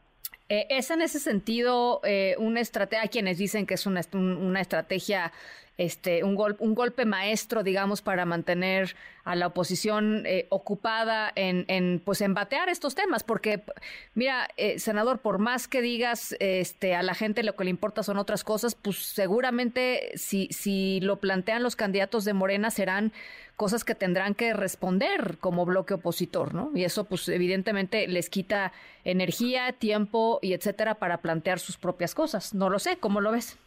Eh, 0.49 0.67
¿Es 0.71 0.91
en 0.91 1.03
ese 1.03 1.19
sentido 1.19 2.01
eh, 2.05 2.35
una 2.39 2.61
estrategia, 2.61 3.03
hay 3.03 3.09
quienes 3.09 3.37
dicen 3.37 3.67
que 3.67 3.75
es 3.75 3.87
una, 3.87 4.01
una 4.13 4.61
estrategia 4.61 5.33
este, 5.79 6.25
un, 6.25 6.37
un 6.59 6.75
golpe 6.75 7.05
maestro, 7.05 7.63
digamos, 7.63 8.03
para 8.03 8.27
mantener 8.27 8.97
a 9.25 9.37
la 9.37 9.47
oposición 9.47 10.25
eh, 10.27 10.47
ocupada 10.49 11.31
en, 11.35 11.65
en, 11.69 12.03
pues, 12.05 12.21
en 12.21 12.35
batear 12.35 12.69
estos 12.69 12.95
temas, 12.95 13.23
porque, 13.23 13.63
mira, 14.15 14.49
eh, 14.57 14.79
senador, 14.81 15.21
por 15.21 15.39
más 15.39 15.69
que 15.69 15.81
digas 15.81 16.35
este, 16.41 16.95
a 16.97 17.03
la 17.03 17.15
gente 17.15 17.43
lo 17.45 17.55
que 17.55 17.65
le 17.65 17.71
importa 17.71 18.03
son 18.03 18.19
otras 18.19 18.43
cosas, 18.43 18.75
pues 18.75 18.97
seguramente 18.97 20.11
si, 20.17 20.49
si 20.51 20.99
lo 21.01 21.17
plantean 21.17 21.63
los 21.63 21.77
candidatos 21.77 22.25
de 22.25 22.33
Morena 22.33 22.71
serán 22.71 23.13
cosas 23.55 23.85
que 23.85 23.95
tendrán 23.95 24.35
que 24.35 24.55
responder 24.55 25.39
como 25.39 25.65
bloque 25.65 25.95
opositor, 25.95 26.55
¿no? 26.55 26.71
Y 26.75 26.85
eso, 26.85 27.05
pues, 27.05 27.29
evidentemente 27.29 28.09
les 28.09 28.31
quita 28.31 28.73
energía, 29.05 29.73
tiempo 29.73 30.41
y 30.43 30.55
etcétera 30.55 30.97
para 30.97 31.19
plantear 31.19 31.61
sus 31.61 31.77
propias 31.77 32.15
cosas. 32.15 32.53
No 32.55 32.69
lo 32.69 32.79
sé, 32.79 32.97
¿cómo 32.97 33.21
lo 33.21 33.31
ves? 33.31 33.59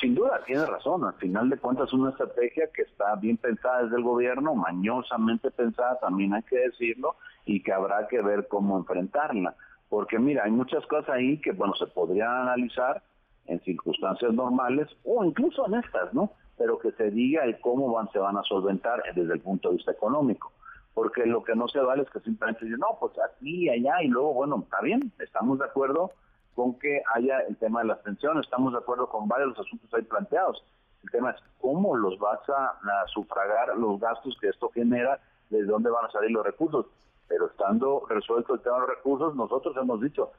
Sin 0.00 0.14
duda, 0.14 0.40
tiene 0.46 0.64
razón. 0.64 1.04
Al 1.04 1.14
final 1.14 1.50
de 1.50 1.58
cuentas, 1.58 1.92
una 1.92 2.10
estrategia 2.10 2.70
que 2.72 2.82
está 2.82 3.16
bien 3.16 3.36
pensada 3.36 3.82
desde 3.82 3.96
el 3.96 4.02
gobierno, 4.02 4.54
mañosamente 4.54 5.50
pensada, 5.50 5.98
también 6.00 6.32
hay 6.32 6.42
que 6.44 6.56
decirlo, 6.56 7.16
y 7.44 7.62
que 7.62 7.72
habrá 7.72 8.08
que 8.08 8.22
ver 8.22 8.48
cómo 8.48 8.78
enfrentarla. 8.78 9.54
Porque 9.90 10.18
mira, 10.18 10.44
hay 10.44 10.52
muchas 10.52 10.86
cosas 10.86 11.10
ahí 11.10 11.38
que, 11.40 11.52
bueno, 11.52 11.74
se 11.74 11.86
podrían 11.86 12.30
analizar 12.30 13.02
en 13.46 13.60
circunstancias 13.60 14.32
normales 14.32 14.88
o 15.04 15.22
incluso 15.24 15.66
en 15.66 15.74
estas, 15.74 16.14
¿no? 16.14 16.32
Pero 16.56 16.78
que 16.78 16.92
se 16.92 17.10
diga 17.10 17.44
el 17.44 17.60
cómo 17.60 17.92
van, 17.92 18.10
se 18.12 18.18
van 18.18 18.38
a 18.38 18.42
solventar 18.44 19.02
desde 19.14 19.34
el 19.34 19.40
punto 19.40 19.68
de 19.68 19.76
vista 19.76 19.92
económico. 19.92 20.52
Porque 20.94 21.26
lo 21.26 21.42
que 21.44 21.54
no 21.54 21.68
se 21.68 21.80
vale 21.80 22.02
es 22.02 22.10
que 22.10 22.20
simplemente 22.20 22.64
dicen, 22.64 22.80
no, 22.80 22.96
pues 22.98 23.12
aquí, 23.18 23.68
allá, 23.68 24.02
y 24.02 24.08
luego, 24.08 24.32
bueno, 24.32 24.60
está 24.62 24.80
bien, 24.80 25.12
estamos 25.18 25.58
de 25.58 25.64
acuerdo, 25.66 26.12
con 26.60 26.78
que 26.78 27.02
haya 27.14 27.38
el 27.48 27.56
tema 27.56 27.80
de 27.80 27.86
las 27.86 28.00
pensiones. 28.00 28.44
Estamos 28.44 28.74
de 28.74 28.80
acuerdo 28.80 29.08
con 29.08 29.26
varios 29.26 29.54
de 29.54 29.56
los 29.56 29.66
asuntos 29.66 29.94
ahí 29.94 30.02
planteados. 30.02 30.62
El 31.02 31.10
tema 31.10 31.30
es 31.30 31.36
cómo 31.58 31.96
los 31.96 32.18
vas 32.18 32.40
a, 32.50 32.76
sufragar 33.06 33.74
los 33.78 33.98
gastos 33.98 34.36
que 34.38 34.48
esto 34.48 34.68
genera, 34.74 35.18
de 35.48 35.64
dónde 35.64 35.88
van 35.88 36.04
a 36.04 36.10
salir 36.10 36.30
los 36.30 36.44
recursos. 36.44 36.84
Pero 37.28 37.46
estando 37.46 38.04
resuelto 38.10 38.52
el 38.52 38.60
tema 38.60 38.74
de 38.74 38.80
los 38.82 38.90
recursos, 38.90 39.34
nosotros 39.34 39.74
hemos 39.78 40.02
dicho, 40.02 40.32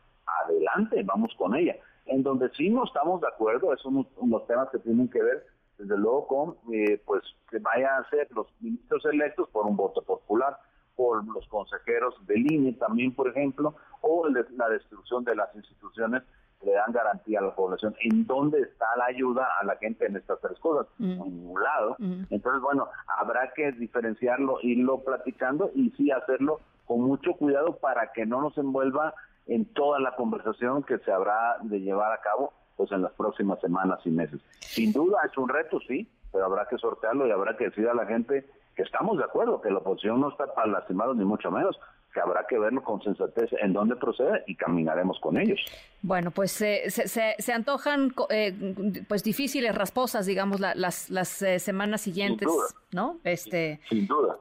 adelante, 0.43 1.01
vamos 1.03 1.33
con 1.39 1.55
ella. 1.55 1.75
En 2.05 2.21
donde 2.21 2.51
sí 2.51 2.69
no 2.69 2.83
estamos 2.83 3.19
de 3.21 3.27
acuerdo, 3.27 3.73
esos 3.73 3.91
son 3.91 4.07
unos 4.17 4.45
temas 4.45 4.69
que 4.69 4.77
tienen 4.77 5.09
que 5.09 5.23
ver, 5.23 5.47
desde 5.79 5.97
luego, 5.97 6.27
con 6.27 6.57
eh, 6.71 7.01
pues 7.03 7.23
que 7.49 7.57
vayan 7.57 8.03
a 8.03 8.09
ser 8.11 8.27
los 8.35 8.45
ministros 8.59 9.03
electos 9.05 9.49
por 9.49 9.65
un 9.65 9.75
voto 9.75 10.03
popular 10.03 10.55
por 11.01 11.25
los 11.25 11.47
consejeros 11.47 12.13
del 12.27 12.51
INE 12.51 12.73
también, 12.73 13.11
por 13.15 13.27
ejemplo, 13.27 13.73
o 14.01 14.27
la 14.27 14.69
destrucción 14.69 15.23
de 15.23 15.35
las 15.35 15.49
instituciones 15.55 16.21
que 16.59 16.67
le 16.67 16.73
dan 16.73 16.91
garantía 16.91 17.39
a 17.39 17.41
la 17.41 17.55
población. 17.55 17.95
¿En 18.01 18.27
dónde 18.27 18.61
está 18.61 18.85
la 18.97 19.05
ayuda 19.05 19.47
a 19.59 19.65
la 19.65 19.77
gente 19.77 20.05
en 20.05 20.15
estas 20.15 20.39
tres 20.41 20.59
cosas? 20.59 20.85
En 20.99 21.17
ningún 21.17 21.59
lado. 21.59 21.95
Entonces, 22.29 22.61
bueno, 22.61 22.87
habrá 23.17 23.51
que 23.55 23.71
diferenciarlo, 23.71 24.59
irlo 24.61 24.99
platicando 24.99 25.71
y 25.73 25.89
sí 25.97 26.11
hacerlo 26.11 26.59
con 26.85 27.01
mucho 27.01 27.33
cuidado 27.33 27.77
para 27.77 28.11
que 28.11 28.27
no 28.27 28.39
nos 28.39 28.55
envuelva 28.59 29.15
en 29.47 29.65
toda 29.73 29.99
la 29.99 30.15
conversación 30.15 30.83
que 30.83 30.99
se 30.99 31.11
habrá 31.11 31.57
de 31.63 31.81
llevar 31.81 32.13
a 32.13 32.21
cabo 32.21 32.53
pues 32.77 32.91
en 32.91 33.01
las 33.01 33.13
próximas 33.13 33.59
semanas 33.59 34.01
y 34.05 34.11
meses. 34.11 34.39
Sin 34.59 34.93
duda 34.93 35.17
es 35.25 35.35
un 35.35 35.49
reto, 35.49 35.79
sí, 35.87 36.07
pero 36.31 36.45
habrá 36.45 36.67
que 36.67 36.77
sortearlo 36.77 37.25
y 37.25 37.31
habrá 37.31 37.57
que 37.57 37.65
decir 37.65 37.87
a 37.89 37.95
la 37.95 38.05
gente 38.05 38.45
que 38.75 38.83
estamos 38.83 39.17
de 39.17 39.23
acuerdo, 39.23 39.61
que 39.61 39.69
la 39.69 39.79
oposición 39.79 40.21
no 40.21 40.29
está 40.29 40.53
para 40.53 40.67
lastimados 40.67 41.15
ni 41.17 41.25
mucho 41.25 41.51
menos, 41.51 41.77
que 42.13 42.19
habrá 42.19 42.45
que 42.47 42.59
verlo 42.59 42.83
con 42.83 43.01
sensatez 43.01 43.49
en 43.61 43.73
dónde 43.73 43.95
procede 43.95 44.43
y 44.47 44.55
caminaremos 44.55 45.19
con 45.19 45.37
ellos. 45.37 45.59
Bueno, 46.01 46.31
pues 46.31 46.51
se, 46.51 46.89
se, 46.89 47.53
antojan 47.53 48.13
eh, 48.29 49.03
pues 49.07 49.23
difíciles, 49.23 49.73
rasposas, 49.75 50.25
digamos, 50.25 50.59
las, 50.59 51.09
las 51.09 51.41
eh, 51.41 51.59
semanas 51.59 52.01
siguientes, 52.01 52.47
¿no? 52.91 53.19
Este, 53.23 53.79
sin, 53.89 54.07
duda. 54.07 54.37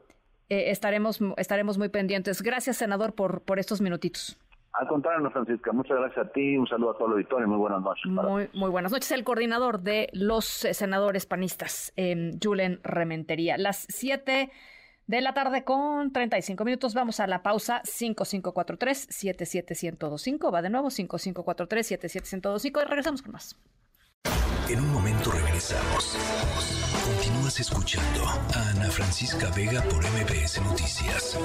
Eh, 0.49 0.71
estaremos, 0.71 1.21
estaremos 1.37 1.79
muy 1.79 1.89
pendientes. 1.89 2.43
Gracias, 2.43 2.77
senador, 2.77 3.15
por, 3.15 3.43
por 3.43 3.59
estos 3.59 3.81
minutitos. 3.81 4.37
Al 4.73 4.87
contrario, 4.87 5.29
Francisca, 5.31 5.73
muchas 5.73 5.99
gracias 5.99 6.27
a 6.27 6.31
ti, 6.31 6.57
un 6.57 6.67
saludo 6.67 6.93
a 6.93 6.99
todo 6.99 7.09
el 7.09 7.15
auditorio 7.15 7.49
muy 7.49 7.59
buenas 7.59 7.83
noches. 7.83 8.07
Muy, 8.07 8.49
muy 8.55 8.71
buenas 8.71 8.93
noches. 8.93 9.11
El 9.11 9.25
coordinador 9.25 9.81
de 9.81 10.09
los 10.13 10.65
eh, 10.65 10.75
senadores 10.75 11.27
panistas, 11.27 11.93
eh, 11.97 12.39
Julen 12.43 12.81
Rementería. 12.85 13.59
Las 13.59 13.87
7 13.89 14.51
de 15.11 15.21
la 15.21 15.35
tarde 15.35 15.65
con 15.65 16.13
35 16.13 16.65
minutos. 16.65 16.95
Vamos 16.95 17.19
a 17.19 17.27
la 17.27 17.43
pausa 17.43 17.83
5543-77125. 17.83 20.55
Va 20.55 20.63
de 20.63 20.71
nuevo 20.71 20.87
5543-77125 20.89 22.81
y 22.81 22.85
regresamos 22.85 23.23
con 23.23 23.33
más. 23.33 23.59
En 24.69 24.79
un 24.79 24.93
momento 24.93 25.33
regresamos. 25.33 26.17
Continúas 27.05 27.59
escuchando 27.59 28.25
a 28.25 28.71
Ana 28.71 28.89
Francisca 28.89 29.51
Vega 29.57 29.83
por 29.83 30.05
MBS 30.05 30.63
Noticias. 30.63 31.37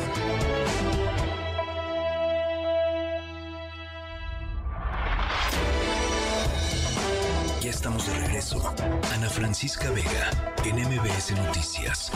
Estamos 7.86 8.08
de 8.08 8.14
regreso. 8.16 8.74
Ana 9.14 9.30
Francisca 9.30 9.92
Vega, 9.92 10.32
en 10.64 10.76
MBS 10.76 11.34
Noticias. 11.34 12.12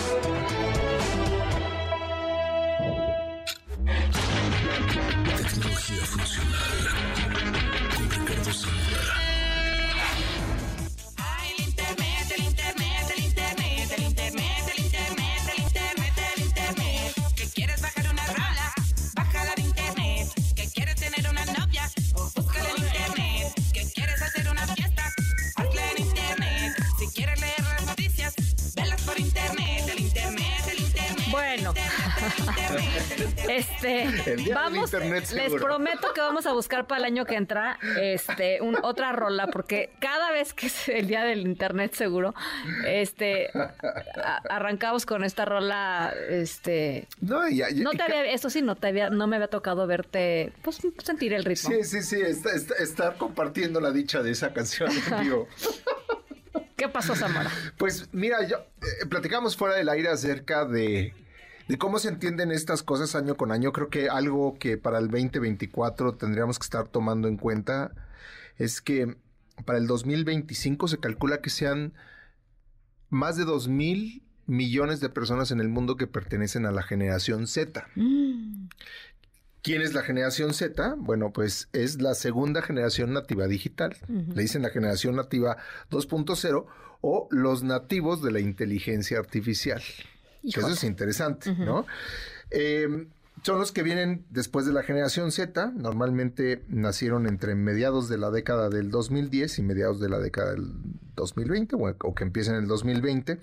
Tecnología 5.38 6.06
funcional. 6.06 6.72
Con 7.96 8.10
Ricardo 8.10 8.52
Zamora. 8.52 8.89
este, 33.50 34.04
El 34.04 34.14
día 34.44 34.46
del 34.46 34.54
vamos, 34.54 34.92
les 35.34 35.54
prometo 35.54 36.14
que 36.14 36.22
vamos 36.22 36.46
a 36.46 36.54
buscar 36.54 36.88
para 36.88 37.00
el 37.00 37.06
año 37.06 37.26
que 37.26 37.36
entra, 37.36 37.78
este, 38.00 38.62
un, 38.62 38.78
otra 38.84 39.12
rola, 39.12 39.48
porque 39.48 39.90
cada 40.00 40.32
vez 40.32 40.54
que 40.54 40.68
es 40.68 40.90
el 40.90 41.08
día 41.08 41.24
del 41.24 41.42
internet 41.42 41.94
seguro, 41.94 42.34
este, 42.86 43.50
a- 43.54 44.42
arrancamos 44.50 45.06
con 45.06 45.24
esta 45.24 45.46
rola, 45.46 46.14
este, 46.30 47.08
No, 47.22 47.48
ya- 47.50 47.70
ya- 47.70 47.84
no 47.84 47.92
te 47.92 48.04
había, 48.04 48.26
eso 48.26 48.50
sí, 48.50 48.62
no 48.62 48.76
te 48.76 48.88
había, 48.88 49.10
no 49.10 49.28
me 49.28 49.36
había 49.38 49.48
tocado 49.50 49.86
verte, 49.88 50.52
pues 50.62 50.80
sentir 51.04 51.34
el 51.34 51.44
ritmo. 51.46 51.70
Sí, 51.72 51.84
sí, 51.84 52.02
sí, 52.02 52.22
está- 52.22 52.52
está 52.80 53.14
compartiendo 53.14 53.80
la 53.82 53.92
dicha 53.92 54.22
de 54.22 54.32
esa 54.32 54.54
canción 54.54 54.90
en 54.92 55.22
vivo. 55.24 55.48
¿Qué 56.76 56.88
pasó, 56.88 57.14
Zamora? 57.14 57.52
Pues 57.78 58.08
mira, 58.14 58.42
yo 58.48 58.58
eh, 58.82 59.06
platicamos 59.10 59.58
fuera 59.58 59.76
del 59.76 59.90
aire 59.90 60.08
acerca 60.10 60.64
de, 60.64 61.14
de 61.70 61.78
cómo 61.78 62.00
se 62.00 62.10
entienden 62.10 62.52
estas 62.52 62.82
cosas 62.82 63.14
año 63.14 63.38
con 63.38 63.52
año. 63.52 63.72
Creo 63.72 63.90
que 63.90 64.10
algo 64.10 64.58
que 64.58 64.78
para 64.78 64.98
el 64.98 65.08
2024 65.08 66.16
tendríamos 66.16 66.58
que 66.58 66.64
estar 66.64 66.88
tomando 66.88 67.28
en 67.28 67.38
cuenta 67.38 67.92
es 68.58 68.82
que 68.82 69.16
para 69.66 69.78
el 69.78 69.86
2025 69.86 70.88
se 70.88 70.98
calcula 70.98 71.42
que 71.42 71.52
sean 71.52 71.94
más 73.10 73.38
de 73.38 73.46
2 73.46 73.68
mil 73.68 74.24
millones 74.48 75.00
de 75.00 75.10
personas 75.10 75.52
en 75.52 75.60
el 75.60 75.70
mundo 75.70 75.96
que 75.96 76.08
pertenecen 76.08 76.66
a 76.66 76.72
la 76.72 76.82
generación 76.82 77.46
Z. 77.46 77.88
¿Quién 79.62 79.84
es 79.84 79.94
la 79.94 80.02
generación 80.02 80.56
Z? 80.56 80.96
Bueno, 80.98 81.32
pues 81.32 81.70
es 81.72 82.02
la 82.02 82.16
segunda 82.16 82.64
generación 82.64 83.14
nativa 83.14 83.46
digital. 83.46 83.96
Le 84.08 84.42
dicen 84.42 84.64
la 84.64 84.72
generación 84.72 85.18
nativa 85.18 85.58
2.0 85.92 86.66
o 87.02 87.28
los 87.30 87.62
nativos 87.62 88.24
de 88.24 88.32
la 88.32 88.40
inteligencia 88.40 89.20
artificial. 89.20 89.84
Que 90.42 90.50
eso 90.50 90.60
Híjole. 90.60 90.74
es 90.76 90.84
interesante. 90.84 91.54
¿no? 91.54 91.86
Eh, 92.52 93.08
son 93.44 93.58
los 93.58 93.72
que 93.72 93.84
vienen 93.84 94.26
después 94.30 94.66
de 94.66 94.74
la 94.74 94.84
generación 94.84 95.32
Z. 95.32 95.72
Normalmente 95.76 96.64
nacieron 96.68 97.28
entre 97.28 97.56
mediados 97.56 98.10
de 98.10 98.18
la 98.18 98.32
década 98.32 98.70
del 98.70 98.92
2010 98.92 99.60
y 99.60 99.62
mediados 99.62 100.00
de 100.00 100.10
la 100.10 100.20
década 100.20 100.52
del 100.52 100.72
2020 101.16 101.76
o, 101.76 101.96
o 102.04 102.16
que 102.16 102.24
empiecen 102.24 102.56
en 102.56 102.64
el 102.64 102.68
2020. 102.68 103.40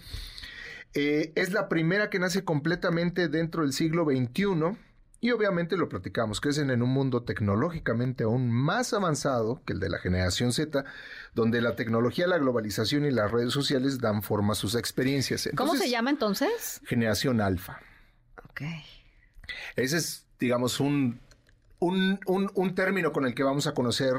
Eh, 0.94 1.32
es 1.34 1.52
la 1.52 1.68
primera 1.68 2.08
que 2.10 2.18
nace 2.18 2.44
completamente 2.44 3.28
dentro 3.28 3.62
del 3.62 3.72
siglo 3.72 4.04
XXI. 4.04 4.76
Y 5.20 5.30
obviamente 5.30 5.78
lo 5.78 5.88
platicamos, 5.88 6.40
crecen 6.40 6.70
en 6.70 6.82
un 6.82 6.90
mundo 6.90 7.22
tecnológicamente 7.22 8.24
aún 8.24 8.50
más 8.50 8.92
avanzado 8.92 9.62
que 9.64 9.72
el 9.72 9.80
de 9.80 9.88
la 9.88 9.98
generación 9.98 10.52
Z, 10.52 10.84
donde 11.36 11.60
la 11.60 11.76
tecnología, 11.76 12.26
la 12.26 12.38
globalización 12.38 13.04
y 13.04 13.10
las 13.10 13.30
redes 13.30 13.52
sociales 13.52 14.00
dan 14.00 14.22
forma 14.22 14.54
a 14.54 14.56
sus 14.56 14.74
experiencias. 14.74 15.48
¿Cómo 15.54 15.76
se 15.76 15.90
llama 15.90 16.08
entonces? 16.10 16.80
Generación 16.86 17.40
alfa. 17.42 17.78
Ok. 18.48 18.62
Ese 19.76 19.98
es, 19.98 20.24
digamos, 20.40 20.80
un, 20.80 21.20
un, 21.78 22.18
un- 22.26 22.50
un 22.54 22.74
término 22.74 23.12
con 23.12 23.26
el 23.26 23.34
que 23.34 23.42
vamos 23.42 23.66
a 23.66 23.74
conocer 23.74 24.14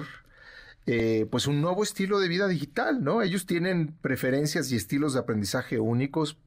eh, 0.90 1.28
pues 1.30 1.48
un 1.48 1.60
nuevo 1.60 1.84
estilo 1.84 2.18
de 2.22 2.30
vida 2.30 2.48
digital, 2.48 3.04
¿no? 3.04 3.22
Ellos 3.22 3.46
tienen 3.46 3.94
preferencias 4.02 4.72
y 4.72 4.78
estilos 4.78 5.14
de 5.14 5.20
aprendizaje 5.20 5.80
únicos. 5.80 6.38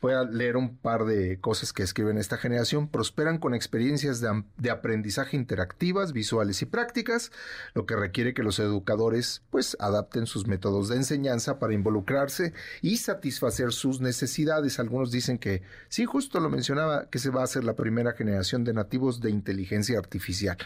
Voy 0.00 0.12
a 0.12 0.22
leer 0.22 0.56
un 0.56 0.76
par 0.76 1.04
de 1.04 1.40
cosas 1.40 1.72
que 1.72 1.82
escriben 1.82 2.16
esta 2.16 2.36
generación. 2.36 2.86
Prosperan 2.86 3.38
con 3.38 3.52
experiencias 3.52 4.20
de, 4.20 4.70
aprendizaje 4.70 5.36
interactivas, 5.36 6.12
visuales 6.12 6.62
y 6.62 6.66
prácticas, 6.66 7.32
lo 7.74 7.84
que 7.84 7.96
requiere 7.96 8.32
que 8.32 8.44
los 8.44 8.60
educadores 8.60 9.42
pues 9.50 9.76
adapten 9.80 10.26
sus 10.26 10.46
métodos 10.46 10.88
de 10.88 10.94
enseñanza 10.94 11.58
para 11.58 11.74
involucrarse 11.74 12.54
y 12.82 12.98
satisfacer 12.98 13.72
sus 13.72 14.00
necesidades. 14.00 14.78
Algunos 14.78 15.10
dicen 15.10 15.36
que, 15.36 15.62
sí, 15.88 16.04
justo 16.04 16.38
lo 16.38 16.48
mencionaba, 16.48 17.10
que 17.10 17.18
se 17.18 17.30
va 17.30 17.40
a 17.40 17.44
hacer 17.44 17.64
la 17.64 17.74
primera 17.74 18.12
generación 18.12 18.62
de 18.62 18.72
nativos 18.72 19.20
de 19.20 19.30
inteligencia 19.30 19.98
artificial. 19.98 20.56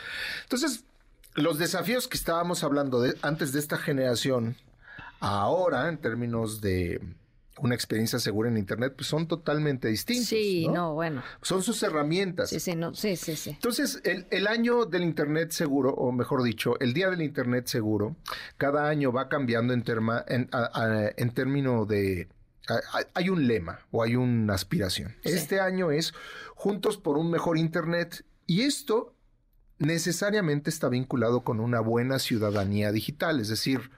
Entonces, 0.43 0.85
los 1.35 1.59
desafíos 1.59 2.09
que 2.09 2.17
estábamos 2.17 2.63
hablando 2.65 3.01
de, 3.01 3.17
antes 3.23 3.53
de 3.53 3.59
esta 3.61 3.77
generación, 3.77 4.57
ahora 5.21 5.89
en 5.89 5.99
términos 5.99 6.61
de 6.61 7.01
una 7.59 7.75
experiencia 7.77 8.19
segura 8.19 8.49
en 8.49 8.57
Internet, 8.57 8.95
pues 8.97 9.07
son 9.07 9.29
totalmente 9.29 9.87
distintos. 9.87 10.27
Sí, 10.27 10.67
¿no? 10.67 10.75
no, 10.75 10.95
bueno. 10.95 11.23
Son 11.41 11.63
sus 11.63 11.81
herramientas. 11.85 12.51
Sí, 12.51 12.59
sí, 12.59 12.75
no, 12.75 12.95
sí, 12.95 13.15
sí, 13.17 13.37
sí. 13.37 13.51
Entonces, 13.51 14.01
el, 14.05 14.27
el 14.31 14.49
año 14.49 14.87
del 14.87 15.05
Internet 15.05 15.53
seguro, 15.53 15.91
o 15.95 16.11
mejor 16.11 16.43
dicho, 16.43 16.79
el 16.81 16.93
día 16.95 17.11
del 17.11 17.23
Internet 17.23 17.69
seguro, 17.69 18.17
cada 18.57 18.89
año 18.89 19.13
va 19.13 19.29
cambiando 19.29 19.73
en, 19.73 19.85
terma, 19.85 20.25
en, 20.27 20.49
a- 20.51 20.69
a- 20.75 21.11
en 21.17 21.31
término 21.31 21.87
de... 21.87 22.29
a- 22.69 22.81
Hay 23.15 23.29
un 23.29 23.47
lema 23.47 23.79
o 23.93 24.03
hay 24.03 24.17
una 24.17 24.55
aspiración. 24.55 25.15
Sí. 25.25 25.31
Este 25.31 25.61
año 25.61 25.93
es 25.93 26.13
Juntos 26.57 26.97
por 26.97 27.17
un 27.19 27.31
mejor 27.31 27.57
Internet 27.57 28.25
y 28.49 28.63
esto 28.63 29.14
necesariamente 29.85 30.71
está 30.71 30.89
vinculado 30.89 31.43
con 31.43 31.61
una 31.61 31.81
buena 31.81 32.19
ciudadanía 32.19 32.93
digital, 32.93 33.41
es 33.41 33.49
decir, 33.49 33.91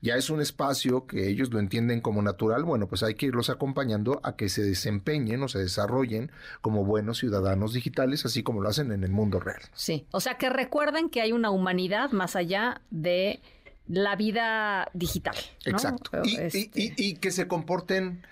ya 0.00 0.16
es 0.16 0.28
un 0.28 0.42
espacio 0.42 1.06
que 1.06 1.28
ellos 1.30 1.50
lo 1.52 1.58
entienden 1.58 2.00
como 2.02 2.20
natural, 2.20 2.62
bueno, 2.64 2.88
pues 2.88 3.02
hay 3.02 3.14
que 3.14 3.26
irlos 3.26 3.48
acompañando 3.48 4.20
a 4.22 4.36
que 4.36 4.48
se 4.50 4.62
desempeñen 4.62 5.42
o 5.42 5.48
se 5.48 5.58
desarrollen 5.60 6.30
como 6.60 6.84
buenos 6.84 7.18
ciudadanos 7.18 7.72
digitales, 7.72 8.26
así 8.26 8.42
como 8.42 8.60
lo 8.60 8.68
hacen 8.68 8.92
en 8.92 9.02
el 9.02 9.10
mundo 9.12 9.40
real. 9.40 9.62
Sí, 9.72 10.06
o 10.10 10.20
sea 10.20 10.36
que 10.36 10.50
recuerden 10.50 11.08
que 11.08 11.22
hay 11.22 11.32
una 11.32 11.50
humanidad 11.50 12.10
más 12.10 12.36
allá 12.36 12.82
de 12.90 13.40
la 13.88 14.14
vida 14.16 14.88
digital. 14.92 15.36
¿no? 15.66 15.72
Exacto. 15.72 16.10
Y, 16.24 16.36
Este, 16.36 16.58
y- 16.74 16.92
y- 16.96 17.08
y 17.10 17.14
que 17.16 17.30
se 17.30 17.48
comporten, 17.48 18.22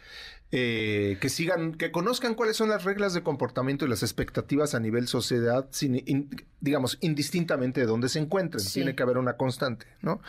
eh, 0.52 1.16
que 1.20 1.28
sigan, 1.28 1.72
que 1.74 1.90
conozcan 1.90 2.34
cuáles 2.34 2.56
son 2.56 2.68
las 2.68 2.84
reglas 2.84 3.14
de 3.14 3.22
comportamiento 3.22 3.84
y 3.84 3.88
las 3.88 4.02
expectativas 4.02 4.74
a 4.74 4.80
nivel 4.80 5.08
sociedad, 5.08 5.66
sin, 5.70 5.96
in- 6.06 6.30
digamos, 6.60 6.98
indistintamente 7.00 7.80
de 7.80 7.86
dónde 7.86 8.08
se 8.08 8.18
encuentren. 8.18 8.62
Sí. 8.62 8.74
Tiene 8.74 8.94
que 8.94 9.02
haber 9.02 9.16
una 9.18 9.36
constante, 9.36 9.86
¿no? 10.02 10.20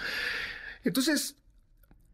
Entonces, 0.85 1.35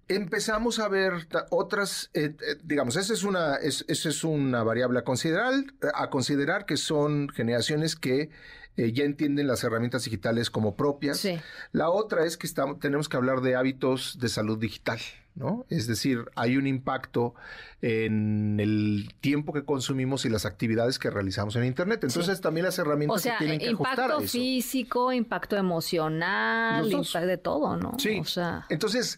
empezamos 0.08 0.80
a 0.80 0.88
ver 0.88 1.28
otras, 1.52 2.10
eh, 2.16 2.36
eh, 2.40 2.58
digamos, 2.64 2.96
esa 2.96 3.14
es 3.14 3.24
una, 3.24 3.56
es, 3.56 3.86
esa 3.88 4.10
es 4.10 4.24
una 4.24 4.64
variable 4.64 4.98
a 5.00 5.04
considerar, 5.04 5.54
a 5.94 6.10
considerar 6.10 6.66
que 6.66 6.78
son 6.78 7.30
generaciones 7.30 7.96
que 7.96 8.32
eh, 8.76 8.92
ya 8.92 9.04
entienden 9.04 9.46
las 9.46 9.64
herramientas 9.64 10.06
digitales 10.06 10.50
como 10.50 10.76
propias. 10.76 11.28
La 11.74 11.90
otra 11.92 12.26
es 12.26 12.38
que 12.38 12.48
estamos, 12.48 12.80
tenemos 12.80 13.08
que 13.08 13.18
hablar 13.18 13.42
de 13.42 13.56
hábitos 13.56 14.18
de 14.20 14.30
salud 14.30 14.58
digital, 14.58 15.00
¿no? 15.40 15.66
Es 15.70 15.88
decir, 15.88 16.26
hay 16.36 16.58
un 16.58 16.68
impacto 16.68 17.34
en 17.82 18.60
el 18.60 19.12
tiempo 19.22 19.54
que 19.54 19.64
consumimos 19.64 20.26
y 20.26 20.30
las 20.30 20.46
actividades 20.46 21.00
que 21.00 21.10
realizamos 21.10 21.56
en 21.56 21.64
Internet. 21.64 22.04
Entonces, 22.04 22.38
Sí. 22.38 22.44
también 22.44 22.66
las 22.66 22.78
herramientas 22.78 23.18
o 23.18 23.20
sea, 23.24 23.34
se 23.40 23.46
tienen 23.46 23.60
que 23.60 23.70
ajustar 23.70 24.00
a 24.00 24.04
impacto 24.04 24.24
eso. 24.24 24.32
físico, 24.34 25.14
impacto 25.14 25.56
emocional, 25.56 26.92
impacto 26.92 27.20
de 27.26 27.38
todo, 27.38 27.78
¿no? 27.78 27.98
Sí. 27.98 28.20
O 28.20 28.26
sea, 28.26 28.66
Entonces, 28.70 29.18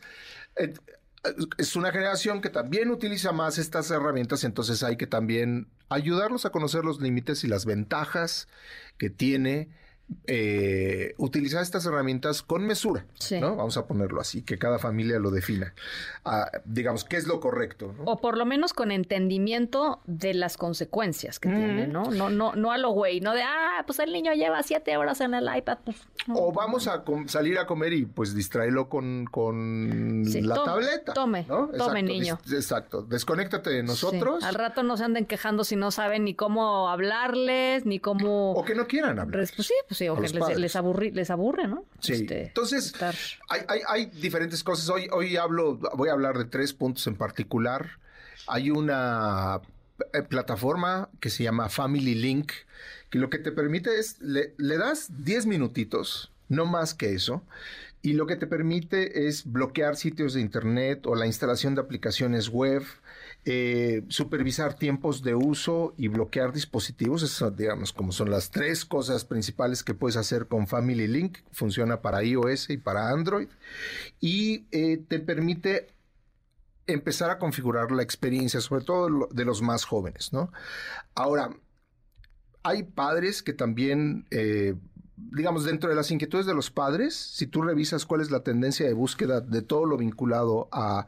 eh, 0.56 0.74
es 1.58 1.76
una 1.76 1.92
generación 1.92 2.42
que 2.42 2.50
también 2.50 2.90
utiliza 2.90 3.32
más 3.32 3.58
estas 3.58 3.92
herramientas, 3.92 4.44
entonces 4.44 4.82
hay 4.84 4.98
que 4.98 5.08
también 5.08 5.68
ayudarlos 5.90 6.46
a 6.46 6.52
conocer 6.52 6.84
los 6.86 7.02
límites 7.02 7.44
y 7.44 7.48
las 7.48 7.66
ventajas 7.66 8.48
que 8.98 9.10
tiene 9.10 9.70
eh, 10.28 11.14
utilizar 11.18 11.62
estas 11.62 11.86
herramientas 11.86 12.42
con 12.42 12.66
mesura, 12.66 13.06
¿no? 13.40 13.56
Vamos 13.56 13.78
a 13.78 13.86
ponerlo 13.88 14.22
así, 14.22 14.42
que 14.42 14.58
cada 14.58 14.80
familia 14.80 15.20
lo 15.20 15.32
defina. 15.32 15.74
Ah, 16.26 16.50
digamos, 16.66 17.04
¿qué 17.04 17.18
es 17.18 17.28
lo 17.28 17.40
correcto? 17.40 17.94
¿no? 17.98 18.04
o 18.06 18.18
por 18.18 18.38
lo 18.38 18.46
menos 18.46 18.74
con 18.74 18.92
entendimiento 18.92 20.02
de 20.06 20.34
las 20.34 20.58
consecuencias 20.58 21.40
que 21.40 21.50
tiene, 21.50 21.88
¿no? 21.88 22.04
No, 22.12 22.30
no, 22.30 22.54
no 22.56 22.72
a 22.72 22.78
lo 22.78 22.90
güey, 22.92 23.22
no 23.22 23.34
de, 23.34 23.42
ah, 23.44 23.84
pues 23.86 24.00
el 24.00 24.12
niño 24.12 24.34
lleva 24.34 24.62
siete 24.64 24.98
horas 24.98 25.22
en 25.22 25.34
el 25.34 25.50
iPad, 25.56 25.80
pues. 25.86 25.98
no. 26.28 26.36
O 26.36 26.52
vamos 26.52 26.88
a 26.88 27.04
salir 27.28 27.58
a 27.60 27.66
comer 27.66 27.94
y 27.94 28.06
pues 28.06 28.36
distraerlo 28.36 28.90
con, 28.90 29.26
con 29.26 30.24
Sí, 30.26 30.42
la 30.42 30.56
tome, 30.56 30.66
tableta. 30.66 31.14
tome, 31.14 31.46
¿no? 31.48 31.68
tome, 31.68 32.00
Exacto, 32.02 32.02
niño. 32.04 32.40
Exacto. 32.52 33.02
Desconéctate 33.04 33.70
de 33.70 33.84
nosotros. 33.84 34.40
Sí, 34.42 34.46
Al 34.48 34.56
rato 34.56 34.84
no 34.84 34.98
se 34.98 35.04
anden 35.04 35.26
quejando 35.26 35.64
si 35.64 35.76
no 35.76 35.92
saben 35.92 36.24
ni 36.26 36.34
cómo 36.36 36.90
hablarles, 36.90 37.86
ni 37.86 38.00
cómo... 38.00 38.52
O 38.54 38.64
que 38.66 38.76
no 38.76 38.88
quieran 38.88 39.20
hablar. 39.20 39.48
Pues 39.56 39.68
sí, 39.68 39.74
pues 39.88 40.01
sí, 40.06 40.10
o 40.10 40.14
A 40.14 40.16
que 40.18 40.22
les, 40.24 40.34
padres. 40.34 40.60
les, 40.60 40.76
aburri- 40.76 41.14
les 41.14 41.30
aburre, 41.30 41.68
¿no? 41.68 41.86
Sí. 42.00 42.14
Este, 42.14 42.48
Entonces, 42.48 42.94
hay, 43.50 43.62
hay, 43.68 43.80
hay 43.88 44.06
diferentes 44.08 44.64
cosas. 44.64 44.90
Hoy, 44.90 45.08
hoy 45.12 45.38
hablo, 45.38 45.78
voy 45.96 46.10
a 46.10 46.14
hablar 46.14 46.38
de 46.38 46.46
tres 46.46 46.74
puntos 46.74 47.06
en 47.08 47.16
particular. 47.16 48.00
Hay 48.48 48.72
una 48.72 49.62
eh, 50.14 50.22
plataforma 50.24 51.10
que 51.20 51.30
se 51.30 51.44
llama 51.44 51.70
Family 51.70 52.16
Link, 52.16 52.52
que 53.10 53.20
lo 53.20 53.30
que 53.30 53.38
te 53.38 53.52
permite 53.52 54.00
es, 54.00 54.20
le, 54.22 54.54
le 54.58 54.78
das 54.78 55.08
10 55.24 55.46
minutitos, 55.46 56.32
no 56.50 56.66
más 56.66 56.94
que 56.94 57.14
eso, 57.14 57.44
y 58.02 58.14
lo 58.14 58.26
que 58.26 58.36
te 58.36 58.48
permite 58.48 59.28
es 59.28 59.44
bloquear 59.52 59.96
sitios 59.96 60.34
de 60.34 60.42
internet 60.42 61.06
o 61.06 61.14
la 61.16 61.28
instalación 61.28 61.76
de 61.76 61.82
aplicaciones 61.82 62.50
web, 62.50 62.84
eh, 63.44 64.04
supervisar 64.08 64.76
tiempos 64.76 65.24
de 65.24 65.34
uso 65.34 65.94
y 65.98 66.10
bloquear 66.10 66.54
dispositivos. 66.54 67.24
Esas, 67.24 67.56
digamos, 67.56 67.92
como 67.92 68.12
son 68.12 68.30
las 68.30 68.52
tres 68.52 68.86
cosas 68.86 69.26
principales 69.26 69.84
que 69.84 69.96
puedes 69.96 70.16
hacer 70.16 70.48
con 70.48 70.68
Family 70.68 71.08
Link. 71.08 71.40
Funciona 71.52 72.02
para 72.02 72.24
iOS 72.24 72.70
y 72.70 72.78
para 72.78 73.10
Android. 73.10 73.48
Y 74.20 74.66
eh, 74.72 75.04
te 75.08 75.20
permite 75.20 75.88
empezar 76.86 77.32
a 77.32 77.40
configurar 77.40 77.92
la 77.92 78.04
experiencia, 78.04 78.62
sobre 78.62 78.84
todo 78.84 79.28
de 79.32 79.46
los 79.46 79.62
más 79.62 79.86
jóvenes, 79.86 80.34
¿no? 80.34 80.52
Ahora, 81.16 81.50
hay 82.64 82.84
padres 82.84 83.42
que 83.42 83.54
también, 83.54 84.28
eh, 84.30 84.76
digamos, 85.16 85.64
dentro 85.64 85.90
de 85.90 85.96
las 85.96 86.12
inquietudes 86.12 86.46
de 86.46 86.54
los 86.54 86.70
padres, 86.70 87.16
si 87.16 87.48
tú 87.48 87.62
revisas 87.62 88.06
cuál 88.06 88.22
es 88.22 88.30
la 88.30 88.44
tendencia 88.44 88.86
de 88.86 88.94
búsqueda 88.94 89.42
de 89.42 89.62
todo 89.62 89.86
lo 89.86 89.98
vinculado 89.98 90.70
a, 90.72 91.08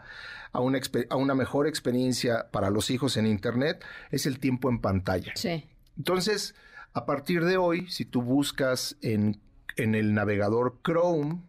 a 0.54 0.62
una, 0.62 0.80
a 1.10 1.16
una 1.18 1.36
mejor 1.36 1.68
experiencia 1.68 2.50
para 2.52 2.70
los 2.70 2.90
hijos 2.90 3.18
en 3.18 3.28
Internet, 3.28 3.84
es 4.12 4.26
el 4.26 4.40
tiempo 4.40 4.70
en 4.70 4.80
pantalla. 4.80 5.34
Sí. 5.36 5.68
Entonces, 5.98 6.56
a 6.94 7.06
partir 7.06 7.44
de 7.44 7.58
hoy, 7.58 7.90
si 7.90 8.06
tú 8.06 8.22
buscas 8.22 8.96
en, 9.02 9.42
en 9.76 9.96
el 9.96 10.14
navegador 10.14 10.80
Chrome 10.84 11.42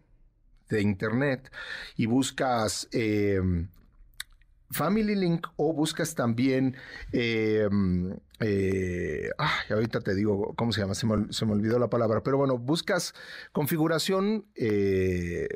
de 0.69 0.81
Internet 0.81 1.51
y 1.95 2.07
buscas 2.07 2.89
eh, 2.91 3.39
Family 4.71 5.15
Link 5.15 5.47
o 5.55 5.73
buscas 5.73 6.15
también, 6.15 6.75
eh, 7.11 7.69
eh, 8.39 9.29
ay, 9.37 9.73
ahorita 9.73 10.01
te 10.01 10.15
digo 10.15 10.53
cómo 10.55 10.73
se 10.73 10.81
llama, 10.81 10.95
se 10.95 11.05
me, 11.05 11.31
se 11.31 11.45
me 11.45 11.53
olvidó 11.53 11.77
la 11.77 11.89
palabra, 11.89 12.21
pero 12.23 12.37
bueno, 12.37 12.57
buscas 12.57 13.13
configuración 13.51 14.45
eh, 14.55 15.47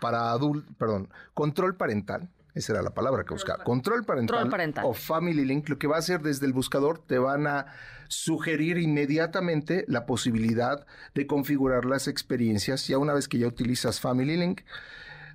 para 0.00 0.30
adultos, 0.30 0.74
perdón, 0.78 1.10
control 1.34 1.76
parental. 1.76 2.30
Esa 2.58 2.72
era 2.72 2.82
la 2.82 2.90
palabra 2.90 3.22
que 3.22 3.34
buscaba. 3.34 3.62
Control 3.62 4.04
parental, 4.04 4.34
Control 4.34 4.50
parental. 4.50 4.84
o 4.84 4.92
Family 4.92 5.44
Link, 5.44 5.68
lo 5.68 5.78
que 5.78 5.86
va 5.86 5.94
a 5.94 6.00
hacer 6.00 6.22
desde 6.22 6.44
el 6.44 6.52
buscador, 6.52 6.98
te 6.98 7.16
van 7.16 7.46
a 7.46 7.66
sugerir 8.08 8.78
inmediatamente 8.78 9.84
la 9.86 10.06
posibilidad 10.06 10.84
de 11.14 11.28
configurar 11.28 11.84
las 11.84 12.08
experiencias. 12.08 12.88
Ya 12.88 12.98
una 12.98 13.14
vez 13.14 13.28
que 13.28 13.38
ya 13.38 13.46
utilizas 13.46 14.00
Family 14.00 14.36
Link, 14.36 14.62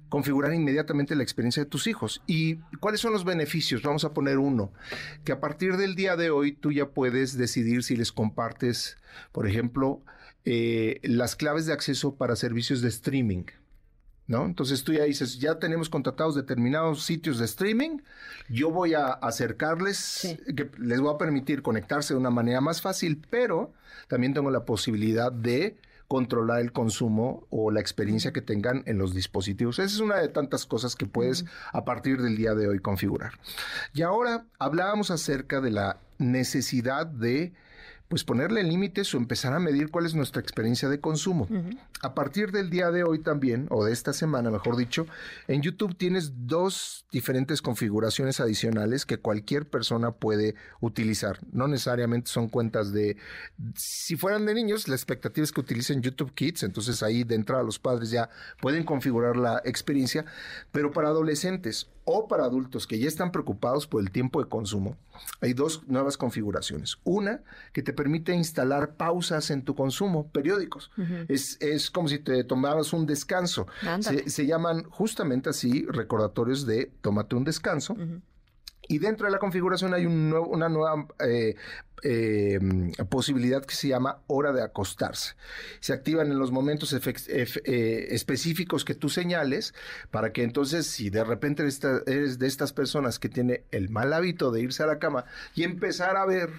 configurar 0.10 0.54
inmediatamente 0.54 1.16
la 1.16 1.24
experiencia 1.24 1.64
de 1.64 1.70
tus 1.70 1.88
hijos. 1.88 2.22
¿Y 2.28 2.58
cuáles 2.82 3.00
son 3.00 3.14
los 3.14 3.24
beneficios? 3.24 3.82
Vamos 3.84 4.04
a 4.04 4.14
poner 4.14 4.38
uno, 4.38 4.74
que 5.24 5.32
a 5.32 5.40
partir 5.40 5.78
del 5.78 5.96
día 5.96 6.18
de 6.18 6.30
hoy 6.30 6.52
tú 6.52 6.74
ya 6.74 6.90
puedes 6.90 7.38
decidir 7.38 7.84
si 7.84 7.96
les 7.96 8.12
compartes, 8.12 8.98
por 9.32 9.48
ejemplo, 9.48 10.02
eh, 10.44 11.00
las 11.04 11.38
claves 11.38 11.68
de 11.68 11.72
acceso 11.72 12.18
para 12.18 12.36
servicios 12.36 12.82
de 12.82 12.90
streaming. 12.90 13.46
¿No? 14.28 14.46
Entonces 14.46 14.84
tú 14.84 14.94
ya 14.94 15.04
dices, 15.04 15.40
ya 15.40 15.60
tenemos 15.60 15.90
contratados 15.90 16.36
determinados 16.36 17.04
sitios 17.04 17.40
de 17.40 17.46
streaming, 17.46 18.00
yo 18.50 18.72
voy 18.72 18.94
a 18.94 19.08
acercarles, 19.08 20.38
que 20.56 20.70
les 20.78 21.02
voy 21.02 21.14
a 21.14 21.18
permitir 21.18 21.62
conectarse 21.62 22.14
de 22.14 22.20
una 22.20 22.30
manera 22.30 22.62
más 22.62 22.82
fácil, 22.82 23.22
pero 23.30 23.74
también 24.08 24.34
tengo 24.34 24.52
la 24.52 24.66
posibilidad 24.66 25.32
de 25.32 25.78
controlar 26.08 26.62
el 26.62 26.72
consumo 26.72 27.48
o 27.50 27.72
la 27.72 27.80
experiencia 27.80 28.32
que 28.32 28.42
tengan 28.42 28.84
en 28.86 28.98
los 28.98 29.16
dispositivos. 29.16 29.80
Esa 29.80 29.96
es 29.96 30.00
una 30.00 30.18
de 30.18 30.28
tantas 30.28 30.66
cosas 30.66 30.96
que 30.96 31.06
puedes 31.06 31.46
a 31.72 31.86
partir 31.86 32.22
del 32.22 32.38
día 32.38 32.54
de 32.54 32.68
hoy 32.68 32.80
configurar. 32.80 33.32
Y 33.94 34.04
ahora 34.04 34.46
hablábamos 34.60 35.10
acerca 35.10 35.60
de 35.60 35.72
la 35.72 35.98
necesidad 36.20 37.08
de 37.08 37.54
pues 38.14 38.24
ponerle 38.24 38.62
límites 38.62 39.12
o 39.16 39.18
empezar 39.18 39.54
a 39.54 39.60
medir 39.60 39.90
cuál 39.90 40.06
es 40.06 40.14
nuestra 40.14 40.40
experiencia 40.40 40.88
de 40.88 41.00
consumo. 41.00 41.48
A 42.02 42.14
partir 42.14 42.52
del 42.52 42.70
día 42.70 42.92
de 42.92 43.04
hoy 43.04 43.18
también, 43.18 43.66
o 43.72 43.84
de 43.84 43.92
esta 43.92 44.14
semana, 44.14 44.52
mejor 44.52 44.78
dicho, 44.78 45.08
en 45.48 45.64
YouTube 45.64 45.98
tienes 45.98 46.32
dos 46.46 47.08
diferentes 47.12 47.64
configuraciones 47.64 48.40
adicionales 48.40 49.08
que 49.08 49.18
cualquier 49.18 49.68
persona 49.68 50.12
puede 50.12 50.54
utilizar. 50.80 51.40
No 51.52 51.68
necesariamente 51.68 52.30
son 52.30 52.50
cuentas 52.50 52.94
de... 52.94 53.18
Si 53.76 54.16
fueran 54.16 54.46
de 54.46 54.54
niños, 54.54 54.88
la 54.88 54.94
expectativa 54.94 55.44
es 55.44 55.52
que 55.52 55.62
utilicen 55.62 56.04
YouTube 56.04 56.36
Kids, 56.36 56.62
entonces 56.62 57.02
ahí 57.02 57.24
de 57.24 57.34
entrada 57.34 57.64
los 57.64 57.80
padres 57.80 58.12
ya 58.12 58.30
pueden 58.62 58.84
configurar 58.84 59.38
la 59.38 59.60
experiencia, 59.66 60.24
pero 60.72 60.92
para 60.92 61.08
adolescentes 61.08 61.88
o 62.06 62.28
para 62.28 62.46
adultos 62.46 62.88
que 62.88 63.00
ya 63.00 63.08
están 63.08 63.32
preocupados 63.32 63.88
por 63.88 64.02
el 64.02 64.12
tiempo 64.12 64.42
de 64.42 64.50
consumo, 64.50 64.98
hay 65.42 65.54
dos 65.54 65.88
nuevas 65.88 66.18
configuraciones. 66.18 66.98
Una 67.04 67.42
que 67.72 67.82
te 67.82 67.94
permite 67.94 68.34
instalar 68.34 68.96
pausas 68.96 69.50
en 69.52 69.64
tu 69.64 69.76
consumo 69.76 70.28
periódicos. 70.28 70.92
es, 71.28 71.58
es, 71.62 71.90
como 71.90 72.08
si 72.08 72.20
te 72.20 72.44
tomaras 72.44 72.94
un 72.94 73.06
descanso. 73.06 73.68
Se, 74.00 74.30
se, 74.30 74.46
llaman 74.46 74.84
justamente 74.84 75.50
así 75.50 75.86
recordatorios 75.88 76.66
de 76.66 76.92
tómate 77.02 77.36
un 77.36 77.44
descanso. 77.44 77.96
Y 78.88 79.00
dentro 79.00 79.26
de 79.28 79.32
la 79.32 79.40
configuración 79.40 79.94
hay 79.94 80.06
una 80.06 80.70
nueva 80.70 81.08
eh, 81.26 81.56
eh, 82.04 82.60
posibilidad 83.10 83.64
que 83.64 83.76
se 83.76 83.88
llama 83.88 84.20
hora 84.28 84.52
de 84.52 84.62
acostarse. 84.62 85.36
Se 85.80 85.94
activan 85.94 86.32
en 86.32 86.38
los 86.38 86.52
momentos 86.52 86.94
eh, 86.94 88.08
específicos 88.10 88.84
que 88.84 88.94
tú 88.94 89.08
señales 89.08 89.74
para 90.12 90.34
que 90.34 90.44
entonces 90.44 90.86
si 90.86 91.10
de 91.10 91.24
repente 91.24 91.64
eres 91.64 92.40
de 92.40 92.48
estas 92.48 92.74
personas 92.74 93.20
que 93.20 93.30
tiene 93.30 93.64
el 93.72 93.90
mal 93.90 94.12
hábito 94.12 94.52
de 94.52 94.62
irse 94.62 94.84
a 94.84 94.88
la 94.88 95.00
cama 95.00 95.24
y 95.56 95.64
empezar 95.64 96.18
a 96.18 96.26
ver 96.26 96.50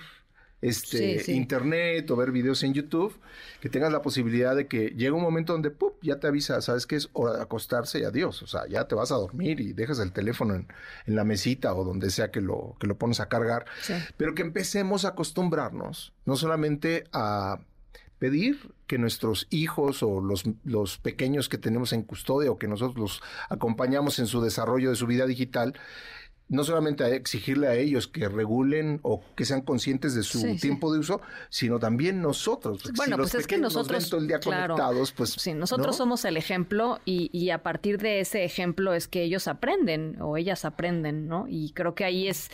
este, 0.69 1.33
internet 1.33 2.11
o 2.11 2.17
ver 2.17 2.33
videos 2.33 2.63
en 2.63 2.73
YouTube, 2.73 3.15
que 3.61 3.69
tengas 3.69 3.93
la 3.93 4.03
posibilidad 4.03 4.57
de 4.57 4.67
que 4.67 4.89
llegue 4.89 5.11
un 5.11 5.23
momento 5.23 5.53
donde 5.53 5.71
¡pup! 5.71 5.95
ya 6.03 6.19
te 6.21 6.27
avisa, 6.27 6.61
sabes 6.63 6.87
que 6.87 6.97
es 6.97 7.11
hora 7.13 7.35
de 7.35 7.43
acostarse 7.43 8.01
y 8.01 8.05
adiós, 8.05 8.43
o 8.43 8.47
sea, 8.47 8.67
ya 8.69 8.89
te 8.89 8.95
vas 8.95 9.13
a 9.13 9.17
dormir 9.17 9.61
y 9.61 9.73
dejas 9.73 9.99
el 9.99 10.13
teléfono 10.13 10.55
en, 10.55 10.67
en 11.07 11.17
la 11.17 11.25
mesita 11.25 11.75
o 11.75 11.85
donde 11.85 12.11
sea 12.11 12.31
que 12.31 12.41
lo, 12.41 12.77
que 12.81 12.87
lo 12.87 12.97
pones 12.97 13.21
a 13.21 13.29
cargar, 13.29 13.67
pero 14.17 14.35
que 14.35 14.43
empecemos 14.43 15.05
a 15.05 15.09
acostumbrarnos, 15.09 16.13
no 16.25 16.37
solamente 16.37 17.05
a 17.13 17.61
pedir 18.19 18.73
que 18.87 18.97
nuestros 18.97 19.47
hijos 19.51 20.03
o 20.03 20.21
los, 20.21 20.45
los 20.65 20.99
pequeños 20.99 21.49
que 21.49 21.59
tenemos 21.59 21.93
en 21.93 22.03
custodia 22.03 22.51
o 22.51 22.59
que 22.59 22.69
nosotros 22.69 22.99
los 22.99 23.23
acompañamos 23.49 24.19
en 24.19 24.27
su 24.27 24.41
desarrollo 24.41 24.91
de 24.91 24.97
su 24.97 25.07
vida 25.07 25.27
digital, 25.27 25.75
no 26.49 26.63
solamente 26.63 27.05
a 27.05 27.09
exigirle 27.09 27.69
a 27.69 27.75
ellos 27.75 28.07
que 28.07 28.29
regulen 28.29 29.01
o 29.03 29.23
que 29.35 29.45
sean 29.45 29.63
conscientes 29.63 30.15
de 30.15 30.23
su 30.23 30.57
tiempo 30.57 30.93
de 30.93 30.99
uso, 30.99 31.21
sino 31.49 31.79
también 31.79 32.21
nosotros. 32.21 32.83
Bueno, 32.95 33.17
pues 33.17 33.35
es 33.35 33.47
que 33.47 33.59
nosotros, 33.59 34.09
todo 34.11 34.21
el 34.21 34.29
día 34.29 34.41
conectados, 34.41 35.13
pues... 35.13 35.31
Sí, 35.31 35.55
nosotros 35.55 35.97
somos 35.97 36.25
el 36.25 36.37
ejemplo 36.37 37.01
y, 37.05 37.31
y, 37.33 37.51
a 37.51 37.63
partir 37.63 37.99
de 37.99 38.21
ese 38.21 38.45
ejemplo 38.45 38.95
es 38.95 39.09
que 39.09 39.23
ellos 39.23 39.49
aprenden 39.49 40.21
o 40.21 40.37
ellas 40.37 40.65
aprenden, 40.65 41.29
¿no? 41.29 41.47
Y 41.49 41.73
creo 41.73 41.95
que 41.95 42.05
ahí 42.05 42.29
es... 42.29 42.51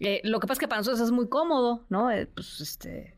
Eh, 0.00 0.20
lo 0.24 0.40
que 0.40 0.46
pasa 0.46 0.54
es 0.54 0.60
que 0.60 0.68
para 0.68 0.80
nosotros 0.80 1.00
es 1.00 1.12
muy 1.12 1.28
cómodo, 1.28 1.84
¿no? 1.88 2.10
Eh, 2.10 2.26
pues 2.26 2.60
este 2.60 3.14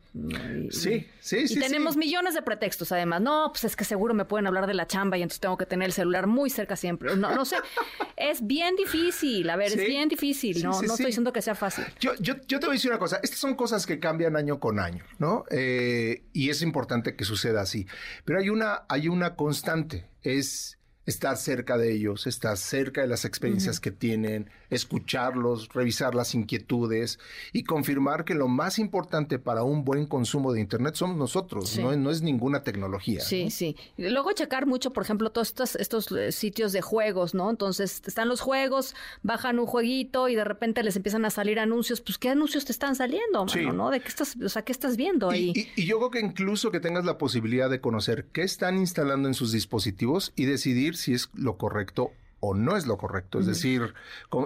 sí, 0.70 1.09
sí, 1.20 1.48
sí. 1.48 1.55
Y 1.56 1.60
tenemos 1.60 1.97
millones 1.97 2.34
de 2.34 2.43
pretextos, 2.43 2.93
además. 2.93 3.20
No, 3.22 3.51
pues 3.51 3.64
es 3.64 3.76
que 3.76 3.84
seguro 3.84 4.12
me 4.14 4.24
pueden 4.24 4.47
hablar 4.47 4.66
de 4.66 4.74
la 4.74 4.86
chamba 4.86 5.16
y 5.16 5.22
entonces 5.22 5.40
tengo 5.40 5.56
que 5.56 5.66
tener 5.66 5.86
el 5.86 5.93
celular 5.93 6.26
muy 6.26 6.51
cerca 6.51 6.76
siempre. 6.76 7.16
No, 7.16 7.34
no 7.34 7.44
sé. 7.44 7.56
es 8.16 8.47
bien 8.47 8.76
difícil. 8.76 9.48
A 9.48 9.56
ver, 9.56 9.68
es 9.68 9.76
bien 9.76 10.09
difícil. 10.09 10.62
no, 10.62 10.70
no 10.82 10.93
estoy 10.93 11.06
diciendo 11.06 11.32
que 11.32 11.40
sea 11.40 11.55
fácil. 11.55 11.84
Yo, 11.98 12.14
yo, 12.20 12.34
yo, 12.47 12.60
te 12.60 12.66
voy 12.66 12.74
a 12.74 12.76
decir 12.76 12.90
una 12.90 12.98
cosa. 12.98 13.20
Estas 13.22 13.39
son 13.39 13.55
cosas 13.55 13.86
que 13.86 13.98
cambian 13.98 14.36
año 14.36 14.60
con 14.60 14.78
año, 14.78 15.05
¿no? 15.18 15.44
Eh, 15.51 16.24
y 16.32 16.51
es 16.51 16.62
importante 16.62 17.16
que 17.16 17.24
suceda 17.24 17.62
así. 17.62 17.86
Pero 18.24 18.39
hay 18.39 18.51
una, 18.51 18.82
hay 18.89 19.09
una 19.09 19.34
constante. 19.34 20.06
Es 20.22 20.78
estar 21.06 21.36
cerca 21.36 21.76
de 21.76 21.92
ellos, 21.92 22.26
estar 22.26 22.56
cerca 22.56 23.00
de 23.00 23.08
las 23.08 23.24
experiencias 23.24 23.80
que 23.80 23.90
tienen, 23.90 24.50
escucharlos, 24.70 25.68
revisar 25.74 26.14
las 26.14 26.34
inquietudes 26.34 27.18
y 27.52 27.64
confirmar 27.64 28.24
que 28.24 28.34
lo 28.34 28.48
más 28.48 28.78
importante 28.78 29.38
para 29.38 29.64
un 29.64 29.84
buen 29.84 30.06
consumo 30.06 30.52
de 30.52 30.60
Internet 30.60 30.94
somos 30.94 31.16
nosotros, 31.16 31.76
no, 31.78 31.94
no, 31.96 32.10
es 32.10 32.22
ninguna 32.22 32.62
tecnología. 32.62 33.20
Sí, 33.20 33.50
sí. 33.50 33.76
Luego 33.96 34.32
checar 34.32 34.66
mucho, 34.66 34.92
por 34.92 35.02
ejemplo, 35.02 35.30
todos 35.30 35.48
estos, 35.48 35.76
estos 35.76 36.12
eh, 36.12 36.30
sitios 36.30 36.72
de 36.72 36.82
juegos, 36.82 37.34
¿no? 37.34 37.50
Entonces 37.50 38.02
están 38.06 38.28
los 38.28 38.40
juegos, 38.40 38.94
bajan 39.22 39.58
un 39.58 39.66
jueguito 39.66 40.28
y 40.28 40.36
de 40.36 40.44
repente 40.44 40.82
les 40.82 40.96
empiezan 40.96 41.24
a 41.24 41.30
salir 41.30 41.58
anuncios. 41.58 42.00
Pues, 42.00 42.18
¿qué 42.18 42.28
anuncios 42.28 42.64
te 42.64 42.72
están 42.72 42.94
saliendo, 42.94 43.44
mano, 43.44 43.72
no? 43.72 43.90
¿De 43.90 44.00
qué 44.00 44.08
estás, 44.08 44.36
o 44.36 44.48
sea, 44.48 44.62
qué 44.62 44.72
estás 44.72 44.96
viendo 44.96 45.30
ahí? 45.30 45.52
y 45.76 45.84
yo 45.84 45.98
creo 45.98 46.10
que 46.10 46.20
incluso 46.20 46.70
que 46.70 46.80
tengas 46.80 47.04
la 47.04 47.18
posibilidad 47.18 47.68
de 47.68 47.80
conocer 47.80 48.26
qué 48.32 48.42
están 48.42 48.78
instalando 48.78 49.28
en 49.28 49.34
sus 49.34 49.52
dispositivos 49.52 50.32
y 50.36 50.44
decidir 50.44 50.91
si 50.97 51.14
es 51.14 51.31
lo 51.35 51.56
correcto 51.56 52.12
o 52.40 52.55
no 52.55 52.77
es 52.77 52.86
lo 52.86 52.98
correcto. 52.98 53.39
Es 53.39 53.47
decir, 53.47 53.94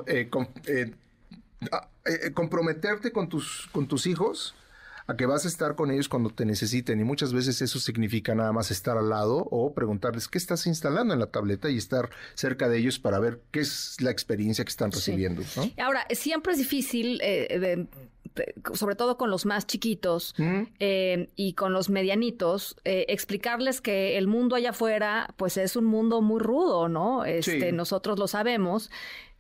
eh, 0.07 0.31
eh, 0.67 0.95
ah, 1.73 1.89
eh, 2.05 2.33
comprometerte 2.33 3.11
con 3.11 3.29
tus, 3.29 3.69
con 3.73 3.89
tus 3.89 4.07
hijos 4.07 4.55
a 5.07 5.17
que 5.17 5.25
vas 5.25 5.45
a 5.45 5.49
estar 5.49 5.77
con 5.77 5.91
ellos 5.91 6.09
cuando 6.09 6.31
te 6.31 6.45
necesiten 6.45 7.01
y 7.01 7.05
muchas 7.05 7.33
veces 7.33 7.63
eso 7.63 7.79
significa 7.79 8.35
nada 8.35 8.53
más 8.53 8.71
estar 8.71 8.99
al 8.99 9.09
lado 9.09 9.47
o 9.51 9.73
preguntarles 9.73 10.29
qué 10.29 10.37
estás 10.37 10.67
instalando 10.67 11.15
en 11.15 11.21
la 11.21 11.27
tableta 11.27 11.71
y 11.71 11.79
estar 11.79 12.11
cerca 12.35 12.69
de 12.69 12.79
ellos 12.79 12.99
para 12.99 13.19
ver 13.21 13.41
qué 13.53 13.61
es 13.61 14.01
la 14.01 14.11
experiencia 14.11 14.65
que 14.65 14.71
están 14.71 14.91
recibiendo. 14.91 15.43
Ahora, 15.79 16.07
siempre 16.11 16.53
es 16.53 16.59
difícil 16.59 17.21
sobre 18.75 18.97
todo 18.97 19.17
con 19.17 19.31
los 19.31 19.47
más 19.47 19.67
chiquitos 19.67 20.35
eh, 20.79 21.31
y 21.37 21.55
con 21.55 21.73
los 21.73 21.91
medianitos, 21.91 22.77
eh, 22.85 23.07
explicarles 23.09 23.81
que 23.81 24.19
el 24.19 24.27
mundo 24.27 24.57
allá 24.57 24.71
afuera, 24.71 25.35
pues 25.37 25.57
es 25.57 25.77
un 25.77 25.85
mundo 25.85 26.23
muy 26.23 26.41
rudo, 26.41 26.89
¿no? 26.89 27.25
Este, 27.25 27.73
Nosotros 27.73 28.19
lo 28.19 28.29
sabemos. 28.29 28.91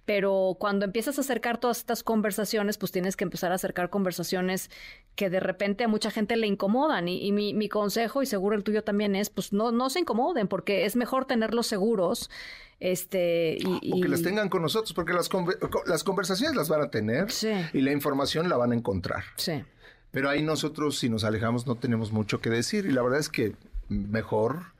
Pero 0.06 0.56
cuando 0.58 0.84
empiezas 0.84 1.18
a 1.18 1.20
acercar 1.20 1.58
todas 1.58 1.78
estas 1.78 2.02
conversaciones, 2.02 2.78
pues 2.78 2.92
tienes 2.92 3.16
que 3.16 3.24
empezar 3.24 3.52
a 3.52 3.56
acercar 3.56 3.90
conversaciones 3.90 4.70
que 5.16 5.28
de 5.28 5.40
repente 5.40 5.84
a 5.84 5.88
mucha 5.88 6.10
gente 6.10 6.36
le 6.36 6.46
incomodan. 6.46 7.08
Y, 7.08 7.32
mi, 7.32 7.52
mi, 7.52 7.68
consejo, 7.68 8.22
y 8.22 8.26
seguro 8.26 8.56
el 8.56 8.62
tuyo 8.62 8.84
también 8.84 9.16
es, 9.16 9.28
pues 9.30 9.52
no, 9.52 9.72
no 9.72 9.90
se 9.90 10.00
incomoden, 10.00 10.46
porque 10.48 10.86
es 10.86 10.96
mejor 10.96 11.26
tenerlos 11.26 11.66
seguros 11.66 12.30
este, 12.78 13.56
y, 13.58 13.92
O 13.92 14.00
que 14.00 14.08
las 14.08 14.22
tengan 14.22 14.48
con 14.48 14.62
nosotros, 14.62 14.92
porque 14.92 15.12
las, 15.12 15.30
las 15.86 16.04
conversaciones 16.04 16.56
las 16.56 16.68
van 16.68 16.82
a 16.82 16.90
tener 16.90 17.28
y 17.72 17.80
la 17.80 17.92
información 17.92 18.48
la 18.48 18.56
van 18.56 18.72
a 18.72 18.74
encontrar. 18.74 19.24
Sí. 19.36 19.64
Pero 20.10 20.28
ahí 20.28 20.42
nosotros, 20.42 20.98
si 20.98 21.08
nos 21.08 21.24
alejamos, 21.24 21.66
no 21.66 21.76
tenemos 21.76 22.12
mucho 22.12 22.40
que 22.40 22.50
decir. 22.50 22.86
Y 22.86 22.92
la 22.92 23.02
verdad 23.02 23.18
es 23.18 23.28
que 23.28 23.54
mejor 23.88 24.75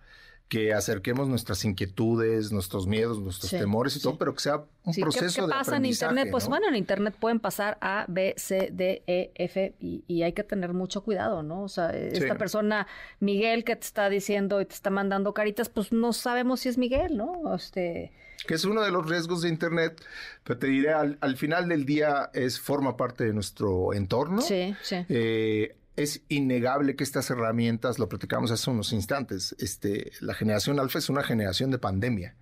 que 0.49 0.73
acerquemos 0.73 1.29
nuestras 1.29 1.65
inquietudes, 1.65 2.53
nuestros 2.53 2.87
miedos, 2.87 3.21
nuestros 3.21 3.51
temores 3.51 3.97
y 3.97 4.01
todo, 4.01 4.17
pero 4.17 4.33
que 4.33 4.41
sea 4.41 4.65
un 4.85 4.95
proceso 4.95 5.43
¿Qué, 5.43 5.47
qué 5.47 5.51
pasa 5.51 5.77
en 5.77 5.87
Internet? 5.87 6.29
Pues 6.31 6.47
bueno, 6.47 6.69
en 6.69 6.77
Internet 6.77 7.17
pueden 7.19 7.41
pasar 7.41 7.79
A, 7.81 8.05
B, 8.09 8.35
C, 8.37 8.71
D, 8.73 9.03
E, 9.09 9.33
F 9.35 9.75
y, 9.81 10.23
hay 10.23 10.33
que 10.33 10.45
tener 10.45 10.73
mucho 10.73 11.03
cuidado, 11.03 11.43
¿no? 11.43 11.65
O 11.65 11.69
sea, 11.69 11.91
esta 11.91 12.37
persona, 12.37 12.87
Miguel, 13.19 13.65
que 13.65 13.75
te 13.75 13.85
está 13.85 14.09
diciendo 14.09 14.61
y 14.61 14.67
te 14.67 14.75
está 14.75 14.91
mandando 14.91 15.35
caritas, 15.35 15.69
pues 15.69 15.91
no 15.91 16.13
sabemos 16.13 16.61
si 16.61 16.69
es 16.69 16.79
Miguel, 16.79 17.17
¿no? 17.17 17.55
Este 17.55 18.13
que 18.47 18.55
es 18.55 18.65
uno 18.65 18.83
de 18.83 18.93
los 18.93 19.09
riesgos 19.09 19.43
de 19.43 19.49
Internet, 19.49 20.01
pero 20.45 20.59
te 20.59 20.69
diré, 20.69 20.93
al, 20.93 21.19
al 21.21 21.37
final 21.37 21.69
del 21.69 21.85
día 21.85 22.31
es 22.33 22.61
forma 22.61 22.97
parte 22.97 23.25
de 23.25 23.33
nuestro 23.33 23.93
entorno. 23.93 24.41
Sí, 24.41 24.77
sí. 24.83 25.05
Eh, 25.09 25.75
es 25.97 26.23
innegable 26.29 26.95
que 26.95 27.05
estas 27.05 27.31
herramientas, 27.31 27.99
lo 27.99 28.09
platicamos 28.09 28.51
hace 28.51 28.71
unos 28.71 28.93
instantes, 28.93 29.57
este, 29.59 30.13
la 30.21 30.35
generación 30.35 30.79
alfa 30.79 30.99
es 30.99 31.09
una 31.09 31.23
generación 31.23 31.71
de 31.71 31.79
pandemia. 31.79 32.37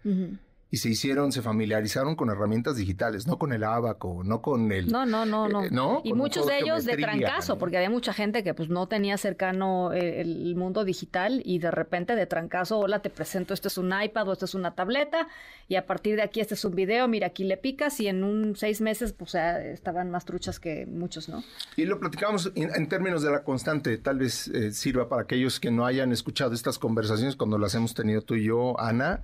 Y 0.75 0.77
se 0.77 0.89
hicieron, 0.89 1.31
se 1.31 1.41
familiarizaron 1.41 2.17
con 2.17 2.31
herramientas 2.31 2.75
digitales, 2.75 3.29
no 3.29 3.39
con 3.39 3.53
el 3.53 3.63
abaco, 3.63 4.23
no 4.25 4.43
con 4.43 4.73
el... 4.73 4.89
No, 4.91 5.07
no, 5.07 5.25
no, 5.25 5.49
no. 5.49 5.63
eh, 5.63 5.69
¿no? 5.71 6.01
Y 6.03 6.11
Con 6.11 6.19
muchos 6.19 6.49
de 6.49 6.59
ellos 6.59 6.85
de 6.85 6.97
trancazo, 6.97 7.59
porque 7.59 7.77
había 7.77 7.91
mucha 7.91 8.13
gente 8.13 8.43
que 8.43 8.55
pues 8.55 8.69
no 8.71 8.89
tenía 8.89 9.17
cercano 9.17 9.93
eh, 9.93 10.21
el 10.21 10.57
mundo 10.57 10.85
digital 10.85 11.43
y 11.45 11.61
de 11.61 11.71
repente 11.71 12.17
de 12.17 12.27
trancazo, 12.27 12.81
hola, 12.81 12.99
te 13.03 13.09
presento, 13.09 13.55
este 13.55 13.69
es 13.69 13.79
un 13.79 13.93
iPad 14.03 14.27
o 14.27 14.33
esta 14.33 14.47
es 14.47 14.57
una 14.57 14.75
tableta 14.75 15.29
y 15.69 15.77
a 15.77 15.87
partir 15.87 16.17
de 16.17 16.23
aquí 16.23 16.41
este 16.41 16.55
es 16.55 16.65
un 16.65 16.75
video, 16.75 17.07
mira, 17.07 17.29
aquí 17.29 17.45
le 17.45 17.57
picas 17.57 18.01
y 18.01 18.09
en 18.09 18.25
un 18.25 18.57
seis 18.57 18.81
meses 18.81 19.13
pues 19.13 19.31
ya 19.31 19.61
estaban 19.61 20.11
más 20.11 20.25
truchas 20.25 20.59
que 20.59 20.87
muchos, 20.87 21.29
¿no? 21.29 21.45
Y 21.77 21.85
lo 21.85 22.01
platicamos 22.01 22.51
en, 22.57 22.75
en 22.75 22.89
términos 22.89 23.23
de 23.23 23.31
la 23.31 23.45
constante, 23.45 23.97
tal 23.99 24.19
vez 24.19 24.49
eh, 24.49 24.73
sirva 24.73 25.09
para 25.09 25.23
aquellos 25.23 25.61
que 25.61 25.71
no 25.71 25.87
hayan 25.87 26.11
escuchado 26.11 26.53
estas 26.53 26.81
conversaciones 26.81 27.37
cuando 27.37 27.59
las 27.59 27.77
hemos 27.77 27.95
tenido 27.95 28.23
tú 28.23 28.35
y 28.35 28.43
yo, 28.43 28.75
Ana. 28.81 29.23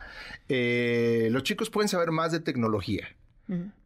Eh, 0.49 1.29
los 1.31 1.40
chicos 1.43 1.71
pueden 1.71 1.89
saber 1.89 2.11
más 2.11 2.33
de 2.33 2.41
tecnología. 2.41 3.09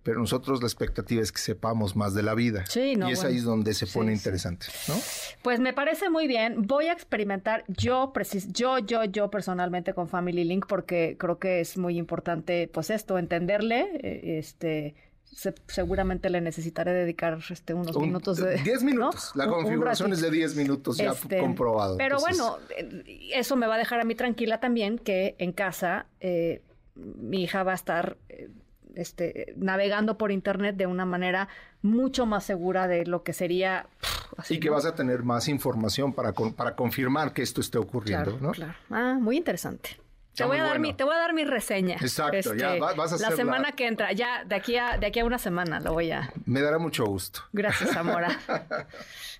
Pero 0.03 0.19
nosotros 0.21 0.61
la 0.61 0.67
expectativa 0.67 1.23
es 1.23 1.33
que 1.33 1.39
sepamos 1.39 1.97
más 1.97 2.13
de 2.13 2.23
la 2.23 2.35
vida. 2.35 2.67
Sí, 2.69 2.97
no, 2.97 3.09
y 3.09 3.13
es 3.13 3.21
bueno. 3.23 3.35
ahí 3.35 3.43
donde 3.43 3.73
se 3.73 3.87
pone 3.87 4.11
sí. 4.13 4.19
interesante, 4.19 4.67
¿no? 4.89 4.95
Pues 5.41 5.59
me 5.59 5.73
parece 5.73 6.11
muy 6.11 6.27
bien. 6.27 6.67
Voy 6.67 6.89
a 6.89 6.93
experimentar 6.93 7.65
yo, 7.69 8.11
precis 8.13 8.53
yo, 8.53 8.77
yo, 8.79 9.05
yo 9.05 9.31
personalmente 9.31 9.95
con 9.95 10.07
Family 10.07 10.45
Link 10.45 10.67
porque 10.69 11.17
creo 11.19 11.39
que 11.39 11.61
es 11.61 11.79
muy 11.79 11.97
importante, 11.97 12.69
pues 12.75 12.91
esto, 12.91 13.17
entenderle. 13.17 13.89
eh, 14.03 14.37
Este, 14.39 14.97
se- 15.25 15.55
seguramente 15.69 16.29
le 16.29 16.43
necesitaré 16.43 16.93
dedicar 16.93 17.39
este 17.49 17.73
unos 17.73 17.97
Un- 17.97 18.03
minutos 18.03 18.37
de 18.37 18.57
10 18.63 18.83
minutos. 18.83 19.33
¿no? 19.35 19.45
La 19.45 19.49
Un- 19.51 19.55
un 19.57 19.63
configuración 19.63 20.13
es 20.13 20.21
de 20.21 20.31
10 20.31 20.57
minutos 20.57 20.99
ya 20.99 21.13
Este, 21.13 21.39
comprobado. 21.39 21.97
Pero 21.97 22.19
Entonces, 22.19 22.39
bueno, 22.39 22.59
eh, 22.77 23.31
eso 23.35 23.57
me 23.57 23.67
va 23.67 23.77
a 23.77 23.79
dejar 23.79 23.99
a 24.01 24.05
mí 24.05 24.15
tranquila 24.15 24.61
también 24.61 24.99
que 24.99 25.37
en 25.39 25.53
casa 25.53 26.05
eh, 26.21 26.61
mi 26.95 27.43
hija 27.45 27.63
va 27.63 27.73
a 27.73 27.75
estar 27.77 28.17
eh, 28.29 28.49
este, 28.95 29.53
navegando 29.57 30.17
por 30.19 30.31
internet 30.31 30.77
de 30.77 30.87
una 30.87 31.05
manera 31.05 31.49
mucho 31.83 32.27
más 32.27 32.45
segura 32.45 32.87
de 32.87 33.05
lo 33.07 33.23
que 33.23 33.33
sería. 33.33 33.87
pff, 34.01 34.39
así, 34.39 34.55
y 34.55 34.61
que 34.61 34.69
¿no? 34.69 34.75
vas 34.75 34.87
a 34.87 34.95
tener 34.95 35.23
más 35.25 35.49
información 35.49 36.13
para, 36.13 36.33
con- 36.33 36.55
para 36.55 36.75
confirmar 36.77 37.33
que 37.33 37.43
esto 37.43 37.61
esté 37.61 37.79
ocurriendo, 37.79 38.33
Claro, 38.39 38.47
¿no? 38.47 38.53
claro. 38.53 38.75
Ah, 38.91 39.19
muy 39.21 39.37
interesante. 39.37 39.99
Te 40.37 40.43
voy, 40.45 40.57
a 40.59 40.63
dar 40.63 40.71
bueno. 40.71 40.83
mi, 40.83 40.95
te 40.95 41.05
voy 41.05 41.15
a 41.15 41.19
dar 41.19 41.33
mi 41.33 41.45
reseña. 41.45 41.95
Este, 41.95 42.07
Exacto, 42.07 42.55
ya 42.57 42.75
va- 42.77 42.95
vas 42.95 43.13
a 43.13 43.19
La 43.19 43.29
hacer 43.29 43.31
la- 43.31 43.37
semana 43.37 43.73
que 43.73 43.87
entra, 43.87 44.11
ya 44.13 44.45
de 44.45 44.57
aquí 44.57 44.77
a, 44.77 44.99
de 44.99 45.07
aquí 45.07 45.21
a 45.21 45.25
una 45.25 45.39
semana 45.39 45.79
lo 45.79 45.93
voy 45.93 46.11
a. 46.11 46.33
Me 46.45 46.61
dará 46.61 46.79
mucho 46.79 47.05
gusto. 47.05 47.41
Gracias, 47.53 47.91
Zamora. 47.95 48.37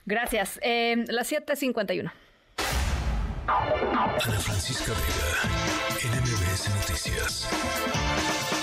Gracias. 0.07 0.61
Eh, 0.63 1.05
las 1.09 1.31
7:51. 1.33 2.13
Ana 3.47 4.19
Francisca 4.21 4.93
Vega, 4.93 5.84
NMBS 6.25 6.71
Noticias. 6.71 8.54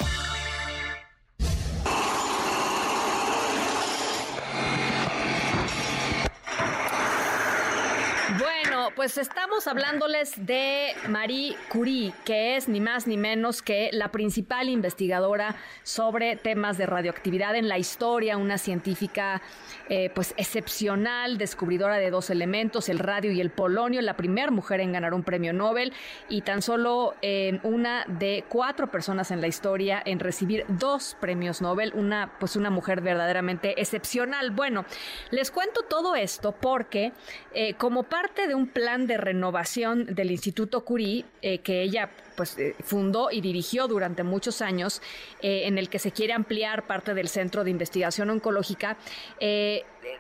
Pues 9.02 9.18
estamos 9.18 9.66
hablándoles 9.66 10.46
de 10.46 10.94
Marie 11.10 11.56
Curie, 11.72 12.14
que 12.24 12.56
es 12.56 12.70
ni 12.70 12.80
más 12.80 13.08
ni 13.08 13.18
menos 13.18 13.64
que 13.64 13.90
la 13.94 14.12
principal 14.12 14.70
investigadora 14.70 15.56
sobre 15.82 16.36
temas 16.36 16.78
de 16.78 16.86
radioactividad 16.86 17.56
en 17.56 17.68
la 17.68 17.80
historia, 17.80 18.38
una 18.38 18.60
científica 18.60 19.42
eh, 19.90 20.12
pues 20.14 20.36
excepcional, 20.38 21.40
descubridora 21.40 21.98
de 21.98 22.12
dos 22.12 22.30
elementos, 22.30 22.90
el 22.90 23.00
radio 23.00 23.32
y 23.32 23.42
el 23.42 23.50
polonio, 23.50 24.04
la 24.04 24.16
primera 24.16 24.52
mujer 24.52 24.80
en 24.82 24.92
ganar 24.92 25.16
un 25.16 25.24
premio 25.24 25.52
Nobel 25.52 25.94
y 26.30 26.42
tan 26.42 26.62
solo 26.62 27.16
eh, 27.24 27.60
una 27.64 28.06
de 28.06 28.46
cuatro 28.50 28.92
personas 28.92 29.32
en 29.32 29.42
la 29.42 29.48
historia 29.48 30.00
en 30.06 30.20
recibir 30.20 30.64
dos 30.68 31.18
premios 31.20 31.60
Nobel, 31.60 31.92
una 31.96 32.34
pues 32.40 32.56
una 32.56 32.70
mujer 32.70 33.02
verdaderamente 33.02 33.82
excepcional. 33.82 34.52
Bueno, 34.52 34.86
les 35.32 35.50
cuento 35.50 35.82
todo 35.90 36.16
esto 36.16 36.52
porque 36.52 37.14
eh, 37.56 37.74
como 37.74 38.04
parte 38.04 38.48
de 38.48 38.54
un 38.54 38.68
plan 38.68 38.91
de 38.98 39.18
renovación 39.18 40.06
del 40.14 40.32
Instituto 40.32 40.84
Curie 40.84 41.24
eh, 41.42 41.60
que 41.60 41.82
ella 41.82 42.10
pues 42.36 42.58
eh, 42.58 42.76
fundó 42.84 43.32
y 43.32 43.40
dirigió 43.40 43.88
durante 43.88 44.24
muchos 44.24 44.62
años, 44.62 45.02
eh, 45.42 45.64
en 45.66 45.78
el 45.78 45.90
que 45.90 46.00
se 46.00 46.12
quiere 46.12 46.34
ampliar 46.34 46.88
parte 46.88 47.14
del 47.14 47.30
Centro 47.30 47.64
de 47.64 47.72
Investigación 47.72 48.30
Oncológica, 48.30 48.98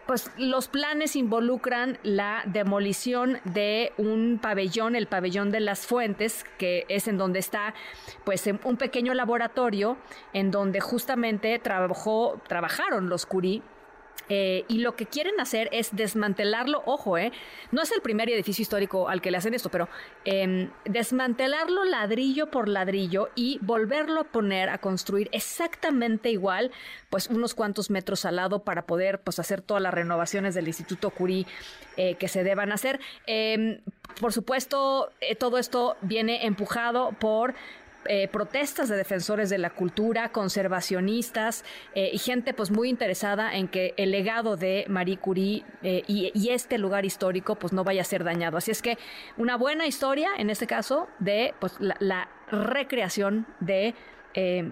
pues 0.06 0.30
los 0.38 0.68
planes 0.68 1.16
involucran 1.16 1.98
la 2.04 2.44
demolición 2.46 3.40
de 3.46 3.92
un 3.98 4.40
pabellón, 4.42 4.96
el 4.96 5.08
pabellón 5.08 5.52
de 5.52 5.60
las 5.60 5.88
fuentes, 5.88 6.46
que 6.58 6.86
es 6.88 7.08
en 7.08 7.18
donde 7.18 7.40
está 7.40 7.74
pues 8.24 8.48
un 8.64 8.78
pequeño 8.78 9.14
laboratorio 9.14 9.98
en 10.34 10.52
donde 10.52 10.80
justamente 10.82 11.58
trabajó, 11.60 12.40
trabajaron 12.48 13.10
los 13.10 13.26
Curie 13.26 13.62
eh, 14.34 14.64
y 14.70 14.78
lo 14.78 14.96
que 14.96 15.08
quieren 15.08 15.42
hacer 15.42 15.68
es 15.74 15.94
desmantelarlo, 15.94 16.84
ojo, 16.86 17.18
eh, 17.18 17.34
no 17.72 17.82
es 17.82 17.92
el 17.92 18.02
primer 18.02 18.30
edificio 18.30 18.62
histórico 18.62 19.10
al 19.10 19.22
que 19.22 19.30
le 19.30 19.36
hacen 19.36 19.54
esto, 19.54 19.68
pero 19.70 19.90
eh, 20.24 20.70
desmantelarlo 20.86 21.84
ladrillo 21.84 22.50
por 22.50 22.70
ladrillo 22.70 23.28
y 23.36 23.60
volverlo 23.62 24.22
a 24.22 24.24
poner 24.24 24.70
a 24.70 24.78
construir 24.78 25.28
exactamente 25.34 26.32
igual, 26.32 26.72
pues 27.10 27.28
unos 27.28 27.54
cuantos 27.54 27.90
metros 27.90 28.24
al 28.24 28.38
lado 28.38 28.64
para 28.64 28.86
poder 28.86 29.20
pues 29.20 29.38
hacer 29.38 29.62
todas 29.62 29.84
las 29.84 29.94
renovaciones 29.94 30.56
del 30.56 30.70
Instituto 30.70 31.10
Curie 31.10 31.46
eh, 31.98 32.16
que 32.16 32.30
se 32.30 32.46
deban 32.46 32.72
hacer. 32.72 33.02
Eh, 33.28 33.82
por 34.22 34.32
supuesto, 34.32 35.12
eh, 35.20 35.36
todo 35.36 35.58
esto 35.58 35.98
viene 36.02 36.46
empujado 36.46 37.12
por 37.20 37.54
eh, 38.06 38.28
protestas 38.28 38.90
de 38.90 38.96
defensores 38.96 39.50
de 39.50 39.60
la 39.60 39.70
cultura, 39.70 40.32
conservacionistas 40.32 41.64
eh, 41.94 42.10
y 42.12 42.18
gente 42.18 42.54
pues 42.54 42.72
muy 42.72 42.90
interesada 42.90 43.56
en 43.56 43.68
que 43.68 43.94
el 43.98 44.10
legado 44.10 44.58
de 44.58 44.86
Marie 44.88 45.18
Curie 45.18 45.64
eh, 45.84 46.04
y, 46.08 46.50
este 46.50 46.78
lugar 46.78 47.06
histórico 47.06 47.56
pues 47.56 47.74
no 47.74 47.84
vaya 47.84 48.02
a 48.02 48.06
ser 48.06 48.24
dañado. 48.24 48.58
Así 48.58 48.72
es 48.72 48.82
que 48.82 48.98
una 49.38 49.56
buena 49.56 49.86
historia 49.86 50.30
en 50.38 50.50
este 50.50 50.68
caso 50.68 51.08
de 51.20 51.54
pues 51.60 51.76
la, 51.80 52.30
recreación 52.52 53.48
de 53.62 53.96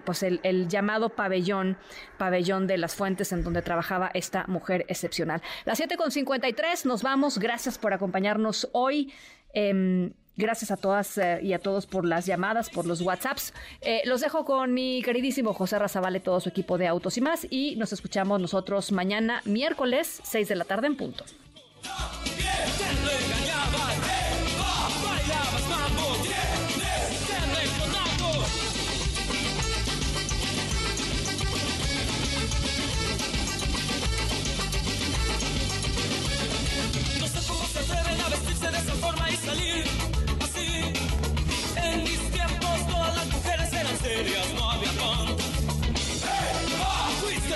pues 0.04 0.24
el 0.24 0.68
llamado 0.68 1.10
pabellón, 1.10 1.78
pabellón 2.18 2.68
de 2.68 2.78
las 2.78 2.96
fuentes 2.96 3.32
en 3.32 3.44
donde 3.44 3.62
trabajaba 3.62 4.12
esta 4.14 4.46
mujer 4.48 4.86
excepcional. 4.90 5.42
Las 5.64 5.80
7.53, 5.80 6.86
nos 6.86 7.04
vamos. 7.04 7.38
Gracias 7.38 7.78
por 7.78 7.94
acompañarnos 7.94 8.68
hoy. 8.74 9.14
Em, 9.54 10.14
Gracias 10.40 10.72
a 10.72 10.78
todas 10.78 11.18
eh, 11.18 11.42
y 11.44 11.52
a 11.52 11.60
todos 11.60 11.86
por 11.86 12.06
las 12.06 12.26
llamadas, 12.26 12.70
por 12.70 12.86
los 12.86 13.02
WhatsApps. 13.02 13.54
Eh, 13.82 14.02
los 14.06 14.22
dejo 14.22 14.46
con 14.46 14.74
mi 14.74 15.02
queridísimo 15.04 15.54
José 15.54 15.78
Razabale, 15.78 16.22
todo 16.22 16.40
su 16.40 16.48
equipo 16.48 16.78
de 16.78 16.88
autos 16.88 17.18
y 17.18 17.22
más. 17.22 17.46
Y 17.50 17.76
nos 17.76 17.92
escuchamos 17.92 18.40
nosotros 18.40 18.94
mañana, 18.94 19.42
miércoles, 19.44 20.22
6 20.24 20.48
de 20.48 20.56
la 20.56 20.64
tarde 20.64 20.88
en 20.88 20.96
punto. 20.96 21.26
De 38.60 38.78
esa 38.78 38.94
forma 38.94 39.30
y 39.32 39.36
salir 39.36 40.19
Fuiste. 47.22 47.56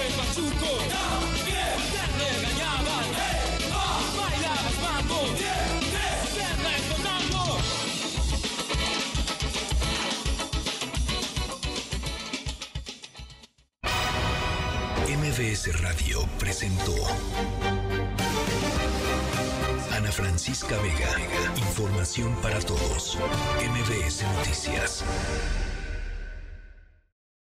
MBS 15.09 15.81
Radio 15.81 16.27
presentó 16.39 16.93
Ana 19.91 20.11
Francisca 20.11 20.77
Vega. 20.77 21.09
Información 21.57 22.33
para 22.41 22.59
todos. 22.59 23.17
MBS 23.59 24.23
Noticias. 24.37 25.03